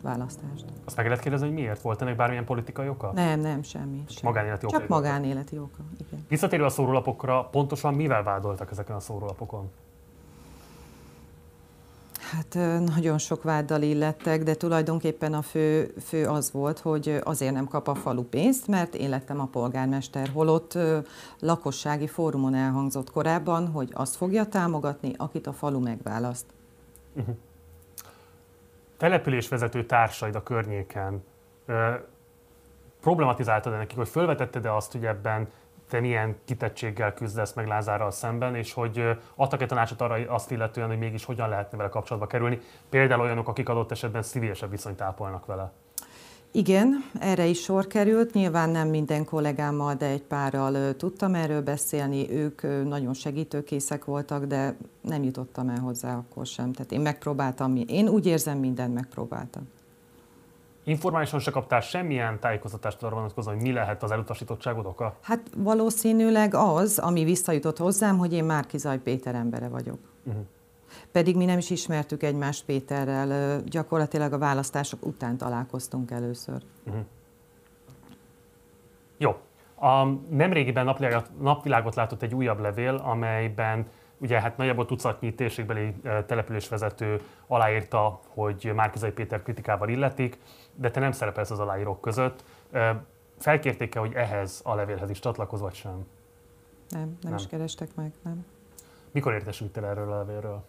választást. 0.04 0.64
Azt 0.84 0.96
meg 0.96 1.06
lehet 1.06 1.20
kérdezni, 1.20 1.46
hogy 1.46 1.54
miért? 1.54 1.80
Volt 1.80 2.02
ennek 2.02 2.16
bármilyen 2.16 2.44
politikai 2.44 2.88
oka? 2.88 3.12
Nem, 3.14 3.40
nem, 3.40 3.62
semmi. 3.62 4.04
semmi. 4.08 4.20
Magánéleti 4.22 4.66
oka? 4.66 4.78
Csak 4.78 4.88
magánéleti 4.88 5.58
oka, 5.58 5.82
igen. 6.06 6.26
Visszatérve 6.28 6.66
a 6.66 6.68
szórólapokra, 6.68 7.44
pontosan 7.44 7.94
mivel 7.94 8.22
vádoltak 8.22 8.70
ezeken 8.70 8.96
a 8.96 9.00
szórólapokon? 9.00 9.70
Hát 12.30 12.54
nagyon 12.94 13.18
sok 13.18 13.42
váddal 13.42 13.82
illettek, 13.82 14.42
de 14.42 14.54
tulajdonképpen 14.54 15.34
a 15.34 15.42
fő, 15.42 15.94
fő 16.04 16.26
az 16.26 16.52
volt, 16.52 16.78
hogy 16.78 17.20
azért 17.22 17.52
nem 17.52 17.68
kap 17.68 17.88
a 17.88 17.94
falu 17.94 18.22
pénzt, 18.22 18.66
mert 18.66 18.94
én 18.94 19.08
lettem 19.08 19.40
a 19.40 19.46
polgármester, 19.46 20.28
holott 20.28 20.78
lakossági 21.38 22.06
fórumon 22.06 22.54
elhangzott 22.54 23.10
korábban, 23.10 23.68
hogy 23.68 23.90
azt 23.92 24.16
fogja 24.16 24.46
támogatni, 24.46 25.12
akit 25.16 25.46
a 25.46 25.52
falu 25.52 25.80
megválaszt. 25.80 26.46
Uh-huh. 27.14 27.36
Településvezető 29.04 29.84
társaid 29.84 30.34
a 30.34 30.42
környéken 30.42 31.24
problematizáltad 33.00 33.72
-e 33.72 33.76
nekik, 33.76 33.96
hogy 33.96 34.08
felvetetted-e 34.08 34.74
azt, 34.74 34.92
hogy 34.92 35.06
ebben 35.06 35.48
te 35.88 36.00
milyen 36.00 36.36
kitettséggel 36.44 37.14
küzdesz 37.14 37.52
meg 37.52 37.66
Lázárral 37.66 38.10
szemben, 38.10 38.54
és 38.54 38.72
hogy 38.72 39.18
adtak-e 39.34 39.66
tanácsot 39.66 40.00
arra 40.00 40.32
azt 40.32 40.50
illetően, 40.50 40.88
hogy 40.88 40.98
mégis 40.98 41.24
hogyan 41.24 41.48
lehetne 41.48 41.76
vele 41.76 41.88
kapcsolatba 41.88 42.28
kerülni, 42.28 42.60
például 42.88 43.20
olyanok, 43.20 43.48
akik 43.48 43.68
adott 43.68 43.90
esetben 43.90 44.22
szívélyesebb 44.22 44.70
viszonyt 44.70 45.00
ápolnak 45.00 45.46
vele? 45.46 45.72
Igen, 46.56 47.04
erre 47.18 47.46
is 47.46 47.62
sor 47.62 47.86
került. 47.86 48.32
Nyilván 48.32 48.70
nem 48.70 48.88
minden 48.88 49.24
kollégámmal, 49.24 49.94
de 49.94 50.06
egy 50.06 50.22
párral 50.22 50.96
tudtam 50.96 51.34
erről 51.34 51.62
beszélni. 51.62 52.30
Ők 52.30 52.62
nagyon 52.84 53.14
segítőkészek 53.14 54.04
voltak, 54.04 54.44
de 54.44 54.76
nem 55.00 55.22
jutottam 55.22 55.68
el 55.68 55.78
hozzá 55.78 56.16
akkor 56.16 56.46
sem. 56.46 56.72
Tehát 56.72 56.92
én 56.92 57.00
megpróbáltam, 57.00 57.76
én 57.86 58.08
úgy 58.08 58.26
érzem, 58.26 58.58
mindent 58.58 58.94
megpróbáltam. 58.94 59.68
Informálisan 60.84 61.40
se 61.40 61.50
kaptál 61.50 61.80
semmilyen 61.80 62.40
tájékoztatást 62.40 63.02
arra 63.02 63.14
vonatkozóan, 63.14 63.56
hogy 63.56 63.64
mi 63.66 63.72
lehet 63.72 64.02
az 64.02 64.10
elutasítottságod 64.10 64.86
oka? 64.86 65.16
Hát 65.22 65.40
valószínűleg 65.56 66.54
az, 66.54 66.98
ami 66.98 67.24
visszajutott 67.24 67.78
hozzám, 67.78 68.18
hogy 68.18 68.32
én 68.32 68.44
Márkizaj 68.44 68.98
Péter 68.98 69.34
embere 69.34 69.68
vagyok. 69.68 69.98
Uh-huh. 70.24 70.42
Pedig 71.14 71.36
mi 71.36 71.44
nem 71.44 71.58
is 71.58 71.70
ismertük 71.70 72.22
egymást 72.22 72.64
Péterrel, 72.64 73.60
gyakorlatilag 73.64 74.32
a 74.32 74.38
választások 74.38 75.06
után 75.06 75.36
találkoztunk 75.36 76.10
először. 76.10 76.62
Uh-huh. 76.86 77.02
Jó. 79.16 79.36
A 79.74 80.04
nemrégiben 80.28 80.84
napvilágot, 80.84 81.40
napvilágot 81.40 81.94
látott 81.94 82.22
egy 82.22 82.34
újabb 82.34 82.58
levél, 82.58 82.94
amelyben 82.94 83.86
ugye 84.18 84.40
hát 84.40 84.56
nagyjából 84.56 84.86
tucatnyi 84.86 85.34
térségbeli 85.34 85.94
településvezető 86.26 87.20
aláírta, 87.46 88.20
hogy 88.28 88.72
Márkizai 88.74 89.10
Péter 89.10 89.42
kritikával 89.42 89.88
illetik, 89.88 90.38
de 90.74 90.90
te 90.90 91.00
nem 91.00 91.12
szerepelsz 91.12 91.50
az 91.50 91.58
aláírók 91.58 92.00
között. 92.00 92.44
Felkérték-e, 93.38 93.98
hogy 93.98 94.12
ehhez 94.14 94.60
a 94.64 94.74
levélhez 94.74 95.10
is 95.10 95.18
csatlakoz, 95.18 95.60
vagy 95.60 95.74
sem? 95.74 96.06
Nem, 96.88 97.00
nem, 97.00 97.16
nem. 97.20 97.34
is 97.34 97.46
kerestek 97.46 97.94
meg, 97.94 98.12
nem. 98.22 98.46
Mikor 99.10 99.32
értesültél 99.32 99.84
erről 99.84 100.12
a 100.12 100.16
levélről? 100.16 100.64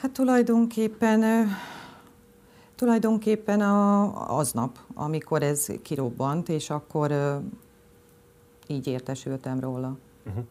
Hát 0.00 0.10
tulajdonképpen 0.10 1.46
tulajdonképpen 2.74 3.60
a, 3.60 4.38
aznap, 4.38 4.78
amikor 4.94 5.42
ez 5.42 5.66
kirobbant, 5.82 6.48
és 6.48 6.70
akkor 6.70 7.12
így 8.66 8.86
értesültem 8.86 9.60
róla. 9.60 9.96
Uh-huh. 10.26 10.44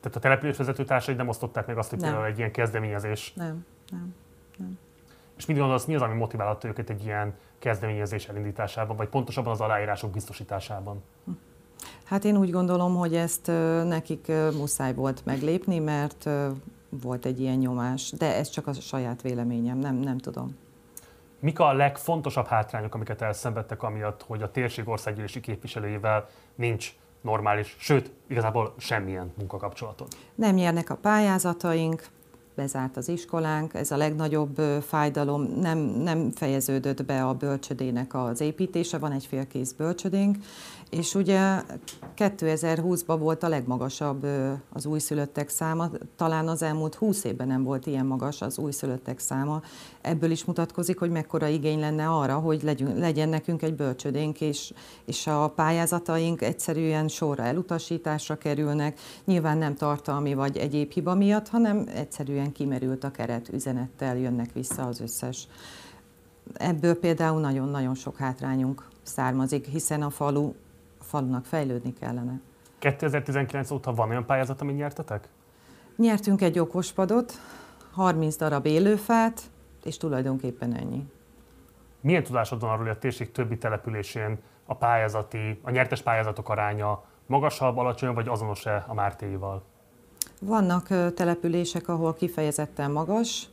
Tehát 0.00 0.16
a 0.16 0.20
településvezető 0.20 0.84
társai 0.84 1.14
nem 1.14 1.28
osztották 1.28 1.66
meg 1.66 1.78
azt, 1.78 1.90
hogy 1.90 2.00
például 2.00 2.24
egy 2.24 2.38
ilyen 2.38 2.52
kezdeményezés? 2.52 3.32
Nem, 3.32 3.66
nem, 3.90 4.14
nem. 4.56 4.78
És 5.36 5.46
mit 5.46 5.56
gondolsz, 5.56 5.84
mi 5.84 5.94
az, 5.94 6.02
ami 6.02 6.14
motiválta 6.14 6.68
őket 6.68 6.90
egy 6.90 7.04
ilyen 7.04 7.34
kezdeményezés 7.58 8.28
elindításában, 8.28 8.96
vagy 8.96 9.08
pontosabban 9.08 9.52
az 9.52 9.60
aláírások 9.60 10.10
biztosításában? 10.10 11.02
Hát 12.04 12.24
én 12.24 12.36
úgy 12.36 12.50
gondolom, 12.50 12.94
hogy 12.94 13.14
ezt 13.14 13.46
nekik 13.84 14.32
muszáj 14.56 14.94
volt 14.94 15.24
meglépni, 15.24 15.78
mert 15.78 16.28
volt 17.00 17.24
egy 17.24 17.40
ilyen 17.40 17.56
nyomás, 17.56 18.10
de 18.10 18.34
ez 18.36 18.48
csak 18.48 18.66
a 18.66 18.72
saját 18.72 19.22
véleményem, 19.22 19.78
nem, 19.78 19.94
nem 19.94 20.18
tudom. 20.18 20.56
Mik 21.38 21.58
a 21.58 21.72
legfontosabb 21.72 22.46
hátrányok, 22.46 22.94
amiket 22.94 23.22
elszenvedtek 23.22 23.82
amiatt, 23.82 24.22
hogy 24.22 24.42
a 24.42 24.50
térség 24.50 24.88
országgyűlési 24.88 25.40
képviselőjével 25.40 26.28
nincs 26.54 26.94
normális, 27.20 27.76
sőt, 27.78 28.10
igazából 28.26 28.74
semmilyen 28.78 29.32
munkakapcsolatot? 29.38 30.16
Nem 30.34 30.54
nyernek 30.54 30.90
a 30.90 30.96
pályázataink, 30.96 32.06
bezárt 32.54 32.96
az 32.96 33.08
iskolánk, 33.08 33.74
ez 33.74 33.90
a 33.90 33.96
legnagyobb 33.96 34.56
fájdalom, 34.86 35.42
nem, 35.42 35.78
nem 35.78 36.30
fejeződött 36.30 37.04
be 37.04 37.24
a 37.24 37.34
bölcsödének 37.34 38.14
az 38.14 38.40
építése, 38.40 38.98
van 38.98 39.12
egy 39.12 39.26
félkész 39.26 39.72
bölcsödénk, 39.72 40.36
és 40.92 41.14
ugye 41.14 41.62
2020-ban 42.16 43.16
volt 43.18 43.42
a 43.42 43.48
legmagasabb 43.48 44.26
az 44.72 44.86
újszülöttek 44.86 45.48
száma, 45.48 45.90
talán 46.16 46.48
az 46.48 46.62
elmúlt 46.62 46.94
20 46.94 47.24
évben 47.24 47.46
nem 47.46 47.62
volt 47.62 47.86
ilyen 47.86 48.06
magas 48.06 48.40
az 48.40 48.58
újszülöttek 48.58 49.18
száma. 49.18 49.62
Ebből 50.00 50.30
is 50.30 50.44
mutatkozik, 50.44 50.98
hogy 50.98 51.10
mekkora 51.10 51.46
igény 51.46 51.78
lenne 51.78 52.08
arra, 52.08 52.38
hogy 52.38 52.62
legyünk, 52.62 52.98
legyen 52.98 53.28
nekünk 53.28 53.62
egy 53.62 53.74
bölcsödénk, 53.74 54.40
és, 54.40 54.72
és 55.04 55.26
a 55.26 55.48
pályázataink 55.48 56.42
egyszerűen 56.42 57.08
sorra 57.08 57.42
elutasításra 57.42 58.38
kerülnek. 58.38 59.00
Nyilván 59.24 59.58
nem 59.58 59.74
tartalmi 59.74 60.34
vagy 60.34 60.56
egyéb 60.56 60.92
hiba 60.92 61.14
miatt, 61.14 61.48
hanem 61.48 61.86
egyszerűen 61.94 62.52
kimerült 62.52 63.04
a 63.04 63.10
keret 63.10 63.48
üzenettel, 63.48 64.18
jönnek 64.18 64.52
vissza 64.52 64.86
az 64.86 65.00
összes. 65.00 65.48
Ebből 66.54 66.94
például 66.94 67.40
nagyon-nagyon 67.40 67.94
sok 67.94 68.16
hátrányunk 68.16 68.88
származik, 69.02 69.66
hiszen 69.66 70.02
a 70.02 70.10
falu 70.10 70.52
falunak 71.12 71.44
fejlődni 71.44 71.92
kellene. 71.92 72.40
2019 72.78 73.70
óta 73.70 73.94
van 73.94 74.08
olyan 74.08 74.26
pályázat, 74.26 74.60
amit 74.60 74.76
nyertetek? 74.76 75.28
Nyertünk 75.96 76.42
egy 76.42 76.58
okospadot, 76.58 77.32
30 77.92 78.36
darab 78.36 78.66
élőfát, 78.66 79.40
és 79.84 79.96
tulajdonképpen 79.96 80.74
ennyi. 80.74 81.10
Milyen 82.00 82.22
tudásod 82.22 82.60
van 82.60 82.70
arról, 82.70 82.82
hogy 82.82 82.96
a 82.96 82.98
térség 82.98 83.32
többi 83.32 83.58
településén 83.58 84.38
a 84.66 84.74
pályázati, 84.74 85.60
a 85.62 85.70
nyertes 85.70 86.02
pályázatok 86.02 86.48
aránya 86.48 87.04
magasabb, 87.26 87.76
alacsonyabb, 87.76 88.14
vagy 88.14 88.28
azonos-e 88.28 88.84
a 88.88 88.94
Mártéival? 88.94 89.62
Vannak 90.40 91.14
települések, 91.14 91.88
ahol 91.88 92.14
kifejezetten 92.14 92.90
magas, 92.90 93.48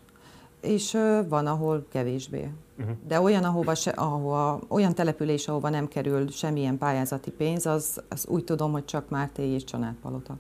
és 0.62 0.98
van, 1.28 1.48
ahol 1.48 1.86
kevésbé. 1.90 2.52
Uh-huh. 2.80 2.96
De 3.08 3.22
olyan, 3.22 3.44
ahova 3.44 3.76
se, 3.76 3.90
ahova, 3.90 4.60
olyan 4.68 4.94
település, 4.94 5.48
ahova 5.48 5.70
nem 5.70 5.88
kerül 5.88 6.30
semmilyen 6.30 6.78
pályázati 6.78 7.32
pénz, 7.32 7.66
az, 7.66 8.02
az 8.10 8.26
úgy 8.28 8.44
tudom, 8.44 8.72
hogy 8.72 8.86
csak 8.86 9.10
Márté 9.10 9.44
és 9.54 9.64
Csanádpalota. 9.64 10.38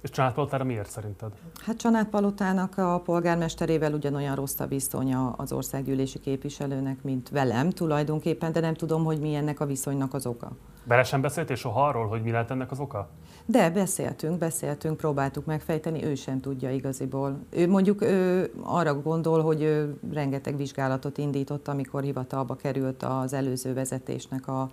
És 0.00 0.10
Csanádpalotára 0.10 0.64
miért 0.64 0.90
szerinted? 0.90 1.32
Hát 1.66 1.76
Csanádpalotának 1.76 2.78
a 2.78 3.00
polgármesterével 3.04 3.92
ugyanolyan 3.92 4.34
rossz 4.34 4.60
a 4.60 4.66
viszonya 4.66 5.30
az 5.30 5.52
országgyűlési 5.52 6.20
képviselőnek, 6.20 7.02
mint 7.02 7.28
velem 7.28 7.70
tulajdonképpen, 7.70 8.52
de 8.52 8.60
nem 8.60 8.74
tudom, 8.74 9.04
hogy 9.04 9.20
mi 9.20 9.34
ennek 9.34 9.60
a 9.60 9.66
viszonynak 9.66 10.14
az 10.14 10.26
oka. 10.26 10.50
Bele 10.84 11.02
sem 11.02 11.20
beszélt 11.20 11.50
és 11.50 11.58
soha 11.58 11.86
arról, 11.86 12.06
hogy 12.06 12.22
mi 12.22 12.30
lehet 12.30 12.50
ennek 12.50 12.70
az 12.70 12.78
oka? 12.78 13.08
De 13.46 13.70
beszéltünk, 13.70 14.38
beszéltünk, 14.38 14.96
próbáltuk 14.96 15.44
megfejteni, 15.44 16.04
ő 16.04 16.14
sem 16.14 16.40
tudja 16.40 16.70
igaziból. 16.70 17.38
Ő 17.50 17.68
mondjuk 17.68 18.02
ő 18.02 18.50
arra 18.62 19.00
gondol, 19.00 19.42
hogy 19.42 19.62
ő 19.62 19.98
rengeteg 20.12 20.56
vizsgálatot 20.56 21.18
indított, 21.18 21.68
amikor 21.68 22.02
hivatalba 22.02 22.56
került 22.56 23.02
az 23.02 23.32
előző 23.32 23.74
vezetésnek 23.74 24.48
a 24.48 24.68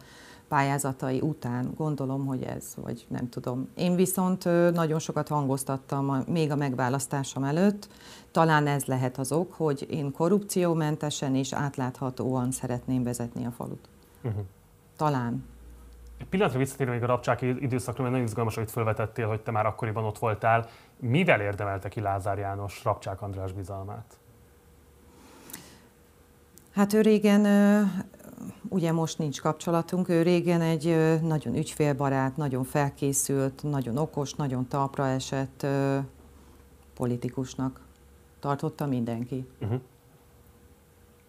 pályázatai 0.47 1.22
után. 1.22 1.73
Gondolom, 1.77 2.26
hogy 2.26 2.43
ez, 2.43 2.73
vagy 2.81 3.05
nem 3.09 3.30
tudom. 3.30 3.69
Én 3.76 3.95
viszont 3.95 4.43
nagyon 4.73 4.99
sokat 4.99 5.27
hangoztattam 5.27 6.23
még 6.27 6.51
a 6.51 6.55
megválasztásom 6.55 7.43
előtt. 7.43 7.88
Talán 8.31 8.67
ez 8.67 8.85
lehet 8.85 9.17
az 9.17 9.31
ok, 9.31 9.53
hogy 9.53 9.88
én 9.89 10.11
korrupciómentesen 10.11 11.35
és 11.35 11.53
átláthatóan 11.53 12.51
szeretném 12.51 13.03
vezetni 13.03 13.45
a 13.45 13.51
falut. 13.51 13.88
Uh-huh. 14.23 14.43
Talán. 14.95 15.45
Egy 16.17 16.27
pillanatra 16.27 16.59
visszatérve 16.59 16.93
még 16.93 17.03
a 17.03 17.05
rabcsáki 17.05 17.47
időszakra, 17.63 18.01
mert 18.01 18.13
nagyon 18.13 18.27
izgalmas, 18.27 18.55
hogy 18.55 18.72
felvetettél, 18.72 19.27
hogy 19.27 19.41
te 19.41 19.51
már 19.51 19.65
akkoriban 19.65 20.03
ott 20.03 20.17
voltál. 20.17 20.67
Mivel 20.99 21.41
érdemelte 21.41 21.89
ki 21.89 22.01
Lázár 22.01 22.38
János 22.38 22.84
Rabcsák 22.84 23.22
András 23.22 23.51
bizalmát? 23.51 24.17
Hát 26.73 26.93
ő 26.93 27.01
régen, 27.01 27.41
ugye 28.69 28.91
most 28.91 29.17
nincs 29.17 29.41
kapcsolatunk, 29.41 30.09
ő 30.09 30.22
régen 30.22 30.61
egy 30.61 31.19
nagyon 31.22 31.55
ügyfélbarát, 31.55 32.38
nagyon 32.38 32.63
felkészült, 32.63 33.63
nagyon 33.63 33.97
okos, 33.97 34.34
nagyon 34.34 34.67
talpra 34.67 35.07
esett 35.07 35.65
politikusnak 36.93 37.81
tartotta 38.39 38.85
mindenki. 38.85 39.47
Uh-huh. 39.61 39.81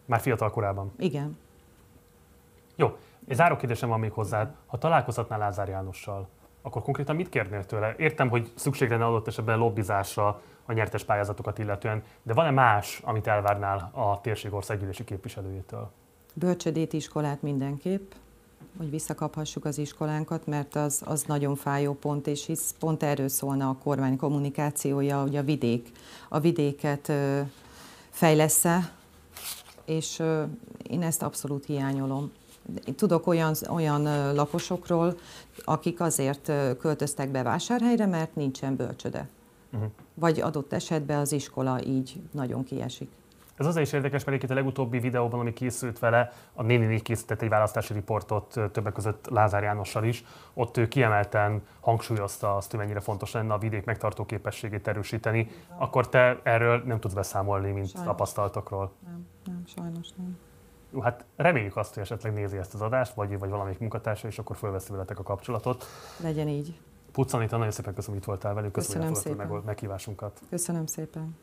Már 0.04 0.20
fiatal 0.20 0.50
korában? 0.50 0.92
Igen. 0.98 1.38
Jó, 2.76 2.96
egy 3.28 3.36
záró 3.36 3.56
kérdésem 3.56 3.88
van 3.88 4.00
még 4.00 4.12
hozzá. 4.12 4.54
Ha 4.66 4.78
találkozhatnál 4.78 5.38
Lázár 5.38 5.68
Jánossal, 5.68 6.28
akkor 6.62 6.82
konkrétan 6.82 7.16
mit 7.16 7.28
kérnél 7.28 7.64
tőle? 7.64 7.94
Értem, 7.98 8.28
hogy 8.28 8.52
szükség 8.54 8.90
lenne 8.90 9.04
adott 9.04 9.26
esetben 9.26 9.58
lobbizásra 9.58 10.40
a 10.64 10.72
nyertes 10.72 11.04
pályázatokat 11.04 11.58
illetően, 11.58 12.02
de 12.22 12.32
van-e 12.32 12.50
más, 12.50 13.00
amit 13.04 13.26
elvárnál 13.26 13.90
a 13.94 14.20
térség 14.20 14.52
országgyűlési 14.52 15.04
képviselőjétől? 15.04 15.90
Bölcsödét 16.38 16.92
iskolát 16.92 17.42
mindenképp, 17.42 18.12
hogy 18.76 18.90
visszakaphassuk 18.90 19.64
az 19.64 19.78
iskolánkat, 19.78 20.46
mert 20.46 20.74
az, 20.74 21.02
az 21.04 21.22
nagyon 21.22 21.56
fájó 21.56 21.94
pont, 21.94 22.26
és 22.26 22.46
hisz 22.46 22.74
pont 22.78 23.02
erről 23.02 23.28
szólna 23.28 23.68
a 23.68 23.76
kormány 23.82 24.16
kommunikációja, 24.16 25.20
hogy 25.20 25.36
a 25.36 25.42
vidék, 25.42 25.92
a 26.28 26.40
vidéket 26.40 27.12
fejlesz-e, 28.10 28.92
és 29.84 30.22
én 30.90 31.02
ezt 31.02 31.22
abszolút 31.22 31.66
hiányolom. 31.66 32.32
Tudok 32.96 33.26
olyan, 33.26 33.54
olyan 33.70 34.34
lakosokról, 34.34 35.18
akik 35.64 36.00
azért 36.00 36.52
költöztek 36.78 37.30
be 37.30 37.42
vásárhelyre, 37.42 38.06
mert 38.06 38.34
nincsen 38.34 38.76
bölcsöde. 38.76 39.28
Uh-huh. 39.72 39.90
Vagy 40.14 40.40
adott 40.40 40.72
esetben 40.72 41.18
az 41.18 41.32
iskola 41.32 41.84
így 41.84 42.20
nagyon 42.32 42.64
kiesik. 42.64 43.10
Ez 43.56 43.66
azért 43.66 43.86
is 43.86 43.92
érdekes, 43.92 44.24
mert 44.24 44.42
itt 44.42 44.50
a 44.50 44.54
legutóbbi 44.54 44.98
videóban, 44.98 45.40
ami 45.40 45.52
készült 45.52 45.98
vele, 45.98 46.32
a 46.54 46.62
néni 46.62 47.00
készített 47.00 47.42
egy 47.42 47.48
választási 47.48 47.92
riportot 47.92 48.60
többek 48.72 48.92
között 48.92 49.28
Lázár 49.30 49.62
Jánossal 49.62 50.04
is. 50.04 50.24
Ott 50.54 50.76
ő 50.76 50.88
kiemelten 50.88 51.62
hangsúlyozta 51.80 52.56
azt, 52.56 52.70
hogy 52.70 52.78
mennyire 52.80 53.00
fontos 53.00 53.32
lenne 53.32 53.52
a 53.52 53.58
vidék 53.58 53.84
megtartó 53.84 54.26
képességét 54.26 54.88
erősíteni. 54.88 55.50
Akkor 55.76 56.08
te 56.08 56.40
erről 56.42 56.82
nem 56.86 57.00
tudsz 57.00 57.14
beszámolni, 57.14 57.70
mint 57.70 57.88
sajnos. 57.88 58.08
tapasztalatokról? 58.08 58.92
Nem, 59.04 59.26
nem, 59.44 59.62
sajnos 59.66 60.08
nem. 60.16 60.38
Jó, 60.90 61.00
hát 61.00 61.24
reméljük 61.36 61.76
azt, 61.76 61.94
hogy 61.94 62.02
esetleg 62.02 62.32
nézi 62.32 62.56
ezt 62.56 62.74
az 62.74 62.80
adást, 62.80 63.14
vagy, 63.14 63.38
vagy 63.38 63.50
valamelyik 63.50 63.78
munkatársa, 63.78 64.28
és 64.28 64.38
akkor 64.38 64.56
fölveszi 64.56 64.92
veletek 64.92 65.18
a 65.18 65.22
kapcsolatot. 65.22 65.84
Legyen 66.22 66.48
így. 66.48 66.80
Puccanita, 67.12 67.56
nagyon 67.56 67.72
szépen 67.72 67.94
köszönöm, 67.94 68.14
hogy 68.14 68.28
itt 68.28 68.32
voltál 68.32 68.54
velünk. 68.54 68.72
Köszönöm, 68.72 69.08
köszönöm 69.08 69.38
szépen. 69.38 69.52
Meg, 69.52 69.64
meghívásunkat. 69.64 70.40
Köszönöm 70.50 70.86
szépen. 70.86 71.36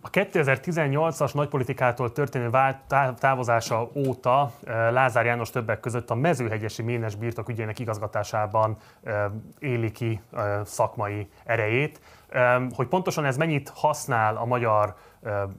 A 0.00 0.10
2018-as 0.10 1.34
nagypolitikától 1.34 2.12
történő 2.12 2.50
távozása 3.18 3.90
óta 3.94 4.52
Lázár 4.66 5.24
János 5.24 5.50
többek 5.50 5.80
között 5.80 6.10
a 6.10 6.14
mezőhegyesi 6.14 6.82
ménes 6.82 7.14
birtok 7.14 7.48
ügyének 7.48 7.78
igazgatásában 7.78 8.76
éli 9.58 9.90
ki 9.90 10.20
szakmai 10.64 11.28
erejét. 11.44 12.00
Hogy 12.74 12.86
pontosan 12.86 13.24
ez 13.24 13.36
mennyit 13.36 13.72
használ 13.74 14.36
a 14.36 14.44
magyar 14.44 14.94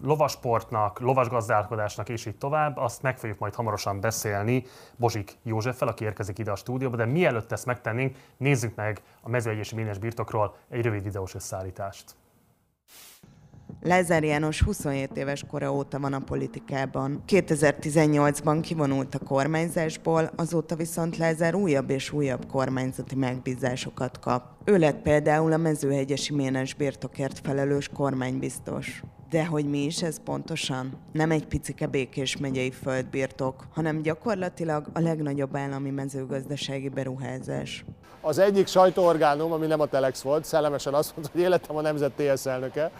lovasportnak, 0.03 0.99
lovasgazdálkodásnak 0.99 2.09
és 2.09 2.25
így 2.25 2.37
tovább, 2.37 2.77
azt 2.77 3.01
meg 3.01 3.17
fogjuk 3.17 3.39
majd 3.39 3.55
hamarosan 3.55 3.99
beszélni 3.99 4.63
Bozsik 4.95 5.37
Józseffel, 5.43 5.87
aki 5.87 6.03
érkezik 6.03 6.39
ide 6.39 6.51
a 6.51 6.55
stúdióba, 6.55 6.95
de 6.95 7.05
mielőtt 7.05 7.51
ezt 7.51 7.65
megtennénk, 7.65 8.17
nézzük 8.37 8.75
meg 8.75 9.01
a 9.21 9.29
mezőegyesi 9.29 9.75
ménes 9.75 9.97
birtokról 9.97 10.55
egy 10.69 10.81
rövid 10.81 11.03
videós 11.03 11.35
összeállítást. 11.35 12.15
Lázár 13.81 14.23
János 14.23 14.61
27 14.61 15.17
éves 15.17 15.43
kora 15.49 15.73
óta 15.73 15.99
van 15.99 16.13
a 16.13 16.19
politikában. 16.19 17.23
2018-ban 17.27 18.59
kivonult 18.61 19.15
a 19.15 19.19
kormányzásból, 19.19 20.31
azóta 20.35 20.75
viszont 20.75 21.17
Lázár 21.17 21.55
újabb 21.55 21.89
és 21.89 22.11
újabb 22.11 22.45
kormányzati 22.45 23.15
megbízásokat 23.15 24.19
kap. 24.19 24.43
Ő 24.63 24.77
lett 24.77 25.01
például 25.01 25.53
a 25.53 25.57
mezőhegyesi 25.57 26.33
ménes 26.33 26.73
birtokért 26.73 27.39
felelős 27.39 27.89
kormánybiztos. 27.93 29.03
De 29.29 29.45
hogy 29.45 29.65
mi 29.65 29.83
is 29.83 30.03
ez 30.03 30.19
pontosan? 30.23 30.97
Nem 31.11 31.31
egy 31.31 31.45
picike 31.45 31.87
Békés 31.87 32.37
megyei 32.37 32.71
földbirtok, 32.71 33.67
hanem 33.73 34.01
gyakorlatilag 34.01 34.87
a 34.93 34.99
legnagyobb 34.99 35.55
állami 35.55 35.89
mezőgazdasági 35.89 36.89
beruházás. 36.89 37.85
Az 38.21 38.37
egyik 38.37 38.67
sajtóorgánum, 38.67 39.51
ami 39.51 39.67
nem 39.67 39.79
a 39.79 39.85
Telex 39.85 40.21
volt, 40.21 40.45
szellemesen 40.45 40.93
azt 40.93 41.15
mondta, 41.15 41.31
hogy 41.33 41.41
életem 41.41 41.75
a 41.75 41.81
Nemzet 41.81 42.11
TSZ 42.11 42.45
elnöke. 42.45 42.91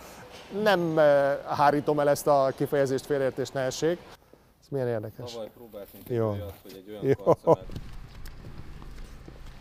Nem 0.63 0.97
eh, 0.97 1.37
hárítom 1.47 1.99
el 1.99 2.09
ezt 2.09 2.27
a 2.27 2.51
kifejezést, 2.55 3.05
félreértés 3.05 3.49
ne 3.49 3.61
essék. 3.61 3.99
Ez 4.61 4.67
milyen 4.69 4.87
érdekes. 4.87 5.31
Tavaly 5.31 5.49
próbáltunk 5.57 6.09
Jó. 6.09 6.29
olyat, 6.29 6.53
hogy 6.61 6.83
egy 6.85 7.03
olyan 7.03 7.17
Jó. 7.45 7.53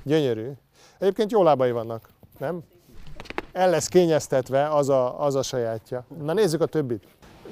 Gyönyörű. 0.02 0.50
Egyébként 0.98 1.30
jó 1.30 1.42
lábai 1.42 1.70
vannak, 1.70 2.08
nem? 2.38 2.60
El 3.52 3.70
lesz 3.70 3.86
kényeztetve 3.88 4.68
az 4.68 4.88
a, 4.88 5.24
az 5.24 5.34
a 5.34 5.42
sajátja. 5.42 6.04
Na 6.22 6.32
nézzük 6.32 6.60
a 6.60 6.66
többit. 6.66 7.04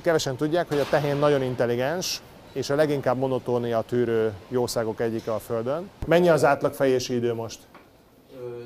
Kevesen 0.03 0.37
tudják, 0.37 0.69
hogy 0.69 0.79
a 0.79 0.89
tehén 0.91 1.17
nagyon 1.17 1.43
intelligens, 1.43 2.21
és 2.53 2.71
a 2.71 2.75
leginkább 2.75 3.17
monotónia 3.17 3.81
tűrő 3.81 4.33
jószágok 4.49 5.01
egyike 5.01 5.35
a 5.35 5.39
Földön. 5.39 5.91
Mennyi 6.07 6.29
az 6.29 6.45
átlag 6.45 6.73
fejési 6.73 7.15
idő 7.15 7.35
most? 7.35 7.59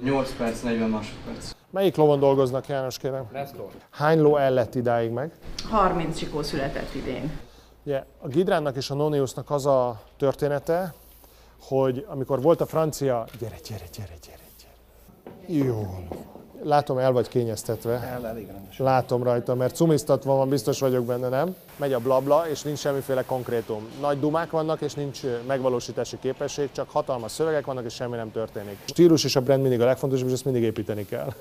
8 0.02 0.36
perc, 0.36 0.62
40 0.62 0.90
másodperc. 0.90 1.50
Melyik 1.72 1.96
lovon 1.96 2.18
dolgoznak, 2.18 2.66
János, 2.66 2.98
kérem? 2.98 3.28
László. 3.32 3.70
Hány 3.90 4.20
ló 4.20 4.36
el 4.36 4.52
lett 4.52 4.74
idáig 4.74 5.10
meg? 5.10 5.32
30 5.70 6.18
csikó 6.18 6.42
született 6.42 6.94
idén. 6.94 7.38
Ugye, 7.84 8.04
a 8.18 8.28
Gidránnak 8.28 8.76
és 8.76 8.90
a 8.90 8.94
Noniusnak 8.94 9.50
az 9.50 9.66
a 9.66 10.00
története, 10.18 10.94
hogy 11.60 12.06
amikor 12.08 12.42
volt 12.42 12.60
a 12.60 12.66
francia, 12.66 13.26
gyere, 13.38 13.56
gyere, 13.68 13.84
gyere, 13.92 14.14
gyere, 14.22 14.42
gyere. 14.56 15.64
Jó. 15.66 15.88
Látom, 16.62 16.98
el 16.98 17.12
vagy 17.12 17.28
kényeztetve. 17.28 17.92
El, 17.92 18.26
elég 18.26 18.46
rendes. 18.46 18.78
Látom 18.78 19.22
rajta, 19.22 19.54
mert 19.54 19.74
cumisztatva 19.74 20.34
van, 20.34 20.48
biztos 20.48 20.80
vagyok 20.80 21.04
benne, 21.04 21.28
nem? 21.28 21.56
Megy 21.76 21.92
a 21.92 21.98
blabla, 21.98 22.48
és 22.48 22.62
nincs 22.62 22.78
semmiféle 22.78 23.24
konkrétum. 23.24 23.88
Nagy 24.00 24.20
dumák 24.20 24.50
vannak, 24.50 24.80
és 24.80 24.94
nincs 24.94 25.20
megvalósítási 25.46 26.18
képesség, 26.20 26.68
csak 26.72 26.90
hatalmas 26.90 27.32
szövegek 27.32 27.66
vannak, 27.66 27.84
és 27.84 27.94
semmi 27.94 28.16
nem 28.16 28.32
történik. 28.32 28.78
A 28.86 28.88
stílus 28.88 29.24
és 29.24 29.36
a 29.36 29.40
brand 29.40 29.60
mindig 29.62 29.80
a 29.80 29.84
legfontosabb, 29.84 30.26
és 30.26 30.32
ezt 30.32 30.44
mindig 30.44 30.62
építeni 30.62 31.06
kell. 31.06 31.32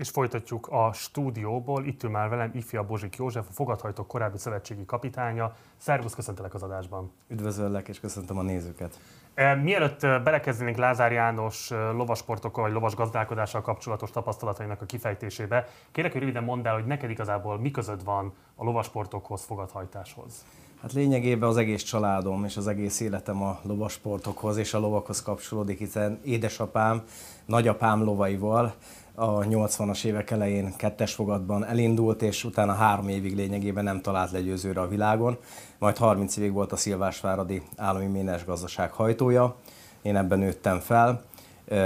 És 0.00 0.08
folytatjuk 0.08 0.66
a 0.70 0.92
stúdióból. 0.92 1.84
Itt 1.84 2.02
ül 2.02 2.10
már 2.10 2.28
velem 2.28 2.50
ifja 2.54 2.84
Bozsik 2.84 3.16
József, 3.16 3.48
a 3.48 3.52
fogadhajtók 3.52 4.06
korábbi 4.06 4.38
szövetségi 4.38 4.84
kapitánya. 4.84 5.56
Szervusz, 5.76 6.14
köszöntelek 6.14 6.54
az 6.54 6.62
adásban. 6.62 7.12
Üdvözöllek 7.28 7.88
és 7.88 8.00
köszöntöm 8.00 8.38
a 8.38 8.42
nézőket. 8.42 9.00
E, 9.34 9.54
mielőtt 9.54 10.00
belekezdenénk 10.00 10.76
Lázár 10.76 11.12
János 11.12 11.70
lovasportokkal 11.70 12.62
vagy 12.62 12.72
lovasgazdálkodással 12.72 13.60
kapcsolatos 13.60 14.10
tapasztalatainak 14.10 14.82
a 14.82 14.86
kifejtésébe, 14.86 15.68
kérek, 15.92 16.12
hogy 16.12 16.20
röviden 16.20 16.44
mondd 16.44 16.66
el, 16.66 16.74
hogy 16.74 16.86
neked 16.86 17.10
igazából 17.10 17.58
mi 17.58 17.70
között 17.70 18.02
van 18.02 18.32
a 18.54 18.64
lovasportokhoz, 18.64 19.44
fogadhajtáshoz. 19.44 20.44
Hát 20.82 20.92
lényegében 20.92 21.48
az 21.48 21.56
egész 21.56 21.82
családom 21.82 22.44
és 22.44 22.56
az 22.56 22.66
egész 22.66 23.00
életem 23.00 23.42
a 23.42 23.58
lovasportokhoz 23.62 24.56
és 24.56 24.74
a 24.74 24.78
lovakhoz 24.78 25.22
kapcsolódik, 25.22 25.78
hiszen 25.78 26.20
édesapám, 26.24 27.02
nagyapám 27.46 28.02
lovaival 28.02 28.74
a 29.14 29.38
80-as 29.38 30.04
évek 30.04 30.30
elején 30.30 30.76
kettes 30.76 31.14
fogatban 31.14 31.64
elindult, 31.64 32.22
és 32.22 32.44
utána 32.44 32.72
három 32.72 33.08
évig 33.08 33.36
lényegében 33.36 33.84
nem 33.84 34.00
talált 34.00 34.30
legyőzőre 34.30 34.80
a 34.80 34.88
világon. 34.88 35.38
Majd 35.78 35.96
30 35.96 36.36
évig 36.36 36.52
volt 36.52 36.72
a 36.72 36.76
Szilvásváradi 36.76 37.62
Állami 37.76 38.06
Ménes 38.06 38.44
Gazdaság 38.44 38.92
hajtója. 38.92 39.56
Én 40.02 40.16
ebben 40.16 40.38
nőttem 40.38 40.78
fel, 40.78 41.22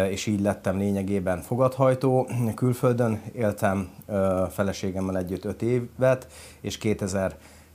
és 0.09 0.27
így 0.27 0.41
lettem 0.41 0.79
lényegében 0.79 1.41
fogadhajtó. 1.41 2.29
Külföldön 2.55 3.23
éltem 3.33 3.91
feleségemmel 4.51 5.17
együtt 5.17 5.45
5 5.45 5.63
évet, 5.63 6.27
és 6.61 6.79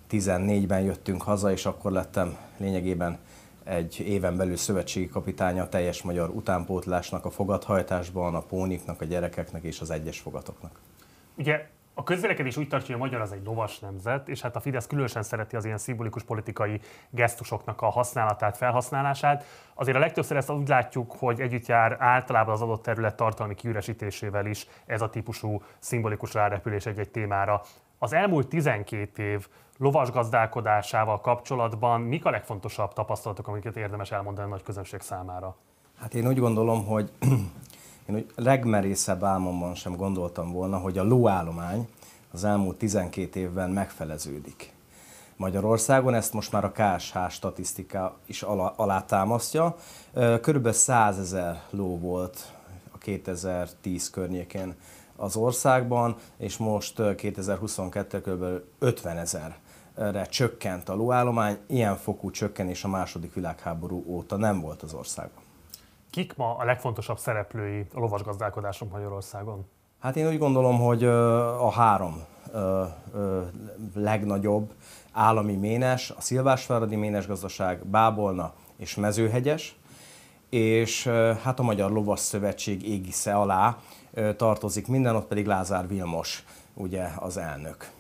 2014-ben 0.10 0.82
jöttünk 0.82 1.22
haza, 1.22 1.52
és 1.52 1.66
akkor 1.66 1.92
lettem 1.92 2.38
lényegében 2.58 3.20
egy 3.64 4.00
éven 4.00 4.38
belül 4.38 4.56
szövetségi 4.56 5.08
kapitánya 5.08 5.64
a 5.64 5.70
teljes 5.70 6.02
magyar 6.02 6.30
utánpótlásnak, 6.30 7.26
a 7.26 7.30
fogadhajtásban, 7.30 8.36
a 8.36 8.42
póniknak, 8.42 9.02
a 9.02 9.06
gyerekeknek 9.06 9.64
és 9.64 9.82
az 9.82 9.90
egyes 9.90 10.20
fogatoknak. 10.20 10.80
Ugye 11.36 11.68
a 11.94 12.04
közvélekedés 12.04 12.58
úgy 12.58 12.68
tartja, 12.68 12.96
hogy 12.96 13.04
a 13.04 13.06
magyar 13.06 13.22
az 13.22 13.32
egy 13.32 13.44
lovas 13.46 13.80
nemzet, 13.80 14.28
és 14.28 14.42
hát 14.42 14.56
a 14.56 14.60
Fidesz 14.60 14.88
különösen 14.88 15.24
szereti 15.24 15.56
az 15.56 15.66
ilyen 15.66 15.78
szimbolikus 15.78 16.24
politikai 16.24 16.80
gesztusoknak 17.10 17.82
a 17.82 17.90
használatát, 17.90 18.58
felhasználását. 18.58 19.44
Azért 19.74 19.98
a 19.98 20.00
legtöbbször 20.00 20.38
ezt 20.38 20.50
úgy 20.50 20.68
látjuk, 20.68 21.12
hogy 21.18 21.40
együtt 21.42 21.66
jár 21.66 21.96
általában 22.00 22.54
az 22.54 22.62
adott 22.62 22.84
terület 22.84 23.16
tartalmi 23.16 23.56
kiüresítésével 23.56 24.46
is 24.46 24.68
ez 24.86 25.02
a 25.02 25.10
típusú 25.10 25.62
szimbolikus 25.80 26.34
rárepülés 26.34 26.86
egy-egy 26.86 27.10
témára. 27.10 27.62
Az 27.98 28.14
elmúlt 28.14 28.48
12 28.48 29.24
év 29.24 29.48
lovas 29.80 30.12
gazdálkodásával 30.12 31.22
kapcsolatban 31.22 32.02
mik 32.02 32.26
a 32.26 32.30
legfontosabb 32.30 32.94
tapasztalatok, 32.94 33.48
amiket 33.48 33.76
érdemes 33.76 34.12
elmondani 34.12 34.48
a 34.48 34.50
nagy 34.50 34.64
közönség 34.64 35.02
számára? 35.02 35.56
Hát 36.00 36.14
én 36.14 36.28
úgy 36.28 36.40
gondolom, 36.40 36.86
hogy 36.86 37.12
én 38.10 38.16
úgy 38.16 38.26
legmerészebb 38.36 39.24
álmomban 39.24 39.76
sem 39.76 39.96
gondoltam 39.96 40.52
volna, 40.52 40.78
hogy 40.78 40.98
a 40.98 41.04
lóállomány 41.04 41.88
az 42.32 42.44
elmúlt 42.44 42.78
12 42.78 43.40
évben 43.40 43.70
megfeleződik. 43.70 44.74
Magyarországon 45.36 46.14
ezt 46.14 46.34
most 46.34 46.52
már 46.52 46.64
a 46.64 46.72
KSH 46.72 47.18
statisztika 47.30 48.18
is 48.26 48.42
alá, 48.42 48.74
alátámasztja. 48.76 49.76
Körülbelül 50.14 50.72
100 50.78 51.20
ezer 51.20 51.62
ló 51.70 52.00
volt 52.00 52.54
a 52.92 52.98
2010 52.98 54.10
környékén 54.10 54.76
az 55.16 55.36
országban, 55.36 56.16
és 56.38 56.58
most 56.58 57.16
2022 57.16 58.22
kb. 58.22 58.44
50 58.80 59.18
ezerre 60.00 60.26
csökkent 60.26 60.90
a 60.90 60.96
lóállomány. 60.96 61.58
Ilyen 61.68 61.96
fokú 61.96 62.32
csökkenés 62.32 62.84
a 62.84 62.88
második 62.88 63.34
világháború 63.34 64.04
óta 64.08 64.38
nem 64.38 64.62
volt 64.62 64.82
az 64.82 64.94
országban. 64.94 65.44
Kik 66.10 66.36
ma 66.36 66.56
a 66.58 66.64
legfontosabb 66.64 67.18
szereplői 67.18 67.86
a 67.94 68.00
lovasgazdálkodáson 68.00 68.88
Magyarországon? 68.92 69.66
Hát 70.00 70.16
én 70.16 70.28
úgy 70.28 70.38
gondolom, 70.38 70.80
hogy 70.80 71.04
a 71.04 71.72
három 71.72 72.24
legnagyobb 73.94 74.74
állami 75.12 75.56
ménes, 75.56 76.10
a 76.10 76.22
Szilvásváradi 76.22 76.96
Ménes 76.96 77.28
Gazdaság, 77.28 77.86
Bábolna 77.86 78.54
és 78.78 78.96
Mezőhegyes, 78.96 79.78
és 80.50 81.08
hát 81.44 81.60
a 81.60 81.64
Magyar 81.64 81.92
Lovas 81.92 82.20
Szövetség 82.20 82.88
égisze 82.88 83.34
alá 83.34 83.78
tartozik 84.38 84.88
minden, 84.88 85.16
ott 85.16 85.28
pedig 85.28 85.46
Lázár 85.46 85.88
Vilmos, 85.88 86.44
ugye 86.74 87.08
az 87.16 87.38
elnök. 87.38 87.92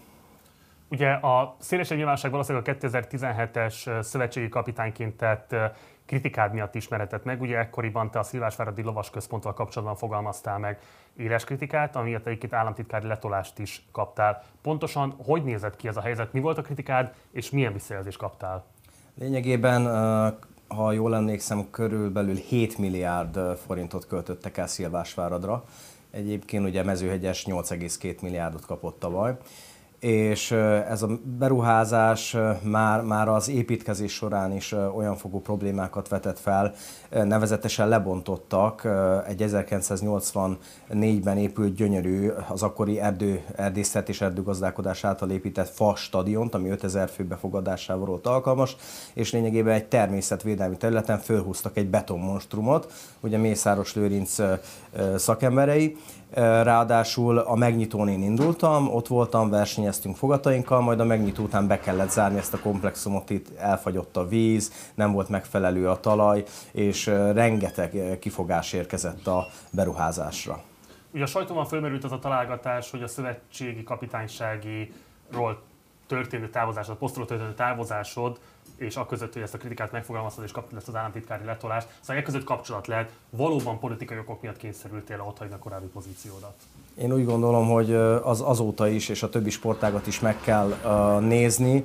Ugye 0.92 1.10
a 1.12 1.56
szélesebb 1.60 1.98
nyilvánosság 1.98 2.32
valószínűleg 2.32 2.68
a 2.68 2.88
2017-es 2.88 4.04
szövetségi 4.04 4.50
kapitányként 4.50 5.18
tett 5.18 5.56
kritikád 6.06 6.54
miatt 6.54 6.76
ismeretett 6.76 7.24
meg. 7.24 7.42
Ugye 7.42 7.58
ekkoriban 7.58 8.12
te 8.12 8.20
a 8.20 8.24
Szilvásváradi 8.24 8.82
Lovas 8.82 9.10
Központtal 9.10 9.54
kapcsolatban 9.54 9.98
fogalmaztál 9.98 10.58
meg 10.58 10.80
éles 11.18 11.44
kritikát, 11.44 11.96
amiatt 11.96 12.26
egyébként 12.26 12.54
államtitkári 12.54 13.08
letolást 13.08 13.60
is 13.60 13.86
kaptál. 13.92 14.44
Pontosan 14.62 15.16
hogy 15.26 15.44
nézett 15.44 15.76
ki 15.76 15.88
ez 15.88 15.98
a 15.98 16.02
helyzet? 16.02 16.34
Mi 16.34 16.40
volt 16.40 16.58
a 16.58 16.62
kritikád, 16.62 17.14
és 17.32 17.50
milyen 17.50 17.74
visszajelzést 17.74 18.18
kaptál? 18.18 18.66
Lényegében, 19.20 19.86
ha 20.68 20.92
jól 20.92 21.16
emlékszem, 21.16 21.70
körülbelül 21.72 22.36
7 22.36 22.78
milliárd 22.78 23.40
forintot 23.66 24.08
költöttek 24.08 24.58
el 24.58 24.68
Szilvásváradra. 24.68 25.64
Egyébként 26.12 26.66
ugye 26.66 26.84
mezőhegyes 26.84 27.46
8,2 27.46 28.22
milliárdot 28.22 28.66
kapott 28.66 29.00
tavaly 29.00 29.38
és 30.00 30.52
ez 30.90 31.02
a 31.02 31.10
beruházás 31.38 32.38
már, 32.62 33.02
már 33.02 33.28
az 33.28 33.50
építkezés 33.50 34.14
során 34.14 34.56
is 34.56 34.72
olyan 34.72 35.16
fogú 35.16 35.42
problémákat 35.42 36.08
vetett 36.08 36.40
fel, 36.40 36.74
nevezetesen 37.10 37.88
lebontottak. 37.88 38.88
Egy 39.28 39.44
1984-ben 39.48 41.38
épült 41.38 41.76
gyönyörű, 41.76 42.30
az 42.48 42.64
akkori 42.64 43.00
erdő, 43.00 43.42
erdészet 43.56 44.10
és 44.10 44.22
erdőgazdálkodás 44.22 45.04
által 45.04 45.30
épített 45.30 45.70
fa 45.70 45.96
stadiont, 45.96 46.56
ami 46.56 46.70
5000 46.70 47.10
fő 47.10 47.24
befogadásával 47.24 48.06
volt 48.06 48.28
alkalmas, 48.28 48.76
és 49.14 49.32
lényegében 49.32 49.74
egy 49.74 49.88
természetvédelmi 49.88 50.78
területen 50.78 51.18
fölhúztak 51.18 51.78
egy 51.78 51.90
betonmonstrumot, 51.90 52.92
ugye 53.20 53.38
Mészáros 53.38 53.96
Lőrinc 53.96 54.36
szakemberei, 55.16 55.98
Ráadásul 56.34 57.38
a 57.38 57.56
megnyitón 57.56 58.10
én 58.10 58.24
indultam, 58.24 58.88
ott 58.88 59.08
voltam, 59.08 59.50
versenyeztünk 59.50 60.16
fogatainkkal, 60.16 60.82
majd 60.82 61.00
a 61.00 61.06
megnyitó 61.06 61.44
után 61.44 61.68
be 61.68 61.80
kellett 61.80 62.10
zárni 62.10 62.38
ezt 62.38 62.54
a 62.54 62.60
komplexumot, 62.60 63.30
itt 63.30 63.58
elfagyott 63.58 64.18
a 64.18 64.28
víz, 64.28 64.92
nem 64.96 65.12
volt 65.12 65.30
megfelelő 65.30 65.90
a 65.90 66.00
talaj, 66.00 66.44
és 66.72 67.06
rengeteg 67.34 68.18
kifogás 68.20 68.74
érkezett 68.74 69.28
a 69.28 69.48
beruházásra. 69.72 70.62
Ugye 71.14 71.24
a 71.24 71.28
sajtóban 71.28 71.66
fölmerült 71.66 72.04
az 72.04 72.12
a 72.12 72.20
találgatás, 72.20 72.92
hogy 72.92 73.04
a 73.04 73.08
szövetségi 73.08 73.84
kapitányságiról 73.84 75.62
történő 76.08 76.50
távozásod, 76.50 76.96
posztról 76.96 77.26
történő 77.26 77.54
távozásod 77.54 78.40
és 78.80 78.96
a 78.96 79.06
között, 79.06 79.34
hogy 79.34 79.42
ezt 79.42 79.54
a 79.54 79.58
kritikát 79.58 79.92
megfogalmaztad 79.92 80.44
és 80.44 80.52
kaptad 80.52 80.78
ezt 80.78 80.88
az 80.88 80.96
államtitkári 80.96 81.46
letolást, 81.46 81.88
szóval 82.00 82.22
e 82.22 82.26
között 82.26 82.44
kapcsolat 82.44 82.88
lehet, 82.88 83.12
valóban 83.30 83.80
politikai 83.80 84.18
okok 84.18 84.42
miatt 84.42 84.58
kényszerültél 84.58 85.24
ott 85.28 85.38
hagyni 85.38 85.54
a 85.54 85.58
korábbi 85.58 85.88
pozíciódat? 85.88 86.54
Én 86.96 87.14
úgy 87.14 87.26
gondolom, 87.26 87.70
hogy 87.70 87.94
az 88.24 88.42
azóta 88.42 88.88
is, 88.88 89.10
és 89.10 89.24
a 89.24 89.30
többi 89.30 89.50
sportágat 89.50 90.08
is 90.08 90.20
meg 90.20 90.42
kell 90.42 90.68
nézni. 91.20 91.84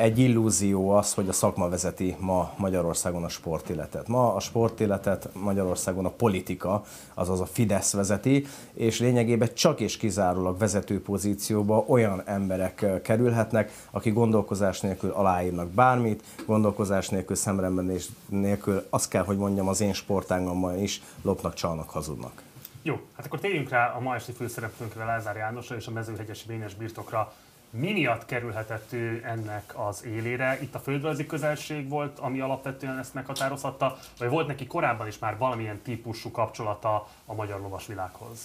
Egy 0.00 0.18
illúzió 0.18 0.90
az, 0.90 1.14
hogy 1.14 1.28
a 1.28 1.32
szakma 1.32 1.68
vezeti 1.68 2.16
ma 2.20 2.52
Magyarországon 2.56 3.24
a 3.24 3.28
sportéletet. 3.28 4.08
Ma 4.08 4.34
a 4.34 4.40
sportéletet 4.40 5.28
Magyarországon 5.34 6.04
a 6.04 6.10
politika, 6.10 6.84
azaz 7.14 7.40
a 7.40 7.46
Fidesz 7.46 7.92
vezeti, 7.92 8.46
és 8.72 9.00
lényegében 9.00 9.54
csak 9.54 9.80
és 9.80 9.96
kizárólag 9.96 10.58
vezető 10.58 11.02
pozícióba 11.02 11.84
olyan 11.86 12.22
emberek 12.24 13.02
kerülhetnek, 13.02 13.72
akik 13.90 14.14
gondolkozás 14.14 14.80
nélkül 14.80 15.10
aláírnak 15.10 15.68
bármit, 15.68 16.24
gondolkozás 16.46 17.08
nélkül, 17.08 17.36
szemrembenés 17.36 18.08
nélkül, 18.28 18.86
azt 18.90 19.08
kell, 19.08 19.24
hogy 19.24 19.36
mondjam, 19.36 19.68
az 19.68 19.80
én 19.80 19.92
sportágomban 19.92 20.78
is 20.78 21.02
lopnak, 21.22 21.54
csalnak, 21.54 21.90
hazudnak. 21.90 22.42
Jó, 22.82 23.00
hát 23.16 23.26
akkor 23.26 23.40
térjünk 23.40 23.68
rá 23.68 23.94
a 23.96 24.00
ma 24.00 24.14
esti 24.14 24.32
főszereplőnkre, 24.32 25.04
Lázár 25.04 25.36
Jánosra 25.36 25.76
és 25.76 25.86
a 25.86 25.90
mezőhegyesi 25.90 26.44
Vénes 26.46 26.74
birtokra. 26.74 27.32
Mi 27.70 27.92
miatt 27.92 28.24
kerülhetett 28.24 28.92
ő 28.92 29.22
ennek 29.24 29.74
az 29.88 30.04
élére? 30.04 30.58
Itt 30.62 30.74
a 30.74 30.78
földrajzi 30.78 31.26
közelség 31.26 31.88
volt, 31.88 32.18
ami 32.18 32.40
alapvetően 32.40 32.98
ezt 32.98 33.14
meghatározhatta, 33.14 33.96
vagy 34.18 34.28
volt 34.28 34.46
neki 34.46 34.66
korábban 34.66 35.06
is 35.06 35.18
már 35.18 35.38
valamilyen 35.38 35.80
típusú 35.82 36.30
kapcsolata 36.30 37.08
a 37.26 37.34
magyar 37.34 37.60
lovasvilághoz? 37.60 38.38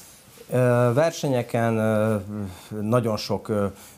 Versenyeken, 0.94 1.74
nagyon 2.82 3.18
sok 3.18 3.52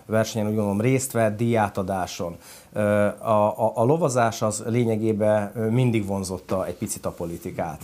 versenyen 0.06 0.47
úgy 0.47 0.56
gondolom 0.56 0.81
részt 0.81 1.11
vett, 1.11 1.38
díjátadáson. 1.38 2.38
A, 2.73 3.30
a, 3.30 3.72
a 3.76 3.84
lovazás 3.84 4.41
az 4.41 4.64
lényegében 4.68 5.52
mindig 5.72 6.06
vonzotta 6.06 6.65
egy 6.65 6.76
picit 6.76 7.06
a 7.06 7.11
politikát. 7.11 7.81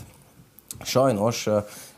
Sajnos 0.83 1.47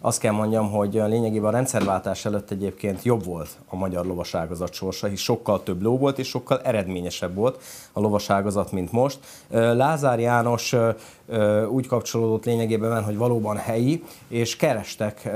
azt 0.05 0.19
kell 0.19 0.31
mondjam, 0.31 0.71
hogy 0.71 0.93
lényegében 0.93 1.49
a 1.49 1.51
rendszerváltás 1.51 2.25
előtt 2.25 2.51
egyébként 2.51 3.03
jobb 3.03 3.25
volt 3.25 3.49
a 3.67 3.75
magyar 3.75 4.05
lovaságazat 4.05 4.73
sorsa, 4.73 5.07
hisz 5.07 5.19
sokkal 5.21 5.63
több 5.63 5.81
ló 5.81 5.97
volt 5.97 6.19
és 6.19 6.27
sokkal 6.27 6.61
eredményesebb 6.61 7.35
volt 7.35 7.61
a 7.93 7.99
lovaságazat, 7.99 8.71
mint 8.71 8.91
most. 8.91 9.19
Lázár 9.49 10.19
János 10.19 10.75
úgy 11.69 11.87
kapcsolódott 11.87 12.45
lényegében, 12.45 13.03
hogy 13.03 13.17
valóban 13.17 13.57
helyi, 13.57 14.03
és 14.27 14.55
kerestek 14.55 15.29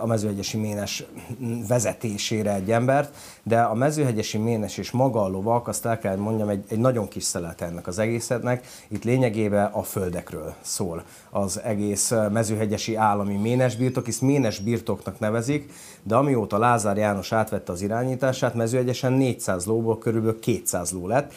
a 0.00 0.06
mezőhegyesi 0.06 0.56
ménes 0.56 1.04
vezetésére 1.68 2.54
egy 2.54 2.70
embert, 2.70 3.14
de 3.42 3.60
a 3.60 3.74
mezőhegyesi 3.74 4.38
ménes 4.38 4.78
és 4.78 4.90
maga 4.90 5.22
a 5.22 5.28
lovak, 5.28 5.68
azt 5.68 5.86
el 5.86 5.98
kell 5.98 6.16
mondjam, 6.16 6.48
egy, 6.48 6.64
egy 6.68 6.78
nagyon 6.78 7.08
kis 7.08 7.22
szelet 7.22 7.60
ennek 7.60 7.86
az 7.86 7.98
egészetnek. 7.98 8.66
Itt 8.88 9.04
lényegében 9.04 9.72
a 9.72 9.82
földekről 9.82 10.54
szól 10.60 11.04
az 11.30 11.60
egész 11.60 12.12
mezőhegyesi 12.32 12.94
állami 12.94 13.36
ménes 13.36 13.76
birtok, 13.76 14.04
hisz 14.04 14.18
ménes 14.18 14.58
birtoknak 14.58 15.18
nevezik, 15.18 15.72
de 16.02 16.14
amióta 16.14 16.58
Lázár 16.58 16.96
János 16.96 17.32
átvette 17.32 17.72
az 17.72 17.82
irányítását, 17.82 18.54
mezőegyesen 18.54 19.12
400 19.12 19.66
lóból 19.66 19.98
körülbelül 19.98 20.38
200 20.38 20.92
ló 20.92 21.06
lett. 21.06 21.32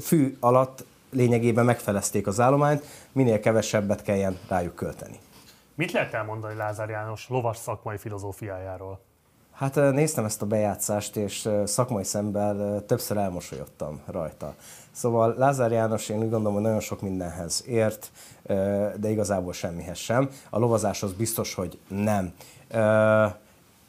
Fű 0.00 0.36
alatt 0.40 0.84
lényegében 1.14 1.64
megfelezték 1.64 2.26
az 2.26 2.40
állományt, 2.40 2.84
minél 3.12 3.40
kevesebbet 3.40 4.02
kelljen 4.02 4.38
rájuk 4.48 4.74
költeni. 4.74 5.18
Mit 5.74 5.92
lehet 5.92 6.14
elmondani 6.14 6.54
Lázár 6.54 6.88
János 6.88 7.28
lovas 7.28 7.56
szakmai 7.56 7.96
filozófiájáról? 7.96 9.00
Hát 9.52 9.74
néztem 9.74 10.24
ezt 10.24 10.42
a 10.42 10.46
bejátszást, 10.46 11.16
és 11.16 11.48
szakmai 11.64 12.04
szemben 12.04 12.86
többször 12.86 13.16
elmosolyodtam 13.16 14.00
rajta. 14.06 14.54
Szóval 14.92 15.34
Lázár 15.38 15.72
János 15.72 16.08
én 16.08 16.16
úgy 16.16 16.30
gondolom, 16.30 16.52
hogy 16.52 16.62
nagyon 16.62 16.80
sok 16.80 17.00
mindenhez 17.00 17.64
ért, 17.66 18.10
de 18.96 19.10
igazából 19.10 19.52
semmihez 19.52 19.98
sem. 19.98 20.30
A 20.50 20.58
lovazáshoz 20.58 21.12
biztos, 21.12 21.54
hogy 21.54 21.78
nem. 21.88 22.32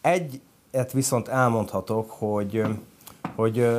Egyet 0.02 0.92
viszont 0.92 1.28
elmondhatok, 1.28 2.12
hogy, 2.12 2.64
hogy 3.36 3.70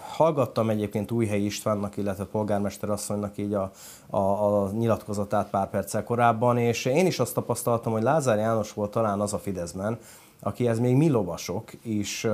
hallgattam 0.00 0.70
egyébként 0.70 1.10
Újhelyi 1.10 1.44
Istvánnak, 1.44 1.96
illetve 1.96 2.24
polgármester 2.24 2.90
asszonynak 2.90 3.38
így 3.38 3.54
a, 3.54 3.70
a, 4.10 4.18
a 4.18 4.70
nyilatkozatát 4.70 5.50
pár 5.50 5.70
perccel 5.70 6.04
korábban, 6.04 6.58
és 6.58 6.84
én 6.84 7.06
is 7.06 7.18
azt 7.18 7.34
tapasztaltam, 7.34 7.92
hogy 7.92 8.02
Lázár 8.02 8.38
János 8.38 8.72
volt 8.72 8.90
talán 8.90 9.20
az 9.20 9.32
a 9.32 9.38
Fideszben, 9.38 9.98
akihez 10.40 10.78
még 10.78 10.96
mi 10.96 11.08
lovasok 11.08 11.70
is 11.82 12.26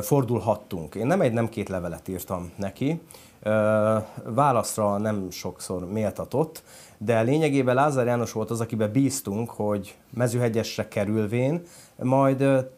fordulhattunk. 0.00 0.94
Én 0.94 1.06
nem 1.06 1.20
egy, 1.20 1.32
nem 1.32 1.48
két 1.48 1.68
levelet 1.68 2.08
írtam 2.08 2.52
neki, 2.56 3.00
válaszra 4.24 4.98
nem 4.98 5.30
sokszor 5.30 5.90
méltatott, 5.90 6.62
de 6.98 7.20
lényegében 7.20 7.74
Lázár 7.74 8.06
János 8.06 8.32
volt 8.32 8.50
az, 8.50 8.60
akiben 8.60 8.92
bíztunk, 8.92 9.50
hogy 9.50 9.96
mezőhegyesre 10.10 10.88
kerülvén 10.88 11.62
majd 11.96 12.68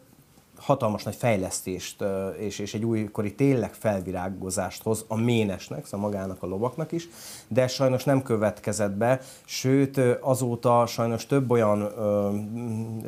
hatalmas 0.63 1.03
nagy 1.03 1.15
fejlesztést 1.15 2.03
és, 2.39 2.59
és 2.59 2.73
egy 2.73 2.85
újkori 2.85 3.35
tényleg 3.35 3.73
felvirágozást 3.73 4.83
hoz 4.83 5.05
a 5.07 5.15
ménesnek, 5.15 5.85
szóval 5.85 6.09
magának 6.09 6.43
a 6.43 6.47
lovaknak 6.47 6.91
is, 6.91 7.09
de 7.53 7.67
sajnos 7.67 8.03
nem 8.03 8.21
következett 8.21 8.91
be, 8.91 9.19
sőt 9.45 9.97
azóta 10.21 10.85
sajnos 10.85 11.25
több 11.25 11.51
olyan 11.51 11.81
ö, 11.81 12.29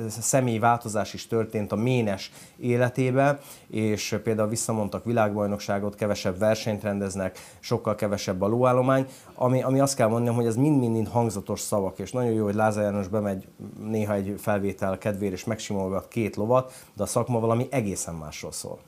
személyi 0.09 0.59
változás 0.59 1.13
is 1.13 1.27
történt 1.27 1.71
a 1.71 1.75
ménes 1.75 2.31
életébe, 2.57 3.39
és 3.67 4.19
például 4.23 4.49
visszamondtak 4.49 5.05
világbajnokságot, 5.05 5.95
kevesebb 5.95 6.37
versenyt 6.37 6.83
rendeznek, 6.83 7.39
sokkal 7.59 7.95
kevesebb 7.95 8.41
a 8.41 8.47
lóállomány, 8.47 9.05
ami, 9.33 9.63
ami 9.63 9.79
azt 9.79 9.95
kell 9.95 10.07
mondjam, 10.07 10.35
hogy 10.35 10.45
ez 10.45 10.55
mind-mind 10.55 11.07
hangzatos 11.07 11.59
szavak, 11.59 11.99
és 11.99 12.11
nagyon 12.11 12.31
jó, 12.31 12.43
hogy 12.43 12.55
Lázár 12.55 12.83
János 12.83 13.07
bemegy 13.07 13.47
néha 13.79 14.13
egy 14.13 14.33
felvétel 14.37 14.97
kedvére 14.97 15.33
és 15.33 15.43
megsimolgat 15.43 16.07
két 16.07 16.35
lovat, 16.35 16.73
de 16.93 17.03
a 17.03 17.05
szakma 17.05 17.39
valami 17.39 17.67
egészen 17.71 18.15
másról 18.15 18.51
szól. 18.51 18.79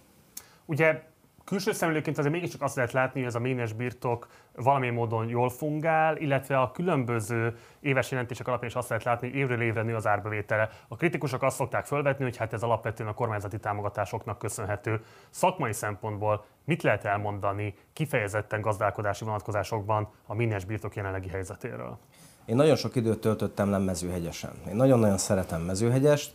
Ugye 0.65 1.01
külső 1.47 1.71
szemlélőként 1.71 2.17
azért 2.17 2.34
mégiscsak 2.34 2.61
azt 2.61 2.75
lehet 2.75 2.91
látni, 2.91 3.19
hogy 3.19 3.29
ez 3.29 3.35
a 3.35 3.39
ménes 3.39 3.73
birtok 3.73 4.27
valamilyen 4.63 4.93
módon 4.93 5.27
jól 5.27 5.49
fungál, 5.49 6.17
illetve 6.17 6.59
a 6.59 6.71
különböző 6.71 7.57
éves 7.79 8.11
jelentések 8.11 8.47
alapján 8.47 8.69
is 8.69 8.75
azt 8.75 8.89
lehet 8.89 9.03
látni, 9.03 9.29
hogy 9.29 9.38
évről 9.38 9.61
évre 9.61 9.81
nő 9.81 9.95
az 9.95 10.07
árbevétele. 10.07 10.69
A 10.88 10.95
kritikusok 10.95 11.43
azt 11.43 11.55
szokták 11.55 11.85
felvetni, 11.85 12.23
hogy 12.23 12.38
hát 12.38 12.53
ez 12.53 12.63
alapvetően 12.63 13.09
a 13.09 13.13
kormányzati 13.13 13.59
támogatásoknak 13.59 14.38
köszönhető. 14.38 15.03
Szakmai 15.29 15.73
szempontból 15.73 16.45
mit 16.65 16.84
lehet 16.84 17.05
elmondani 17.05 17.73
kifejezetten 17.93 18.61
gazdálkodási 18.61 19.25
vonatkozásokban 19.25 20.09
a 20.25 20.34
ménes 20.34 20.65
birtok 20.65 20.95
jelenlegi 20.95 21.29
helyzetéről? 21.29 21.97
Én 22.45 22.55
nagyon 22.55 22.75
sok 22.75 22.95
időt 22.95 23.19
töltöttem 23.19 23.69
le 23.69 23.77
mezőhegyesen. 23.77 24.51
Én 24.69 24.75
nagyon-nagyon 24.75 25.17
szeretem 25.17 25.61
mezőhegyest. 25.61 26.31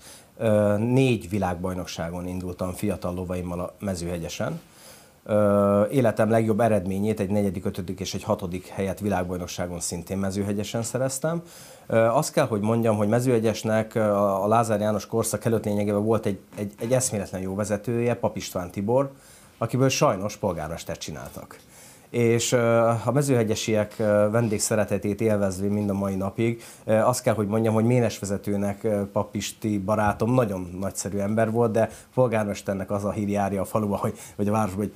Négy 0.79 1.29
világbajnokságon 1.29 2.27
indultam 2.27 2.73
fiatal 2.73 3.15
lovaimmal 3.15 3.61
a 3.61 3.75
mezőhegyesen. 3.81 4.61
Életem 5.91 6.31
legjobb 6.31 6.61
eredményét, 6.61 7.21
egy 7.21 7.31
negyedik, 7.31 7.65
ötödik 7.65 8.01
és 8.01 8.15
egy 8.15 8.23
hatodik 8.23 8.67
helyet 8.67 9.01
világbajnokságon 9.01 9.81
szintén 9.81 10.19
mezőhegyesen 10.19 10.83
szereztem. 10.83 11.43
Azt 11.89 12.33
kell, 12.33 12.47
hogy 12.47 12.61
mondjam, 12.61 12.97
hogy 12.97 13.09
mezőhegyesnek 13.09 13.95
a 13.95 14.47
Lázár 14.47 14.81
János 14.81 15.07
korszak 15.07 15.45
előtt 15.45 15.65
lényegében 15.65 16.05
volt 16.05 16.27
egy, 16.27 16.39
egy, 16.57 16.73
egy 16.81 16.93
eszméletlen 16.93 17.41
jó 17.41 17.55
vezetője, 17.55 18.15
Pap 18.15 18.37
István 18.37 18.71
Tibor, 18.71 19.11
akiből 19.59 19.89
sajnos 19.89 20.37
polgármestert 20.37 21.01
csináltak 21.01 21.57
és 22.13 22.53
a 23.05 23.11
mezőhegyesiek 23.13 23.97
vendégszeretetét 24.31 25.21
élvezve 25.21 25.69
mind 25.69 25.91
a 25.91 25.93
mai 25.93 26.15
napig, 26.15 26.63
azt 26.85 27.23
kell, 27.23 27.35
hogy 27.35 27.47
mondjam, 27.47 27.75
hogy 27.75 27.85
ménesvezetőnek 27.85 28.87
Papisti 29.13 29.79
barátom 29.79 30.35
nagyon 30.35 30.77
nagyszerű 30.81 31.19
ember 31.19 31.51
volt, 31.51 31.73
de 31.73 31.91
polgármesternek 32.15 32.91
az 32.91 33.05
a 33.05 33.11
hír 33.11 33.29
járja 33.29 33.61
a 33.61 33.65
faluba, 33.65 33.97
hogy, 33.97 34.19
vagy 34.37 34.49
a 34.49 34.53
városba, 34.53 34.77
hogy 34.77 34.93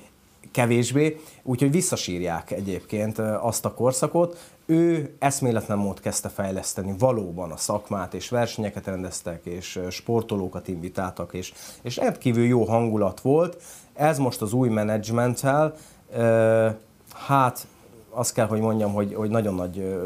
kevésbé, 0.57 1.21
úgyhogy 1.43 1.71
visszasírják 1.71 2.51
egyébként 2.51 3.19
azt 3.19 3.65
a 3.65 3.75
korszakot. 3.75 4.39
Ő 4.67 5.15
eszméletlen 5.19 5.79
mód 5.79 6.01
kezdte 6.01 6.29
fejleszteni 6.29 6.95
valóban 6.99 7.51
a 7.51 7.57
szakmát, 7.57 8.15
és 8.15 8.29
versenyeket 8.29 8.87
rendeztek, 8.87 9.45
és 9.45 9.81
sportolókat 9.91 10.69
invitáltak, 10.69 11.35
és, 11.35 11.53
és 11.83 11.97
rendkívül 11.97 12.45
jó 12.45 12.65
hangulat 12.65 13.21
volt. 13.21 13.63
Ez 13.95 14.19
most 14.19 14.43
az 14.43 14.53
új 14.53 14.69
menedzsmenttel, 14.69 15.75
hát 17.15 17.67
azt 18.11 18.33
kell, 18.33 18.47
hogy 18.47 18.61
mondjam, 18.61 18.93
hogy, 18.93 19.15
hogy 19.15 19.31
nagyon 19.31 19.55
nagy 19.55 19.97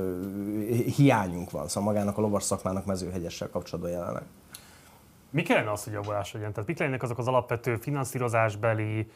hiányunk 0.97 1.51
van, 1.51 1.69
szóval 1.69 1.93
magának 1.93 2.19
a 2.19 2.21
lovas 2.21 2.43
szakmának 2.43 2.87
mezőhegyessel 2.87 3.51
kapcsolatban 3.51 3.93
jelenleg. 3.93 4.23
Mi 5.31 5.43
kellene 5.43 5.71
az, 5.71 5.85
hogy 5.85 5.93
javulás 5.93 6.33
legyen? 6.33 6.53
Tehát 6.53 6.69
mik 6.69 6.79
lennének 6.79 7.03
azok 7.03 7.19
az 7.19 7.29
alapvető 7.29 7.77
finanszírozásbeli, 7.77 9.11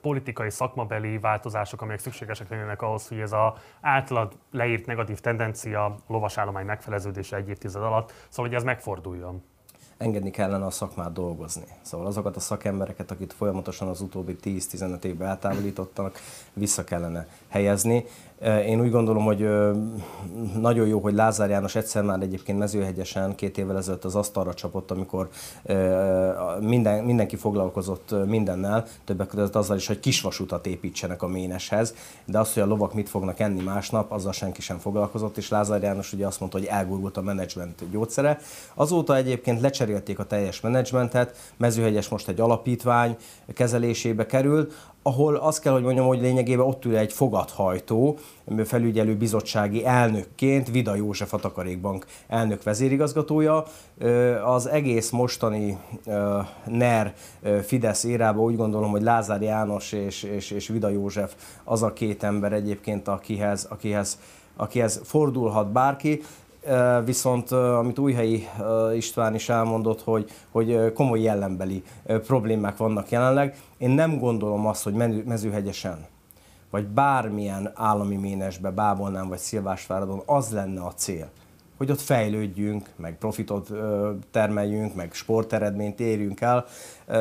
politikai, 0.00 0.50
szakmabeli 0.50 1.18
változások, 1.18 1.82
amelyek 1.82 2.00
szükségesek 2.00 2.48
lennének 2.48 2.82
ahhoz, 2.82 3.08
hogy 3.08 3.18
ez 3.18 3.32
az 3.32 3.52
általad 3.80 4.32
leírt 4.50 4.86
negatív 4.86 5.18
tendencia 5.18 5.96
lovasállomány 6.06 6.66
megfeleződése 6.66 7.36
egy 7.36 7.48
évtized 7.48 7.82
alatt, 7.82 8.12
szóval 8.28 8.46
hogy 8.46 8.54
ez 8.54 8.64
megforduljon? 8.64 9.42
engedni 9.98 10.30
kellene 10.30 10.64
a 10.64 10.70
szakmát 10.70 11.12
dolgozni. 11.12 11.66
Szóval 11.82 12.06
azokat 12.06 12.36
a 12.36 12.40
szakembereket, 12.40 13.10
akit 13.10 13.32
folyamatosan 13.32 13.88
az 13.88 14.00
utóbbi 14.00 14.36
10-15 14.42 15.04
évben 15.04 15.28
eltávolítottak, 15.28 16.20
vissza 16.52 16.84
kellene 16.84 17.26
helyezni. 17.48 18.04
Én 18.42 18.80
úgy 18.80 18.90
gondolom, 18.90 19.24
hogy 19.24 19.48
nagyon 20.60 20.86
jó, 20.86 21.00
hogy 21.00 21.14
Lázár 21.14 21.50
János 21.50 21.74
egyszer 21.74 22.02
már 22.02 22.20
egyébként 22.20 22.58
mezőhegyesen 22.58 23.34
két 23.34 23.58
évvel 23.58 23.76
ezelőtt 23.76 24.04
az 24.04 24.14
asztalra 24.14 24.54
csapott, 24.54 24.90
amikor 24.90 25.28
minden, 26.60 27.04
mindenki 27.04 27.36
foglalkozott 27.36 28.14
mindennel, 28.26 28.84
többek 29.04 29.26
között 29.26 29.54
azzal 29.54 29.76
is, 29.76 29.86
hogy 29.86 30.00
kisvasutat 30.00 30.66
építsenek 30.66 31.22
a 31.22 31.26
méneshez, 31.26 31.94
de 32.24 32.38
az, 32.38 32.54
hogy 32.54 32.62
a 32.62 32.66
lovak 32.66 32.94
mit 32.94 33.08
fognak 33.08 33.40
enni 33.40 33.62
másnap, 33.62 34.12
azzal 34.12 34.32
senki 34.32 34.60
sem 34.60 34.78
foglalkozott, 34.78 35.36
és 35.36 35.48
Lázár 35.48 35.82
János 35.82 36.12
ugye 36.12 36.26
azt 36.26 36.40
mondta, 36.40 36.58
hogy 36.58 36.66
elgurgult 36.66 37.16
a 37.16 37.22
menedzsment 37.22 37.90
gyógyszere. 37.90 38.38
Azóta 38.74 39.16
egyébként 39.16 39.60
lecserélték 39.60 40.18
a 40.18 40.24
teljes 40.24 40.60
menedzsmentet, 40.60 41.36
mezőhegyes 41.56 42.08
most 42.08 42.28
egy 42.28 42.40
alapítvány 42.40 43.16
kezelésébe 43.54 44.26
kerül, 44.26 44.68
ahol 45.02 45.34
azt 45.34 45.60
kell, 45.60 45.72
hogy 45.72 45.82
mondjam, 45.82 46.06
hogy 46.06 46.20
lényegében 46.20 46.66
ott 46.66 46.84
ül 46.84 46.96
egy 46.96 47.12
fogadhajtó, 47.12 48.18
felügyelő 48.64 49.16
bizottsági 49.16 49.86
elnökként, 49.86 50.70
Vida 50.70 50.94
József 50.94 51.34
a 51.34 51.36
Takarékbank 51.36 52.06
elnök 52.28 52.62
vezérigazgatója. 52.62 53.64
Az 54.44 54.66
egész 54.66 55.10
mostani 55.10 55.78
NER 56.66 57.14
Fidesz 57.62 58.04
érában 58.04 58.44
úgy 58.44 58.56
gondolom, 58.56 58.90
hogy 58.90 59.02
Lázár 59.02 59.42
János 59.42 59.92
és, 59.92 60.22
és, 60.22 60.50
és 60.50 60.68
Vida 60.68 60.88
József 60.88 61.34
az 61.64 61.82
a 61.82 61.92
két 61.92 62.22
ember 62.22 62.52
egyébként, 62.52 63.08
akihez, 63.08 63.66
akihez, 63.70 64.18
akihez 64.56 65.00
fordulhat 65.04 65.72
bárki 65.72 66.22
viszont 67.04 67.50
amit 67.52 67.98
Újhelyi 67.98 68.46
István 68.94 69.34
is 69.34 69.48
elmondott, 69.48 70.02
hogy, 70.02 70.30
hogy 70.50 70.92
komoly 70.92 71.20
jellembeli 71.20 71.82
problémák 72.26 72.76
vannak 72.76 73.10
jelenleg. 73.10 73.56
Én 73.78 73.90
nem 73.90 74.18
gondolom 74.18 74.66
azt, 74.66 74.84
hogy 74.84 74.94
mezőhegyesen 75.24 76.06
vagy 76.70 76.86
bármilyen 76.86 77.72
állami 77.74 78.16
ménesbe, 78.16 78.70
Bábolnán 78.70 79.28
vagy 79.28 79.38
Szilvásváradon 79.38 80.22
az 80.26 80.50
lenne 80.50 80.80
a 80.80 80.92
cél, 80.94 81.30
hogy 81.76 81.90
ott 81.90 82.00
fejlődjünk, 82.00 82.88
meg 82.96 83.18
profitot 83.18 83.70
termeljünk, 84.30 84.94
meg 84.94 85.12
sporteredményt 85.12 86.00
érjünk 86.00 86.40
el. 86.40 86.64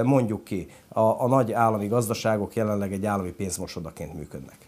Mondjuk 0.04 0.44
ki, 0.44 0.68
a, 0.88 1.00
a 1.00 1.28
nagy 1.28 1.52
állami 1.52 1.88
gazdaságok 1.88 2.56
jelenleg 2.56 2.94
egy 2.94 3.06
állami 3.06 3.32
pénzmosodaként 3.32 4.14
működnek. 4.14 4.67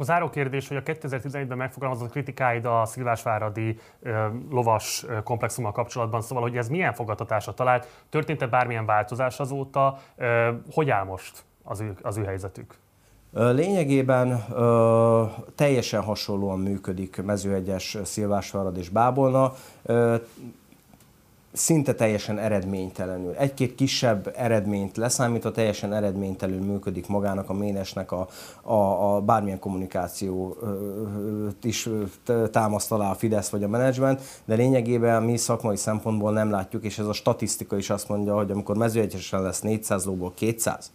Akkor 0.00 0.12
záró 0.12 0.30
kérdés, 0.30 0.68
hogy 0.68 0.76
a 0.76 0.82
2011-ben 0.82 1.56
megfogalmazott 1.56 2.10
kritikáid 2.10 2.64
a 2.64 2.84
Szilvásváradi 2.84 3.78
ö, 4.02 4.26
lovas 4.50 5.06
komplexummal 5.24 5.72
kapcsolatban, 5.72 6.20
szóval, 6.20 6.42
hogy 6.42 6.56
ez 6.56 6.68
milyen 6.68 6.92
fogadtatásra 6.92 7.54
talált, 7.54 7.88
történt-e 8.08 8.46
bármilyen 8.46 8.86
változás 8.86 9.40
azóta, 9.40 9.98
ö, 10.16 10.50
hogy 10.72 10.90
áll 10.90 11.04
most 11.04 11.44
az 11.62 11.80
ő, 11.80 11.94
az 12.02 12.16
ő 12.16 12.24
helyzetük? 12.24 12.74
Lényegében 13.32 14.44
ö, 14.52 15.24
teljesen 15.54 16.02
hasonlóan 16.02 16.58
működik 16.58 17.22
mezőegyes 17.22 17.96
Szilvásvárad 18.04 18.76
és 18.76 18.88
Bábolna. 18.88 19.52
Ö, 19.82 20.16
szinte 21.52 21.94
teljesen 21.94 22.38
eredménytelenül. 22.38 23.34
Egy-két 23.34 23.74
kisebb 23.74 24.32
eredményt 24.36 24.96
leszámítva 24.96 25.50
teljesen 25.50 25.92
eredménytelenül 25.92 26.64
működik 26.64 27.06
magának 27.06 27.48
a 27.48 27.52
ménesnek 27.52 28.12
a, 28.12 28.28
a, 28.62 29.14
a 29.14 29.20
bármilyen 29.20 29.58
kommunikáció 29.58 30.56
is 31.62 31.88
támaszt 32.50 32.92
alá 32.92 33.10
a 33.10 33.14
Fidesz 33.14 33.48
vagy 33.48 33.62
a 33.62 33.68
menedzsment, 33.68 34.20
de 34.44 34.54
lényegében 34.54 35.22
mi 35.22 35.36
szakmai 35.36 35.76
szempontból 35.76 36.32
nem 36.32 36.50
látjuk, 36.50 36.84
és 36.84 36.98
ez 36.98 37.06
a 37.06 37.12
statisztika 37.12 37.76
is 37.76 37.90
azt 37.90 38.08
mondja, 38.08 38.34
hogy 38.34 38.50
amikor 38.50 38.76
mezőegyesen 38.76 39.42
lesz 39.42 39.60
400 39.60 40.04
lóból 40.04 40.32
200, 40.34 40.92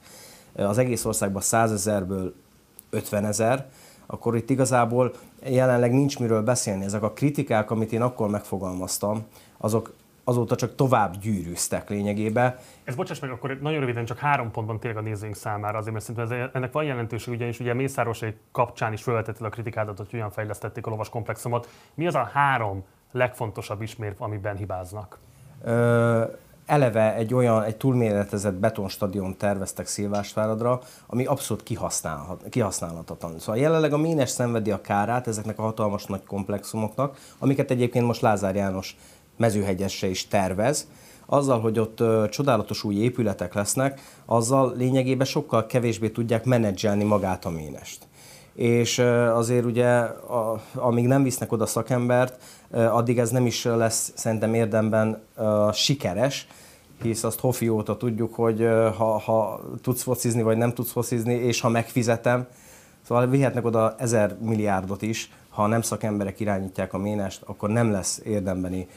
az 0.56 0.78
egész 0.78 1.06
országban 1.06 1.42
100 1.42 1.72
ezerből 1.72 2.34
50 2.90 3.26
ezer, 3.26 3.66
akkor 4.06 4.36
itt 4.36 4.50
igazából 4.50 5.14
jelenleg 5.44 5.94
nincs 5.94 6.20
miről 6.20 6.42
beszélni. 6.42 6.86
Ezek 6.86 7.04
a 7.04 7.12
kritikák, 7.12 7.72
amit 7.72 7.92
én 7.92 8.02
akkor 8.02 8.30
megfogalmaztam, 8.30 9.24
azok 9.58 9.94
azóta 10.28 10.56
csak 10.56 10.76
tovább 10.76 11.18
gyűrűztek 11.18 11.90
lényegében. 11.90 12.56
Ez 12.84 12.96
bocsáss 12.96 13.20
meg, 13.20 13.32
akkor 13.32 13.58
nagyon 13.62 13.80
röviden 13.80 14.06
csak 14.06 14.18
három 14.18 14.52
pontban 14.52 14.80
tényleg 14.80 15.00
a 15.00 15.06
nézőink 15.06 15.36
számára, 15.36 15.78
azért 15.78 15.94
mert 15.94 16.06
szerintem 16.06 16.42
ez, 16.42 16.50
ennek 16.54 16.72
van 16.72 16.84
jelentőség, 16.84 17.34
ugyanis 17.34 17.60
ugye 17.60 17.74
Mészárosai 17.74 18.34
kapcsán 18.52 18.94
is 18.94 19.04
felvetetted 19.04 19.46
a 19.46 19.50
kritikádat, 19.50 19.98
hogy 19.98 20.12
hogyan 20.12 20.32
fejlesztették 20.32 20.86
a 20.86 20.90
lovas 20.90 21.10
komplexumot. 21.10 21.70
Mi 21.94 22.08
az 22.08 22.16
a 22.16 22.30
három 22.34 22.84
legfontosabb 23.12 23.82
ismérv, 23.82 24.22
amiben 24.22 24.56
hibáznak? 24.56 25.18
Ö, 25.64 26.24
eleve 26.66 27.16
egy 27.16 27.34
olyan, 27.34 27.64
egy 27.64 27.76
túlméretezett 27.76 28.54
betonstadion 28.54 29.38
terveztek 29.38 29.88
Szilvásváradra, 29.88 30.80
ami 31.08 31.26
abszolút 31.26 31.64
kihasználhatatlan. 32.50 33.40
Szóval 33.40 33.62
jelenleg 33.62 33.94
a 33.94 33.98
Ménes 33.98 34.30
szenvedi 34.30 34.72
a 34.72 34.82
kárát 34.82 35.28
ezeknek 35.28 35.60
a 35.60 35.62
hatalmas 35.62 36.06
nagy 36.06 36.24
komplexumoknak, 36.24 37.18
amiket 37.40 37.72
egyébként 37.72 38.06
most 38.06 38.22
Lázár 38.22 38.56
János 38.56 38.98
mezőhegyesre 39.38 40.08
is 40.08 40.28
tervez, 40.28 40.88
azzal, 41.26 41.60
hogy 41.60 41.80
ott 41.80 42.00
ö, 42.00 42.26
csodálatos 42.30 42.84
új 42.84 42.96
épületek 42.96 43.54
lesznek, 43.54 44.02
azzal 44.26 44.74
lényegében 44.78 45.26
sokkal 45.26 45.66
kevésbé 45.66 46.10
tudják 46.10 46.46
menedzselni 46.46 47.04
magát 47.04 47.46
a 47.46 47.50
ménest. 47.50 48.08
És 48.56 48.98
ö, 48.98 49.32
azért 49.34 49.66
ugye, 49.66 49.88
a, 49.88 50.62
amíg 50.76 51.08
nem 51.08 51.24
visznek 51.24 51.52
oda 51.52 51.66
szakembert, 51.66 52.44
ö, 52.72 52.84
addig 52.84 53.20
ez 53.20 53.30
nem 53.30 53.46
is 53.46 53.64
lesz 53.64 54.12
szerintem 54.16 54.54
érdemben 54.54 55.22
ö, 55.36 55.70
sikeres, 55.74 56.48
hisz 57.02 57.24
azt 57.24 57.40
Hofi 57.40 57.70
óta 57.70 57.98
tudjuk, 57.98 58.34
hogy 58.34 58.62
ö, 58.62 58.90
ha, 58.98 59.18
ha 59.20 59.62
tudsz 59.82 60.02
focizni, 60.04 60.42
vagy 60.42 60.58
nem 60.58 60.74
tudsz 60.74 60.92
focizni, 60.92 61.34
és 61.34 61.62
ha 61.62 61.70
megfizetem, 61.70 62.48
szóval 63.08 63.28
vihetnek 63.28 63.66
oda 63.66 63.96
ezer 63.98 64.38
milliárdot 64.40 65.02
is, 65.02 65.32
ha 65.56 65.68
nem 65.68 65.82
szakemberek 65.82 66.40
irányítják 66.40 66.94
a 66.94 66.98
ménest, 66.98 67.42
akkor 67.46 67.70
nem 67.70 67.92
lesz 67.92 68.22
érdembeni 68.24 68.88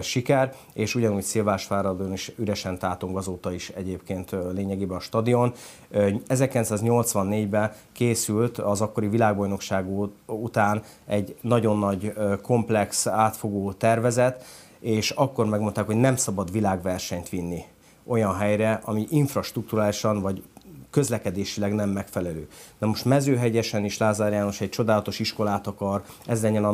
siker, 0.00 0.54
és 0.72 0.94
ugyanúgy 0.94 1.22
Szilvásváradon 1.22 2.12
is 2.12 2.32
üresen 2.36 2.78
tátong 2.78 3.16
azóta 3.16 3.52
is 3.52 3.68
egyébként 3.68 4.36
lényegében 4.52 4.96
a 4.96 5.00
stadion. 5.00 5.52
Ö, 5.90 6.08
1984-ben 6.28 7.72
készült 7.92 8.58
az 8.58 8.80
akkori 8.80 9.08
világbajnokság 9.08 9.86
után 10.26 10.82
egy 11.06 11.36
nagyon 11.40 11.78
nagy 11.78 12.12
komplex, 12.42 13.06
átfogó 13.06 13.72
tervezet, 13.72 14.44
és 14.80 15.10
akkor 15.10 15.46
megmondták, 15.46 15.86
hogy 15.86 15.96
nem 15.96 16.16
szabad 16.16 16.52
világversenyt 16.52 17.28
vinni 17.28 17.64
olyan 18.08 18.36
helyre, 18.36 18.80
ami 18.84 19.06
infrastruktúrálisan 19.10 20.20
vagy 20.20 20.42
közlekedésileg 20.90 21.74
nem 21.74 21.90
megfelelő. 21.90 22.48
De 22.78 22.86
most 22.86 23.04
mezőhegyesen 23.04 23.84
is 23.84 23.98
Lázár 23.98 24.32
János 24.32 24.60
egy 24.60 24.68
csodálatos 24.68 25.18
iskolát 25.18 25.66
akar, 25.66 26.02
ez 26.26 26.42
legyen 26.42 26.64
a 26.64 26.72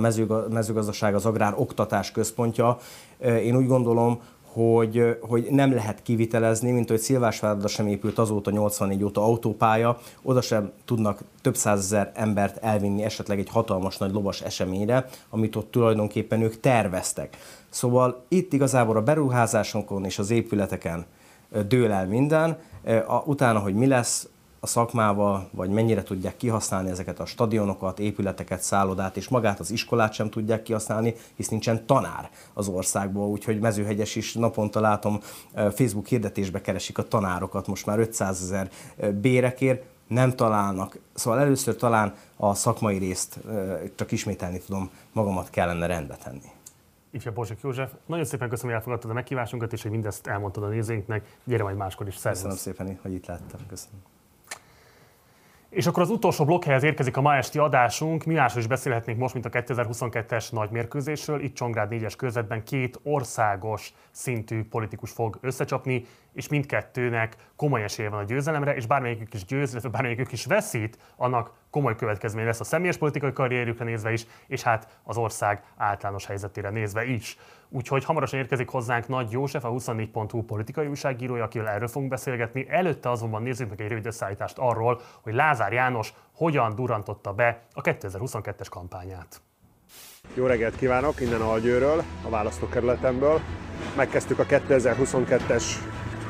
mezőgazdaság, 0.49 1.15
az 1.15 1.27
agrár 1.27 1.55
oktatás 1.57 2.11
központja. 2.11 2.79
Én 3.21 3.57
úgy 3.57 3.67
gondolom, 3.67 4.21
hogy, 4.55 5.19
hogy 5.21 5.47
nem 5.51 5.73
lehet 5.75 6.03
kivitelezni, 6.03 6.71
mint 6.71 6.89
hogy 6.89 6.99
Szilvásvárda 6.99 7.69
sem 7.69 7.87
épült 7.87 8.19
azóta 8.19 8.51
84 8.51 9.05
óta 9.05 9.23
autópálya, 9.23 9.99
oda 10.23 10.41
sem 10.41 10.73
tudnak 10.85 11.21
több 11.43 11.57
százezer 11.57 12.13
embert 12.15 12.57
elvinni 12.57 13.03
esetleg 13.03 13.39
egy 13.39 13.49
hatalmas 13.49 13.97
nagy 13.99 14.13
lovas 14.13 14.41
eseményre, 14.41 15.07
amit 15.31 15.57
ott 15.57 15.71
tulajdonképpen 15.71 16.43
ők 16.43 16.61
terveztek. 16.61 17.37
Szóval 17.69 18.25
itt 18.29 18.53
igazából 18.53 18.97
a 18.97 19.03
beruházásokon 19.03 20.05
és 20.05 20.19
az 20.19 20.31
épületeken 20.31 21.07
dől 21.69 21.93
el 21.93 22.07
minden, 22.07 22.59
utána, 23.25 23.59
hogy 23.59 23.75
mi 23.75 23.87
lesz, 23.87 24.29
a 24.65 24.67
szakmával, 24.67 25.49
vagy 25.51 25.71
mennyire 25.71 26.03
tudják 26.03 26.37
kihasználni 26.37 26.91
ezeket 26.91 27.21
a 27.21 27.27
stadionokat, 27.27 27.99
épületeket, 27.99 28.63
szállodát, 28.63 29.17
és 29.17 29.29
magát 29.29 29.61
az 29.61 29.71
iskolát 29.71 30.13
sem 30.13 30.31
tudják 30.31 30.63
kihasználni, 30.63 31.15
hisz 31.35 31.49
nincsen 31.49 31.87
tanár 31.87 32.31
az 32.53 32.69
országból, 32.69 33.29
úgyhogy 33.29 33.59
Mezőhegyes 33.59 34.17
is 34.17 34.35
naponta 34.35 34.81
látom 34.81 35.21
Facebook 35.55 36.07
hirdetésbe 36.07 36.61
keresik 36.61 36.99
a 36.99 37.09
tanárokat, 37.09 37.67
most 37.67 37.87
már 37.87 37.99
500 37.99 38.43
ezer 38.43 38.71
bérekért, 39.21 39.85
nem 40.07 40.35
találnak. 40.35 40.99
Szóval 41.15 41.41
először 41.41 41.77
talán 41.77 42.15
a 42.37 42.55
szakmai 42.55 42.99
részt 42.99 43.39
csak 43.95 44.13
ismételni 44.13 44.61
tudom, 44.67 44.91
magamat 45.13 45.51
kellene 45.51 45.87
rendbe 45.87 46.17
tenni. 46.25 46.54
Ifja 47.15 47.33
Borsik 47.33 47.61
József, 47.63 47.93
nagyon 48.07 48.25
szépen 48.25 48.49
köszönöm, 48.49 48.71
hogy 48.71 48.81
elfogadtad 48.81 49.11
a 49.11 49.15
meghívásunkat, 49.15 49.73
és 49.73 49.83
hogy 49.83 49.91
mindezt 49.91 50.27
elmondtad 50.27 50.63
a 50.63 50.69
nézőinknek. 50.69 51.39
Gyere 51.45 51.63
majd 51.63 51.77
máskor 51.77 52.07
is, 52.07 52.17
szervusz. 52.17 52.43
Köszönöm 52.43 52.77
szépen, 52.77 52.99
hogy 53.03 53.13
itt 53.13 53.27
láttam. 53.27 53.61
Köszönöm. 53.69 54.01
És 55.69 55.87
akkor 55.87 56.03
az 56.03 56.11
utolsó 56.11 56.45
blokkhelyhez 56.45 56.83
érkezik 56.83 57.17
a 57.17 57.21
ma 57.21 57.35
esti 57.37 57.59
adásunk. 57.59 58.25
Mi 58.25 58.35
másról 58.35 58.63
is 58.63 58.69
beszélhetnénk 58.69 59.19
most, 59.19 59.35
mint 59.35 59.47
a 59.47 59.49
2022-es 59.49 60.53
nagy 60.53 60.71
mérkőzésről. 60.71 61.41
Itt 61.41 61.55
Csongrád 61.55 61.89
4-es 61.91 62.15
körzetben 62.17 62.65
két 62.65 63.01
országos 63.03 63.95
szintű 64.11 64.65
politikus 64.65 65.11
fog 65.11 65.39
összecsapni, 65.41 66.07
és 66.35 66.49
mindkettőnek 66.49 67.37
komoly 67.57 67.83
esélye 67.83 68.09
van 68.09 68.19
a 68.19 68.25
győzelemre, 68.25 68.75
és 68.75 68.87
bármelyikük 68.87 69.35
is 69.35 69.45
győz, 69.45 69.71
illetve 69.71 69.89
bármelyikük 69.89 70.33
is 70.33 70.45
veszít, 70.45 70.99
annak 71.17 71.53
komoly 71.71 71.97
következmény 71.97 72.45
lesz 72.45 72.61
a 72.61 72.65
személyes 72.65 72.97
politikai 72.97 73.33
karrierükre 73.33 73.85
nézve 73.85 74.13
is, 74.13 74.27
és 74.47 74.63
hát 74.63 74.99
az 75.03 75.17
ország 75.17 75.63
általános 75.77 76.27
helyzetére 76.27 76.71
nézve 76.71 77.05
is. 77.05 77.39
Úgyhogy 77.69 78.05
hamarosan 78.05 78.39
érkezik 78.39 78.69
hozzánk 78.69 79.09
Nagy 79.09 79.31
József, 79.31 79.65
a 79.65 79.71
24.hu 79.71 80.43
politikai 80.43 80.87
újságírója, 80.87 81.45
akivel 81.45 81.69
erről 81.69 81.89
fogunk 81.89 82.11
beszélgetni. 82.11 82.67
Előtte 82.69 83.11
azonban 83.11 83.43
nézzük 83.43 83.69
meg 83.69 83.81
egy 83.81 83.89
rövid 83.89 84.07
összeállítást 84.07 84.59
arról, 84.59 85.01
hogy 85.23 85.35
Lázár 85.35 85.73
János 85.73 86.15
hogyan 86.35 86.75
durantotta 86.75 87.33
be 87.33 87.61
a 87.73 87.81
2022-es 87.81 88.67
kampányát. 88.71 89.41
Jó 90.35 90.47
reggelt 90.47 90.77
kívánok 90.77 91.21
innen 91.21 91.41
Algyőről, 91.41 92.03
a 92.25 92.29
választókerületemből. 92.29 93.41
Megkezdtük 93.97 94.39
a 94.39 94.45
2022-es 94.45 95.65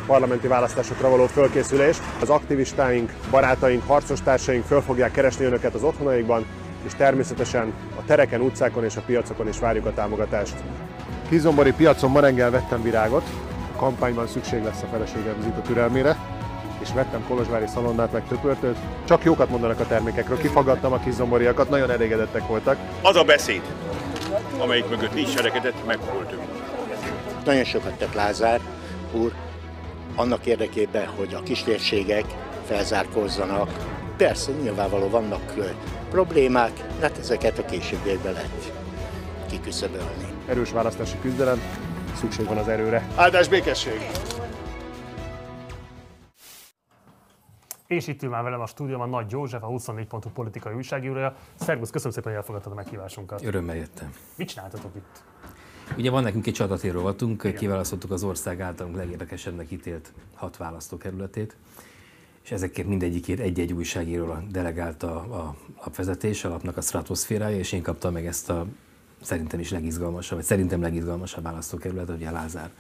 parlamenti 0.06 0.46
választásokra 0.46 1.08
való 1.08 1.26
fölkészülést. 1.26 2.02
Az 2.20 2.28
aktivistáink, 2.28 3.12
barátaink, 3.30 3.86
harcostársaink 3.86 4.64
föl 4.64 4.80
fogják 4.80 5.10
keresni 5.10 5.44
önöket 5.44 5.74
az 5.74 5.82
otthonaikban, 5.82 6.46
és 6.86 6.92
természetesen 6.96 7.72
a 7.96 8.04
tereken, 8.06 8.40
utcákon 8.40 8.84
és 8.84 8.96
a 8.96 9.02
piacokon 9.06 9.48
is 9.48 9.58
várjuk 9.58 9.86
a 9.86 9.92
támogatást. 9.92 10.54
Kizombori 11.28 11.72
piacon 11.72 12.10
ma 12.10 12.20
reggel 12.20 12.50
vettem 12.50 12.82
virágot, 12.82 13.24
a 13.74 13.76
kampányban 13.76 14.26
szükség 14.26 14.62
lesz 14.62 14.82
a 14.82 14.86
feleségem 14.86 15.34
Zita 15.42 15.60
türelmére, 15.60 16.16
és 16.82 16.92
vettem 16.94 17.24
Kolozsvári 17.28 17.66
szalonnát 17.66 18.12
meg 18.12 18.28
töpörtőt. 18.28 18.76
Csak 19.04 19.24
jókat 19.24 19.50
mondanak 19.50 19.80
a 19.80 19.86
termékekről, 19.86 20.38
kifagadtam 20.38 20.92
a 20.92 20.98
kizomboriakat, 20.98 21.68
nagyon 21.68 21.90
elégedettek 21.90 22.46
voltak. 22.46 22.76
Az 23.02 23.16
a 23.16 23.22
beszéd, 23.24 23.62
amelyik 24.58 24.88
mögött 24.88 25.14
nincs 25.14 25.28
serekedett, 25.28 25.86
megvoltunk. 25.86 26.42
Nagyon 27.44 27.64
sokat 27.64 27.92
tett 27.92 28.14
Lázár 28.14 28.60
úr, 29.12 29.32
annak 30.16 30.46
érdekében, 30.46 31.06
hogy 31.06 31.34
a 31.34 31.42
kísérségek 31.42 32.24
felzárkózzanak. 32.64 33.70
Persze, 34.16 34.52
nyilvánvaló 34.52 35.08
vannak 35.08 35.54
problémák, 36.10 36.72
de 36.72 37.06
hát 37.06 37.18
ezeket 37.18 37.58
a 37.58 37.64
későbbiekben 37.64 38.32
lehet 38.32 38.72
kiküszöbölni. 39.50 40.28
Erős 40.46 40.70
választási 40.70 41.18
küzdelem, 41.20 41.60
szükség 42.14 42.46
van 42.46 42.56
az 42.56 42.68
erőre. 42.68 43.08
Áldás 43.16 43.48
békesség! 43.48 44.00
És 47.86 48.06
itt 48.06 48.22
ül 48.22 48.30
már 48.30 48.42
velem 48.42 48.60
a 48.60 48.66
stúdióban 48.66 49.08
Nagy 49.08 49.30
József, 49.30 49.62
a 49.62 49.66
24.hu 49.66 50.30
politikai 50.30 50.74
újságírója. 50.74 51.34
Szervusz, 51.54 51.90
köszönöm 51.90 52.12
szépen, 52.12 52.30
hogy 52.30 52.40
elfogadtad 52.40 52.72
a 52.72 52.74
meghívásunkat. 52.74 53.44
Örömmel 53.44 53.76
jöttem. 53.76 54.10
Mit 54.36 54.48
csináltatok 54.48 54.90
itt? 54.96 55.24
Ugye 55.96 56.10
van 56.10 56.22
nekünk 56.22 56.46
egy 56.46 56.52
csatatér 56.52 56.92
rovatunk, 56.92 57.54
kiválasztottuk 57.56 58.10
az 58.10 58.24
ország 58.24 58.60
általunk 58.60 58.96
legérdekesebbnek 58.96 59.70
ítélt 59.70 60.12
hat 60.34 60.56
választókerületét, 60.56 61.56
és 62.44 62.50
ezekért 62.50 62.88
mindegyikért 62.88 63.40
egy-egy 63.40 63.72
újságíró 63.72 64.36
delegálta 64.50 65.16
a 65.16 65.56
lapvezetés, 65.84 66.44
a 66.44 66.48
lapnak 66.48 66.76
a 66.76 66.80
stratoszférája, 66.80 67.56
és 67.56 67.72
én 67.72 67.82
kaptam 67.82 68.12
meg 68.12 68.26
ezt 68.26 68.50
a 68.50 68.66
szerintem 69.22 69.60
is 69.60 69.70
legizgalmasabb, 69.70 70.36
vagy 70.38 70.46
szerintem 70.46 70.80
legizgalmasabb 70.80 71.42
választókerület, 71.42 72.08
ugye 72.08 72.30
Lázár 72.30 72.70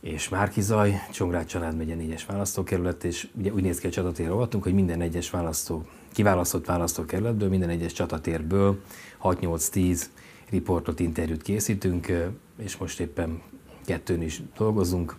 és 0.00 0.28
Márkizaj, 0.28 1.00
Csongrád 1.10 1.46
család 1.46 1.76
megye 1.76 1.94
négyes 1.94 2.26
választókerület, 2.26 3.04
és 3.04 3.28
ugye 3.34 3.52
úgy 3.52 3.62
néz 3.62 3.78
ki 3.78 3.86
a 3.86 3.90
csatatér 3.90 4.26
rovatunk, 4.26 4.62
hogy 4.62 4.74
minden 4.74 5.00
egyes 5.00 5.30
választó, 5.30 5.86
kiválasztott 6.12 6.66
választókerületből, 6.66 7.48
minden 7.48 7.68
egyes 7.68 7.92
csatatérből 7.92 8.82
6-8-10 9.22 10.02
riportot, 10.52 11.00
interjút 11.00 11.42
készítünk, 11.42 12.12
és 12.58 12.76
most 12.76 13.00
éppen 13.00 13.42
kettőn 13.84 14.22
is 14.22 14.42
dolgozunk. 14.56 15.16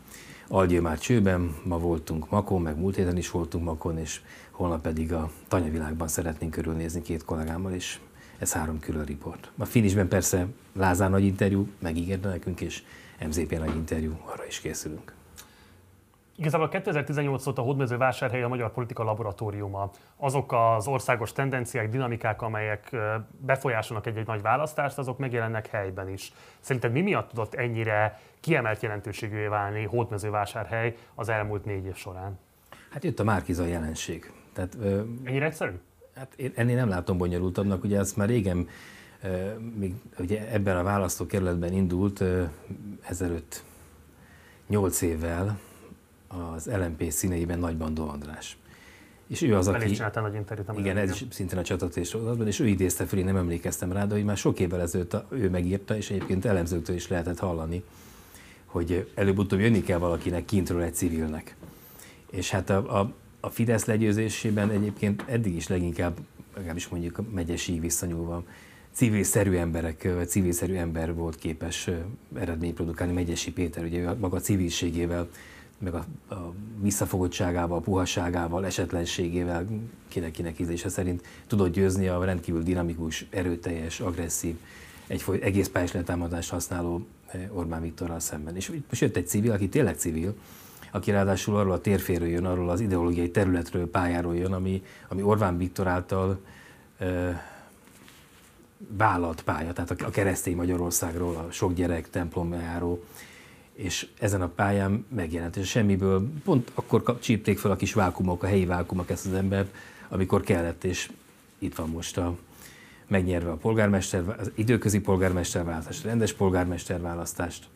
Algyő 0.48 0.82
már 0.82 1.00
csőben, 1.00 1.56
ma 1.64 1.80
voltunk 1.80 2.30
Makon, 2.30 2.62
meg 2.62 2.78
múlt 2.78 2.96
héten 2.96 3.18
is 3.18 3.32
voltunk 3.32 3.64
Makon, 3.64 3.98
és 3.98 4.22
holnap 4.52 4.82
pedig 4.82 5.14
a 5.14 5.32
tanyavilágban 5.48 6.08
szeretnénk 6.08 6.52
körülnézni 6.52 7.02
két 7.02 7.26
kollégámmal, 7.26 7.74
és 7.74 8.00
ez 8.38 8.52
három 8.52 8.80
külön 8.80 9.06
riport. 9.06 9.52
A 9.58 9.66
finisben 9.66 10.08
persze 10.08 10.48
Lázár 10.74 11.10
nagy 11.10 11.24
interjú 11.24 11.68
megígérte 11.80 12.30
nekünk, 12.30 12.62
és 12.62 12.84
MZP 13.28 13.58
nagy 13.58 13.76
interjú, 13.76 14.18
arra 14.26 14.46
is 14.48 14.60
készülünk. 14.60 15.14
Igazából 16.36 16.70
2018 16.70 17.48
óta 17.48 17.62
a 17.62 17.98
vásárhely 17.98 18.44
a 18.44 18.48
Magyar 18.48 18.72
Politika 18.72 19.04
Laboratóriuma. 19.04 19.92
Azok 20.18 20.54
az 20.54 20.88
országos 20.88 21.32
tendenciák, 21.32 21.90
dinamikák, 21.90 22.42
amelyek 22.42 22.96
befolyásolnak 23.38 24.08
egy-egy 24.08 24.28
nagy 24.28 24.42
választást, 24.42 24.98
azok 24.98 25.18
megjelennek 25.18 25.68
helyben 25.68 26.10
is. 26.10 26.34
Szerinted 26.60 26.92
mi 26.92 27.02
miatt 27.02 27.30
tudott 27.30 27.54
ennyire 27.54 28.20
kiemelt 28.40 28.82
jelentőségűvé 28.82 29.46
válni 29.46 29.90
vásárhely 30.30 30.96
az 31.16 31.30
elmúlt 31.30 31.66
négy 31.66 31.86
év 31.86 31.96
során? 31.96 32.40
Hát 32.90 33.04
jött 33.04 33.20
a 33.20 33.24
Márkiza 33.24 33.66
jelenség. 33.66 34.32
Tehát, 34.54 34.78
Ennyire 35.24 35.46
egyszerű? 35.46 35.74
Hát 36.16 36.34
én 36.36 36.52
ennél 36.56 36.76
nem 36.76 36.90
látom 36.90 37.18
bonyolultabbnak, 37.18 37.84
ugye 37.84 37.98
ez 37.98 38.14
már 38.14 38.28
régen 38.28 38.68
még 39.76 39.94
ugye 40.20 40.52
ebben 40.52 40.78
a 40.78 40.84
választókerületben 40.84 41.74
indult 41.74 42.24
ezelőtt 43.02 43.64
8 44.68 45.02
évvel, 45.02 45.60
az 46.54 46.66
LMP 46.66 47.12
színeiben 47.12 47.60
Nagy 47.60 47.78
Bandó 47.78 48.08
András. 48.08 48.58
És 49.28 49.42
ő 49.42 49.56
az, 49.56 49.68
aki... 49.68 49.98
nagy 50.14 50.34
interjút. 50.34 50.80
Igen, 50.80 50.98
ez 50.98 51.10
is 51.10 51.26
szintén 51.30 51.58
a 51.58 51.64
csatatés 51.64 52.08
sorozatban, 52.10 52.48
és 52.48 52.60
ő 52.60 52.68
idézte 52.68 53.06
fel, 53.06 53.20
én 53.20 53.26
nem 53.26 53.36
emlékeztem 53.36 53.92
rá, 53.92 54.06
de 54.06 54.14
hogy 54.14 54.24
már 54.24 54.38
sok 54.38 54.60
évvel 54.60 54.82
ezelőtt 54.82 55.16
ő 55.30 55.50
megírta, 55.50 55.96
és 55.96 56.10
egyébként 56.10 56.46
elemzőktől 56.46 56.96
is 56.96 57.08
lehetett 57.08 57.40
hallani, 57.40 57.84
hogy 58.66 59.12
előbb-utóbb 59.16 59.60
jönni 59.60 59.82
kell 59.82 59.98
valakinek 59.98 60.46
kintről 60.46 60.82
egy 60.82 60.96
civilnek. 60.96 61.56
És 62.32 62.50
hát 62.50 62.70
a, 62.70 63.00
a, 63.00 63.14
a 63.40 63.50
Fidesz 63.50 63.86
legyőzésében 63.86 64.70
egyébként 64.70 65.24
eddig 65.28 65.56
is 65.56 65.68
leginkább, 65.68 66.18
legalábbis 66.56 66.88
mondjuk 66.88 67.18
a 67.18 67.24
megyesig 67.34 67.82
visszanyúlva, 67.82 68.44
civilszerű 68.92 69.56
emberek, 69.56 70.08
civilszerű 70.28 70.76
ember 70.76 71.14
volt 71.14 71.36
képes 71.36 71.90
eredményt 72.36 72.76
produkálni. 72.76 73.14
Megyesi 73.14 73.52
Péter, 73.52 73.84
ugye 73.84 74.14
maga 74.14 74.40
civilségével 74.40 75.30
meg 75.78 75.94
a, 75.94 76.06
a 76.30 76.54
visszafogottságával, 76.82 77.78
a 77.78 77.82
puhaságával, 77.82 78.66
esetlenségével, 78.66 79.68
kinek-kinek 80.08 80.60
ízlése 80.60 80.90
szerint 80.90 81.26
tudott 81.48 81.74
győzni 81.74 82.08
a 82.08 82.24
rendkívül 82.24 82.64
dinamikus, 82.64 83.26
erőteljes, 83.30 84.00
agresszív, 84.00 84.56
egy 85.08 85.24
egész 85.42 85.68
pályás 85.68 85.92
letámadást 85.92 86.50
használó 86.50 87.06
eh, 87.28 87.58
Orbán 87.58 87.82
Viktorral 87.82 88.20
szemben. 88.20 88.56
És 88.56 88.72
most 88.90 89.02
jött 89.02 89.16
egy 89.16 89.28
civil, 89.28 89.52
aki 89.52 89.70
tényleg 89.70 89.98
civil, 89.98 90.36
aki 90.92 91.12
ráadásul 91.12 91.56
arról 91.56 91.72
a 91.72 91.82
térféről 91.82 92.28
jön, 92.28 92.46
arról 92.46 92.70
az 92.70 92.80
ideológiai 92.80 93.32
területről, 93.32 93.90
pályáról 93.90 94.36
jön, 94.36 94.54
ami, 94.54 94.84
ami 95.08 95.22
Orbán 95.22 95.58
Viktor 95.58 95.88
által 95.88 96.40
e, 96.98 97.42
vállalt 98.78 99.42
pálya, 99.42 99.74
tehát 99.74 99.92
a 99.92 100.10
keresztény 100.10 100.56
Magyarországról, 100.56 101.36
a 101.36 101.52
sok 101.52 101.74
gyerek 101.74 102.10
templomjáró, 102.10 103.04
és 103.74 104.08
ezen 104.20 104.42
a 104.42 104.48
pályán 104.48 105.06
megjelent, 105.16 105.56
és 105.56 105.70
semmiből 105.70 106.30
pont 106.44 106.72
akkor 106.74 107.20
csípték 107.20 107.60
fel 107.60 107.72
a 107.72 107.76
kis 107.76 107.94
vákumok, 107.94 108.44
a 108.44 108.48
helyi 108.48 108.66
vákumok 108.66 109.10
ezt 109.10 109.26
az 109.26 109.34
embert, 109.34 109.76
amikor 110.10 110.42
kellett, 110.42 110.84
és 110.84 111.12
itt 111.60 111.76
van 111.76 111.90
most 111.90 112.18
a 112.18 112.38
megnyerve 113.08 113.52
a 113.52 113.56
polgármester, 113.56 114.36
az 114.40 114.52
időközi 114.56 115.00
polgármesterválasztást, 115.00 116.06
a 116.06 116.08
rendes 116.08 116.34
polgármesterválasztást, 116.34 117.68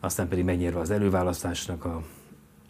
aztán 0.00 0.28
pedig 0.28 0.44
megnyerve 0.44 0.80
az 0.80 0.90
előválasztásnak 0.90 1.84
a, 1.84 2.02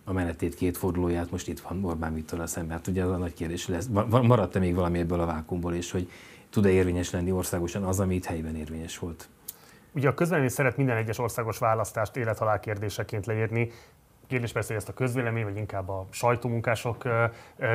a 0.05 0.13
menetét, 0.13 0.55
két 0.55 0.77
fordulóját, 0.77 1.31
most 1.31 1.49
itt 1.49 1.61
van 1.61 1.85
Orbán 1.85 2.15
Viktorral 2.15 2.47
szemben. 2.47 2.77
Hát 2.77 2.87
ugye 2.87 3.05
az 3.05 3.11
a 3.11 3.17
nagy 3.17 3.35
kérdés, 3.35 3.69
lesz, 3.69 3.89
maradt-e 4.11 4.59
még 4.59 4.75
valami 4.75 4.99
ebből 4.99 5.21
a 5.21 5.27
vákumból, 5.27 5.75
és 5.75 5.91
hogy 5.91 6.11
tud-e 6.51 6.71
érvényes 6.71 7.11
lenni 7.11 7.33
országosan 7.33 7.83
az, 7.83 8.01
ami 8.01 8.15
itt 8.15 8.25
helyben 8.25 8.57
érvényes 8.57 8.99
volt. 8.99 9.29
Ugye 9.93 10.09
a 10.09 10.15
közvélemény 10.15 10.51
szeret 10.51 10.77
minden 10.77 10.97
egyes 10.97 11.19
országos 11.19 11.59
választást 11.59 12.17
élethalál 12.17 12.61
kérdéseként 12.61 13.27
leírni. 13.27 13.71
Kérdés 14.27 14.53
persze, 14.53 14.69
hogy 14.69 14.77
ezt 14.77 14.89
a 14.89 14.95
közvélemény, 14.95 15.45
vagy 15.45 15.57
inkább 15.57 15.89
a 15.89 16.07
sajtómunkások 16.11 17.05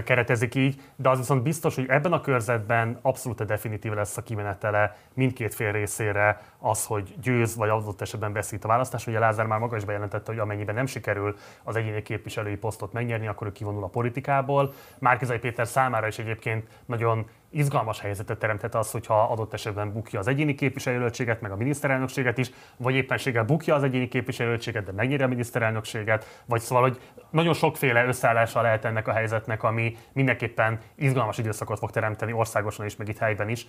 keretezik 0.03 0.55
így, 0.55 0.81
de 0.95 1.09
az 1.09 1.17
viszont 1.17 1.43
biztos, 1.43 1.75
hogy 1.75 1.85
ebben 1.87 2.13
a 2.13 2.21
körzetben 2.21 2.99
abszolút 3.01 3.45
definitív 3.45 3.93
lesz 3.93 4.17
a 4.17 4.21
kimenetele 4.21 4.97
mindkét 5.13 5.53
fél 5.53 5.71
részére 5.71 6.41
az, 6.59 6.85
hogy 6.85 7.15
győz, 7.21 7.55
vagy 7.55 7.69
adott 7.69 8.01
esetben 8.01 8.33
veszít 8.33 8.63
a 8.63 8.67
választás. 8.67 9.07
Ugye 9.07 9.19
Lázár 9.19 9.45
már 9.45 9.59
maga 9.59 9.75
is 9.75 9.85
bejelentette, 9.85 10.31
hogy 10.31 10.39
amennyiben 10.39 10.75
nem 10.75 10.85
sikerül 10.85 11.35
az 11.63 11.75
egyéni 11.75 12.01
képviselői 12.01 12.55
posztot 12.55 12.93
megnyerni, 12.93 13.27
akkor 13.27 13.47
ő 13.47 13.51
kivonul 13.51 13.83
a 13.83 13.87
politikából. 13.87 14.73
Márkizai 14.99 15.39
Péter 15.39 15.67
számára 15.67 16.07
is 16.07 16.19
egyébként 16.19 16.67
nagyon 16.85 17.29
izgalmas 17.53 17.99
helyzetet 17.99 18.37
teremthet 18.37 18.75
az, 18.75 18.91
hogyha 18.91 19.21
adott 19.23 19.53
esetben 19.53 19.93
bukja 19.93 20.19
az 20.19 20.27
egyéni 20.27 20.55
képviselőjelöltséget, 20.55 21.41
meg 21.41 21.51
a 21.51 21.55
miniszterelnökséget 21.55 22.37
is, 22.37 22.51
vagy 22.77 22.95
éppenséggel 22.95 23.43
bukja 23.43 23.75
az 23.75 23.83
egyéni 23.83 24.07
képviselőjelöltséget, 24.07 24.83
de 24.83 24.91
megnyeri 24.91 25.23
a 25.23 25.27
miniszterelnökséget, 25.27 26.43
vagy 26.45 26.61
szóval, 26.61 26.83
hogy 26.83 26.99
nagyon 27.29 27.53
sokféle 27.53 28.05
összeállása 28.05 28.61
lehet 28.61 28.85
ennek 28.85 29.07
a 29.07 29.11
helyzetnek, 29.11 29.63
ami 29.63 29.95
mindenképpen 30.13 30.79
izgalmas 30.95 31.37
időszakot 31.37 31.79
fog 31.79 31.91
teremteni 31.91 32.33
országosan 32.33 32.85
is, 32.85 32.95
meg 32.95 33.07
itt 33.07 33.17
helyben 33.17 33.49
is. 33.49 33.67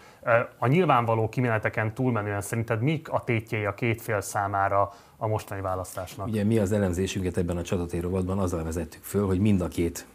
A 0.58 0.66
nyilvánvaló 0.66 1.28
kimeneteken 1.28 1.94
túlmenően 1.94 2.40
szerinted 2.40 2.82
mik 2.82 3.08
a 3.08 3.24
tétjei 3.24 3.64
a 3.64 3.74
két 3.74 4.02
fél 4.02 4.20
számára 4.20 4.92
a 5.16 5.26
mostani 5.26 5.60
választásnak? 5.60 6.26
Ugye 6.26 6.44
mi 6.44 6.58
az 6.58 6.72
elemzésünket 6.72 7.36
ebben 7.36 7.56
a 7.56 7.62
csatatérovatban 7.62 8.38
azzal 8.38 8.64
vezettük 8.64 9.02
föl, 9.02 9.26
hogy 9.26 9.38
mind 9.38 9.60
a 9.60 9.68
két 9.68 10.06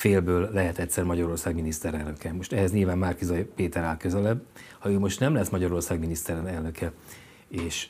félből 0.00 0.50
lehet 0.52 0.78
egyszer 0.78 1.04
Magyarország 1.04 1.54
miniszterelnöke. 1.54 2.32
Most 2.32 2.52
ehhez 2.52 2.72
nyilván 2.72 2.98
Márkizai 2.98 3.42
Péter 3.42 3.82
áll 3.82 3.96
közelebb. 3.96 4.42
Ha 4.78 4.90
ő 4.90 4.98
most 4.98 5.20
nem 5.20 5.34
lesz 5.34 5.48
Magyarország 5.48 5.98
miniszterelnöke, 5.98 6.92
és 7.48 7.88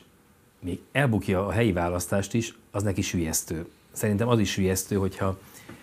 még 0.59 0.79
elbukja 0.91 1.47
a 1.47 1.51
helyi 1.51 1.71
választást 1.71 2.33
is, 2.33 2.57
az 2.71 2.83
neki 2.83 3.01
sülyeztő. 3.01 3.65
Szerintem 3.91 4.27
az 4.27 4.39
is 4.39 4.51
sülyeztő, 4.51 4.95
hogyha 4.95 5.39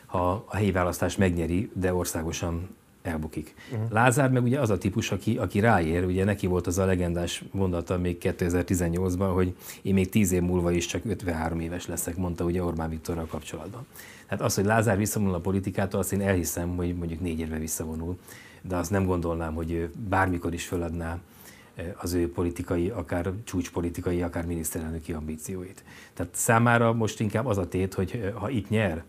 ha 0.06 0.44
a 0.48 0.56
helyi 0.56 0.72
választást 0.72 1.18
megnyeri, 1.18 1.70
de 1.72 1.94
országosan 1.94 2.76
elbukik. 3.02 3.54
Uh-huh. 3.72 3.90
Lázár 3.90 4.30
meg 4.30 4.42
ugye 4.42 4.60
az 4.60 4.70
a 4.70 4.78
típus, 4.78 5.10
aki, 5.10 5.36
aki 5.36 5.60
ráér, 5.60 6.04
ugye 6.04 6.24
neki 6.24 6.46
volt 6.46 6.66
az 6.66 6.78
a 6.78 6.84
legendás 6.84 7.44
mondata 7.50 7.98
még 7.98 8.18
2018-ban, 8.20 9.30
hogy 9.34 9.54
én 9.82 9.94
még 9.94 10.08
10 10.08 10.32
év 10.32 10.42
múlva 10.42 10.70
is 10.70 10.86
csak 10.86 11.04
53 11.04 11.60
éves 11.60 11.86
leszek, 11.86 12.16
mondta 12.16 12.44
ugye 12.44 12.62
Orbán 12.62 12.90
Viktorral 12.90 13.26
kapcsolatban. 13.26 13.86
Hát 14.28 14.40
az, 14.40 14.54
hogy 14.54 14.64
Lázár 14.64 14.96
visszavonul 14.96 15.34
a 15.34 15.40
politikától, 15.40 16.00
azt 16.00 16.12
én 16.12 16.20
elhiszem, 16.20 16.76
hogy 16.76 16.96
mondjuk 16.96 17.20
négy 17.20 17.38
évre 17.38 17.58
visszavonul, 17.58 18.18
de 18.62 18.76
azt 18.76 18.90
nem 18.90 19.04
gondolnám, 19.04 19.54
hogy 19.54 19.72
ő 19.72 19.90
bármikor 20.08 20.54
is 20.54 20.66
föladná 20.66 21.18
az 21.96 22.12
ő 22.12 22.32
politikai, 22.32 22.88
akár 22.88 23.32
csúcspolitikai, 23.44 24.22
akár 24.22 24.46
miniszterelnöki 24.46 25.12
ambícióit. 25.12 25.84
Tehát 26.14 26.34
számára 26.34 26.92
most 26.92 27.20
inkább 27.20 27.46
az 27.46 27.58
a 27.58 27.68
tét, 27.68 27.94
hogy 27.94 28.32
ha 28.34 28.50
itt 28.50 28.68
nyer, 28.68 29.04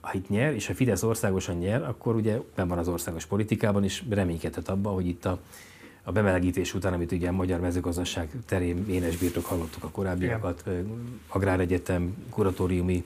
ha 0.00 0.10
itt 0.12 0.28
nyer, 0.28 0.54
és 0.54 0.68
a 0.68 0.74
Fidesz 0.74 1.02
országosan 1.02 1.56
nyer, 1.56 1.82
akkor 1.82 2.14
ugye 2.14 2.38
ben 2.54 2.68
van 2.68 2.78
az 2.78 2.88
országos 2.88 3.26
politikában 3.26 3.84
is, 3.84 4.04
reménykedhet 4.08 4.68
abban, 4.68 4.94
hogy 4.94 5.06
itt 5.06 5.24
a, 5.24 5.38
a 6.02 6.12
bemelegítés 6.12 6.74
után, 6.74 6.92
amit 6.92 7.12
ugye 7.12 7.28
a 7.28 7.32
magyar 7.32 7.60
mezőgazdaság 7.60 8.30
terén 8.46 8.88
énes 8.88 9.16
birtok 9.16 9.44
hallottuk 9.44 9.84
a 9.84 9.88
korábbiakat, 9.88 10.62
Igen. 10.66 11.20
Agráregyetem, 11.28 12.14
kuratóriumi 12.30 13.04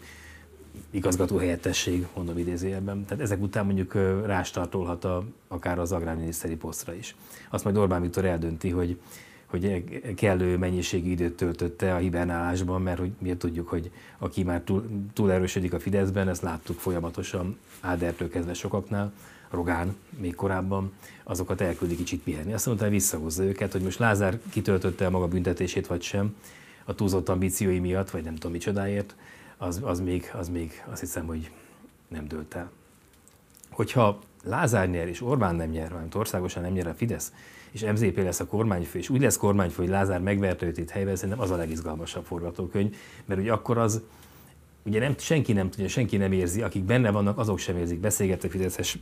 igazgató 0.91 1.37
helyettesség, 1.37 2.07
mondom 2.15 2.39
idézőjelben. 2.39 3.05
Tehát 3.05 3.23
ezek 3.23 3.43
után 3.43 3.65
mondjuk 3.65 3.95
rástartolhat 4.25 5.05
a, 5.05 5.25
akár 5.49 5.79
az 5.79 5.93
agrárminiszteri 5.93 6.57
posztra 6.57 6.95
is. 6.95 7.17
Azt 7.51 7.65
majd 7.65 7.77
Orbán 7.77 8.01
Viktor 8.01 8.25
eldönti, 8.25 8.71
hogy, 8.71 8.99
hogy 9.47 9.93
kellő 10.15 10.59
mennyiségű 10.59 11.11
időt 11.11 11.37
töltötte 11.37 11.95
a 11.95 11.99
hibernálásban, 11.99 12.83
mert 12.83 12.99
hogy 12.99 13.11
mi 13.19 13.37
tudjuk, 13.37 13.69
hogy 13.69 13.91
aki 14.19 14.43
már 14.43 14.61
túl, 14.61 14.85
túl 15.13 15.33
erősödik 15.33 15.73
a 15.73 15.81
Fideszben, 15.81 16.29
ezt 16.29 16.43
láttuk 16.43 16.79
folyamatosan 16.79 17.59
Ádertől 17.81 18.29
kezdve 18.29 18.55
sokaknál, 18.55 19.13
Rogán 19.51 19.97
még 20.19 20.35
korábban, 20.35 20.93
azokat 21.23 21.61
elküldi 21.61 21.97
kicsit 21.97 22.23
pihenni. 22.23 22.53
Azt 22.53 22.67
mondta, 22.67 22.85
hogy 22.85 22.93
visszahozza 22.93 23.45
őket, 23.45 23.73
hogy 23.73 23.83
most 23.83 23.99
Lázár 23.99 24.39
kitöltötte 24.51 25.07
a 25.07 25.11
maga 25.11 25.29
büntetését 25.29 25.87
vagy 25.87 26.03
sem, 26.03 26.35
a 26.85 26.95
túlzott 26.95 27.29
ambíciói 27.29 27.79
miatt, 27.79 28.11
vagy 28.11 28.23
nem 28.23 28.35
tudom 28.35 28.53
micsodáért, 28.53 29.15
az, 29.65 29.81
az, 29.83 30.01
még, 30.01 30.31
az 30.39 30.49
még 30.49 30.85
azt 30.91 31.01
hiszem, 31.01 31.27
hogy 31.27 31.51
nem 32.09 32.29
dőlt 32.29 32.55
el. 32.55 32.71
Hogyha 33.71 34.19
Lázár 34.45 34.91
nyer 34.91 35.09
és 35.09 35.23
Orbán 35.23 35.55
nem 35.55 35.71
nyer, 35.71 35.91
hanem 35.91 36.09
országosan 36.15 36.63
nem 36.63 36.73
nyer 36.73 36.87
a 36.87 36.95
Fidesz, 36.95 37.33
és 37.71 37.85
MZP 37.85 38.17
lesz 38.17 38.41
a 38.41 38.47
kormányfő, 38.47 38.99
és 38.99 39.09
úgy 39.09 39.21
lesz 39.21 39.37
kormányfő, 39.37 39.83
hogy 39.83 39.89
Lázár 39.91 40.21
megverte 40.21 40.67
őt 40.67 40.79
itt 40.79 40.91
helyben, 40.91 41.17
szerintem 41.17 41.41
az 41.41 41.51
a 41.51 41.57
legizgalmasabb 41.57 42.25
forgatókönyv, 42.25 42.97
mert 43.25 43.41
ugye 43.41 43.53
akkor 43.53 43.79
az, 43.79 44.03
ugye 44.83 44.99
nem, 44.99 45.15
senki 45.19 45.53
nem 45.53 45.71
tudja, 45.71 45.89
senki 45.89 46.17
nem 46.17 46.33
érzi, 46.33 46.63
akik 46.63 46.83
benne 46.83 47.11
vannak, 47.11 47.39
azok 47.39 47.59
sem 47.59 47.77
érzik. 47.77 48.01
Beszélgettek 48.01 48.51
Fideszes 48.51 48.99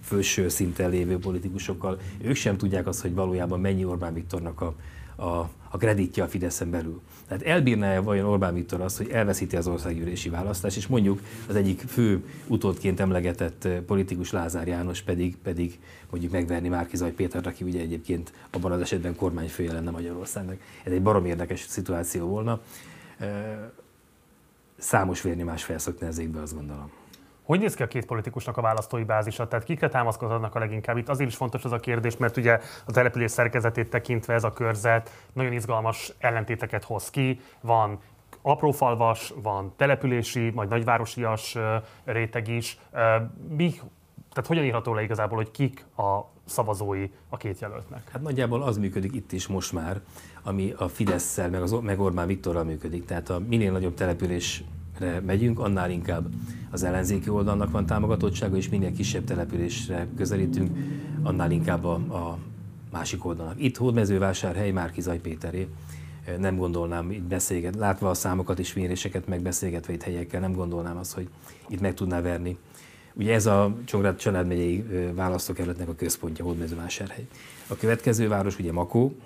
felső 0.00 0.48
szinten 0.48 0.90
lévő 0.90 1.18
politikusokkal, 1.18 2.00
ők 2.20 2.34
sem 2.34 2.56
tudják 2.56 2.86
azt, 2.86 3.00
hogy 3.00 3.14
valójában 3.14 3.60
mennyi 3.60 3.84
Orbán 3.84 4.14
Viktornak 4.14 4.60
a, 4.60 4.74
a, 5.22 5.50
a 5.70 5.76
kreditje 5.76 6.22
a 6.22 6.28
Fideszen 6.28 6.70
belül. 6.70 7.00
Tehát 7.26 7.42
elbírná-e 7.42 8.00
vajon 8.00 8.26
Orbán 8.26 8.54
Viktor 8.54 8.80
azt, 8.80 8.96
hogy 8.96 9.08
elveszíti 9.08 9.56
az 9.56 9.66
országgyűlési 9.66 10.28
választást, 10.28 10.76
és 10.76 10.86
mondjuk 10.86 11.20
az 11.48 11.56
egyik 11.56 11.80
fő 11.80 12.24
utódként 12.46 13.00
emlegetett 13.00 13.64
eh, 13.64 13.80
politikus 13.80 14.30
Lázár 14.30 14.66
János 14.66 15.02
pedig, 15.02 15.36
pedig 15.36 15.78
mondjuk 16.10 16.32
megverni 16.32 16.68
Márkizaj 16.68 17.12
Péter, 17.12 17.46
aki 17.46 17.64
ugye 17.64 17.80
egyébként 17.80 18.32
abban 18.50 18.72
az 18.72 18.80
esetben 18.80 19.16
kormányfője 19.16 19.72
lenne 19.72 19.90
Magyarországnak. 19.90 20.56
Ez 20.84 20.92
egy 20.92 21.02
barom 21.02 21.26
érdekes 21.26 21.60
szituáció 21.60 22.26
volna. 22.26 22.60
Eh, 23.18 23.58
számos 24.78 25.22
vérnyomás 25.22 25.64
felszokni 25.64 26.06
ezékbe, 26.06 26.40
azt 26.40 26.54
gondolom. 26.54 26.97
Hogy 27.48 27.60
néz 27.60 27.74
ki 27.74 27.82
a 27.82 27.86
két 27.86 28.06
politikusnak 28.06 28.56
a 28.56 28.60
választói 28.60 29.04
bázisa? 29.04 29.48
Tehát 29.48 29.64
kikre 29.64 29.88
támaszkodnak 29.88 30.54
a 30.54 30.58
leginkább? 30.58 30.96
Itt 30.96 31.08
azért 31.08 31.28
is 31.28 31.36
fontos 31.36 31.64
ez 31.64 31.72
a 31.72 31.78
kérdés, 31.78 32.16
mert 32.16 32.36
ugye 32.36 32.60
a 32.86 32.92
település 32.92 33.30
szerkezetét 33.30 33.90
tekintve 33.90 34.34
ez 34.34 34.44
a 34.44 34.52
körzet 34.52 35.10
nagyon 35.32 35.52
izgalmas 35.52 36.12
ellentéteket 36.18 36.84
hoz 36.84 37.10
ki. 37.10 37.40
Van 37.60 37.98
aprófalvas, 38.42 39.32
van 39.42 39.72
települési, 39.76 40.50
majd 40.50 40.68
nagyvárosias 40.68 41.56
réteg 42.04 42.48
is. 42.48 42.78
Mi, 43.48 43.74
tehát 44.32 44.46
hogyan 44.46 44.64
írható 44.64 44.94
le 44.94 45.02
igazából, 45.02 45.36
hogy 45.36 45.50
kik 45.50 45.84
a 45.96 46.20
szavazói 46.44 47.10
a 47.28 47.36
két 47.36 47.60
jelöltnek? 47.60 48.10
Hát 48.12 48.22
nagyjából 48.22 48.62
az 48.62 48.78
működik 48.78 49.14
itt 49.14 49.32
is 49.32 49.46
most 49.46 49.72
már, 49.72 50.00
ami 50.42 50.74
a 50.78 50.88
Fidesz-szel, 50.88 51.50
meg, 51.50 51.62
az, 51.62 51.70
meg 51.70 52.00
Orbán 52.00 52.26
Viktorral 52.26 52.64
működik. 52.64 53.04
Tehát 53.04 53.30
a 53.30 53.38
minél 53.38 53.72
nagyobb 53.72 53.94
település 53.94 54.64
megyünk, 55.24 55.58
annál 55.58 55.90
inkább 55.90 56.26
az 56.70 56.82
ellenzéki 56.82 57.28
oldalnak 57.28 57.70
van 57.70 57.86
támogatottsága, 57.86 58.56
és 58.56 58.68
minél 58.68 58.92
kisebb 58.92 59.24
településre 59.24 60.06
közelítünk, 60.16 60.78
annál 61.22 61.50
inkább 61.50 61.84
a, 61.84 61.92
a 61.94 62.38
másik 62.92 63.24
oldalnak. 63.24 63.62
Itt 63.62 63.76
Hódmezővásárhely, 63.76 64.70
Márkizaj 64.70 65.18
Péteré, 65.18 65.68
nem 66.38 66.56
gondolnám 66.56 67.10
itt 67.10 67.22
beszélget, 67.22 67.74
látva 67.74 68.10
a 68.10 68.14
számokat 68.14 68.58
és 68.58 68.74
méréseket 68.74 69.28
megbeszélgetve 69.28 69.92
itt 69.92 70.02
helyekkel, 70.02 70.40
nem 70.40 70.52
gondolnám 70.52 70.96
azt, 70.96 71.14
hogy 71.14 71.28
itt 71.68 71.80
meg 71.80 71.94
tudná 71.94 72.20
verni. 72.20 72.56
Ugye 73.14 73.34
ez 73.34 73.46
a 73.46 73.76
Csongrád 73.84 74.16
családmegyei 74.16 74.84
választókerületnek 75.14 75.88
a 75.88 75.94
központja, 75.94 76.44
Hódmezővásárhely. 76.44 77.26
A 77.66 77.76
következő 77.76 78.28
város 78.28 78.58
ugye 78.58 78.72
Makó, 78.72 79.16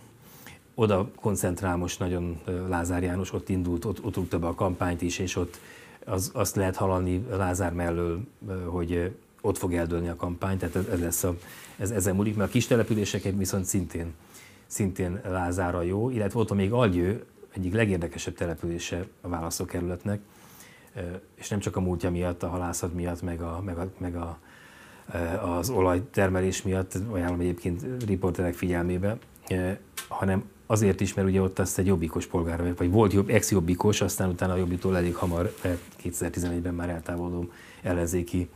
oda 0.75 1.11
koncentrál 1.21 1.77
most 1.77 1.99
nagyon 1.99 2.41
Lázár 2.69 3.03
János, 3.03 3.33
ott 3.33 3.49
indult, 3.49 3.85
ott, 3.85 4.05
ott 4.05 4.15
rúgta 4.15 4.39
be 4.39 4.47
a 4.47 4.55
kampányt 4.55 5.03
is, 5.03 5.19
és 5.19 5.37
ott 5.37 5.61
az, 6.05 6.31
azt 6.35 6.57
lehet 6.57 6.77
hallani 6.77 7.25
Lázár 7.31 7.73
mellől, 7.73 8.21
hogy 8.67 9.13
ott 9.41 9.59
fog 9.59 9.75
eldőlni 9.75 10.09
a 10.09 10.17
kampány, 10.17 10.59
tehát 10.59 10.77
ez, 10.77 11.01
lesz 11.01 11.25
a, 11.25 11.37
ez, 11.77 11.91
ezen 11.91 12.15
múlik, 12.15 12.37
mert 12.37 12.49
a 12.49 12.53
kis 12.53 12.67
települések 12.67 13.33
viszont 13.37 13.65
szintén, 13.65 14.13
szintén 14.67 15.21
Lázára 15.25 15.83
jó, 15.83 16.11
illetve 16.11 16.41
ott 16.41 16.55
még 16.55 16.73
Algyő, 16.73 17.25
egyik 17.55 17.75
legérdekesebb 17.75 18.35
települése 18.35 19.07
a 19.21 19.29
választókerületnek, 19.29 20.21
és 21.35 21.49
nem 21.49 21.59
csak 21.59 21.77
a 21.77 21.81
múltja 21.81 22.11
miatt, 22.11 22.43
a 22.43 22.49
halászat 22.49 22.95
miatt, 22.95 23.23
meg, 23.23 23.41
a, 23.41 23.63
meg, 23.65 23.79
a, 23.79 23.89
meg 23.99 24.17
a, 24.17 24.39
az 25.45 25.71
olajtermelés 25.71 26.63
miatt, 26.63 26.99
ajánlom 27.11 27.41
egyébként 27.41 27.85
riporterek 28.07 28.55
figyelmébe, 28.55 29.19
hanem 30.09 30.45
azért 30.73 31.01
is, 31.01 31.15
mert 31.15 31.29
ugye 31.29 31.41
ott 31.41 31.59
azt 31.59 31.79
egy 31.79 31.87
jobbikos 31.87 32.27
polgár, 32.27 32.75
vagy 32.77 32.91
volt 32.91 33.13
jobb, 33.13 33.29
ex-jobbikos, 33.29 34.01
aztán 34.01 34.29
utána 34.29 34.53
a 34.53 34.57
jobbiktól 34.57 34.97
elég 34.97 35.15
hamar, 35.15 35.55
2011-ben 36.05 36.75
már 36.75 36.89
eltávolodó 36.89 37.51
ellenzéki 37.83 38.49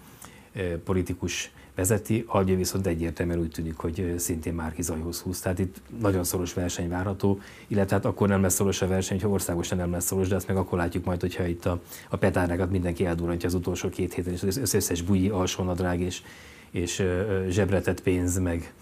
politikus 0.84 1.50
vezeti, 1.74 2.24
Algyő 2.26 2.56
viszont 2.56 2.86
egyértelműen 2.86 3.38
úgy 3.38 3.50
tűnik, 3.50 3.76
hogy 3.76 4.14
szintén 4.18 4.54
Márki 4.54 4.82
Zajhoz 4.82 5.20
húz. 5.20 5.40
Tehát 5.40 5.58
itt 5.58 5.76
nagyon 6.00 6.24
szoros 6.24 6.54
verseny 6.54 6.88
várható, 6.88 7.40
illetve 7.66 7.96
hát 7.96 8.04
akkor 8.04 8.28
nem 8.28 8.42
lesz 8.42 8.54
szoros 8.54 8.82
a 8.82 8.86
verseny, 8.86 9.22
ha 9.22 9.28
országosan 9.28 9.78
nem 9.78 9.90
lesz 9.90 10.04
szoros, 10.04 10.28
de 10.28 10.34
ezt 10.34 10.48
meg 10.48 10.56
akkor 10.56 10.78
látjuk 10.78 11.04
majd, 11.04 11.20
hogyha 11.20 11.46
itt 11.46 11.66
a, 11.66 11.80
a 12.08 12.16
petárnákat 12.16 12.70
mindenki 12.70 13.06
eldurantja 13.06 13.48
az 13.48 13.54
utolsó 13.54 13.88
két 13.88 14.14
héten, 14.14 14.32
és 14.32 14.42
az 14.42 14.74
összes 14.74 15.02
bújyi 15.02 15.28
alsónadrág 15.28 16.00
és, 16.00 16.22
és 16.70 17.02
zsebretett 17.48 18.02
pénz, 18.02 18.38
meg, 18.38 18.72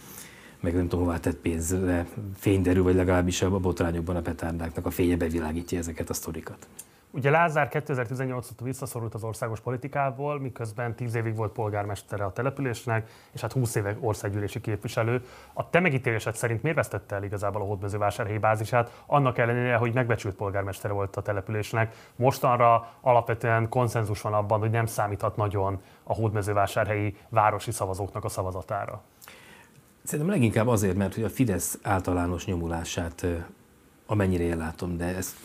meg 0.64 0.74
nem 0.74 0.88
tudom 0.88 1.04
hová 1.04 1.18
tett 1.18 1.36
pénzre 1.36 2.06
fényderül, 2.36 2.82
vagy 2.82 2.94
legalábbis 2.94 3.42
a 3.42 3.58
botrányokban 3.58 4.16
a 4.16 4.20
petárdáknak 4.20 4.86
a 4.86 4.90
fénye 4.90 5.16
bevilágítja 5.16 5.78
ezeket 5.78 6.10
a 6.10 6.14
sztorikat. 6.14 6.66
Ugye 7.10 7.30
Lázár 7.30 7.68
2018 7.68 8.50
óta 8.50 8.64
visszaszorult 8.64 9.14
az 9.14 9.24
országos 9.24 9.60
politikából, 9.60 10.40
miközben 10.40 10.94
10 10.94 11.14
évig 11.14 11.36
volt 11.36 11.52
polgármestere 11.52 12.24
a 12.24 12.32
településnek, 12.32 13.10
és 13.32 13.40
hát 13.40 13.52
20 13.52 13.74
éve 13.74 13.96
országgyűlési 14.00 14.60
képviselő. 14.60 15.24
A 15.52 15.70
te 15.70 15.80
megítélésed 15.80 16.34
szerint 16.34 16.62
miért 16.62 16.76
vesztette 16.76 17.14
el 17.14 17.22
igazából 17.22 17.62
a 17.62 17.64
hódmezővásárhelyi 17.64 18.38
bázisát, 18.38 19.02
annak 19.06 19.38
ellenére, 19.38 19.76
hogy 19.76 19.92
megbecsült 19.92 20.34
polgármestere 20.34 20.92
volt 20.92 21.16
a 21.16 21.22
településnek. 21.22 21.94
Mostanra 22.16 22.88
alapvetően 23.00 23.68
konszenzus 23.68 24.20
van 24.20 24.34
abban, 24.34 24.58
hogy 24.58 24.70
nem 24.70 24.86
számíthat 24.86 25.36
nagyon 25.36 25.80
a 26.02 26.14
hódmezővásárhelyi 26.14 27.16
városi 27.28 27.70
szavazóknak 27.70 28.24
a 28.24 28.28
szavazatára. 28.28 29.02
Szerintem 30.05 30.35
leginkább 30.35 30.66
azért, 30.66 30.97
mert 30.97 31.14
hogy 31.14 31.22
a 31.24 31.31
Fidesz 31.31 31.78
általános 31.82 32.44
nyomulását 32.44 33.26
amennyire 34.06 34.44
én 34.44 34.56
látom, 34.56 34.97
de 34.97 35.05
ezt 35.05 35.36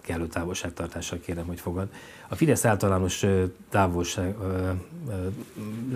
kellő 0.00 0.26
távolságtartással 0.26 1.18
kérem, 1.18 1.46
hogy 1.46 1.60
fogad. 1.60 1.88
A 2.28 2.34
Fidesz 2.34 2.64
általános 2.64 3.26
távolság, 3.68 4.36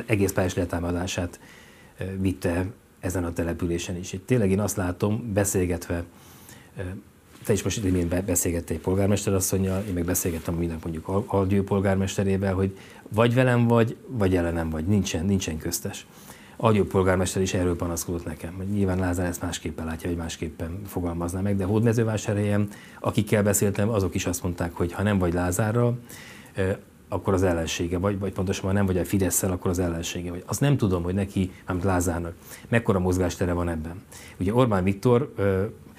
egész 0.06 0.32
pályás 0.32 0.54
letámadását 0.54 1.40
vitte 2.18 2.66
ezen 3.00 3.24
a 3.24 3.32
településen 3.32 3.96
is. 3.96 4.12
Itt 4.12 4.26
tényleg 4.26 4.50
én 4.50 4.60
azt 4.60 4.76
látom, 4.76 5.32
beszélgetve, 5.32 6.04
te 7.44 7.52
is 7.52 7.62
most 7.62 7.84
én 7.84 8.08
beszélgettél 8.26 8.76
egy 8.76 8.82
polgármesterasszonyjal, 8.82 9.82
én 9.82 9.92
meg 9.92 10.04
beszélgettem 10.04 10.54
minden 10.54 10.78
mondjuk 10.82 11.08
Algyő 11.26 11.64
polgármesterével, 11.64 12.54
hogy 12.54 12.78
vagy 13.08 13.34
velem 13.34 13.66
vagy, 13.66 13.96
vagy 14.06 14.36
ellenem 14.36 14.70
vagy, 14.70 14.86
nincsen, 14.86 15.24
nincsen 15.24 15.58
köztes. 15.58 16.06
Agyó 16.64 16.84
polgármester 16.84 17.42
is 17.42 17.54
erről 17.54 17.76
panaszkodott 17.76 18.24
nekem. 18.24 18.62
Nyilván 18.72 18.98
Lázár 18.98 19.26
ezt 19.26 19.42
másképpen 19.42 19.84
látja, 19.84 20.08
vagy 20.08 20.18
másképpen 20.18 20.80
fogalmazná 20.86 21.40
meg, 21.40 21.56
de 21.56 21.64
Hódmezővásárhelyen, 21.64 22.68
akikkel 23.00 23.42
beszéltem, 23.42 23.88
azok 23.88 24.14
is 24.14 24.26
azt 24.26 24.42
mondták, 24.42 24.74
hogy 24.74 24.92
ha 24.92 25.02
nem 25.02 25.18
vagy 25.18 25.32
Lázárral, 25.32 25.98
akkor 27.08 27.34
az 27.34 27.42
ellensége 27.42 27.98
vagy, 27.98 28.18
vagy 28.18 28.32
pontosabban 28.32 28.70
ha 28.70 28.76
nem 28.76 28.86
vagy 28.86 28.98
a 28.98 29.04
fidesz 29.04 29.42
akkor 29.42 29.70
az 29.70 29.78
ellensége 29.78 30.30
vagy. 30.30 30.42
Azt 30.46 30.60
nem 30.60 30.76
tudom, 30.76 31.02
hogy 31.02 31.14
neki, 31.14 31.50
amit 31.66 31.84
Lázárnak, 31.84 32.34
mekkora 32.68 32.98
mozgástere 32.98 33.52
van 33.52 33.68
ebben. 33.68 34.02
Ugye 34.38 34.54
Orbán 34.54 34.84
Viktor, 34.84 35.34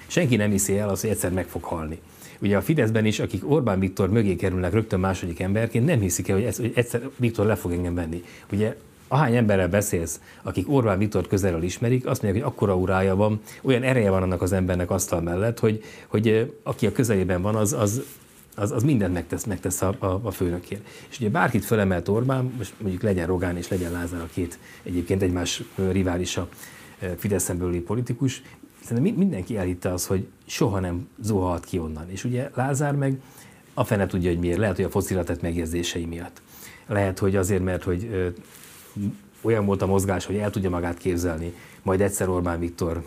senki 0.06 0.36
nem 0.36 0.50
hiszi 0.50 0.78
el 0.78 0.88
azt, 0.88 1.00
hogy 1.00 1.10
egyszer 1.10 1.32
meg 1.32 1.46
fog 1.46 1.62
halni. 1.62 1.98
Ugye 2.40 2.56
a 2.56 2.62
Fideszben 2.62 3.04
is, 3.04 3.20
akik 3.20 3.50
Orbán 3.50 3.78
Viktor 3.78 4.10
mögé 4.10 4.36
kerülnek 4.36 4.72
rögtön 4.72 5.00
második 5.00 5.40
emberként, 5.40 5.86
nem 5.86 6.00
hiszik 6.00 6.28
el, 6.28 6.36
hogy, 6.36 6.44
ez, 6.44 6.56
hogy 6.56 6.72
egyszer 6.74 7.10
Viktor 7.16 7.46
le 7.46 7.54
fog 7.54 7.72
engem 7.72 7.94
venni. 7.94 8.24
Ugye 8.52 8.76
ahány 9.08 9.36
emberrel 9.36 9.68
beszélsz, 9.68 10.20
akik 10.42 10.72
Orbán 10.72 10.98
Viktor 10.98 11.26
közelről 11.26 11.62
ismerik, 11.62 12.06
azt 12.06 12.22
mondják, 12.22 12.44
hogy 12.44 12.52
akkora 12.52 12.76
urája 12.76 13.16
van, 13.16 13.40
olyan 13.62 13.82
ereje 13.82 14.10
van 14.10 14.22
annak 14.22 14.42
az 14.42 14.52
embernek 14.52 14.90
asztal 14.90 15.20
mellett, 15.20 15.58
hogy, 15.58 15.82
hogy 16.06 16.54
aki 16.62 16.86
a 16.86 16.92
közelében 16.92 17.42
van, 17.42 17.54
az, 17.54 17.72
az, 17.72 18.02
az, 18.54 18.70
az 18.70 18.82
mindent 18.82 19.12
megtesz, 19.12 19.44
megtesz 19.44 19.82
a, 19.82 19.94
a, 19.98 20.20
a 20.22 20.30
főnökért. 20.30 20.86
És 21.08 21.18
ugye 21.18 21.28
bárkit 21.28 21.64
felemelt 21.64 22.08
Orbán, 22.08 22.52
most 22.56 22.74
mondjuk 22.78 23.02
legyen 23.02 23.26
Rogán 23.26 23.56
és 23.56 23.68
legyen 23.68 23.92
Lázár 23.92 24.20
a 24.20 24.28
két 24.32 24.58
egyébként 24.82 25.22
egymás 25.22 25.62
riválisa 25.74 26.48
Fideszen 27.16 27.82
politikus, 27.86 28.42
szerintem 28.84 29.14
mindenki 29.14 29.56
elhitte 29.56 29.92
az, 29.92 30.06
hogy 30.06 30.26
soha 30.46 30.80
nem 30.80 31.08
zuhalhat 31.22 31.64
ki 31.64 31.78
onnan. 31.78 32.10
És 32.10 32.24
ugye 32.24 32.50
Lázár 32.54 32.94
meg 32.94 33.20
a 33.74 33.84
fene 33.84 34.06
tudja, 34.06 34.30
hogy 34.30 34.38
miért. 34.38 34.58
Lehet, 34.58 34.76
hogy 34.76 34.84
a 34.84 34.90
focilatett 34.90 35.42
megjegyzései 35.42 36.04
miatt. 36.04 36.42
Lehet, 36.86 37.18
hogy 37.18 37.36
azért, 37.36 37.64
mert 37.64 37.82
hogy 37.82 38.32
olyan 39.40 39.64
volt 39.64 39.82
a 39.82 39.86
mozgás, 39.86 40.26
hogy 40.26 40.36
el 40.36 40.50
tudja 40.50 40.70
magát 40.70 40.98
képzelni, 40.98 41.52
majd 41.82 42.00
egyszer 42.00 42.28
Orbán 42.28 42.58
Viktor 42.58 43.04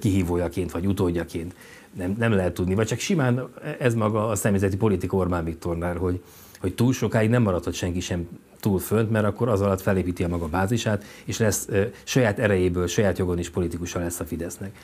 kihívójaként 0.00 0.70
vagy 0.70 0.86
utódjaként. 0.86 1.54
Nem, 1.92 2.14
nem 2.18 2.32
lehet 2.32 2.54
tudni, 2.54 2.74
vagy 2.74 2.86
csak 2.86 2.98
simán 2.98 3.48
ez 3.78 3.94
maga 3.94 4.28
a 4.28 4.34
személyzeti 4.34 4.76
politika 4.76 5.16
Orbán 5.16 5.44
Viktornál, 5.44 5.96
hogy, 5.96 6.22
hogy 6.60 6.74
túl 6.74 6.92
sokáig 6.92 7.30
nem 7.30 7.42
maradhat 7.42 7.74
senki 7.74 8.00
sem 8.00 8.28
túl 8.60 8.78
fönt, 8.78 9.10
mert 9.10 9.24
akkor 9.24 9.48
az 9.48 9.60
alatt 9.60 9.80
felépíti 9.80 10.24
a 10.24 10.28
maga 10.28 10.48
bázisát, 10.48 11.04
és 11.24 11.38
lesz 11.38 11.66
ö, 11.68 11.82
saját 12.04 12.38
erejéből, 12.38 12.86
saját 12.86 13.18
jogon 13.18 13.38
is 13.38 13.50
politikusa 13.50 13.98
lesz 13.98 14.20
a 14.20 14.24
Fidesznek. 14.24 14.78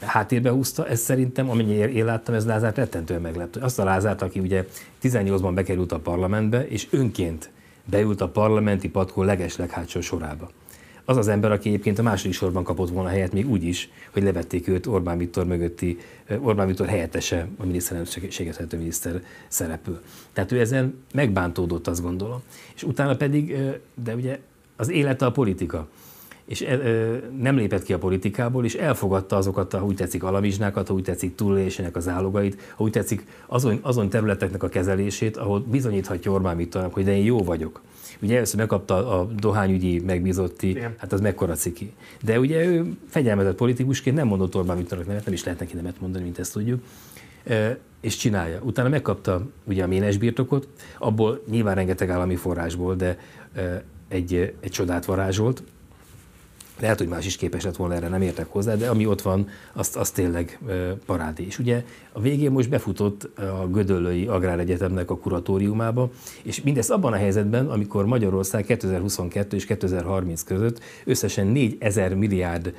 Háttérbe 0.00 0.50
húzta, 0.50 0.86
ez 0.86 1.00
szerintem, 1.00 1.50
amennyire 1.50 1.92
én 1.92 2.04
láttam, 2.04 2.34
ez 2.34 2.46
Lázárt 2.46 2.76
rettentően 2.76 3.20
meglepő. 3.20 3.60
Azt 3.60 3.78
a 3.78 3.84
Lázárt, 3.84 4.22
aki 4.22 4.40
ugye 4.40 4.66
18-ban 5.02 5.52
bekerült 5.54 5.92
a 5.92 5.98
parlamentbe, 5.98 6.68
és 6.68 6.86
önként 6.90 7.50
beült 7.84 8.20
a 8.20 8.28
parlamenti 8.28 8.88
patkó 8.88 9.22
legesleghátsó 9.22 10.00
sorába. 10.00 10.50
Az 11.04 11.16
az 11.16 11.28
ember, 11.28 11.52
aki 11.52 11.68
egyébként 11.68 11.98
a 11.98 12.02
második 12.02 12.34
sorban 12.34 12.64
kapott 12.64 12.88
volna 12.90 13.08
helyet, 13.08 13.32
még 13.32 13.50
úgy 13.50 13.64
is, 13.64 13.90
hogy 14.10 14.22
levették 14.22 14.68
őt 14.68 14.86
Orbán 14.86 15.18
Viktor 15.18 15.46
mögötti, 15.46 15.98
Orbán 16.40 16.66
Viktor 16.66 16.86
helyettese, 16.86 17.48
a 17.58 17.64
miniszterelnökséget 17.64 18.76
miniszter 18.76 19.22
szerepül. 19.48 20.00
Tehát 20.32 20.52
ő 20.52 20.60
ezen 20.60 21.04
megbántódott, 21.12 21.86
azt 21.86 22.02
gondolom. 22.02 22.42
És 22.74 22.82
utána 22.82 23.16
pedig, 23.16 23.56
de 23.94 24.14
ugye 24.14 24.38
az 24.76 24.90
élete 24.90 25.26
a 25.26 25.30
politika 25.30 25.88
és 26.50 26.66
nem 27.38 27.56
lépett 27.56 27.82
ki 27.82 27.92
a 27.92 27.98
politikából, 27.98 28.64
és 28.64 28.74
elfogadta 28.74 29.36
azokat, 29.36 29.72
ha 29.72 29.84
úgy 29.84 29.94
tetszik, 29.94 30.22
alamizsnákat, 30.22 30.88
ha 30.88 30.94
úgy 30.94 31.02
tetszik, 31.02 31.34
túlélésének 31.34 31.96
az 31.96 32.08
állogait, 32.08 32.60
ha 32.76 32.84
úgy 32.84 32.90
tetszik, 32.90 33.26
azon, 33.46 33.78
azon 33.82 34.08
területeknek 34.08 34.62
a 34.62 34.68
kezelését, 34.68 35.36
ahol 35.36 35.60
bizonyíthatja 35.60 36.32
Orbán 36.32 36.56
Viktornak, 36.56 36.94
hogy 36.94 37.04
de 37.04 37.16
én 37.16 37.24
jó 37.24 37.42
vagyok. 37.42 37.80
Ugye 38.22 38.34
először 38.36 38.58
megkapta 38.58 39.20
a 39.20 39.24
dohányügyi 39.24 40.00
megbízotti, 40.00 40.68
Igen. 40.68 40.94
hát 40.98 41.12
az 41.12 41.20
mekkora 41.20 41.54
ciki. 41.54 41.92
De 42.22 42.38
ugye 42.38 42.64
ő 42.64 42.96
fegyelmezett 43.08 43.56
politikusként 43.56 44.16
nem 44.16 44.26
mondott 44.26 44.56
Orbán 44.56 44.76
Viktornak 44.76 45.06
nevet, 45.06 45.24
nem 45.24 45.34
is 45.34 45.44
lehet 45.44 45.60
neki 45.60 45.76
nemet 45.76 46.00
mondani, 46.00 46.24
mint 46.24 46.38
ezt 46.38 46.52
tudjuk 46.52 46.82
és 48.00 48.16
csinálja. 48.16 48.60
Utána 48.62 48.88
megkapta 48.88 49.46
ugye 49.64 49.82
a 49.82 49.86
ménes 49.86 50.16
birtokot, 50.16 50.68
abból 50.98 51.42
nyilván 51.50 51.74
rengeteg 51.74 52.10
állami 52.10 52.36
forrásból, 52.36 52.94
de 52.94 53.18
egy, 54.08 54.54
egy 54.60 54.70
csodát 54.70 55.04
varázsolt, 55.04 55.62
lehet, 56.80 56.98
hogy 56.98 57.08
más 57.08 57.26
is 57.26 57.36
képes 57.36 57.64
lett 57.64 57.76
volna 57.76 57.94
erre, 57.94 58.08
nem 58.08 58.22
értek 58.22 58.46
hozzá, 58.48 58.74
de 58.74 58.88
ami 58.88 59.06
ott 59.06 59.22
van, 59.22 59.48
azt, 59.72 59.96
azt 59.96 60.14
tényleg 60.14 60.58
parádi. 61.06 61.46
És 61.46 61.58
ugye 61.58 61.84
a 62.12 62.20
végén 62.20 62.50
most 62.50 62.68
befutott 62.68 63.38
a 63.38 63.68
Gödöllői 63.68 64.26
Agráregyetemnek 64.26 65.10
a 65.10 65.18
kuratóriumába, 65.18 66.10
és 66.42 66.62
mindezt 66.62 66.90
abban 66.90 67.12
a 67.12 67.16
helyzetben, 67.16 67.66
amikor 67.66 68.06
Magyarország 68.06 68.64
2022 68.64 69.56
és 69.56 69.64
2030 69.64 70.42
között 70.42 70.80
összesen 71.04 71.46
4000 71.46 72.14
milliárd 72.14 72.74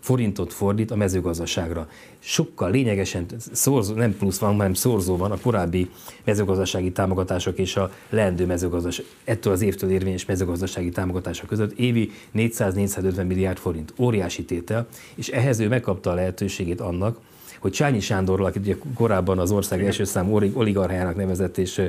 forintot 0.00 0.52
fordít 0.52 0.90
a 0.90 0.96
mezőgazdaságra. 0.96 1.88
Sokkal 2.18 2.70
lényegesen 2.70 3.26
szorzó, 3.52 3.94
nem 3.94 4.16
plusz 4.16 4.38
van, 4.38 4.50
hanem 4.50 4.74
szorzó 4.74 5.16
van 5.16 5.30
a 5.30 5.40
korábbi 5.40 5.90
mezőgazdasági 6.24 6.92
támogatások 6.92 7.58
és 7.58 7.76
a 7.76 7.90
leendő 8.08 8.46
mezőgazdaság, 8.46 9.04
ettől 9.24 9.52
az 9.52 9.62
évtől 9.62 9.90
érvényes 9.90 10.24
mezőgazdasági 10.24 10.88
támogatások 10.88 11.48
között 11.48 11.78
évi 11.78 12.10
400-450 12.34 13.26
milliárd 13.26 13.58
forint. 13.58 13.92
Óriási 13.98 14.44
tétel, 14.44 14.86
és 15.14 15.28
ehhez 15.28 15.60
ő 15.60 15.68
megkapta 15.68 16.10
a 16.10 16.14
lehetőségét 16.14 16.80
annak, 16.80 17.18
hogy 17.58 17.72
Csányi 17.72 18.00
Sándorral, 18.00 18.46
akit 18.46 18.62
ugye 18.62 18.76
korábban 18.94 19.38
az 19.38 19.50
ország 19.50 19.84
első 19.84 20.04
számú 20.04 20.40
oligarchájának 20.54 21.16
nevezett, 21.16 21.58
és 21.58 21.82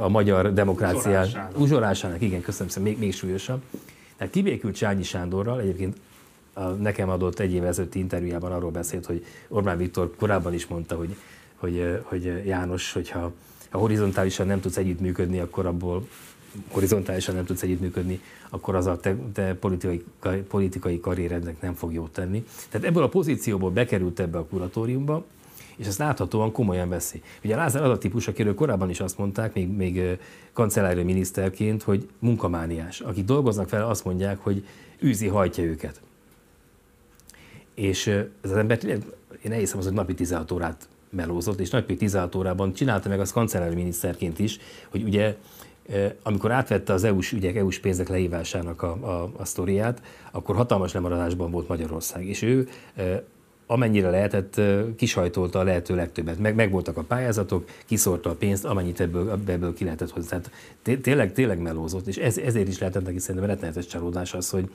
a 0.00 0.08
magyar 0.08 0.52
demokrácián, 0.52 1.28
uzsorásának, 1.56 2.22
igen, 2.22 2.40
köszönöm 2.40 2.68
szépen, 2.68 2.88
még, 2.88 2.98
még 2.98 3.14
súlyosabb. 3.14 3.62
Tehát 4.16 4.32
kibékült 4.32 4.74
Csányi 4.74 5.02
Sándorral, 5.02 5.60
egyébként 5.60 5.96
a 6.56 6.62
nekem 6.62 7.08
adott 7.08 7.38
egy 7.38 7.52
év 7.52 7.64
ezelőtti 7.64 7.98
interjújában 7.98 8.52
arról 8.52 8.70
beszélt, 8.70 9.06
hogy 9.06 9.24
Orbán 9.48 9.76
Viktor 9.76 10.14
korábban 10.16 10.54
is 10.54 10.66
mondta, 10.66 10.96
hogy, 10.96 11.16
hogy, 11.56 12.00
hogy 12.02 12.42
János, 12.46 12.92
hogyha 12.92 13.32
ha 13.70 13.78
horizontálisan 13.78 14.46
nem 14.46 14.60
tudsz 14.60 14.76
együttműködni, 14.76 15.40
akkor 15.40 15.66
abból 15.66 16.08
horizontálisan 16.68 17.34
nem 17.34 17.44
tudsz 17.44 17.62
együttműködni, 17.62 18.20
akkor 18.50 18.74
az 18.74 18.86
a 18.86 18.96
te, 18.96 19.16
te 19.32 19.54
politikai, 19.54 20.04
politikai 20.48 21.00
karrierednek 21.00 21.60
nem 21.60 21.74
fog 21.74 21.92
jót 21.92 22.10
tenni. 22.10 22.44
Tehát 22.70 22.86
ebből 22.86 23.02
a 23.02 23.08
pozícióból 23.08 23.70
bekerült 23.70 24.20
ebbe 24.20 24.38
a 24.38 24.44
kuratóriumba, 24.44 25.24
és 25.76 25.86
ezt 25.86 25.98
láthatóan 25.98 26.52
komolyan 26.52 26.88
veszi. 26.88 27.22
Ugye 27.44 27.56
Lázár 27.56 27.82
az 27.82 27.90
a 27.90 27.98
típus, 27.98 28.28
akiről 28.28 28.54
korábban 28.54 28.90
is 28.90 29.00
azt 29.00 29.18
mondták, 29.18 29.54
még, 29.54 29.68
még 29.68 30.18
kancellári 30.52 31.02
miniszterként, 31.02 31.82
hogy 31.82 32.08
munkamániás. 32.18 33.00
Akik 33.00 33.24
dolgoznak 33.24 33.68
fel, 33.68 33.88
azt 33.88 34.04
mondják, 34.04 34.38
hogy 34.38 34.66
űzi 35.02 35.26
hajtja 35.26 35.64
őket. 35.64 36.00
És 37.76 38.06
ez 38.06 38.50
az 38.50 38.56
ember, 38.56 38.84
én 39.44 39.52
elhiszem 39.52 39.78
az, 39.78 39.84
hogy 39.84 39.94
napi 39.94 40.14
16 40.14 40.50
órát 40.50 40.88
melózott, 41.10 41.60
és 41.60 41.70
napi 41.70 41.96
16 41.96 42.34
órában 42.34 42.72
csinálta 42.72 43.08
meg 43.08 43.20
az 43.20 43.32
kancellári 43.32 43.74
miniszterként 43.74 44.38
is, 44.38 44.58
hogy 44.90 45.02
ugye 45.02 45.36
amikor 46.22 46.50
átvette 46.50 46.92
az 46.92 47.04
EU-s 47.04 47.32
ügyek, 47.32 47.56
EU-s 47.56 47.78
pénzek 47.78 48.08
lehívásának 48.08 48.82
a, 48.82 48.90
a, 48.90 49.30
a 49.36 49.44
sztoriát, 49.44 50.02
akkor 50.30 50.56
hatalmas 50.56 50.92
lemaradásban 50.92 51.50
volt 51.50 51.68
Magyarország. 51.68 52.26
És 52.26 52.42
ő 52.42 52.68
amennyire 53.66 54.10
lehetett, 54.10 54.60
kisajtolta 54.96 55.58
a 55.58 55.62
lehető 55.62 55.94
legtöbbet. 55.94 56.38
Meg, 56.38 56.54
meg 56.54 56.70
voltak 56.70 56.96
a 56.96 57.02
pályázatok, 57.02 57.68
kiszórta 57.86 58.30
a 58.30 58.34
pénzt, 58.34 58.64
amennyit 58.64 59.00
ebből, 59.00 59.40
ebből 59.46 59.74
ki 59.74 59.84
lehetett 59.84 60.10
hozzá. 60.10 60.40
Tehát 60.82 61.00
tényleg, 61.00 61.32
tényleg 61.32 61.58
melózott, 61.58 62.06
és 62.06 62.16
ez, 62.16 62.38
ezért 62.38 62.68
is 62.68 62.78
lehetett 62.78 63.04
neki 63.04 63.18
szerintem 63.18 63.50
rettenetes 63.50 63.86
csalódás 63.86 64.34
az, 64.34 64.50
hogy, 64.50 64.70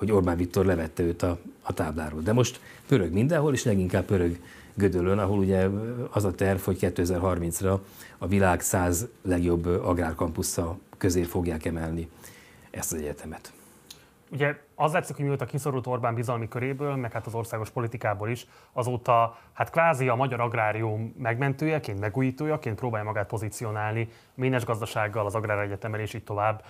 hogy 0.00 0.12
Orbán 0.12 0.36
Viktor 0.36 0.64
levette 0.64 1.02
őt 1.02 1.22
a, 1.22 1.38
a 1.62 1.72
tábláról. 1.72 2.20
De 2.20 2.32
most 2.32 2.60
pörög 2.86 3.12
mindenhol, 3.12 3.52
és 3.52 3.64
leginkább 3.64 4.04
pörög 4.04 4.38
Gödöllön, 4.74 5.18
ahol 5.18 5.38
ugye 5.38 5.68
az 6.10 6.24
a 6.24 6.34
terv, 6.34 6.60
hogy 6.60 6.78
2030-ra 6.80 7.78
a 8.18 8.26
világ 8.26 8.60
száz 8.60 9.06
legjobb 9.22 9.66
agrárkampusza 9.66 10.78
közé 10.98 11.22
fogják 11.22 11.64
emelni 11.64 12.08
ezt 12.70 12.92
az 12.92 12.98
egyetemet. 12.98 13.52
Ugye 14.30 14.56
az 14.80 14.92
látszik, 14.92 15.16
hogy 15.16 15.24
mióta 15.24 15.44
kiszorult 15.44 15.86
Orbán 15.86 16.14
bizalmi 16.14 16.48
köréből, 16.48 16.96
meg 16.96 17.12
hát 17.12 17.26
az 17.26 17.34
országos 17.34 17.70
politikából 17.70 18.28
is, 18.28 18.46
azóta 18.72 19.36
hát 19.52 19.70
kvázi 19.70 20.08
a 20.08 20.14
magyar 20.14 20.40
agrárium 20.40 21.14
megmentőjeként, 21.18 22.00
megújítójaként 22.00 22.78
próbálja 22.78 23.06
magát 23.06 23.26
pozícionálni, 23.26 24.08
ménes 24.34 24.64
gazdasággal, 24.64 25.26
az 25.26 25.34
agráregyetemel 25.34 26.00
és 26.00 26.14
így 26.14 26.24
tovább. 26.24 26.64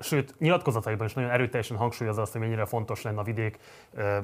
Sőt, 0.00 0.34
nyilatkozataiban 0.38 1.06
is 1.06 1.14
nagyon 1.14 1.30
erőteljesen 1.30 1.76
hangsúlyozza 1.76 2.22
azt, 2.22 2.32
hogy 2.32 2.40
mennyire 2.40 2.64
fontos 2.64 3.02
lenne 3.02 3.20
a 3.20 3.22
vidék 3.22 3.58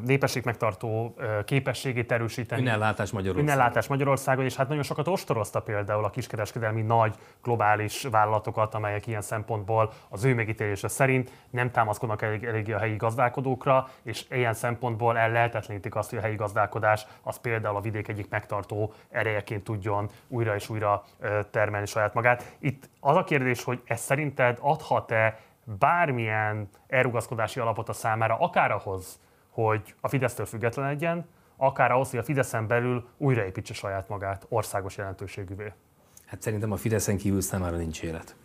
népesség 0.05 0.45
megtartó 0.45 1.15
képességét 1.45 2.13
erősíteni. 2.13 2.63
Önellátás 2.63 3.11
Magyarországon. 3.11 3.55
Önellátás 3.55 3.87
Magyarországon, 3.87 4.45
és 4.45 4.57
hát 4.57 4.69
nagyon 4.69 4.83
sokat 4.83 5.09
ostorozta 5.09 5.61
például 5.61 6.05
a 6.05 6.11
kiskereskedelmi 6.11 6.83
nagy 6.83 7.15
globális 7.43 8.03
vállalatokat, 8.03 8.75
amelyek 8.75 9.07
ilyen 9.07 9.23
szempontból 9.23 9.93
az 10.09 10.25
ő 10.25 10.35
megítélése 10.35 10.89
szerint 10.89 11.31
nem 11.51 11.71
támaszkodnak 11.71 12.23
elég, 12.23 12.75
a 12.75 12.79
helyi 12.79 12.97
gazdák 12.97 13.26
gazdálkodókra, 13.27 13.89
és 14.03 14.25
ilyen 14.31 14.55
szempontból 14.55 15.19
el 15.19 15.31
lehetetlenítik 15.31 15.95
azt, 15.95 16.11
hogy 16.11 16.19
a 16.19 16.23
helyi 16.23 16.35
gazdálkodás 16.35 17.07
az 17.23 17.37
például 17.37 17.77
a 17.77 17.81
vidék 17.81 18.09
egyik 18.09 18.29
megtartó 18.29 18.93
erejeként 19.11 19.65
tudjon 19.65 20.11
újra 20.29 20.55
és 20.55 20.69
újra 20.69 21.05
termelni 21.51 21.87
saját 21.87 22.15
magát. 22.15 22.57
Itt 22.59 22.89
az 23.01 23.17
a 23.17 23.25
kérdés, 23.25 23.65
hogy 23.65 23.83
ez 23.85 24.01
szerinted 24.01 24.59
adhat-e 24.61 25.39
bármilyen 25.79 26.69
elrugaszkodási 26.89 27.61
alapot 27.61 27.89
a 27.89 27.93
számára, 27.93 28.37
akár 28.39 28.71
ahhoz, 28.71 29.19
hogy 29.51 29.95
a 30.01 30.09
Fidesztől 30.09 30.47
független 30.47 30.87
legyen, 30.87 31.27
akár 31.57 31.91
ahhoz, 31.91 32.11
hogy 32.11 32.19
a 32.19 32.23
Fideszen 32.23 32.67
belül 32.67 33.09
újraépítse 33.17 33.75
saját 33.75 34.09
magát 34.09 34.47
országos 34.49 34.97
jelentőségűvé? 34.97 35.73
Hát 36.27 36.43
szerintem 36.43 36.73
a 36.73 36.77
Fideszen 36.77 37.17
kívül 37.17 37.41
számára 37.41 37.77
nincs 37.77 38.03
élet. 38.03 38.37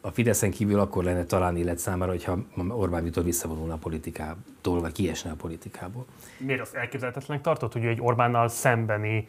A 0.00 0.10
Fideszen 0.10 0.50
kívül 0.50 0.80
akkor 0.80 1.04
lenne 1.04 1.24
talán 1.24 1.56
élet 1.56 1.78
számára, 1.78 2.10
hogyha 2.10 2.38
Orbán 2.68 3.02
Viktor 3.02 3.24
visszavonulna 3.24 3.74
a 3.74 3.76
politikától, 3.76 4.80
vagy 4.80 4.92
kiesne 4.92 5.30
a 5.30 5.34
politikából. 5.34 6.04
Miért 6.38 6.60
azt 6.60 6.74
elképzelhetetlenek 6.74 7.42
tartott, 7.42 7.72
hogy 7.72 7.84
egy 7.84 8.00
Orbánnal 8.00 8.48
szembeni 8.48 9.28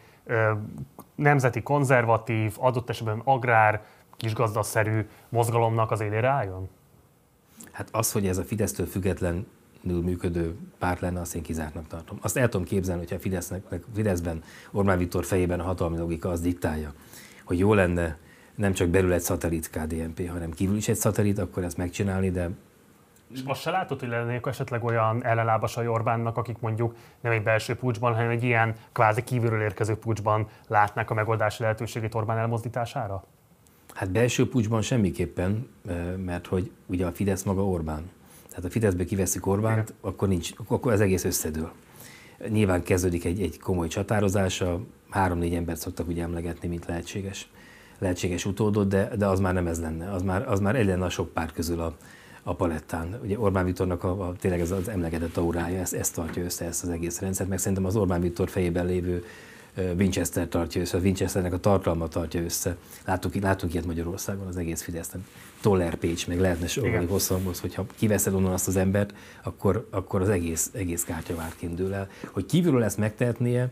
nemzeti 1.14 1.62
konzervatív, 1.62 2.54
adott 2.58 2.88
esetben 2.88 3.20
agrár, 3.24 3.84
kisgazdaszerű 4.16 5.06
mozgalomnak 5.28 5.90
az 5.90 6.00
élére 6.00 6.28
álljon? 6.28 6.68
Hát 7.72 7.88
az, 7.92 8.12
hogy 8.12 8.26
ez 8.26 8.38
a 8.38 8.44
Fidesztől 8.44 8.86
független 8.86 9.46
működő 9.82 10.56
párt 10.78 11.00
lenne, 11.00 11.20
azt 11.20 11.34
én 11.34 11.42
kizártnak 11.42 11.86
tartom. 11.86 12.18
Azt 12.22 12.36
el 12.36 12.48
tudom 12.48 12.66
képzelni, 12.66 13.00
hogyha 13.00 13.16
a 13.16 13.20
Fidesznek, 13.20 13.62
Fideszben 13.94 14.42
Orbán 14.70 14.98
Viktor 14.98 15.24
fejében 15.24 15.60
a 15.60 15.64
hatalmi 15.64 15.98
logika 15.98 16.28
az 16.28 16.40
diktálja, 16.40 16.92
hogy 17.44 17.58
jó 17.58 17.74
lenne 17.74 18.18
nem 18.54 18.72
csak 18.72 18.88
belül 18.88 19.12
egy 19.12 19.20
szatellit 19.20 19.70
KDNP, 19.70 20.28
hanem 20.28 20.50
kívül 20.50 20.76
is 20.76 20.88
egy 20.88 20.96
szatellit, 20.96 21.38
akkor 21.38 21.64
ezt 21.64 21.76
megcsinálni, 21.76 22.30
de 22.30 22.50
és 23.34 23.40
azt 23.44 23.60
se 23.60 23.70
látod, 23.70 24.00
hogy 24.00 24.08
lennék 24.08 24.46
esetleg 24.46 24.84
olyan 24.84 25.24
ellenlábasai 25.24 25.86
Orbánnak, 25.86 26.36
akik 26.36 26.58
mondjuk 26.60 26.94
nem 27.20 27.32
egy 27.32 27.42
belső 27.42 27.74
pucsban, 27.74 28.14
hanem 28.14 28.30
egy 28.30 28.42
ilyen 28.42 28.74
kvázi 28.92 29.22
kívülről 29.22 29.60
érkező 29.60 29.96
pucsban 29.96 30.48
látnák 30.68 31.10
a 31.10 31.14
megoldási 31.14 31.62
lehetőségét 31.62 32.14
Orbán 32.14 32.38
elmozdítására? 32.38 33.24
Hát 33.94 34.10
belső 34.10 34.48
pucsban 34.48 34.82
semmiképpen, 34.82 35.68
mert 36.16 36.46
hogy 36.46 36.70
ugye 36.86 37.06
a 37.06 37.12
Fidesz 37.12 37.42
maga 37.42 37.66
Orbán. 37.66 38.10
Tehát 38.48 38.64
a 38.64 38.70
Fideszbe 38.70 39.04
kiveszik 39.04 39.46
Orbánt, 39.46 39.88
Igen. 39.88 39.94
akkor, 40.00 40.28
nincs, 40.28 40.50
akkor 40.68 40.92
az 40.92 41.00
egész 41.00 41.24
összedől. 41.24 41.72
Nyilván 42.48 42.82
kezdődik 42.82 43.24
egy, 43.24 43.42
egy 43.42 43.60
komoly 43.60 43.88
csatározása, 43.88 44.80
három-négy 45.10 45.54
embert 45.54 45.80
szoktak 45.80 46.08
ugye 46.08 46.22
emlegetni, 46.22 46.68
mint 46.68 46.86
lehetséges 46.86 47.48
lehetséges 47.98 48.44
utódot, 48.44 48.88
de, 48.88 49.10
de 49.16 49.26
az 49.26 49.40
már 49.40 49.54
nem 49.54 49.66
ez 49.66 49.80
lenne. 49.80 50.10
Az 50.12 50.22
már, 50.22 50.48
az 50.48 50.60
már 50.60 50.76
egy 50.76 50.86
lenne 50.86 51.04
a 51.04 51.10
sok 51.10 51.32
pár 51.32 51.52
közül 51.52 51.80
a, 51.80 51.96
a 52.42 52.54
palettán. 52.54 53.18
Ugye 53.22 53.38
Orbán 53.38 53.64
Viktornak 53.64 54.04
a, 54.04 54.28
a, 54.28 54.32
tényleg 54.40 54.60
ez 54.60 54.70
az 54.70 54.88
emlegetett 54.88 55.36
aurája, 55.36 55.80
ezt, 55.80 55.94
ezt 55.94 56.14
tartja 56.14 56.44
össze, 56.44 56.64
ezt 56.64 56.82
az 56.82 56.88
egész 56.88 57.20
rendszert, 57.20 57.48
meg 57.48 57.58
szerintem 57.58 57.84
az 57.84 57.96
Orbán 57.96 58.20
Viktor 58.20 58.48
fejében 58.48 58.86
lévő 58.86 59.24
Winchester 59.98 60.48
tartja 60.48 60.80
össze, 60.80 60.96
a 60.96 61.00
Winchesternek 61.00 61.52
a 61.52 61.58
tartalma 61.58 62.08
tartja 62.08 62.42
össze. 62.42 62.76
Látunk, 63.04 63.34
látunk 63.34 63.72
ilyet 63.72 63.86
Magyarországon 63.86 64.46
az 64.46 64.56
egész 64.56 64.82
Fidesz. 64.82 65.12
Toller 65.60 65.94
Pécs, 65.94 66.26
meg 66.26 66.40
lehetne 66.40 66.66
sorolni 66.66 67.06
hosszan, 67.06 67.42
hogyha 67.60 67.86
kiveszed 67.96 68.34
onnan 68.34 68.52
azt 68.52 68.68
az 68.68 68.76
embert, 68.76 69.14
akkor, 69.42 69.86
akkor 69.90 70.20
az 70.20 70.28
egész, 70.28 70.70
egész 70.72 71.04
kártyavárként 71.04 71.74
dől 71.74 71.94
el. 71.94 72.08
Hogy 72.30 72.46
kívülről 72.46 72.82
ezt 72.82 72.98
megtehetnie, 72.98 73.70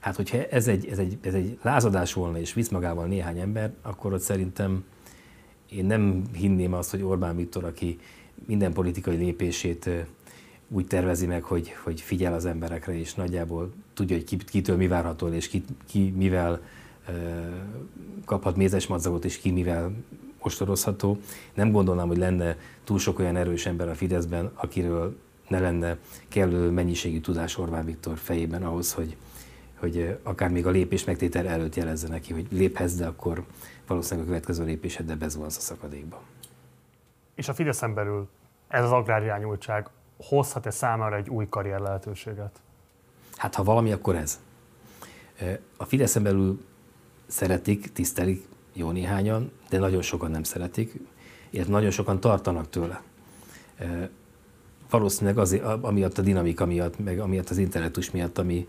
Hát, 0.00 0.16
hogyha 0.16 0.44
ez 0.44 0.68
egy, 0.68 0.86
ez 0.86 0.98
egy, 0.98 1.18
ez 1.20 1.34
egy 1.34 1.58
lázadás 1.62 2.12
volna, 2.12 2.38
és 2.38 2.52
visz 2.52 2.68
magával 2.68 3.06
néhány 3.06 3.38
ember, 3.38 3.72
akkor 3.82 4.12
ott 4.12 4.20
szerintem 4.20 4.84
én 5.70 5.84
nem 5.84 6.22
hinném 6.32 6.72
azt, 6.72 6.90
hogy 6.90 7.02
Orbán 7.02 7.36
Viktor, 7.36 7.64
aki 7.64 7.98
minden 8.46 8.72
politikai 8.72 9.16
lépését 9.16 9.90
úgy 10.68 10.86
tervezi 10.86 11.26
meg, 11.26 11.42
hogy, 11.42 11.72
hogy 11.84 12.00
figyel 12.00 12.34
az 12.34 12.44
emberekre, 12.44 12.98
és 12.98 13.14
nagyjából 13.14 13.72
tudja, 13.94 14.16
hogy 14.16 14.24
ki, 14.24 14.36
kitől 14.36 14.76
mi 14.76 14.86
várható, 14.86 15.28
és 15.28 15.48
ki, 15.48 15.64
ki 15.86 16.14
mivel 16.16 16.60
uh, 17.08 17.14
kaphat 18.24 18.56
mézes 18.56 18.86
madzagot, 18.86 19.24
és 19.24 19.38
ki 19.38 19.50
mivel 19.50 19.92
ostorozható. 20.38 21.18
Nem 21.54 21.70
gondolnám, 21.72 22.06
hogy 22.06 22.16
lenne 22.16 22.56
túl 22.84 22.98
sok 22.98 23.18
olyan 23.18 23.36
erős 23.36 23.66
ember 23.66 23.88
a 23.88 23.94
Fideszben, 23.94 24.50
akiről 24.54 25.16
ne 25.48 25.58
lenne 25.58 25.96
kellő 26.28 26.70
mennyiségű 26.70 27.20
tudás 27.20 27.58
Orbán 27.58 27.84
Viktor 27.84 28.18
fejében 28.18 28.62
ahhoz, 28.62 28.92
hogy, 28.92 29.16
hogy 29.80 30.18
akár 30.22 30.50
még 30.50 30.66
a 30.66 30.70
lépés 30.70 31.04
megtétel 31.04 31.48
előtt 31.48 31.74
jelezze 31.74 32.08
neki, 32.08 32.32
hogy 32.32 32.46
léphez, 32.50 32.96
de 32.96 33.06
akkor 33.06 33.44
valószínűleg 33.86 34.24
a 34.24 34.30
következő 34.30 34.64
lépéseddel 34.64 35.16
bezuhansz 35.16 35.56
a 35.56 35.60
szakadékba. 35.60 36.22
És 37.34 37.48
a 37.48 37.54
Fideszen 37.54 37.94
belül 37.94 38.28
ez 38.68 38.84
az 38.84 38.92
agrárjányultság 38.92 39.88
hozhat-e 40.16 40.70
számára 40.70 41.16
egy 41.16 41.28
új 41.28 41.48
karrier 41.48 41.80
lehetőséget? 41.80 42.60
Hát 43.36 43.54
ha 43.54 43.62
valami, 43.62 43.92
akkor 43.92 44.14
ez. 44.14 44.40
A 45.76 45.84
Fideszen 45.84 46.22
belül 46.22 46.64
szeretik, 47.26 47.92
tisztelik 47.92 48.46
jó 48.72 48.90
néhányan, 48.90 49.52
de 49.68 49.78
nagyon 49.78 50.02
sokan 50.02 50.30
nem 50.30 50.42
szeretik, 50.42 50.94
illetve 51.50 51.72
nagyon 51.72 51.90
sokan 51.90 52.20
tartanak 52.20 52.70
tőle. 52.70 53.02
Valószínűleg 54.90 55.38
azért, 55.38 55.64
amiatt 55.64 56.18
a 56.18 56.22
dinamika 56.22 56.66
miatt, 56.66 56.98
meg 56.98 57.18
amiatt 57.18 57.48
az 57.48 57.58
intellektus 57.58 58.10
miatt, 58.10 58.38
ami, 58.38 58.68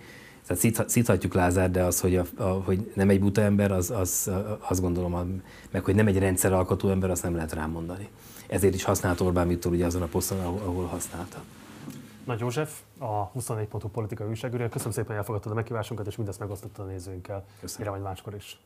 tehát 0.56 0.90
szíthatjuk 0.90 1.34
Lázár, 1.34 1.72
de 1.72 1.84
az, 1.84 2.00
hogy, 2.00 2.16
a, 2.16 2.26
a, 2.38 2.44
hogy 2.44 2.92
nem 2.96 3.10
egy 3.10 3.20
buta 3.20 3.42
ember, 3.42 3.72
az, 3.72 3.92
az, 3.92 4.32
azt 4.60 4.82
gondolom, 4.82 5.42
meg 5.72 5.84
hogy 5.84 5.96
nem 5.96 6.08
egy 6.08 6.18
rendszeralkotó 6.18 6.90
ember, 6.90 7.10
azt 7.10 7.24
nem 7.24 7.36
lehet 7.36 7.54
rám 7.54 7.72
mondani. 7.72 8.10
Ezért 8.48 8.74
is 8.74 8.84
használt 8.84 9.20
Orbán 9.20 9.48
Viktor 9.48 9.72
ugye 9.72 9.86
azon 9.86 10.02
a 10.02 10.06
poszton, 10.06 10.40
ahol, 10.40 10.60
ahol 10.66 10.86
használta. 10.86 11.44
Nagy 12.26 12.40
József, 12.40 12.80
a 12.98 13.06
24 13.06 13.68
pontú 13.68 13.88
politikai 13.88 14.28
újságíró. 14.28 14.68
Köszönöm 14.68 14.94
szépen, 14.94 15.08
hogy 15.08 15.18
elfogadtad 15.18 15.52
a 15.52 15.56
meghívásunkat, 15.56 16.08
és 16.08 16.16
mindezt 16.16 16.40
megosztottad 16.40 16.86
a 16.86 16.90
nézőinkkel. 16.90 17.44
Köszönöm. 17.60 17.92
majd 17.92 18.04
máskor 18.04 18.36
is. 18.36 18.60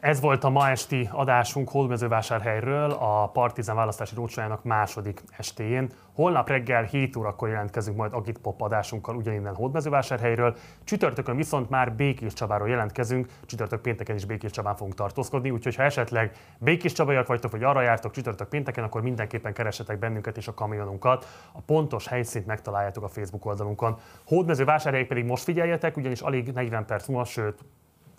Ez 0.00 0.20
volt 0.20 0.44
a 0.44 0.50
ma 0.50 0.68
esti 0.68 1.08
adásunk 1.12 1.68
Hódmezővásárhelyről, 1.68 2.90
a 2.90 3.28
Partizán 3.28 3.76
választási 3.76 4.14
rócsájának 4.14 4.64
második 4.64 5.22
estéjén. 5.36 5.90
Holnap 6.14 6.48
reggel 6.48 6.82
7 6.82 7.16
órakor 7.16 7.48
jelentkezünk 7.48 7.96
majd 7.96 8.12
Agit 8.12 8.38
Pop 8.38 8.62
adásunkkal 8.62 9.16
ugyaninnen 9.16 9.54
Hódmezővásárhelyről. 9.54 10.56
Csütörtökön 10.84 11.36
viszont 11.36 11.70
már 11.70 11.92
Békés 11.92 12.32
Csabáról 12.32 12.68
jelentkezünk, 12.68 13.28
csütörtök 13.46 13.80
pénteken 13.80 14.16
is 14.16 14.24
Békés 14.24 14.50
Csabán 14.50 14.76
fogunk 14.76 14.94
tartózkodni, 14.94 15.50
úgyhogy 15.50 15.74
ha 15.74 15.82
esetleg 15.82 16.36
Békés 16.58 16.92
Csabaiak 16.92 17.26
vagytok, 17.26 17.50
vagy 17.50 17.62
arra 17.62 17.80
jártok 17.80 18.12
csütörtök 18.12 18.48
pénteken, 18.48 18.84
akkor 18.84 19.02
mindenképpen 19.02 19.52
keressetek 19.52 19.98
bennünket 19.98 20.36
és 20.36 20.48
a 20.48 20.54
kamionunkat. 20.54 21.26
A 21.52 21.60
pontos 21.60 22.06
helyszínt 22.06 22.46
megtaláljátok 22.46 23.04
a 23.04 23.08
Facebook 23.08 23.46
oldalunkon. 23.46 23.98
Hódmezővásárhely 24.26 25.04
pedig 25.04 25.24
most 25.24 25.44
figyeljetek, 25.44 25.96
ugyanis 25.96 26.20
alig 26.20 26.52
40 26.52 26.86
perc 26.86 27.06
múlva, 27.06 27.24
sőt 27.24 27.64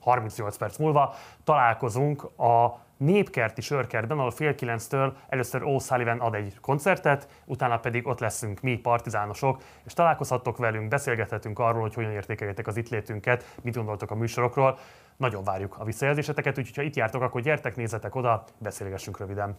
38 0.02 0.58
perc 0.58 0.78
múlva 0.78 1.14
találkozunk 1.44 2.24
a 2.40 2.80
Népkerti 3.00 3.62
Sörkertben, 3.62 4.18
ahol 4.18 4.32
fél 4.32 4.56
kilenctől 4.56 5.18
először 5.30 5.62
O'Sullivan 5.66 6.20
ad 6.20 6.34
egy 6.34 6.60
koncertet, 6.62 7.28
utána 7.46 7.80
pedig 7.80 8.08
ott 8.08 8.20
leszünk 8.20 8.62
mi, 8.62 8.78
partizánosok, 8.78 9.62
és 9.86 9.94
találkozhattok 9.94 10.58
velünk, 10.58 10.88
beszélgethetünk 10.88 11.60
arról, 11.60 11.82
hogy 11.82 11.94
hogyan 11.94 12.12
értékeljetek 12.12 12.68
az 12.68 12.78
itt 12.78 12.90
létünket, 12.90 13.56
mit 13.62 13.76
gondoltok 13.76 14.12
a 14.12 14.16
műsorokról. 14.16 14.78
Nagyon 15.18 15.44
várjuk 15.44 15.76
a 15.78 15.84
visszajelzéseteket, 15.84 16.58
úgyhogy 16.58 16.76
ha 16.76 16.82
itt 16.82 16.96
jártok, 16.96 17.22
akkor 17.22 17.42
gyertek, 17.42 17.76
nézzetek 17.76 18.16
oda, 18.16 18.44
beszélgessünk 18.58 19.18
röviden. 19.18 19.58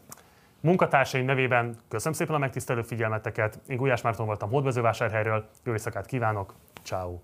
Munkatársaim 0.61 1.25
nevében 1.25 1.77
köszönöm 1.89 2.13
szépen 2.13 2.35
a 2.35 2.39
megtisztelő 2.39 2.83
figyelmeteket. 2.83 3.61
Én 3.67 3.77
Gulyás 3.77 4.03
Márton 4.03 4.27
voltam 4.27 4.51
Hódmezővásárhelyről, 4.51 5.49
jó 5.65 5.73
éjszakát 5.73 6.07
kívánok, 6.07 6.55
ciao. 6.83 7.19